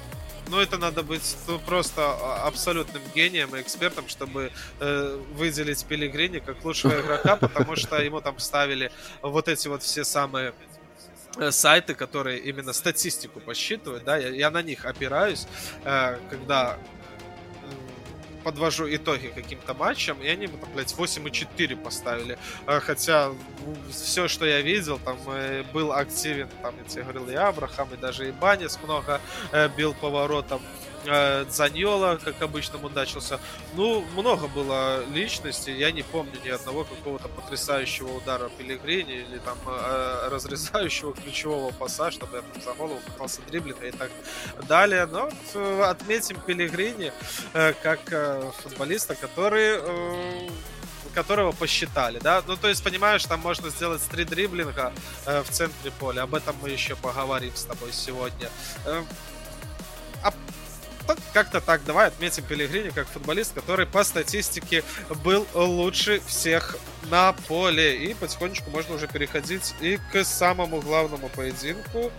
но 0.50 0.62
это 0.62 0.78
надо 0.78 1.04
быть 1.04 1.38
ну, 1.48 1.60
просто 1.60 2.02
а, 2.02 2.48
абсолютным 2.48 3.02
гением 3.16 3.56
и 3.56 3.62
экспертом, 3.62 4.08
чтобы 4.08 4.52
э, 4.80 5.20
выделить 5.34 5.86
Пелигрини 5.86 6.40
как 6.40 6.64
лучшего 6.66 7.00
игрока, 7.00 7.36
потому 7.36 7.76
что 7.76 8.02
ему 8.02 8.22
там 8.22 8.40
ставили 8.40 8.92
вот 9.22 9.48
эти 9.48 9.68
вот 9.68 9.84
все 9.84 10.04
самые 10.04 10.54
э, 11.38 11.52
сайты, 11.52 11.94
которые 11.94 12.40
именно 12.40 12.74
статистику 12.74 13.40
посчитывают, 13.40 14.04
да, 14.04 14.18
я, 14.18 14.30
я 14.30 14.50
на 14.50 14.62
них 14.62 14.86
опираюсь, 14.86 15.48
э, 15.84 16.18
когда 16.30 16.78
подвожу 18.44 18.88
итоги 18.94 19.28
каким-то 19.28 19.74
матчам, 19.74 20.22
и 20.22 20.28
они, 20.28 20.48
там, 20.48 20.70
блядь, 20.74 20.94
8,4 20.94 21.76
поставили. 21.76 22.38
А, 22.66 22.80
хотя 22.80 23.32
все, 23.92 24.28
что 24.28 24.46
я 24.46 24.62
видел, 24.62 25.00
там 25.00 25.18
э, 25.28 25.64
был 25.74 25.92
активен, 25.92 26.50
там, 26.62 26.74
я 26.78 26.84
тебе 26.90 27.04
говорил, 27.04 27.30
и 27.30 27.36
Абрахам, 27.36 27.90
и 27.94 27.98
даже 27.98 28.28
и 28.28 28.32
Банис 28.32 28.80
много 28.84 29.22
э, 29.52 29.70
бил 29.76 29.94
поворотом. 29.94 30.62
Э, 31.06 31.46
Дзаньола, 31.46 32.20
как 32.24 32.42
обычно, 32.42 32.78
мудачился. 32.78 33.40
Ну, 33.74 34.02
много 34.16 34.48
было 34.48 35.04
личностей. 35.06 35.74
Я 35.78 35.92
не 35.92 36.04
помню 36.04 36.34
ни 36.44 36.50
одного 36.50 36.84
какого-то 36.84 37.28
потрясающего 37.28 38.18
удара 38.18 38.50
Пелигрини 38.58 39.14
или 39.14 39.38
там 39.40 39.58
э, 39.66 40.30
разрезающего 40.30 41.14
ключевого 41.14 41.72
паса, 41.72 42.12
чтобы 42.12 42.38
я 42.38 42.42
там 42.42 42.62
за 42.62 42.74
голову 42.74 43.00
пытался 43.06 43.42
дриблинга 43.50 43.88
и 43.88 43.92
так 43.92 44.12
далее. 44.68 45.06
Но 45.06 45.30
э, 45.54 45.82
отметим 45.84 46.40
Пелигрини 46.42 47.12
как 47.82 48.00
футболиста, 48.62 49.16
который 49.16 49.80
которого 51.14 51.52
посчитали, 51.52 52.20
да, 52.20 52.44
ну 52.48 52.56
то 52.56 52.68
есть 52.68 52.84
понимаешь, 52.84 53.26
там 53.26 53.40
можно 53.40 53.70
сделать 53.70 54.02
три 54.10 54.24
дриблинга 54.26 54.94
э, 55.26 55.42
в 55.42 55.50
центре 55.50 55.92
поля, 56.00 56.24
об 56.24 56.36
этом 56.36 56.56
мы 56.62 56.70
еще 56.70 56.96
поговорим 56.96 57.56
с 57.56 57.64
тобой 57.64 57.92
сегодня. 57.92 58.50
Э, 58.86 59.02
а 59.02 59.29
как-то 61.34 61.62
так. 61.62 61.82
Давай 61.86 62.08
отметим 62.08 62.44
Пелегрини 62.44 62.90
как 62.90 63.08
футболист, 63.08 63.54
который 63.54 63.86
по 63.86 64.04
статистике 64.04 64.84
был 65.24 65.46
лучше 65.54 66.22
всех 66.26 66.78
на 67.10 67.34
поле. 67.48 67.98
И 67.98 68.14
потихонечку 68.14 68.70
можно 68.70 68.96
уже 68.96 69.08
переходить 69.08 69.74
и 69.82 70.00
к 70.12 70.24
самому 70.24 70.82
главному 70.82 71.30
поединку 71.30 72.12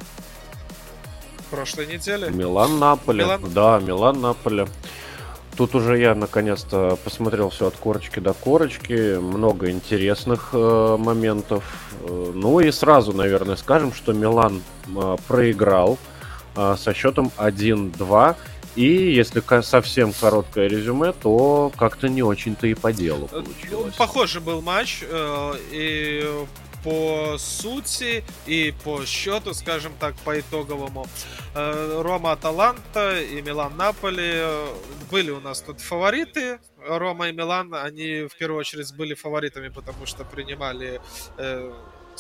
прошлой 1.51 1.87
недели. 1.87 2.31
Милан-Наполе. 2.31 3.25
Милан... 3.25 3.53
Да, 3.53 3.81
Милан-Наполе. 3.81 4.69
Тут 5.57 5.75
уже 5.75 5.99
я 5.99 6.15
наконец-то 6.15 6.97
посмотрел 7.05 7.51
все 7.51 7.67
от 7.67 7.77
корочки 7.77 8.21
до 8.21 8.33
корочки. 8.33 9.19
Много 9.19 9.71
интересных 9.71 10.51
э, 10.53 10.97
моментов. 10.99 11.65
Э, 12.03 12.33
ну 12.35 12.61
и 12.61 12.71
сразу, 12.71 13.13
наверное, 13.13 13.57
скажем, 13.57 13.93
что 13.93 14.13
Милан 14.13 14.63
э, 14.87 15.17
проиграл 15.29 15.99
э, 16.57 16.77
со 16.79 16.95
счетом 16.95 17.31
1-2. 17.37 18.37
И 18.77 19.13
если 19.13 19.43
совсем 19.63 20.13
короткое 20.13 20.69
резюме, 20.69 21.13
то 21.13 21.73
как-то 21.77 22.09
не 22.09 22.23
очень-то 22.23 22.67
и 22.67 22.75
по 22.75 22.93
делу 22.93 23.29
э, 23.33 23.43
получилось. 23.43 23.95
Похожий 23.97 24.41
был 24.41 24.63
матч, 24.63 25.03
э, 25.03 25.55
и 25.73 26.47
по 26.85 27.37
сути 27.39 28.25
и 28.47 28.73
по 28.85 29.05
счету, 29.05 29.53
скажем 29.55 29.93
так, 29.99 30.15
по 30.25 30.39
итоговому. 30.39 31.07
Э, 31.55 32.01
Рома 32.03 32.33
Аталанта 32.33 33.21
и 33.21 33.43
Милан 33.43 33.77
Наполи 33.77 34.43
были 35.11 35.31
у 35.31 35.41
нас 35.41 35.61
тут 35.61 35.81
фавориты. 35.81 36.61
Рома 36.79 37.29
и 37.29 37.33
Милан, 37.33 37.75
они 37.75 38.29
в 38.29 38.37
первую 38.37 38.61
очередь 38.61 38.95
были 38.97 39.15
фаворитами, 39.15 39.69
потому 39.69 40.07
что 40.07 40.25
принимали 40.25 41.01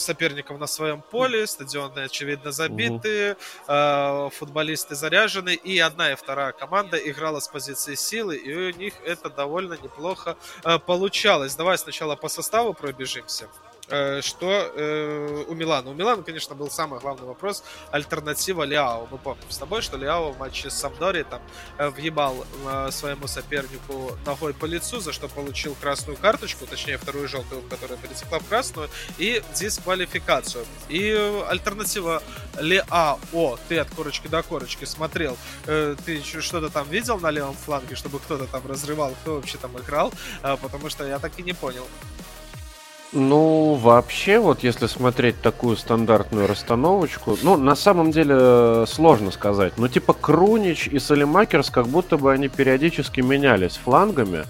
соперников 0.01 0.59
на 0.59 0.67
своем 0.67 1.03
поле, 1.03 1.47
стадионы, 1.47 2.01
очевидно, 2.01 2.53
забиты, 2.53 3.37
угу. 3.67 4.31
футболисты 4.31 4.95
заряжены, 4.95 5.55
и 5.55 5.79
одна 5.79 6.13
и 6.13 6.15
вторая 6.15 6.53
команда 6.53 6.97
играла 6.97 7.41
с 7.41 7.49
позиции 7.49 7.95
силы, 7.95 8.37
и 8.37 8.55
у 8.55 8.77
них 8.77 8.95
это 9.05 9.31
довольно 9.31 9.75
неплохо 9.75 10.37
э, 10.65 10.79
получалось. 10.79 11.55
Давай 11.55 11.79
сначала 11.79 12.17
по 12.17 12.29
составу 12.29 12.75
пробежимся. 12.75 13.49
Э, 13.91 14.21
что 14.23 14.71
э, 14.75 15.45
у 15.49 15.55
Милана. 15.55 15.91
У 15.91 15.95
Милана, 15.95 16.23
конечно, 16.23 16.55
был 16.55 16.71
самый 16.71 17.01
главный 17.01 17.27
вопрос 17.27 17.65
альтернатива 17.91 18.63
Ляо. 18.63 19.09
Мы 19.11 19.19
помним 19.19 19.51
с 19.51 19.59
тобой, 19.59 19.83
что 19.83 19.97
Ляо 19.97 20.31
в 20.31 20.39
матче 20.39 20.71
с 20.71 20.75
Самдори 20.75 21.25
там 21.25 21.43
э, 21.79 21.89
въебал 21.89 22.47
своему 22.91 23.27
сопернику 23.27 24.17
ногой 24.25 24.55
по 24.55 24.65
лицу, 24.67 25.01
за 25.01 25.13
что 25.13 25.29
получил 25.29 25.75
красную 25.81 26.17
карточку, 26.17 26.67
точнее 26.67 26.99
вторую 26.99 27.29
желтую, 27.29 27.63
которая 27.63 27.99
перетекла 27.99 28.39
в 28.39 28.47
красную, 28.47 28.89
и 29.19 29.43
дисквалификацию. 29.55 30.65
И 30.89 31.13
альтернатива 31.49 32.23
Ляо, 32.59 33.19
ты 33.69 33.79
от 33.79 33.91
корочки 33.91 34.29
до 34.29 34.43
корочки 34.43 34.85
смотрел, 34.85 35.37
ты 35.65 36.23
что-то 36.23 36.71
там 36.71 36.89
видел 36.89 37.19
на 37.19 37.31
левом 37.31 37.55
фланге, 37.55 37.97
чтобы 37.97 38.19
кто-то 38.21 38.47
там 38.47 38.67
разрывал, 38.67 39.15
кто 39.23 39.37
вообще 39.37 39.59
там 39.59 39.77
играл, 39.79 40.13
потому 40.43 40.91
что 40.91 41.07
я 41.07 41.19
так 41.19 41.39
и 41.39 41.43
не 41.43 41.53
понял. 41.53 41.87
Ну, 43.13 43.75
вообще, 43.75 44.39
вот 44.39 44.63
если 44.63 44.87
смотреть 44.87 45.41
такую 45.43 45.77
стандартную 45.77 46.47
расстановочку, 46.47 47.37
ну, 47.43 47.57
на 47.57 47.75
самом 47.75 48.13
деле 48.13 48.37
э, 48.39 48.85
сложно 48.87 49.33
сказать. 49.33 49.73
Ну, 49.79 49.89
типа 49.89 50.13
Крунич 50.13 50.87
и 50.87 51.01
Салимакерс, 51.01 51.71
как 51.71 51.89
будто 51.89 52.19
бы 52.19 52.33
они 52.33 52.47
периодически 52.49 53.21
менялись 53.21 53.77
флангами. 53.83 54.45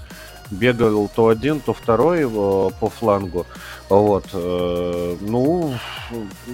Бегал 0.51 1.09
то 1.15 1.28
один, 1.28 1.61
то 1.61 1.73
второй 1.73 2.20
его 2.20 2.70
по 2.81 2.91
флангу. 2.91 3.47
Вот. 3.89 4.27
Э, 4.35 5.16
ну, 5.20 5.74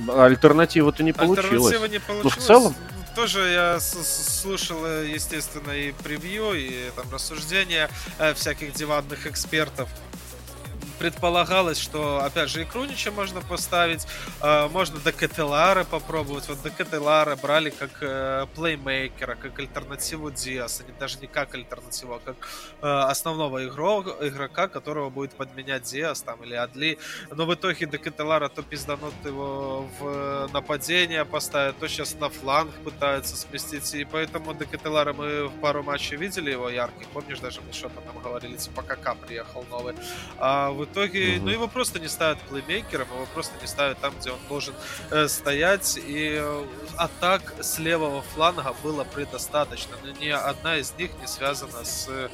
альтернатива-то 0.09 1.03
не 1.03 1.13
получилась. 1.13 1.75
Альтернатива 1.75 1.87
не 1.87 1.99
получилась. 1.99 2.37
Ну, 2.37 2.43
в 2.43 2.47
целом... 2.47 2.75
Тоже 3.17 3.49
я 3.49 3.81
слушал, 3.81 4.79
э, 4.85 5.09
естественно, 5.13 5.73
и 5.73 5.91
превью, 5.91 6.53
и 6.53 6.91
там 6.95 7.07
рассуждения 7.11 7.91
всяких 8.35 8.75
диванных 8.75 9.27
экспертов 9.27 9.89
предполагалось, 10.99 11.79
что, 11.79 12.25
опять 12.25 12.49
же, 12.49 12.63
и 12.63 12.65
Крунича 12.65 13.11
можно 13.11 13.41
поставить, 13.41 14.07
э, 14.43 14.69
можно 14.69 14.99
Декателара 15.01 15.85
попробовать. 15.85 16.49
Вот 16.49 16.63
Декателара 16.63 17.37
брали 17.37 17.71
как 17.71 17.91
э, 18.01 18.47
плеймейкера, 18.55 19.35
как 19.35 19.59
альтернативу 19.59 20.31
Диаса, 20.31 20.85
не, 20.85 20.93
даже 20.99 21.19
не 21.19 21.27
как 21.27 21.55
альтернативу, 21.55 22.15
а 22.15 22.21
как 22.25 22.37
э, 22.83 22.87
основного 22.87 23.65
игрока, 23.67 24.13
игрока, 24.21 24.69
которого 24.69 25.11
будет 25.11 25.33
подменять 25.33 25.85
Диас 25.85 26.23
там 26.23 26.43
или 26.43 26.55
Адли. 26.55 26.99
Но 27.31 27.47
в 27.47 27.55
итоге 27.55 27.87
Декателара 27.87 28.49
то 28.49 28.63
пизданут 28.63 29.15
его 29.25 29.87
в 29.99 30.49
нападение 30.53 31.25
поставят, 31.25 31.79
то 31.79 31.89
сейчас 31.89 32.15
на 32.15 32.29
фланг 32.29 32.71
пытаются 32.85 33.37
сместить. 33.37 33.95
И 33.95 34.05
поэтому 34.05 34.55
Декателара 34.55 35.13
мы 35.13 35.49
в 35.49 35.61
пару 35.61 35.83
матчей 35.83 36.17
видели 36.17 36.51
его 36.51 36.71
ярких. 36.71 37.07
Помнишь, 37.09 37.41
даже 37.41 37.61
мы 37.61 37.73
шепотом 37.73 38.19
говорили, 38.23 38.57
типа 38.57 38.83
КК 38.83 39.15
приехал 39.15 39.65
новый. 39.71 39.95
А 40.39 40.71
в 40.71 40.86
итоге, 40.93 41.39
ну 41.41 41.51
его 41.51 41.69
просто 41.69 42.01
не 42.01 42.09
ставят 42.09 42.39
плеймейкером, 42.43 43.07
его 43.15 43.27
просто 43.35 43.55
не 43.61 43.67
ставят 43.67 43.99
там, 43.99 44.15
где 44.19 44.31
он 44.31 44.39
должен 44.49 44.75
э, 45.11 45.29
стоять. 45.29 45.99
И 45.99 46.39
э, 46.41 46.65
атак 46.97 47.55
с 47.61 47.79
левого 47.79 48.23
фланга 48.23 48.75
было 48.83 49.05
предостаточно. 49.05 49.97
Но 50.05 50.11
ни 50.13 50.29
одна 50.29 50.79
из 50.79 50.93
них 50.99 51.11
не 51.21 51.27
связана 51.27 51.85
с 51.85 52.07
э, 52.09 52.29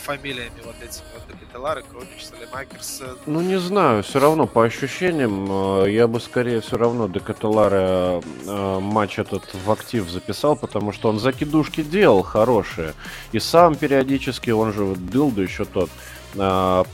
фамилиями 0.00 0.60
вот 0.64 0.76
этими 0.76 1.04
вот 1.14 1.22
Капиталары, 1.28 1.82
Кронич, 1.82 2.24
Салемакерс. 2.24 3.02
Ну, 3.26 3.40
не 3.40 3.58
знаю, 3.58 4.02
все 4.02 4.18
равно 4.20 4.46
по 4.46 4.64
ощущениям, 4.64 5.84
э, 5.84 5.90
я 5.92 6.06
бы 6.06 6.20
скорее 6.20 6.60
все 6.60 6.76
равно 6.76 7.08
до 7.08 7.20
Каталара 7.20 8.20
э, 8.46 8.78
матч 8.80 9.18
этот 9.18 9.42
в 9.52 9.70
актив 9.70 10.08
записал, 10.08 10.56
потому 10.56 10.92
что 10.92 11.08
он 11.08 11.18
закидушки 11.18 11.82
делал 11.82 12.22
хорошие. 12.22 12.94
И 13.32 13.40
сам 13.40 13.74
периодически, 13.74 14.50
он 14.50 14.72
же 14.72 14.84
вот 14.84 15.10
Дилду 15.10 15.42
еще 15.42 15.64
тот, 15.64 15.90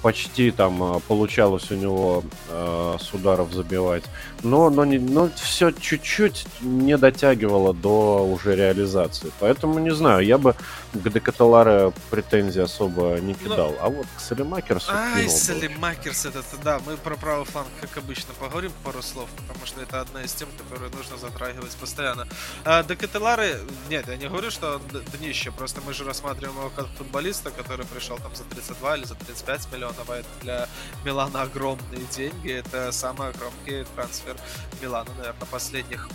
почти 0.02 0.50
там 0.50 0.82
а, 0.82 1.00
получалось 1.00 1.70
у 1.70 1.74
него 1.74 2.24
а, 2.50 2.96
с 2.98 3.12
ударов 3.14 3.52
забивать. 3.52 4.04
Но, 4.42 4.70
но, 4.70 4.84
не, 4.84 4.98
но 4.98 5.30
все 5.36 5.70
чуть-чуть 5.70 6.46
не 6.60 6.96
дотягивало 6.96 7.74
до 7.74 8.24
уже 8.26 8.54
реализации. 8.54 9.32
Поэтому 9.40 9.78
не 9.78 9.90
знаю, 9.90 10.24
я 10.24 10.38
бы 10.38 10.54
к 10.92 11.08
Декаталаре 11.08 11.92
претензий 12.10 12.60
особо 12.60 13.18
не 13.20 13.32
ну, 13.32 13.38
кидал. 13.38 13.72
Но... 13.72 13.76
А 13.80 13.88
вот 13.88 14.06
к 14.16 14.20
Салимакерсу 14.20 14.90
Ай, 14.92 15.28
Салимакерс 15.28 16.26
это, 16.26 16.42
да, 16.62 16.80
мы 16.86 16.96
про 16.96 17.16
правый 17.16 17.44
фланг, 17.44 17.68
как 17.80 17.96
обычно, 17.96 18.34
поговорим 18.38 18.72
пару 18.84 19.02
слов, 19.02 19.28
потому 19.36 19.66
что 19.66 19.80
это 19.80 20.00
одна 20.00 20.22
из 20.22 20.32
тем, 20.32 20.48
которую 20.58 20.90
нужно 20.92 21.16
затрагивать 21.16 21.74
постоянно. 21.76 22.26
А 22.64 22.82
Декаталары, 22.82 23.58
нет, 23.90 24.06
я 24.08 24.16
не 24.16 24.28
говорю, 24.28 24.50
что 24.50 24.76
он 24.76 25.02
днище, 25.18 25.50
просто 25.50 25.80
мы 25.86 25.92
же 25.92 26.04
рассматриваем 26.04 26.58
его 26.58 26.70
как 26.74 26.86
футболиста, 26.98 27.50
который 27.50 27.86
пришел 27.86 28.16
там 28.18 28.34
за 28.34 28.44
32 28.44 28.96
или 28.96 29.04
за 29.04 29.14
35 29.14 29.72
миллионов, 29.72 30.08
а 30.08 30.16
это 30.16 30.28
для 30.42 30.68
Милана 31.04 31.42
огромные 31.42 32.02
деньги. 32.14 32.50
Это 32.50 32.92
самый 32.92 33.32
громкий 33.32 33.84
трансфер 34.26 34.36
Милана, 34.82 35.10
наверное, 35.16 35.46
последних 35.50 36.08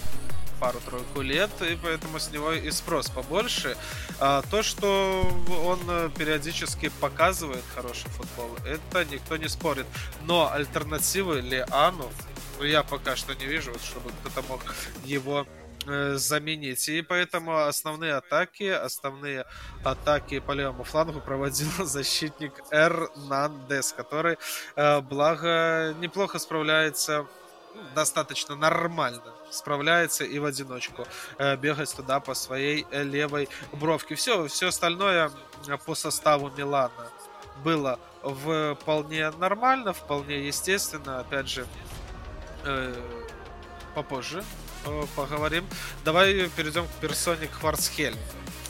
пару-тройку 0.59 1.21
лет, 1.21 1.49
и 1.61 1.75
поэтому 1.75 2.19
с 2.19 2.31
него 2.31 2.51
и 2.51 2.69
спрос 2.69 3.09
побольше. 3.09 3.75
А 4.19 4.43
то, 4.51 4.61
что 4.61 5.27
он 5.65 6.11
периодически 6.11 6.91
показывает 7.01 7.63
хороший 7.73 8.09
футбол, 8.09 8.55
это 8.65 9.03
никто 9.05 9.37
не 9.37 9.47
спорит. 9.47 9.87
Но 10.25 10.51
альтернативы 10.51 11.41
Лиану 11.41 12.11
ну, 12.59 12.65
я 12.65 12.83
пока 12.83 13.15
что 13.15 13.33
не 13.33 13.45
вижу, 13.45 13.73
чтобы 13.79 14.11
кто-то 14.21 14.47
мог 14.47 14.61
его 15.03 15.47
Э, 15.87 16.15
заменить. 16.15 16.87
И 16.89 17.01
поэтому 17.01 17.57
основные 17.57 18.13
атаки, 18.13 18.69
основные 18.69 19.45
атаки 19.83 20.39
по 20.39 20.51
левому 20.51 20.83
флангу 20.83 21.21
проводил 21.21 21.69
защитник 21.85 22.53
Эрнандес, 22.71 23.91
который, 23.93 24.37
э, 24.75 25.01
благо, 25.01 25.95
неплохо 25.99 26.37
справляется 26.37 27.25
достаточно 27.95 28.55
нормально 28.55 29.33
справляется 29.51 30.23
и 30.23 30.39
в 30.39 30.45
одиночку 30.45 31.05
э, 31.37 31.55
бегать 31.57 31.93
туда 31.95 32.19
по 32.19 32.33
своей 32.33 32.85
левой 32.91 33.49
бровке. 33.73 34.15
Все, 34.15 34.47
все 34.47 34.67
остальное 34.67 35.31
по 35.85 35.95
составу 35.95 36.51
Милана 36.57 37.09
было 37.63 37.99
вполне 38.79 39.29
нормально, 39.31 39.93
вполне 39.93 40.47
естественно. 40.47 41.19
Опять 41.19 41.47
же, 41.47 41.65
попозже 43.93 44.43
Э, 44.85 45.05
поговорим. 45.15 45.65
Давай 46.03 46.49
перейдем 46.55 46.85
к 46.85 47.01
персоне 47.01 47.47
Кварцхель. 47.59 48.15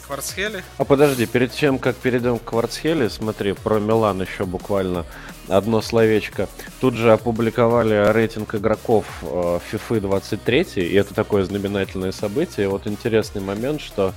Кварцхели? 0.06 0.64
А 0.78 0.84
подожди, 0.84 1.26
перед 1.26 1.54
тем, 1.54 1.80
как 1.80 1.96
перейдем 1.96 2.38
к 2.38 2.44
Кварцхели, 2.44 3.08
смотри, 3.08 3.54
про 3.54 3.80
Милан 3.80 4.22
еще 4.22 4.46
буквально 4.46 5.06
одно 5.52 5.82
словечко. 5.82 6.48
Тут 6.80 6.96
же 6.96 7.12
опубликовали 7.12 8.12
рейтинг 8.12 8.56
игроков 8.56 9.06
э, 9.22 9.60
FIFA 9.72 10.00
23, 10.00 10.62
и 10.76 10.94
это 10.94 11.14
такое 11.14 11.44
знаменательное 11.44 12.12
событие. 12.12 12.68
Вот 12.70 12.88
интересный 12.88 13.42
момент, 13.42 13.82
что 13.82 14.14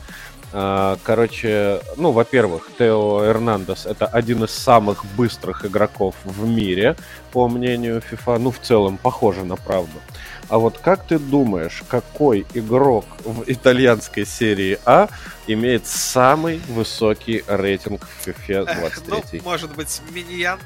э, 0.52 0.96
Короче, 1.02 1.80
ну, 1.96 2.12
во-первых, 2.12 2.70
Тео 2.78 3.24
Эрнандес 3.24 3.86
это 3.86 4.06
один 4.06 4.44
из 4.44 4.50
самых 4.50 5.04
быстрых 5.16 5.64
игроков 5.64 6.14
в 6.24 6.46
мире, 6.46 6.96
по 7.32 7.48
мнению 7.48 8.02
FIFA. 8.10 8.38
Ну, 8.38 8.50
в 8.50 8.60
целом, 8.60 8.98
похоже 8.98 9.44
на 9.44 9.56
правду. 9.56 9.98
А 10.48 10.58
вот 10.58 10.78
как 10.78 11.06
ты 11.06 11.18
думаешь, 11.18 11.82
какой 11.88 12.46
игрок 12.54 13.04
в 13.24 13.44
итальянской 13.46 14.26
серии 14.26 14.78
А 14.84 15.08
имеет 15.46 15.86
самый 15.86 16.60
высокий 16.68 17.42
рейтинг 17.48 18.06
в 18.06 18.28
FIFA 18.28 18.78
23? 18.78 19.38
Ну, 19.38 19.50
может 19.50 19.74
быть, 19.74 20.02
Миньян? 20.10 20.58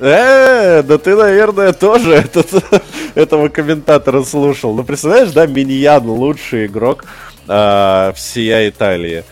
Э, 0.00 0.82
да 0.82 0.98
ты, 0.98 1.14
наверное, 1.14 1.72
тоже 1.72 2.14
этот, 2.14 2.48
этого 3.14 3.48
комментатора 3.48 4.22
слушал. 4.22 4.74
Ну, 4.74 4.82
представляешь, 4.82 5.30
да, 5.30 5.46
Миньян 5.46 6.06
лучший 6.06 6.66
игрок 6.66 7.04
э, 7.46 8.12
всей 8.14 8.70
Италии 8.70 9.24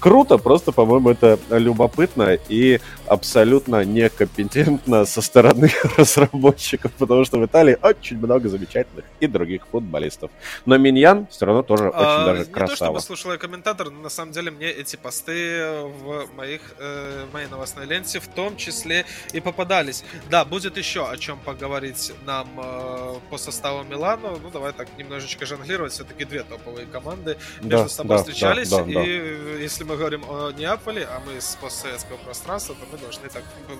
круто, 0.00 0.38
просто, 0.38 0.72
по-моему, 0.72 1.10
это 1.10 1.38
любопытно 1.50 2.38
и 2.48 2.80
абсолютно 3.06 3.84
некомпетентно 3.84 5.04
со 5.04 5.22
стороны 5.22 5.70
разработчиков, 5.96 6.92
потому 6.92 7.24
что 7.24 7.38
в 7.38 7.46
Италии 7.46 7.76
очень 7.82 8.18
много 8.18 8.48
замечательных 8.48 9.04
и 9.20 9.26
других 9.26 9.66
футболистов. 9.70 10.30
Но 10.66 10.76
Миньян 10.76 11.26
все 11.30 11.46
равно 11.46 11.62
тоже 11.62 11.90
а, 11.94 12.00
очень 12.00 12.26
даже 12.26 12.44
красава. 12.46 12.70
Не 12.70 12.76
то, 12.76 12.84
чтобы 12.84 13.00
слушал 13.00 13.32
я 13.32 13.38
комментатор, 13.38 13.90
но 13.90 14.00
на 14.00 14.08
самом 14.08 14.32
деле 14.32 14.50
мне 14.50 14.70
эти 14.70 14.96
посты 14.96 15.64
в 16.02 16.26
моих, 16.36 16.60
э, 16.78 17.26
моей 17.32 17.48
новостной 17.48 17.86
ленте 17.86 18.20
в 18.20 18.28
том 18.28 18.56
числе 18.56 19.04
и 19.32 19.40
попадались. 19.40 20.04
Да, 20.30 20.44
будет 20.44 20.76
еще 20.76 21.08
о 21.08 21.16
чем 21.16 21.38
поговорить 21.38 22.12
нам 22.26 22.48
э, 22.56 23.14
по 23.30 23.38
составу 23.38 23.84
Милана. 23.84 24.30
Ну, 24.42 24.50
давай 24.50 24.72
так 24.72 24.88
немножечко 24.98 25.46
жонглировать. 25.46 25.92
Все-таки 25.92 26.24
две 26.24 26.42
топовые 26.42 26.86
команды 26.86 27.38
между 27.60 27.84
да, 27.84 27.88
собой 27.88 28.16
да, 28.16 28.22
встречались. 28.22 28.70
Да, 28.70 28.84
да, 28.84 29.04
и 29.04 29.62
да 29.62 29.67
если 29.68 29.84
мы 29.84 29.98
говорим 29.98 30.24
о 30.26 30.50
Неаполе, 30.50 31.04
а 31.04 31.20
мы 31.20 31.40
с 31.42 31.56
постсоветского 31.60 32.16
пространства, 32.16 32.74
то 32.74 32.86
мы 32.90 32.96
должны 32.96 33.28
так 33.28 33.44
ну, 33.68 33.76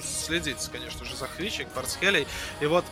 следить, 0.00 0.68
конечно 0.70 1.04
же, 1.04 1.16
за 1.16 1.26
Хвичей, 1.26 1.64
Кварцхелей. 1.64 2.28
И 2.60 2.66
вот 2.66 2.84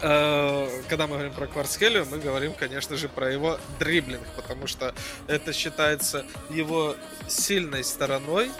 э, 0.00 0.82
когда 0.88 1.08
мы 1.08 1.14
говорим 1.14 1.32
про 1.32 1.48
Кварцхелию, 1.48 2.06
мы 2.08 2.18
говорим, 2.18 2.54
конечно 2.54 2.96
же, 2.96 3.08
про 3.08 3.32
его 3.32 3.58
дриблинг, 3.80 4.24
потому 4.36 4.68
что 4.68 4.94
это 5.26 5.52
считается 5.52 6.24
его 6.50 6.94
сильной 7.26 7.82
стороной. 7.82 8.52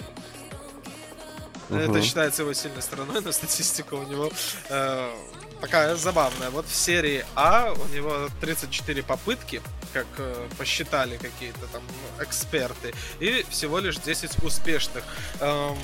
Угу. 1.69 1.77
Это 1.77 2.01
считается 2.01 2.41
его 2.41 2.51
сильной 2.51 2.81
стороной, 2.81 3.21
но 3.21 3.31
статистика 3.31 3.93
у 3.93 4.03
него 4.03 4.29
э, 4.69 5.15
такая 5.61 5.95
забавная. 5.95 6.49
Вот 6.49 6.65
в 6.65 6.75
серии 6.75 7.25
А 7.35 7.71
у 7.73 7.95
него 7.95 8.27
34 8.41 9.01
попытки, 9.03 9.61
как 9.93 10.07
э, 10.17 10.49
посчитали 10.57 11.17
какие-то 11.17 11.67
там 11.71 11.83
эксперты, 12.19 12.93
и 13.19 13.45
всего 13.49 13.79
лишь 13.79 13.97
10 13.97 14.43
успешных. 14.43 15.03
Эм, 15.39 15.77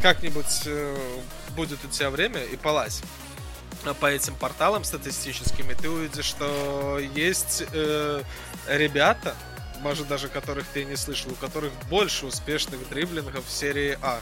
как-нибудь 0.00 0.62
э, 0.66 0.96
будет 1.56 1.84
у 1.84 1.88
тебя 1.88 2.10
время 2.10 2.42
и 2.44 2.56
полазь 2.56 3.02
по 4.00 4.06
этим 4.06 4.36
порталам 4.36 4.84
статистическим, 4.84 5.70
и 5.70 5.74
ты 5.74 5.88
увидишь, 5.88 6.24
что 6.24 6.98
есть 6.98 7.64
э, 7.72 8.22
ребята, 8.68 9.34
может 9.80 10.06
даже 10.06 10.28
которых 10.28 10.66
ты 10.68 10.84
не 10.84 10.96
слышал, 10.96 11.32
у 11.32 11.34
которых 11.34 11.72
больше 11.88 12.26
успешных 12.26 12.88
дриблингов 12.88 13.44
в 13.44 13.50
серии 13.50 13.98
А. 14.02 14.20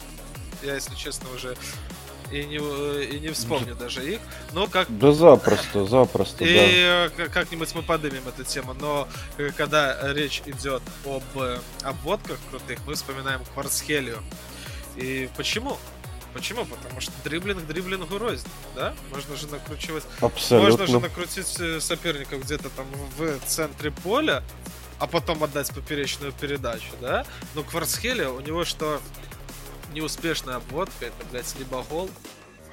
Я, 0.63 0.75
если 0.75 0.95
честно, 0.95 1.31
уже 1.35 1.57
и 2.31 2.45
не, 2.45 2.57
и 3.05 3.21
не 3.21 3.29
вспомню 3.31 3.75
даже 3.75 4.15
их. 4.15 4.21
Но 4.53 4.67
как... 4.67 4.87
Да 4.99 5.13
запросто, 5.13 5.87
запросто, 5.87 6.45
И 6.45 7.11
да. 7.17 7.29
как-нибудь 7.29 7.75
мы 7.75 7.83
поднимем 7.83 8.27
эту 8.29 8.45
тему. 8.45 8.75
Но 8.75 9.09
э, 9.37 9.51
когда 9.57 10.13
речь 10.13 10.43
идет 10.47 10.83
об 11.05 11.23
э, 11.37 11.59
обводках 11.83 12.39
крутых, 12.51 12.79
мы 12.87 12.95
вспоминаем 12.95 13.41
Кварцхелию. 13.55 14.23
И 14.97 15.29
почему? 15.37 15.77
Почему? 16.33 16.65
Потому 16.65 17.01
что 17.01 17.13
дриблинг 17.25 17.67
дриблингу 17.67 18.19
рознь, 18.19 18.47
да? 18.77 18.95
Можно 19.13 19.37
же 19.37 19.49
накручивать... 19.49 20.05
Абсолютно. 20.21 20.71
Можно 20.71 20.87
же 20.87 21.01
накрутить 21.01 21.57
э, 21.59 21.81
соперников 21.81 22.45
где-то 22.45 22.69
там 22.71 22.87
в 23.17 23.41
центре 23.47 23.91
поля, 23.91 24.45
а 25.01 25.07
потом 25.07 25.43
отдать 25.43 25.75
поперечную 25.75 26.33
передачу, 26.33 26.91
да? 27.01 27.27
Но 27.55 27.65
Кварцхелия, 27.65 28.29
у 28.29 28.41
него 28.41 28.65
что 28.65 29.01
неуспешная 29.93 30.57
обводка, 30.57 31.07
это, 31.07 31.25
блядь, 31.31 31.55
либо 31.59 31.83
гол, 31.91 32.11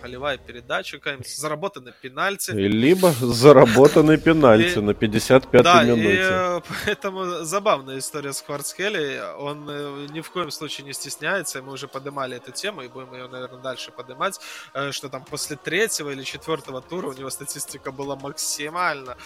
голевая 0.02 0.38
передача, 0.38 0.98
какая-нибудь 0.98 1.28
заработанный 1.28 1.94
пенальти. 2.02 2.52
Либо 2.52 3.12
заработанный 3.12 4.18
пенальти 4.28 4.80
на 4.80 4.92
55-й 4.92 5.64
да, 5.64 5.84
минуте. 5.84 6.14
И, 6.14 6.18
э, 6.20 6.62
поэтому 6.86 7.44
забавная 7.44 7.98
история 8.00 8.34
с 8.34 8.42
Кварцхелли. 8.42 9.22
Он 9.38 9.68
э, 9.70 10.08
ни 10.12 10.22
в 10.22 10.30
коем 10.32 10.52
случае 10.52 10.86
не 10.86 10.94
стесняется. 10.94 11.62
Мы 11.62 11.74
уже 11.74 11.88
поднимали 11.88 12.38
эту 12.38 12.52
тему 12.52 12.82
и 12.82 12.88
будем 12.88 13.14
ее, 13.14 13.28
наверное, 13.28 13.62
дальше 13.62 13.92
поднимать. 13.92 14.40
Э, 14.74 14.92
что 14.92 15.10
там 15.10 15.24
после 15.26 15.56
третьего 15.56 16.12
или 16.12 16.24
четвертого 16.24 16.82
тура 16.82 17.08
у 17.08 17.14
него 17.14 17.30
статистика 17.30 17.92
была 17.92 18.16
максимально 18.16 19.18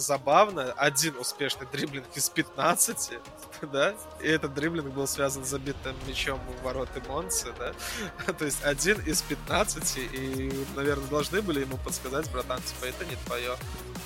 забавно. 0.00 0.72
Один 0.76 1.16
успешный 1.18 1.66
дриблинг 1.70 2.06
из 2.14 2.28
15, 2.28 3.12
да, 3.72 3.94
и 4.22 4.26
этот 4.26 4.54
дриблинг 4.54 4.92
был 4.94 5.06
связан 5.06 5.44
с 5.44 5.48
забитым 5.48 5.94
мячом 6.06 6.40
в 6.60 6.64
вороты 6.64 7.02
Монцы, 7.08 7.48
да. 7.58 8.32
То 8.38 8.44
есть 8.44 8.64
один 8.64 9.00
из 9.00 9.22
15, 9.22 9.98
и, 9.98 10.52
наверное, 10.76 11.08
должны 11.08 11.42
были 11.42 11.60
ему 11.60 11.76
подсказать, 11.76 12.30
братан, 12.30 12.60
типа, 12.62 12.86
это 12.86 13.04
не 13.04 13.16
твое. 13.26 13.56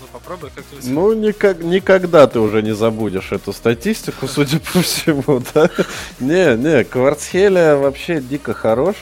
Ну, 0.01 0.07
попробуй 0.13 0.51
как-нибудь. 0.51 0.85
Ну, 0.87 1.13
никак, 1.13 1.63
никогда 1.63 2.27
ты 2.27 2.41
уже 2.41 2.63
не 2.63 2.75
забудешь 2.75 3.33
эту 3.33 3.53
статистику, 3.53 4.27
судя 4.29 4.59
по 4.59 4.83
всему, 4.83 5.43
да. 5.55 5.71
Не, 6.19 6.57
не, 6.57 6.85
Кварцхеля 6.85 7.77
вообще 7.77 8.21
дико 8.21 8.55
хорош. 8.55 8.97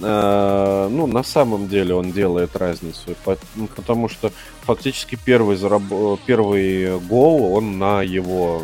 Э, 0.00 0.88
ну, 0.90 1.06
на 1.06 1.22
самом 1.22 1.68
деле 1.68 1.94
он 1.94 2.12
делает 2.12 2.56
разницу, 2.56 3.14
ну, 3.54 3.68
потому 3.68 4.08
что 4.08 4.32
фактически 4.62 5.18
первый, 5.22 5.56
зараб... 5.56 5.82
первый 6.26 6.98
гол, 7.00 7.54
он 7.54 7.78
на 7.78 8.02
его... 8.02 8.62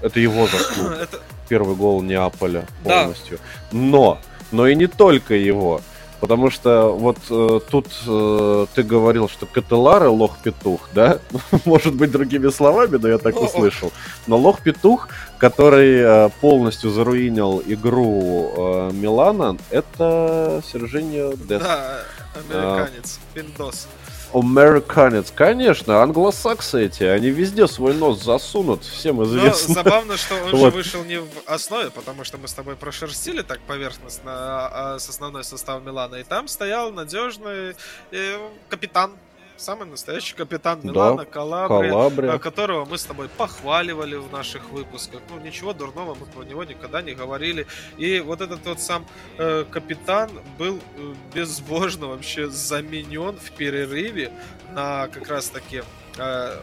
Э, 0.00 0.06
это 0.06 0.20
его 0.20 0.46
заслуга. 0.46 0.94
Это... 1.02 1.20
Первый 1.48 1.76
гол 1.76 2.02
Неаполя 2.02 2.66
полностью. 2.84 3.38
Да. 3.38 3.78
Но, 3.78 4.18
но 4.52 4.68
и 4.68 4.74
не 4.74 4.86
только 4.86 5.34
его. 5.34 5.80
Потому 6.20 6.50
что 6.50 6.88
вот 6.88 7.18
э, 7.30 7.60
тут 7.70 7.86
э, 8.06 8.66
ты 8.74 8.82
говорил, 8.82 9.28
что 9.28 9.46
Кателара 9.46 10.10
лох-петух, 10.10 10.90
да? 10.92 11.20
Может 11.64 11.94
быть, 11.94 12.10
другими 12.10 12.50
словами, 12.50 12.96
но 12.96 13.08
я 13.08 13.18
так 13.18 13.40
услышал. 13.40 13.92
Но 14.26 14.36
лох-петух, 14.36 15.08
который 15.38 16.00
э, 16.00 16.28
полностью 16.40 16.90
заруинил 16.90 17.62
игру 17.64 18.52
э, 18.56 18.90
Милана, 18.92 19.56
это 19.70 20.62
Сержиньо 20.66 21.32
Дест. 21.36 21.64
Да, 21.64 22.02
американец, 22.34 23.18
а, 23.18 23.34
Пиндос. 23.34 23.88
Американец, 24.34 25.32
конечно, 25.34 26.02
англосаксы 26.02 26.84
эти, 26.84 27.02
они 27.04 27.30
везде 27.30 27.66
свой 27.66 27.94
нос 27.94 28.22
засунут, 28.22 28.84
всем 28.84 29.22
известно. 29.24 29.68
Но 29.68 29.74
забавно, 29.74 30.16
что 30.18 30.34
он 30.34 30.50
вот. 30.52 30.60
же 30.60 30.70
вышел 30.70 31.04
не 31.04 31.20
в 31.20 31.28
основе, 31.46 31.90
потому 31.90 32.24
что 32.24 32.36
мы 32.36 32.46
с 32.46 32.52
тобой 32.52 32.76
прошерстили 32.76 33.40
так 33.40 33.60
поверхностно 33.60 34.32
а, 34.34 34.94
а 34.94 34.98
с 34.98 35.08
основной 35.08 35.44
составом 35.44 35.86
Милана, 35.86 36.16
и 36.16 36.24
там 36.24 36.46
стоял 36.46 36.92
надежный 36.92 37.74
э, 38.10 38.38
капитан 38.68 39.12
самый 39.58 39.86
настоящий 39.88 40.34
капитан 40.34 40.80
Милана, 40.82 41.18
да, 41.18 41.24
Калабри, 41.24 41.90
Калабрия. 41.90 42.32
Э, 42.34 42.38
которого 42.38 42.84
мы 42.84 42.96
с 42.96 43.04
тобой 43.04 43.28
похваливали 43.28 44.16
в 44.16 44.32
наших 44.32 44.70
выпусках. 44.70 45.20
Ну, 45.28 45.40
ничего 45.40 45.72
дурного 45.72 46.14
мы 46.14 46.26
про 46.26 46.44
него 46.44 46.64
никогда 46.64 47.02
не 47.02 47.14
говорили. 47.14 47.66
И 47.96 48.20
вот 48.20 48.40
этот 48.40 48.64
вот 48.66 48.80
сам 48.80 49.06
э, 49.36 49.64
капитан 49.70 50.30
был 50.58 50.80
э, 50.96 51.14
безбожно 51.34 52.08
вообще 52.08 52.48
заменен 52.48 53.36
в 53.36 53.50
перерыве 53.52 54.32
на 54.72 55.08
как 55.08 55.28
раз 55.28 55.48
таки 55.48 55.82
э, 56.16 56.56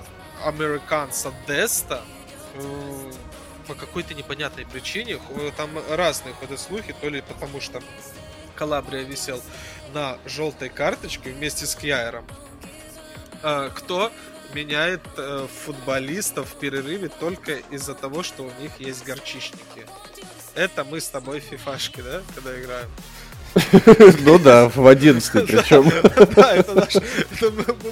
американца 0.44 1.34
Деста. 1.48 2.02
Э, 2.56 3.12
по 3.68 3.74
какой-то 3.74 4.14
непонятной 4.14 4.64
причине. 4.64 5.20
Там 5.58 5.72
разные 5.90 6.36
ходят 6.36 6.60
слухи, 6.60 6.94
то 7.02 7.10
ли 7.10 7.22
потому 7.22 7.60
что 7.60 7.82
Калабрия 8.56 9.02
висел 9.04 9.42
на 9.94 10.18
желтой 10.26 10.70
карточке 10.70 11.32
вместе 11.32 11.66
с 11.66 11.76
Кьяером, 11.76 12.26
э, 13.44 13.70
кто 13.74 14.12
меняет 14.54 15.02
э, 15.18 15.48
футболистов 15.66 16.50
в 16.50 16.56
перерыве 16.56 17.10
только 17.10 17.58
из-за 17.72 17.94
того, 17.94 18.24
что 18.24 18.44
у 18.44 18.62
них 18.62 18.72
есть 18.80 19.04
горчичники. 19.04 19.86
Это 20.56 20.86
мы 20.86 21.02
с 21.02 21.08
тобой 21.10 21.42
фифашки, 21.42 22.02
да, 22.02 22.22
когда 22.34 22.60
играем? 22.60 22.90
Ну 24.26 24.38
да, 24.38 24.68
в 24.70 24.86
11 24.86 25.32
причем. 25.48 25.90
Да, 26.36 26.56
это 26.56 26.74
наш... 26.74 26.96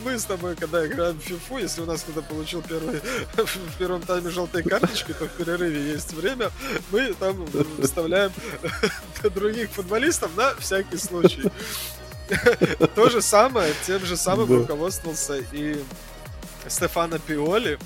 Мы 0.03 0.19
с 0.19 0.25
тобой, 0.25 0.55
когда 0.55 0.85
играем 0.85 1.19
в 1.19 1.23
фифу, 1.23 1.57
если 1.57 1.81
у 1.81 1.85
нас 1.85 2.01
кто-то 2.01 2.21
получил 2.21 2.61
первый 2.61 2.99
в 3.37 3.77
первом 3.77 4.01
тайме 4.01 4.29
желтой 4.29 4.63
карточки, 4.63 5.13
то 5.13 5.25
в 5.25 5.29
перерыве 5.29 5.93
есть 5.93 6.13
время, 6.13 6.51
мы 6.91 7.13
там 7.13 7.45
вставляем 7.81 8.31
других 9.35 9.69
футболистов 9.69 10.31
на 10.35 10.53
всякий 10.55 10.97
случай. 10.97 11.43
То 12.95 13.09
же 13.09 13.21
самое, 13.21 13.73
тем 13.85 14.05
же 14.05 14.17
самым 14.17 14.49
руководствовался 14.49 15.37
и 15.51 15.83
Стефано 16.67 17.19
Пиоли. 17.19 17.77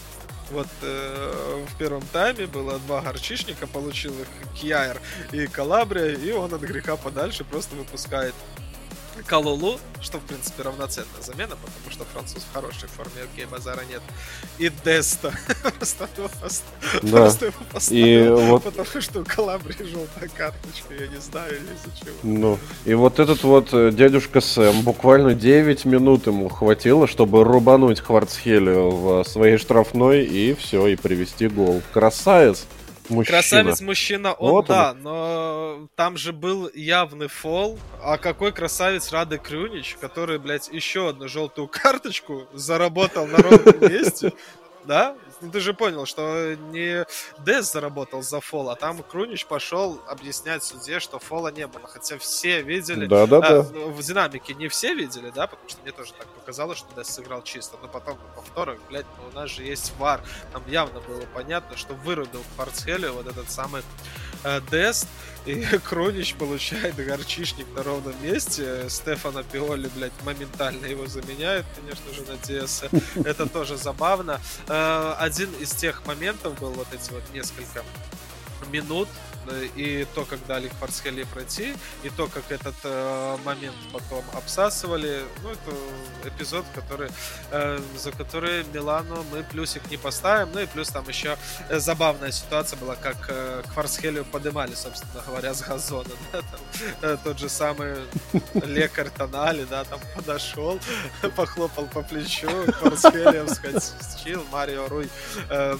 Вот 0.51 0.67
э, 0.81 1.65
в 1.67 1.77
первом 1.77 2.01
тайме 2.13 2.47
было 2.47 2.79
два 2.79 3.01
горчичника, 3.01 3.67
получил 3.67 4.13
их 4.13 4.27
Кьяер 4.55 5.01
и 5.33 5.45
Калабрия, 5.47 6.15
и 6.15 6.31
он 6.31 6.53
от 6.53 6.61
греха 6.61 6.95
подальше 6.95 7.43
просто 7.43 7.75
выпускает 7.75 8.33
Калулу, 9.25 9.79
что, 10.01 10.19
в 10.19 10.21
принципе, 10.21 10.63
равноценная 10.63 11.21
замена, 11.21 11.55
потому 11.55 11.91
что 11.91 12.05
француз 12.05 12.43
в 12.43 12.53
хорошей 12.53 12.87
форме, 12.89 13.23
окей, 13.23 13.45
базара 13.45 13.81
нет. 13.89 14.01
И 14.57 14.71
Деста. 14.83 15.33
просто 15.77 16.07
его, 16.17 16.29
да. 17.01 17.09
просто 17.17 17.45
его 17.45 17.55
поставил, 17.71 18.39
и 18.39 18.45
вот... 18.45 18.63
потому 18.63 19.01
что 19.01 19.21
у 19.21 19.25
Калабрии 19.25 19.83
желтая 19.83 20.29
карточка, 20.29 20.93
я 20.93 21.07
не 21.07 21.19
знаю 21.19 21.53
из-за 21.53 21.97
чего. 21.99 22.17
Ну, 22.23 22.59
и 22.85 22.93
вот 22.93 23.19
этот 23.19 23.43
вот 23.43 23.69
э, 23.73 23.91
дядюшка 23.91 24.41
Сэм, 24.41 24.81
буквально 24.81 25.33
9 25.33 25.85
минут 25.85 26.27
ему 26.27 26.49
хватило, 26.49 27.07
чтобы 27.07 27.43
рубануть 27.43 27.99
Хварцхелю 27.99 28.89
в 28.89 29.23
своей 29.23 29.57
штрафной, 29.57 30.25
и 30.25 30.55
все, 30.55 30.87
и 30.87 30.95
привести 30.95 31.47
гол. 31.47 31.81
Красавец! 31.93 32.65
Мужчина. 33.09 33.37
Красавец 33.37 33.81
мужчина, 33.81 34.33
он 34.33 34.51
вот 34.51 34.67
да, 34.67 34.91
он. 34.91 35.01
но 35.01 35.87
там 35.95 36.17
же 36.17 36.33
был 36.33 36.69
явный 36.73 37.27
фол. 37.27 37.79
А 38.01 38.17
какой 38.17 38.51
красавец 38.51 39.11
Рады 39.11 39.37
Крюнич, 39.37 39.95
который, 39.99 40.39
блядь, 40.39 40.69
еще 40.69 41.09
одну 41.09 41.27
желтую 41.27 41.67
карточку 41.67 42.47
заработал 42.53 43.25
на 43.27 43.37
ровном 43.37 43.79
месте 43.89 44.33
да? 44.87 45.15
Ну, 45.41 45.51
ты 45.51 45.59
же 45.59 45.73
понял, 45.73 46.05
что 46.05 46.55
не 46.55 47.05
Дес 47.39 47.71
заработал 47.71 48.23
за 48.23 48.41
фол, 48.41 48.69
а 48.69 48.75
там 48.75 49.03
Крунич 49.03 49.45
пошел 49.45 50.01
объяснять 50.07 50.63
суде, 50.63 50.99
что 50.99 51.19
фола 51.19 51.49
не 51.49 51.67
было. 51.67 51.87
Хотя 51.87 52.17
все 52.17 52.61
видели... 52.61 53.05
Да, 53.05 53.27
да, 53.27 53.39
да. 53.41 53.61
В 53.61 54.01
динамике 54.01 54.55
не 54.55 54.67
все 54.67 54.95
видели, 54.95 55.31
да, 55.33 55.47
потому 55.47 55.69
что 55.69 55.81
мне 55.83 55.91
тоже 55.91 56.13
так 56.13 56.27
показалось, 56.27 56.79
что 56.79 56.87
Дес 56.95 57.09
сыграл 57.09 57.43
чисто. 57.43 57.77
Но 57.81 57.87
потом 57.87 58.17
на 58.17 58.41
повторах, 58.41 58.79
блядь, 58.89 59.05
ну, 59.17 59.29
у 59.29 59.35
нас 59.35 59.49
же 59.49 59.63
есть 59.63 59.93
вар. 59.99 60.21
Там 60.51 60.63
явно 60.67 60.99
было 61.01 61.23
понятно, 61.33 61.77
что 61.77 61.93
вырубил 61.93 62.43
Кварцхелю 62.55 63.13
вот 63.13 63.27
этот 63.27 63.51
самый 63.51 63.83
э, 64.43 64.59
Дест. 64.71 65.07
И 65.47 65.63
Кронич 65.83 66.35
получает 66.35 66.95
горчишник 66.97 67.65
на 67.75 67.81
ровном 67.81 68.13
месте. 68.21 68.89
Стефана 68.89 69.43
Пиоли, 69.43 69.89
блядь, 69.95 70.11
моментально 70.25 70.85
его 70.85 71.07
заменяет, 71.07 71.65
конечно 71.75 72.13
же, 72.13 72.23
на 72.23 72.37
ДС. 72.37 72.83
Это 73.15 73.47
тоже 73.47 73.77
забавно. 73.77 74.41
Э, 74.67 75.15
один 75.17 75.49
из 75.59 75.71
тех 75.71 76.05
моментов 76.05 76.59
был 76.59 76.71
вот 76.71 76.87
эти 76.93 77.11
вот 77.11 77.23
несколько 77.33 77.83
минут, 78.71 79.07
и 79.75 80.05
то, 80.15 80.25
как 80.25 80.45
дали 80.47 80.67
Кварцхелли 80.67 81.23
пройти, 81.23 81.75
и 82.03 82.09
то, 82.09 82.27
как 82.27 82.51
этот 82.51 82.75
э, 82.83 83.37
момент 83.45 83.75
потом 83.91 84.23
обсасывали, 84.33 85.23
ну, 85.43 85.49
это 85.49 86.29
эпизод, 86.29 86.65
который, 86.73 87.09
э, 87.51 87.79
за 87.97 88.11
который 88.11 88.63
Милану 88.73 89.23
мы 89.31 89.43
плюсик 89.43 89.89
не 89.89 89.97
поставим, 89.97 90.51
ну 90.53 90.59
и 90.59 90.65
плюс 90.65 90.89
там 90.89 91.07
еще 91.07 91.37
э, 91.69 91.79
забавная 91.79 92.31
ситуация 92.31 92.77
была, 92.77 92.95
как 92.95 93.17
э, 93.29 93.63
Кварцхелию 93.73 94.25
поднимали, 94.25 94.73
собственно 94.73 95.23
говоря, 95.25 95.53
с 95.53 95.61
газона, 95.61 96.09
да, 96.31 96.41
там, 96.41 96.59
э, 97.01 97.17
тот 97.23 97.39
же 97.39 97.49
самый 97.49 97.95
лекарь 98.65 99.09
Тонали, 99.09 99.65
да, 99.69 99.83
там 99.83 99.99
подошел, 100.15 100.79
похлопал 101.35 101.85
по 101.87 102.01
плечу, 102.01 102.49
Кварцхелия 102.79 103.45
вскочил, 103.45 104.43
Марио 104.51 104.87
Руй 104.87 105.09
э, 105.49 105.77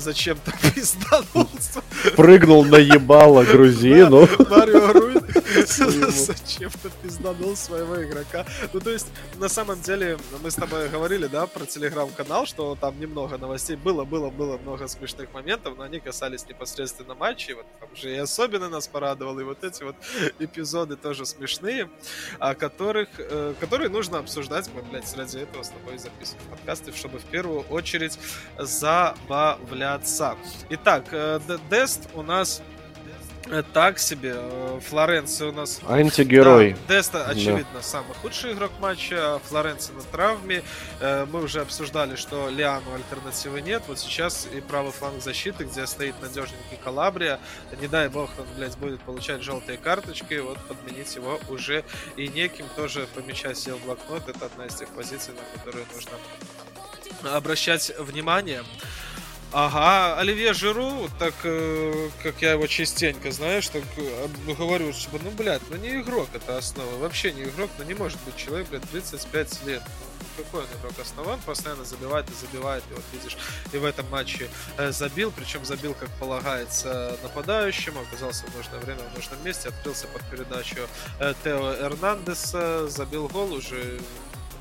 зачем-то 0.00 0.52
пизданулся. 0.74 1.82
Прыгнул 2.16 2.64
на 2.64 2.76
ебало 2.76 3.44
грузину. 3.44 4.28
Марио 4.48 5.20
зачем-то 6.10 6.90
пизданул 7.02 7.56
своего 7.56 8.02
игрока. 8.02 8.46
Ну, 8.72 8.80
то 8.80 8.90
есть, 8.90 9.08
на 9.38 9.48
самом 9.48 9.80
деле, 9.80 10.18
мы 10.42 10.50
с 10.50 10.54
тобой 10.54 10.88
говорили, 10.88 11.26
да, 11.26 11.46
про 11.46 11.66
телеграм-канал, 11.66 12.46
что 12.46 12.76
там 12.80 12.98
немного 13.00 13.36
новостей 13.38 13.76
было, 13.76 14.04
было, 14.04 14.30
было 14.30 14.58
много 14.58 14.88
смешных 14.88 15.32
моментов, 15.32 15.74
но 15.76 15.84
они 15.84 16.00
касались 16.00 16.46
непосредственно 16.48 17.14
матчей. 17.14 17.54
Вот 17.54 17.66
там 17.80 17.88
же 17.96 18.14
и 18.14 18.16
особенно 18.16 18.68
нас 18.68 18.88
порадовал, 18.88 19.38
и 19.40 19.44
вот 19.44 19.64
эти 19.64 19.82
вот 19.82 19.96
эпизоды 20.38 20.96
тоже 20.96 21.26
смешные, 21.26 21.88
о 22.38 22.54
которых, 22.54 23.08
э, 23.18 23.54
которые 23.60 23.88
нужно 23.88 24.18
обсуждать. 24.18 24.70
Мы, 24.74 24.82
блядь, 24.82 25.16
ради 25.16 25.38
этого 25.38 25.62
с 25.62 25.70
тобой 25.70 25.98
записываем 25.98 26.48
подкасты, 26.50 26.92
чтобы 26.92 27.18
в 27.18 27.24
первую 27.24 27.60
очередь 27.62 28.18
забавлять 28.58 29.89
отца. 29.94 30.36
Итак, 30.70 31.04
э, 31.12 31.40
Дест 31.70 32.08
у 32.14 32.22
нас 32.22 32.62
Э, 33.50 33.64
так 33.72 33.98
себе. 33.98 34.34
Э, 34.36 34.80
Флоренция 34.88 35.48
у 35.48 35.52
нас... 35.52 35.80
Антигерой. 35.88 36.76
Да, 36.86 36.96
Деста, 36.96 37.26
очевидно, 37.26 37.66
да. 37.74 37.82
самый 37.82 38.14
худший 38.14 38.52
игрок 38.52 38.70
матча. 38.78 39.40
Флоренция 39.48 39.96
на 39.96 40.02
травме. 40.02 40.62
Мы 41.00 41.42
уже 41.42 41.60
обсуждали, 41.60 42.14
что 42.14 42.48
Лиану 42.48 42.94
альтернативы 42.94 43.60
нет. 43.60 43.82
Вот 43.88 43.98
сейчас 43.98 44.46
и 44.54 44.60
правый 44.60 44.92
фланг 44.92 45.22
защиты, 45.22 45.64
где 45.64 45.86
стоит 45.86 46.14
надежненький 46.22 46.78
Калабрия. 46.82 47.40
Не 47.80 47.88
дай 47.88 48.08
бог, 48.08 48.30
он, 48.38 48.46
блядь, 48.56 48.76
будет 48.78 49.00
получать 49.00 49.42
желтые 49.42 49.78
карточки. 49.78 50.34
Вот 50.34 50.58
подменить 50.68 51.14
его 51.16 51.40
уже 51.48 51.84
и 52.16 52.28
неким. 52.28 52.66
Тоже 52.76 53.08
помечать 53.14 53.58
себе 53.58 53.74
в 53.74 53.84
блокнот. 53.84 54.28
Это 54.28 54.46
одна 54.46 54.66
из 54.66 54.74
тех 54.74 54.88
позиций, 54.90 55.34
на 55.34 55.58
которые 55.58 55.86
нужно 55.92 57.36
обращать 57.36 57.92
внимание. 57.98 58.62
Ага, 59.52 60.16
Оливье 60.16 60.54
Жиру, 60.54 61.08
так 61.18 61.34
э, 61.42 62.10
как 62.22 62.40
я 62.40 62.52
его 62.52 62.68
частенько, 62.68 63.32
знаешь, 63.32 63.68
так 63.68 63.82
э, 63.96 64.28
говорю, 64.56 64.92
что, 64.92 65.18
ну, 65.20 65.32
блядь, 65.32 65.62
ну 65.70 65.76
не 65.76 66.00
игрок 66.00 66.28
это 66.34 66.56
основа, 66.56 66.98
вообще 66.98 67.32
не 67.32 67.42
игрок, 67.42 67.68
ну 67.76 67.84
не 67.84 67.94
может 67.94 68.18
быть 68.24 68.36
человек, 68.36 68.68
блядь, 68.68 68.88
35 68.90 69.66
лет. 69.66 69.82
Ну, 70.38 70.44
какой 70.44 70.60
он 70.60 70.66
игрок 70.80 70.92
основа? 71.00 71.32
Он 71.32 71.40
постоянно 71.40 71.84
забивает 71.84 72.26
и 72.30 72.46
забивает, 72.46 72.84
и 72.90 72.94
вот 72.94 73.02
видишь, 73.12 73.36
и 73.72 73.76
в 73.76 73.84
этом 73.84 74.08
матче 74.10 74.48
э, 74.78 74.92
забил, 74.92 75.32
причем 75.34 75.64
забил, 75.64 75.94
как 75.94 76.10
полагается, 76.20 77.18
нападающему, 77.24 78.02
оказался 78.02 78.46
в 78.46 78.56
нужное 78.56 78.78
время 78.78 79.00
в 79.12 79.16
нужном 79.16 79.44
месте, 79.44 79.70
открылся 79.70 80.06
под 80.06 80.22
передачу 80.30 80.76
э, 81.18 81.34
Тео 81.42 81.74
Эрнандеса, 81.74 82.86
забил 82.86 83.26
гол 83.26 83.54
уже 83.54 83.98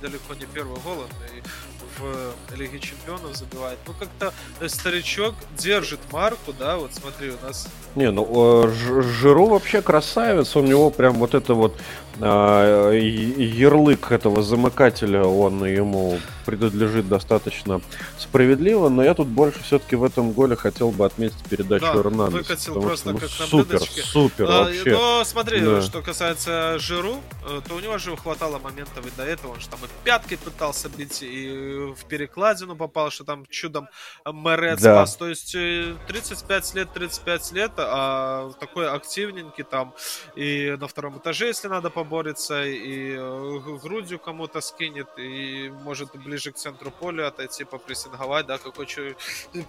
далеко 0.02 0.34
не 0.34 0.46
первый 0.46 0.80
гол, 0.82 1.04
и 1.36 1.42
в 2.00 2.56
Лиге 2.56 2.80
Чемпионов 2.80 3.36
забивает. 3.36 3.78
Ну, 3.88 3.94
как-то 3.94 4.34
старичок 4.70 5.36
держит 5.58 6.00
марку, 6.12 6.54
да, 6.54 6.78
вот 6.78 6.94
смотри, 6.94 7.32
у 7.32 7.46
нас... 7.46 7.68
Не, 7.96 8.12
ну, 8.12 8.70
Жиру 8.70 9.48
вообще 9.48 9.82
красавец, 9.82 10.56
у 10.56 10.62
него 10.62 10.90
прям 10.90 11.16
вот 11.16 11.34
это 11.34 11.54
вот 11.54 11.78
ярлык 12.22 14.12
этого 14.12 14.42
замыкателя, 14.42 15.24
он 15.24 15.66
ему 15.66 16.20
принадлежит 16.46 17.08
достаточно 17.08 17.80
справедливо, 18.18 18.90
но 18.90 19.04
я 19.04 19.14
тут 19.14 19.28
больше 19.28 19.62
все-таки 19.64 19.96
в 19.96 20.04
этом 20.04 20.32
голе 20.32 20.56
хотел 20.56 20.92
бы 20.92 21.06
отметить 21.06 21.38
передачу 21.50 21.86
да, 21.86 22.00
Эрнандеса. 22.00 22.38
выкатил 22.38 22.82
просто 22.82 23.10
что, 23.10 23.12
ну, 23.12 23.20
как 23.20 23.30
на 23.30 23.46
супер, 23.46 23.66
блюдочке. 23.66 24.02
Супер, 24.02 24.46
а, 24.46 24.64
вообще. 24.64 24.92
Но 24.92 25.24
смотри, 25.24 25.62
да. 25.62 25.82
что 25.82 26.02
касается 26.02 26.78
Жиру, 26.80 27.22
э, 27.48 27.62
то 27.68 27.76
у 27.76 27.80
него 27.80 27.98
же 28.00 28.18
хватало 28.18 28.58
моментов 28.58 29.06
и 29.06 29.12
до 29.16 29.24
этого, 29.24 29.54
он 29.54 29.60
же 29.60 29.70
там 29.70 29.80
и 29.84 29.88
пяткой 30.04 30.38
пытался 30.38 30.90
бить, 30.90 31.22
и 31.22 31.94
в 31.96 32.06
перекладину 32.06 32.76
попал, 32.76 33.12
что 33.12 33.24
там 33.24 33.46
чудом 33.50 33.88
Мэрет 34.26 34.82
да. 34.82 35.06
спас. 35.06 35.16
То 35.16 35.30
есть 35.30 35.54
35 35.54 36.72
э, 36.76 36.80
лет, 36.80 36.94
35 36.94 37.52
лет, 37.52 37.72
а 37.78 38.52
такой 38.60 38.90
активненький 38.90 39.64
там, 39.64 39.94
и 40.36 40.76
на 40.80 40.88
втором 40.88 41.18
этаже, 41.20 41.48
если 41.48 41.68
надо 41.68 41.90
побыть 41.90 42.09
поборется, 42.10 42.66
и 42.66 43.14
э, 43.16 43.60
грудью 43.84 44.18
кому-то 44.18 44.62
скинет, 44.62 45.08
и 45.18 45.72
может 45.84 46.16
ближе 46.16 46.52
к 46.52 46.56
центру 46.56 46.90
поля 46.92 47.28
отойти, 47.28 47.66
попрессинговать, 47.66 48.48
да, 48.48 48.58
какой, 48.58 48.88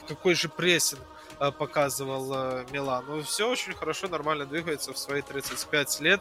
какой 0.09 0.35
же 0.35 0.49
прессинг 0.49 1.03
э, 1.39 1.53
показывал 1.53 2.33
э, 2.35 2.65
Милан. 2.73 3.05
Ну, 3.07 3.23
все 3.23 3.51
очень 3.51 3.75
хорошо, 3.75 4.09
нормально 4.09 4.47
двигается 4.47 4.93
в 4.93 4.99
свои 4.99 5.21
35 5.21 6.01
лет. 6.01 6.21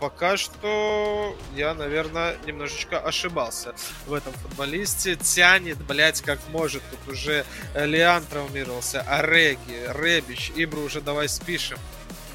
Пока 0.00 0.36
что 0.36 1.36
я, 1.54 1.74
наверное, 1.74 2.36
немножечко 2.46 2.98
ошибался 2.98 3.74
в 4.06 4.14
этом 4.14 4.32
футболисте. 4.32 5.16
Тянет, 5.16 5.78
блять, 5.86 6.22
как 6.22 6.38
может. 6.48 6.82
Тут 6.90 7.14
уже 7.14 7.44
Лиан 7.74 8.24
травмировался, 8.24 9.02
Ареги, 9.02 9.78
Ребич, 9.94 10.52
Ибру 10.56 10.82
уже 10.82 11.00
давай 11.00 11.28
спишем 11.28 11.78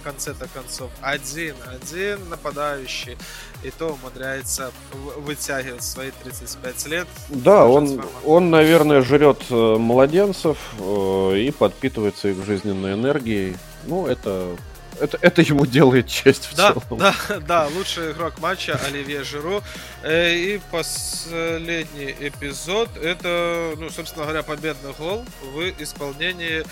конце-то 0.05 0.47
концов 0.53 0.91
один, 1.01 1.55
один 1.65 2.29
нападающий, 2.29 3.17
и 3.63 3.71
то 3.71 3.93
умудряется 3.93 4.71
вытягивать 5.17 5.83
свои 5.83 6.11
35 6.23 6.85
лет. 6.87 7.07
Да, 7.29 7.65
он, 7.65 8.01
он, 8.23 8.51
наверное, 8.51 9.01
жрет 9.01 9.41
э, 9.49 9.77
младенцев 9.77 10.57
э, 10.79 11.37
и 11.39 11.51
подпитывается 11.51 12.27
их 12.27 12.45
жизненной 12.45 12.93
энергией. 12.93 13.57
Ну, 13.87 14.05
это 14.05 14.55
это, 14.99 15.17
это 15.21 15.41
ему 15.41 15.65
делает 15.65 16.07
честь 16.07 16.45
в 16.45 16.55
да, 16.55 16.71
целом. 16.71 16.99
Да, 16.99 17.15
да, 17.47 17.67
лучший 17.67 18.11
игрок 18.11 18.39
матча 18.39 18.79
Оливье 18.85 19.23
Жиру. 19.23 19.61
Э, 20.03 20.33
и 20.33 20.61
последний 20.71 22.15
эпизод 22.19 22.89
это, 22.97 23.73
ну, 23.77 23.89
собственно 23.89 24.25
говоря, 24.25 24.43
победный 24.43 24.93
гол 24.93 25.25
в 25.53 25.61
исполнении 25.79 26.63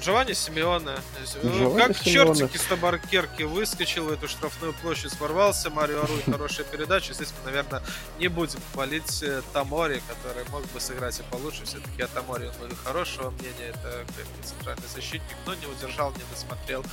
Джованни 0.00 0.32
Симеона. 0.32 0.98
Джованни 1.44 1.78
как 1.78 1.96
Симеона. 1.98 2.34
чертик 2.34 2.54
из 2.54 2.62
табаркерки 2.64 3.42
выскочил 3.42 4.04
в 4.04 4.12
эту 4.12 4.28
штрафную 4.28 4.72
площадь, 4.74 5.18
ворвался. 5.20 5.70
Марио 5.70 6.02
Аруй 6.02 6.22
хорошая 6.22 6.66
передача. 6.66 7.12
Здесь 7.12 7.32
мы, 7.38 7.50
наверное, 7.50 7.82
не 8.18 8.28
будем 8.28 8.58
хвалить 8.72 9.22
э, 9.22 9.42
Тамори, 9.52 10.02
который 10.08 10.48
мог 10.50 10.62
бы 10.72 10.80
сыграть 10.80 11.20
и 11.20 11.22
получше. 11.24 11.64
Все-таки 11.64 12.02
о 12.02 12.08
Тамори 12.08 12.46
он 12.46 12.68
был 12.68 12.76
хорошего 12.82 13.30
мнения. 13.30 13.68
Это 13.68 14.04
крепкий 14.14 14.42
центральный 14.42 14.88
защитник, 14.94 15.36
но 15.46 15.54
не 15.54 15.66
удержал, 15.66 16.12
не 16.12 16.22
досмотрел 16.32 16.84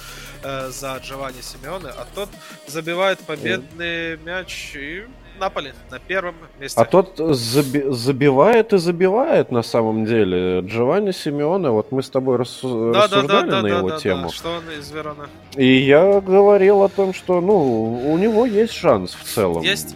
э, 0.44 0.70
за 0.70 0.98
Джованни 0.98 1.42
Симеоне. 1.42 1.90
А 1.90 2.06
тот 2.14 2.30
забивает 2.68 3.20
победный 3.20 4.18
мяч 4.18 4.76
и 4.76 5.08
Наполи 5.40 5.74
на 5.92 6.00
первом 6.00 6.36
месте. 6.60 6.80
А 6.80 6.86
тот 6.86 7.20
заби- 7.20 7.92
забивает 7.92 8.74
и 8.74 8.78
забивает 8.78 9.52
на 9.52 9.62
самом 9.62 10.06
деле. 10.06 10.62
Джованни 10.62 11.12
Симеоне, 11.12 11.70
вот 11.70 11.92
мы 11.92 12.02
с 12.02 12.10
тобой 12.10 12.38
рас- 12.38 12.60
да, 12.64 13.04
рассуждали 13.04 13.28
да, 13.28 13.42
да, 13.42 13.62
на 13.62 13.62
да, 13.62 13.78
его 13.78 13.90
да, 13.90 13.98
тему. 14.00 14.24
Да, 14.24 14.30
что 14.30 14.50
он 14.50 14.64
из 14.80 14.92
Верона. 14.92 15.28
И 15.56 15.66
я 15.66 16.22
говорил 16.22 16.82
о 16.84 16.90
том, 16.90 17.14
что 17.14 17.42
ну, 17.42 18.12
у 18.12 18.18
него 18.18 18.46
есть 18.46 18.74
шанс 18.74 19.14
в 19.14 19.24
целом. 19.24 19.62
Есть. 19.62 19.96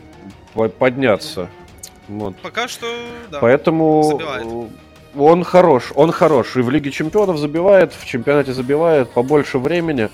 Подняться. 0.77 1.47
Вот. 2.07 2.35
Пока 2.37 2.67
что, 2.67 2.85
да. 3.31 3.39
Поэтому 3.39 4.03
забивает. 4.03 4.47
он 5.17 5.43
хорош, 5.43 5.91
он 5.95 6.11
хорош. 6.11 6.57
И 6.57 6.61
в 6.61 6.69
Лиге 6.69 6.91
Чемпионов 6.91 7.37
забивает, 7.37 7.93
в 7.93 8.05
чемпионате 8.05 8.53
забивает 8.53 9.09
побольше 9.11 9.59
времени. 9.59 10.09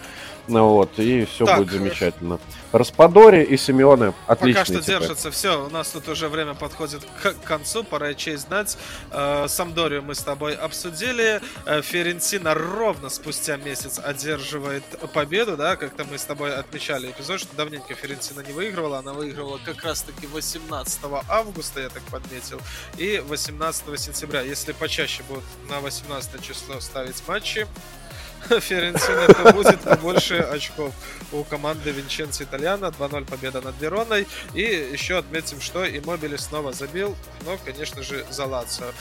Ну 0.47 0.69
вот, 0.69 0.97
и 0.97 1.25
все 1.25 1.45
так, 1.45 1.59
будет 1.59 1.71
замечательно. 1.71 2.39
Распадори 2.71 3.43
и 3.43 3.57
Симеоне 3.57 4.13
отличные. 4.27 4.65
Пока 4.65 4.65
что 4.65 4.81
теперь. 4.81 4.99
держится 4.99 5.31
все. 5.31 5.65
У 5.65 5.69
нас 5.69 5.89
тут 5.89 6.07
уже 6.07 6.29
время 6.29 6.53
подходит 6.53 7.05
к 7.21 7.35
концу. 7.43 7.83
Пора 7.83 8.13
честь 8.13 8.47
знать. 8.47 8.77
Э, 9.11 9.45
Самдорию 9.47 10.03
мы 10.03 10.15
с 10.15 10.19
тобой 10.19 10.53
обсудили. 10.55 11.41
Э, 11.65 11.81
Ферентина 11.81 12.53
ровно 12.53 13.09
спустя 13.09 13.57
месяц 13.57 13.99
одерживает 13.99 14.83
победу, 15.13 15.57
да, 15.57 15.75
как-то 15.75 16.05
мы 16.05 16.17
с 16.17 16.23
тобой 16.23 16.55
отмечали 16.55 17.11
эпизод, 17.11 17.39
что 17.39 17.55
давненько 17.55 17.93
Ферентина 17.93 18.41
не 18.41 18.53
выигрывала. 18.53 18.99
Она 18.99 19.13
выигрывала 19.13 19.59
как 19.63 19.83
раз-таки 19.83 20.27
18 20.27 20.99
августа, 21.29 21.81
я 21.81 21.89
так 21.89 22.03
подметил, 22.03 22.61
и 22.97 23.21
18 23.27 23.99
сентября. 23.99 24.41
Если 24.41 24.71
почаще 24.71 25.23
будут 25.23 25.43
на 25.69 25.81
18 25.81 26.41
число 26.41 26.79
ставить 26.79 27.21
матчи, 27.27 27.67
Ференцина, 28.61 29.27
то 29.27 29.53
будет 29.53 29.81
побольше 29.81 30.39
очков 30.39 30.93
у 31.31 31.43
команды 31.43 31.91
Винченцо 31.91 32.43
Итальяна. 32.43 32.85
2-0 32.85 33.25
победа 33.25 33.61
над 33.61 33.79
Вероной. 33.81 34.27
И 34.53 34.61
еще 34.61 35.17
отметим, 35.17 35.59
что 35.59 35.85
Иммобили 35.85 36.37
снова 36.37 36.71
забил, 36.71 37.15
но, 37.45 37.57
конечно 37.65 38.03
же, 38.03 38.25
за 38.29 38.45
Лацио. 38.45 38.91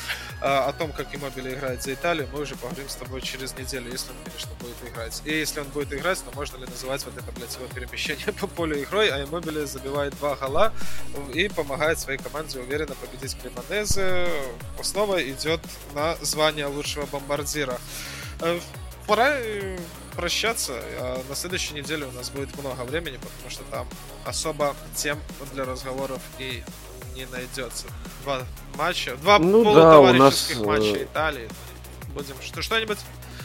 А, 0.40 0.68
о 0.68 0.73
том, 0.73 0.93
как 0.93 1.14
Иммобили 1.14 1.55
играет 1.55 1.82
за 1.82 1.94
Италию, 1.94 2.28
мы 2.32 2.40
уже 2.40 2.56
поговорим 2.56 2.89
с 2.89 2.97
тобой 2.97 3.23
через 3.23 3.56
неделю, 3.56 3.90
если 3.90 4.10
он, 4.10 4.16
конечно, 4.24 4.51
будет 4.60 4.93
играть. 4.93 5.23
И 5.24 5.31
если 5.31 5.60
он 5.60 5.68
будет 5.68 5.93
играть, 5.93 6.23
то 6.23 6.35
можно 6.35 6.56
ли 6.56 6.66
называть 6.66 7.05
вот 7.05 7.16
это, 7.16 7.31
блядь, 7.32 7.55
его 7.55 7.66
перемещение 7.66 8.32
по 8.40 8.47
полю 8.47 8.82
игрой, 8.82 9.09
а 9.10 9.23
Иммобили 9.23 9.64
забивает 9.64 10.16
два 10.16 10.35
гола 10.35 10.73
и 11.32 11.48
помогает 11.48 11.98
своей 11.98 12.18
команде 12.18 12.59
уверенно 12.59 12.94
победить 12.94 13.36
Кремонезе. 13.40 14.28
Снова 14.82 15.23
идет 15.23 15.60
на 15.94 16.16
звание 16.16 16.66
лучшего 16.66 17.06
бомбардира. 17.06 17.78
Пора 19.06 19.30
э, 19.30 19.78
прощаться. 20.16 20.74
А 20.98 21.22
на 21.28 21.34
следующей 21.34 21.74
неделе 21.74 22.06
у 22.06 22.12
нас 22.12 22.30
будет 22.30 22.56
много 22.58 22.82
времени, 22.82 23.16
потому 23.16 23.50
что 23.50 23.62
там 23.70 23.86
особо 24.24 24.74
тем 24.94 25.18
для 25.52 25.64
разговоров 25.64 26.20
и 26.38 26.62
не 27.14 27.26
найдется. 27.26 27.86
Два 28.24 28.42
матча, 28.76 29.16
два 29.16 29.38
ну, 29.38 29.64
полутоварищеских 29.64 30.60
да, 30.60 30.66
нас... 30.66 30.78
матча 30.78 30.96
э, 30.96 31.04
Италии. 31.04 31.48
Будем 32.14 32.34
что 32.40 32.62
что-нибудь 32.62 32.98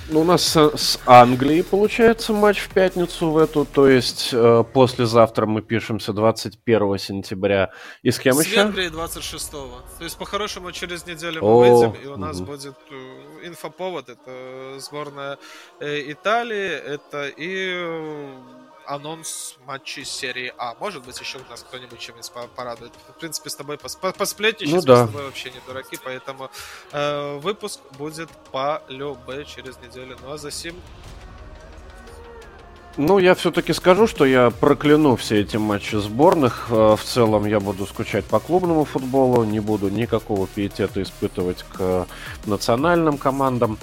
ну, 0.10 0.22
у 0.22 0.24
нас 0.24 0.58
с 0.58 1.00
Англией 1.06 1.64
получается 1.64 2.34
матч 2.34 2.60
в 2.60 2.70
пятницу 2.70 3.30
в 3.30 3.38
эту, 3.38 3.66
то 3.66 3.88
есть 3.88 4.30
э, 4.34 4.64
послезавтра 4.74 5.46
мы 5.46 5.62
пишемся 5.62 6.12
21 6.12 6.98
сентября. 6.98 7.72
И 8.02 8.12
с 8.12 8.20
кем 8.20 8.36
с 8.36 8.44
еще? 8.44 8.56
С 8.56 8.58
Венгрией 8.58 8.90
26 8.90 9.54
-го. 9.54 9.70
То 10.00 10.04
есть, 10.04 10.18
по-хорошему, 10.18 10.72
через 10.72 11.06
неделю 11.06 11.42
мы 11.42 11.48
О, 11.48 11.60
выйдем, 11.60 12.02
и 12.04 12.08
у 12.08 12.18
нас 12.18 12.38
угу. 12.38 12.52
будет 12.52 12.76
э, 12.90 13.31
инфоповод. 13.44 14.10
Это 14.10 14.80
сборная 14.80 15.38
э, 15.80 16.12
Италии, 16.12 16.70
это 16.70 17.28
и 17.28 17.74
э, 17.76 18.38
анонс 18.86 19.58
матчей 19.66 20.06
серии 20.06 20.54
А. 20.58 20.76
Может 20.80 21.06
быть, 21.06 21.20
еще 21.20 21.40
нас 21.50 21.64
кто-нибудь 21.64 22.00
чем-нибудь 22.00 22.32
порадует. 22.56 22.92
В 23.10 23.20
принципе, 23.20 23.50
с 23.50 23.56
тобой 23.56 23.78
пос 23.78 23.96
посплетничать, 23.96 24.74
ну, 24.74 24.82
да. 24.82 25.02
мы 25.02 25.04
с 25.04 25.08
тобой 25.08 25.26
вообще 25.26 25.52
не 25.52 25.60
дураки, 25.66 25.98
поэтому 26.04 26.50
э, 26.92 27.38
выпуск 27.38 27.80
будет 27.98 28.30
по 28.52 28.84
любе 28.88 29.46
через 29.46 29.78
неделю. 29.80 30.18
Ну 30.22 30.32
а 30.32 30.38
за 30.38 30.52
сим 30.52 30.76
Ну, 32.98 33.20
я 33.20 33.36
все-таки 33.36 33.72
скажу, 33.74 34.06
что 34.06 34.26
я 34.26 34.50
прокляну 34.50 35.16
все 35.16 35.40
эти 35.40 35.56
матчи 35.56 35.96
сборных. 35.96 36.68
Э, 36.70 36.96
в 36.98 37.04
целом 37.04 37.46
я 37.46 37.62
буду 37.62 37.86
скучать 37.86 38.26
по 38.26 38.40
клубному 38.40 38.84
футболу, 38.84 39.46
не 39.46 39.62
буду 39.62 39.90
никакого 39.90 40.46
пиетета 40.46 41.02
испытывать 41.02 41.64
к 41.64 42.06
национальным 42.46 43.18
командам. 43.18 43.78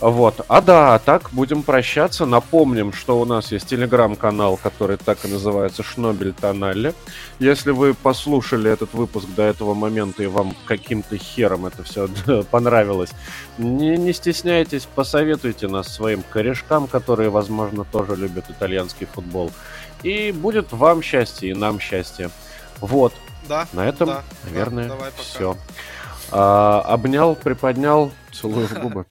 Вот. 0.00 0.44
А 0.46 0.60
да, 0.60 0.98
так 1.00 1.30
будем 1.32 1.62
прощаться. 1.62 2.24
Напомним, 2.24 2.92
что 2.92 3.20
у 3.20 3.24
нас 3.24 3.50
есть 3.50 3.66
телеграм-канал, 3.66 4.56
который 4.56 4.96
так 4.96 5.24
и 5.24 5.28
называется 5.28 5.82
Шнобель 5.82 6.32
Тоналли. 6.32 6.94
Если 7.40 7.72
вы 7.72 7.94
послушали 7.94 8.70
этот 8.70 8.94
выпуск 8.94 9.26
до 9.34 9.42
этого 9.42 9.74
момента 9.74 10.22
и 10.22 10.26
вам 10.26 10.54
каким-то 10.66 11.16
хером 11.16 11.66
это 11.66 11.82
все 11.82 12.08
понравилось, 12.50 13.10
не, 13.58 13.96
не 13.96 14.12
стесняйтесь, 14.12 14.86
посоветуйте 14.86 15.66
нас 15.66 15.88
своим 15.88 16.22
корешкам, 16.22 16.86
которые, 16.86 17.30
возможно, 17.30 17.84
тоже 17.84 18.14
любят 18.14 18.44
итальянский 18.48 19.06
футбол. 19.06 19.50
И 20.04 20.30
будет 20.30 20.70
вам 20.70 21.02
счастье, 21.02 21.50
и 21.50 21.54
нам 21.54 21.80
счастье. 21.80 22.30
Вот. 22.80 23.12
Да. 23.48 23.66
На 23.72 23.88
этом, 23.88 24.08
да, 24.08 24.22
наверное, 24.44 24.88
да, 24.88 24.94
все. 25.16 25.56
А, 26.30 26.82
обнял, 26.82 27.34
приподнял, 27.34 28.12
целую 28.30 28.68
в 28.68 28.74
губы. 28.74 29.06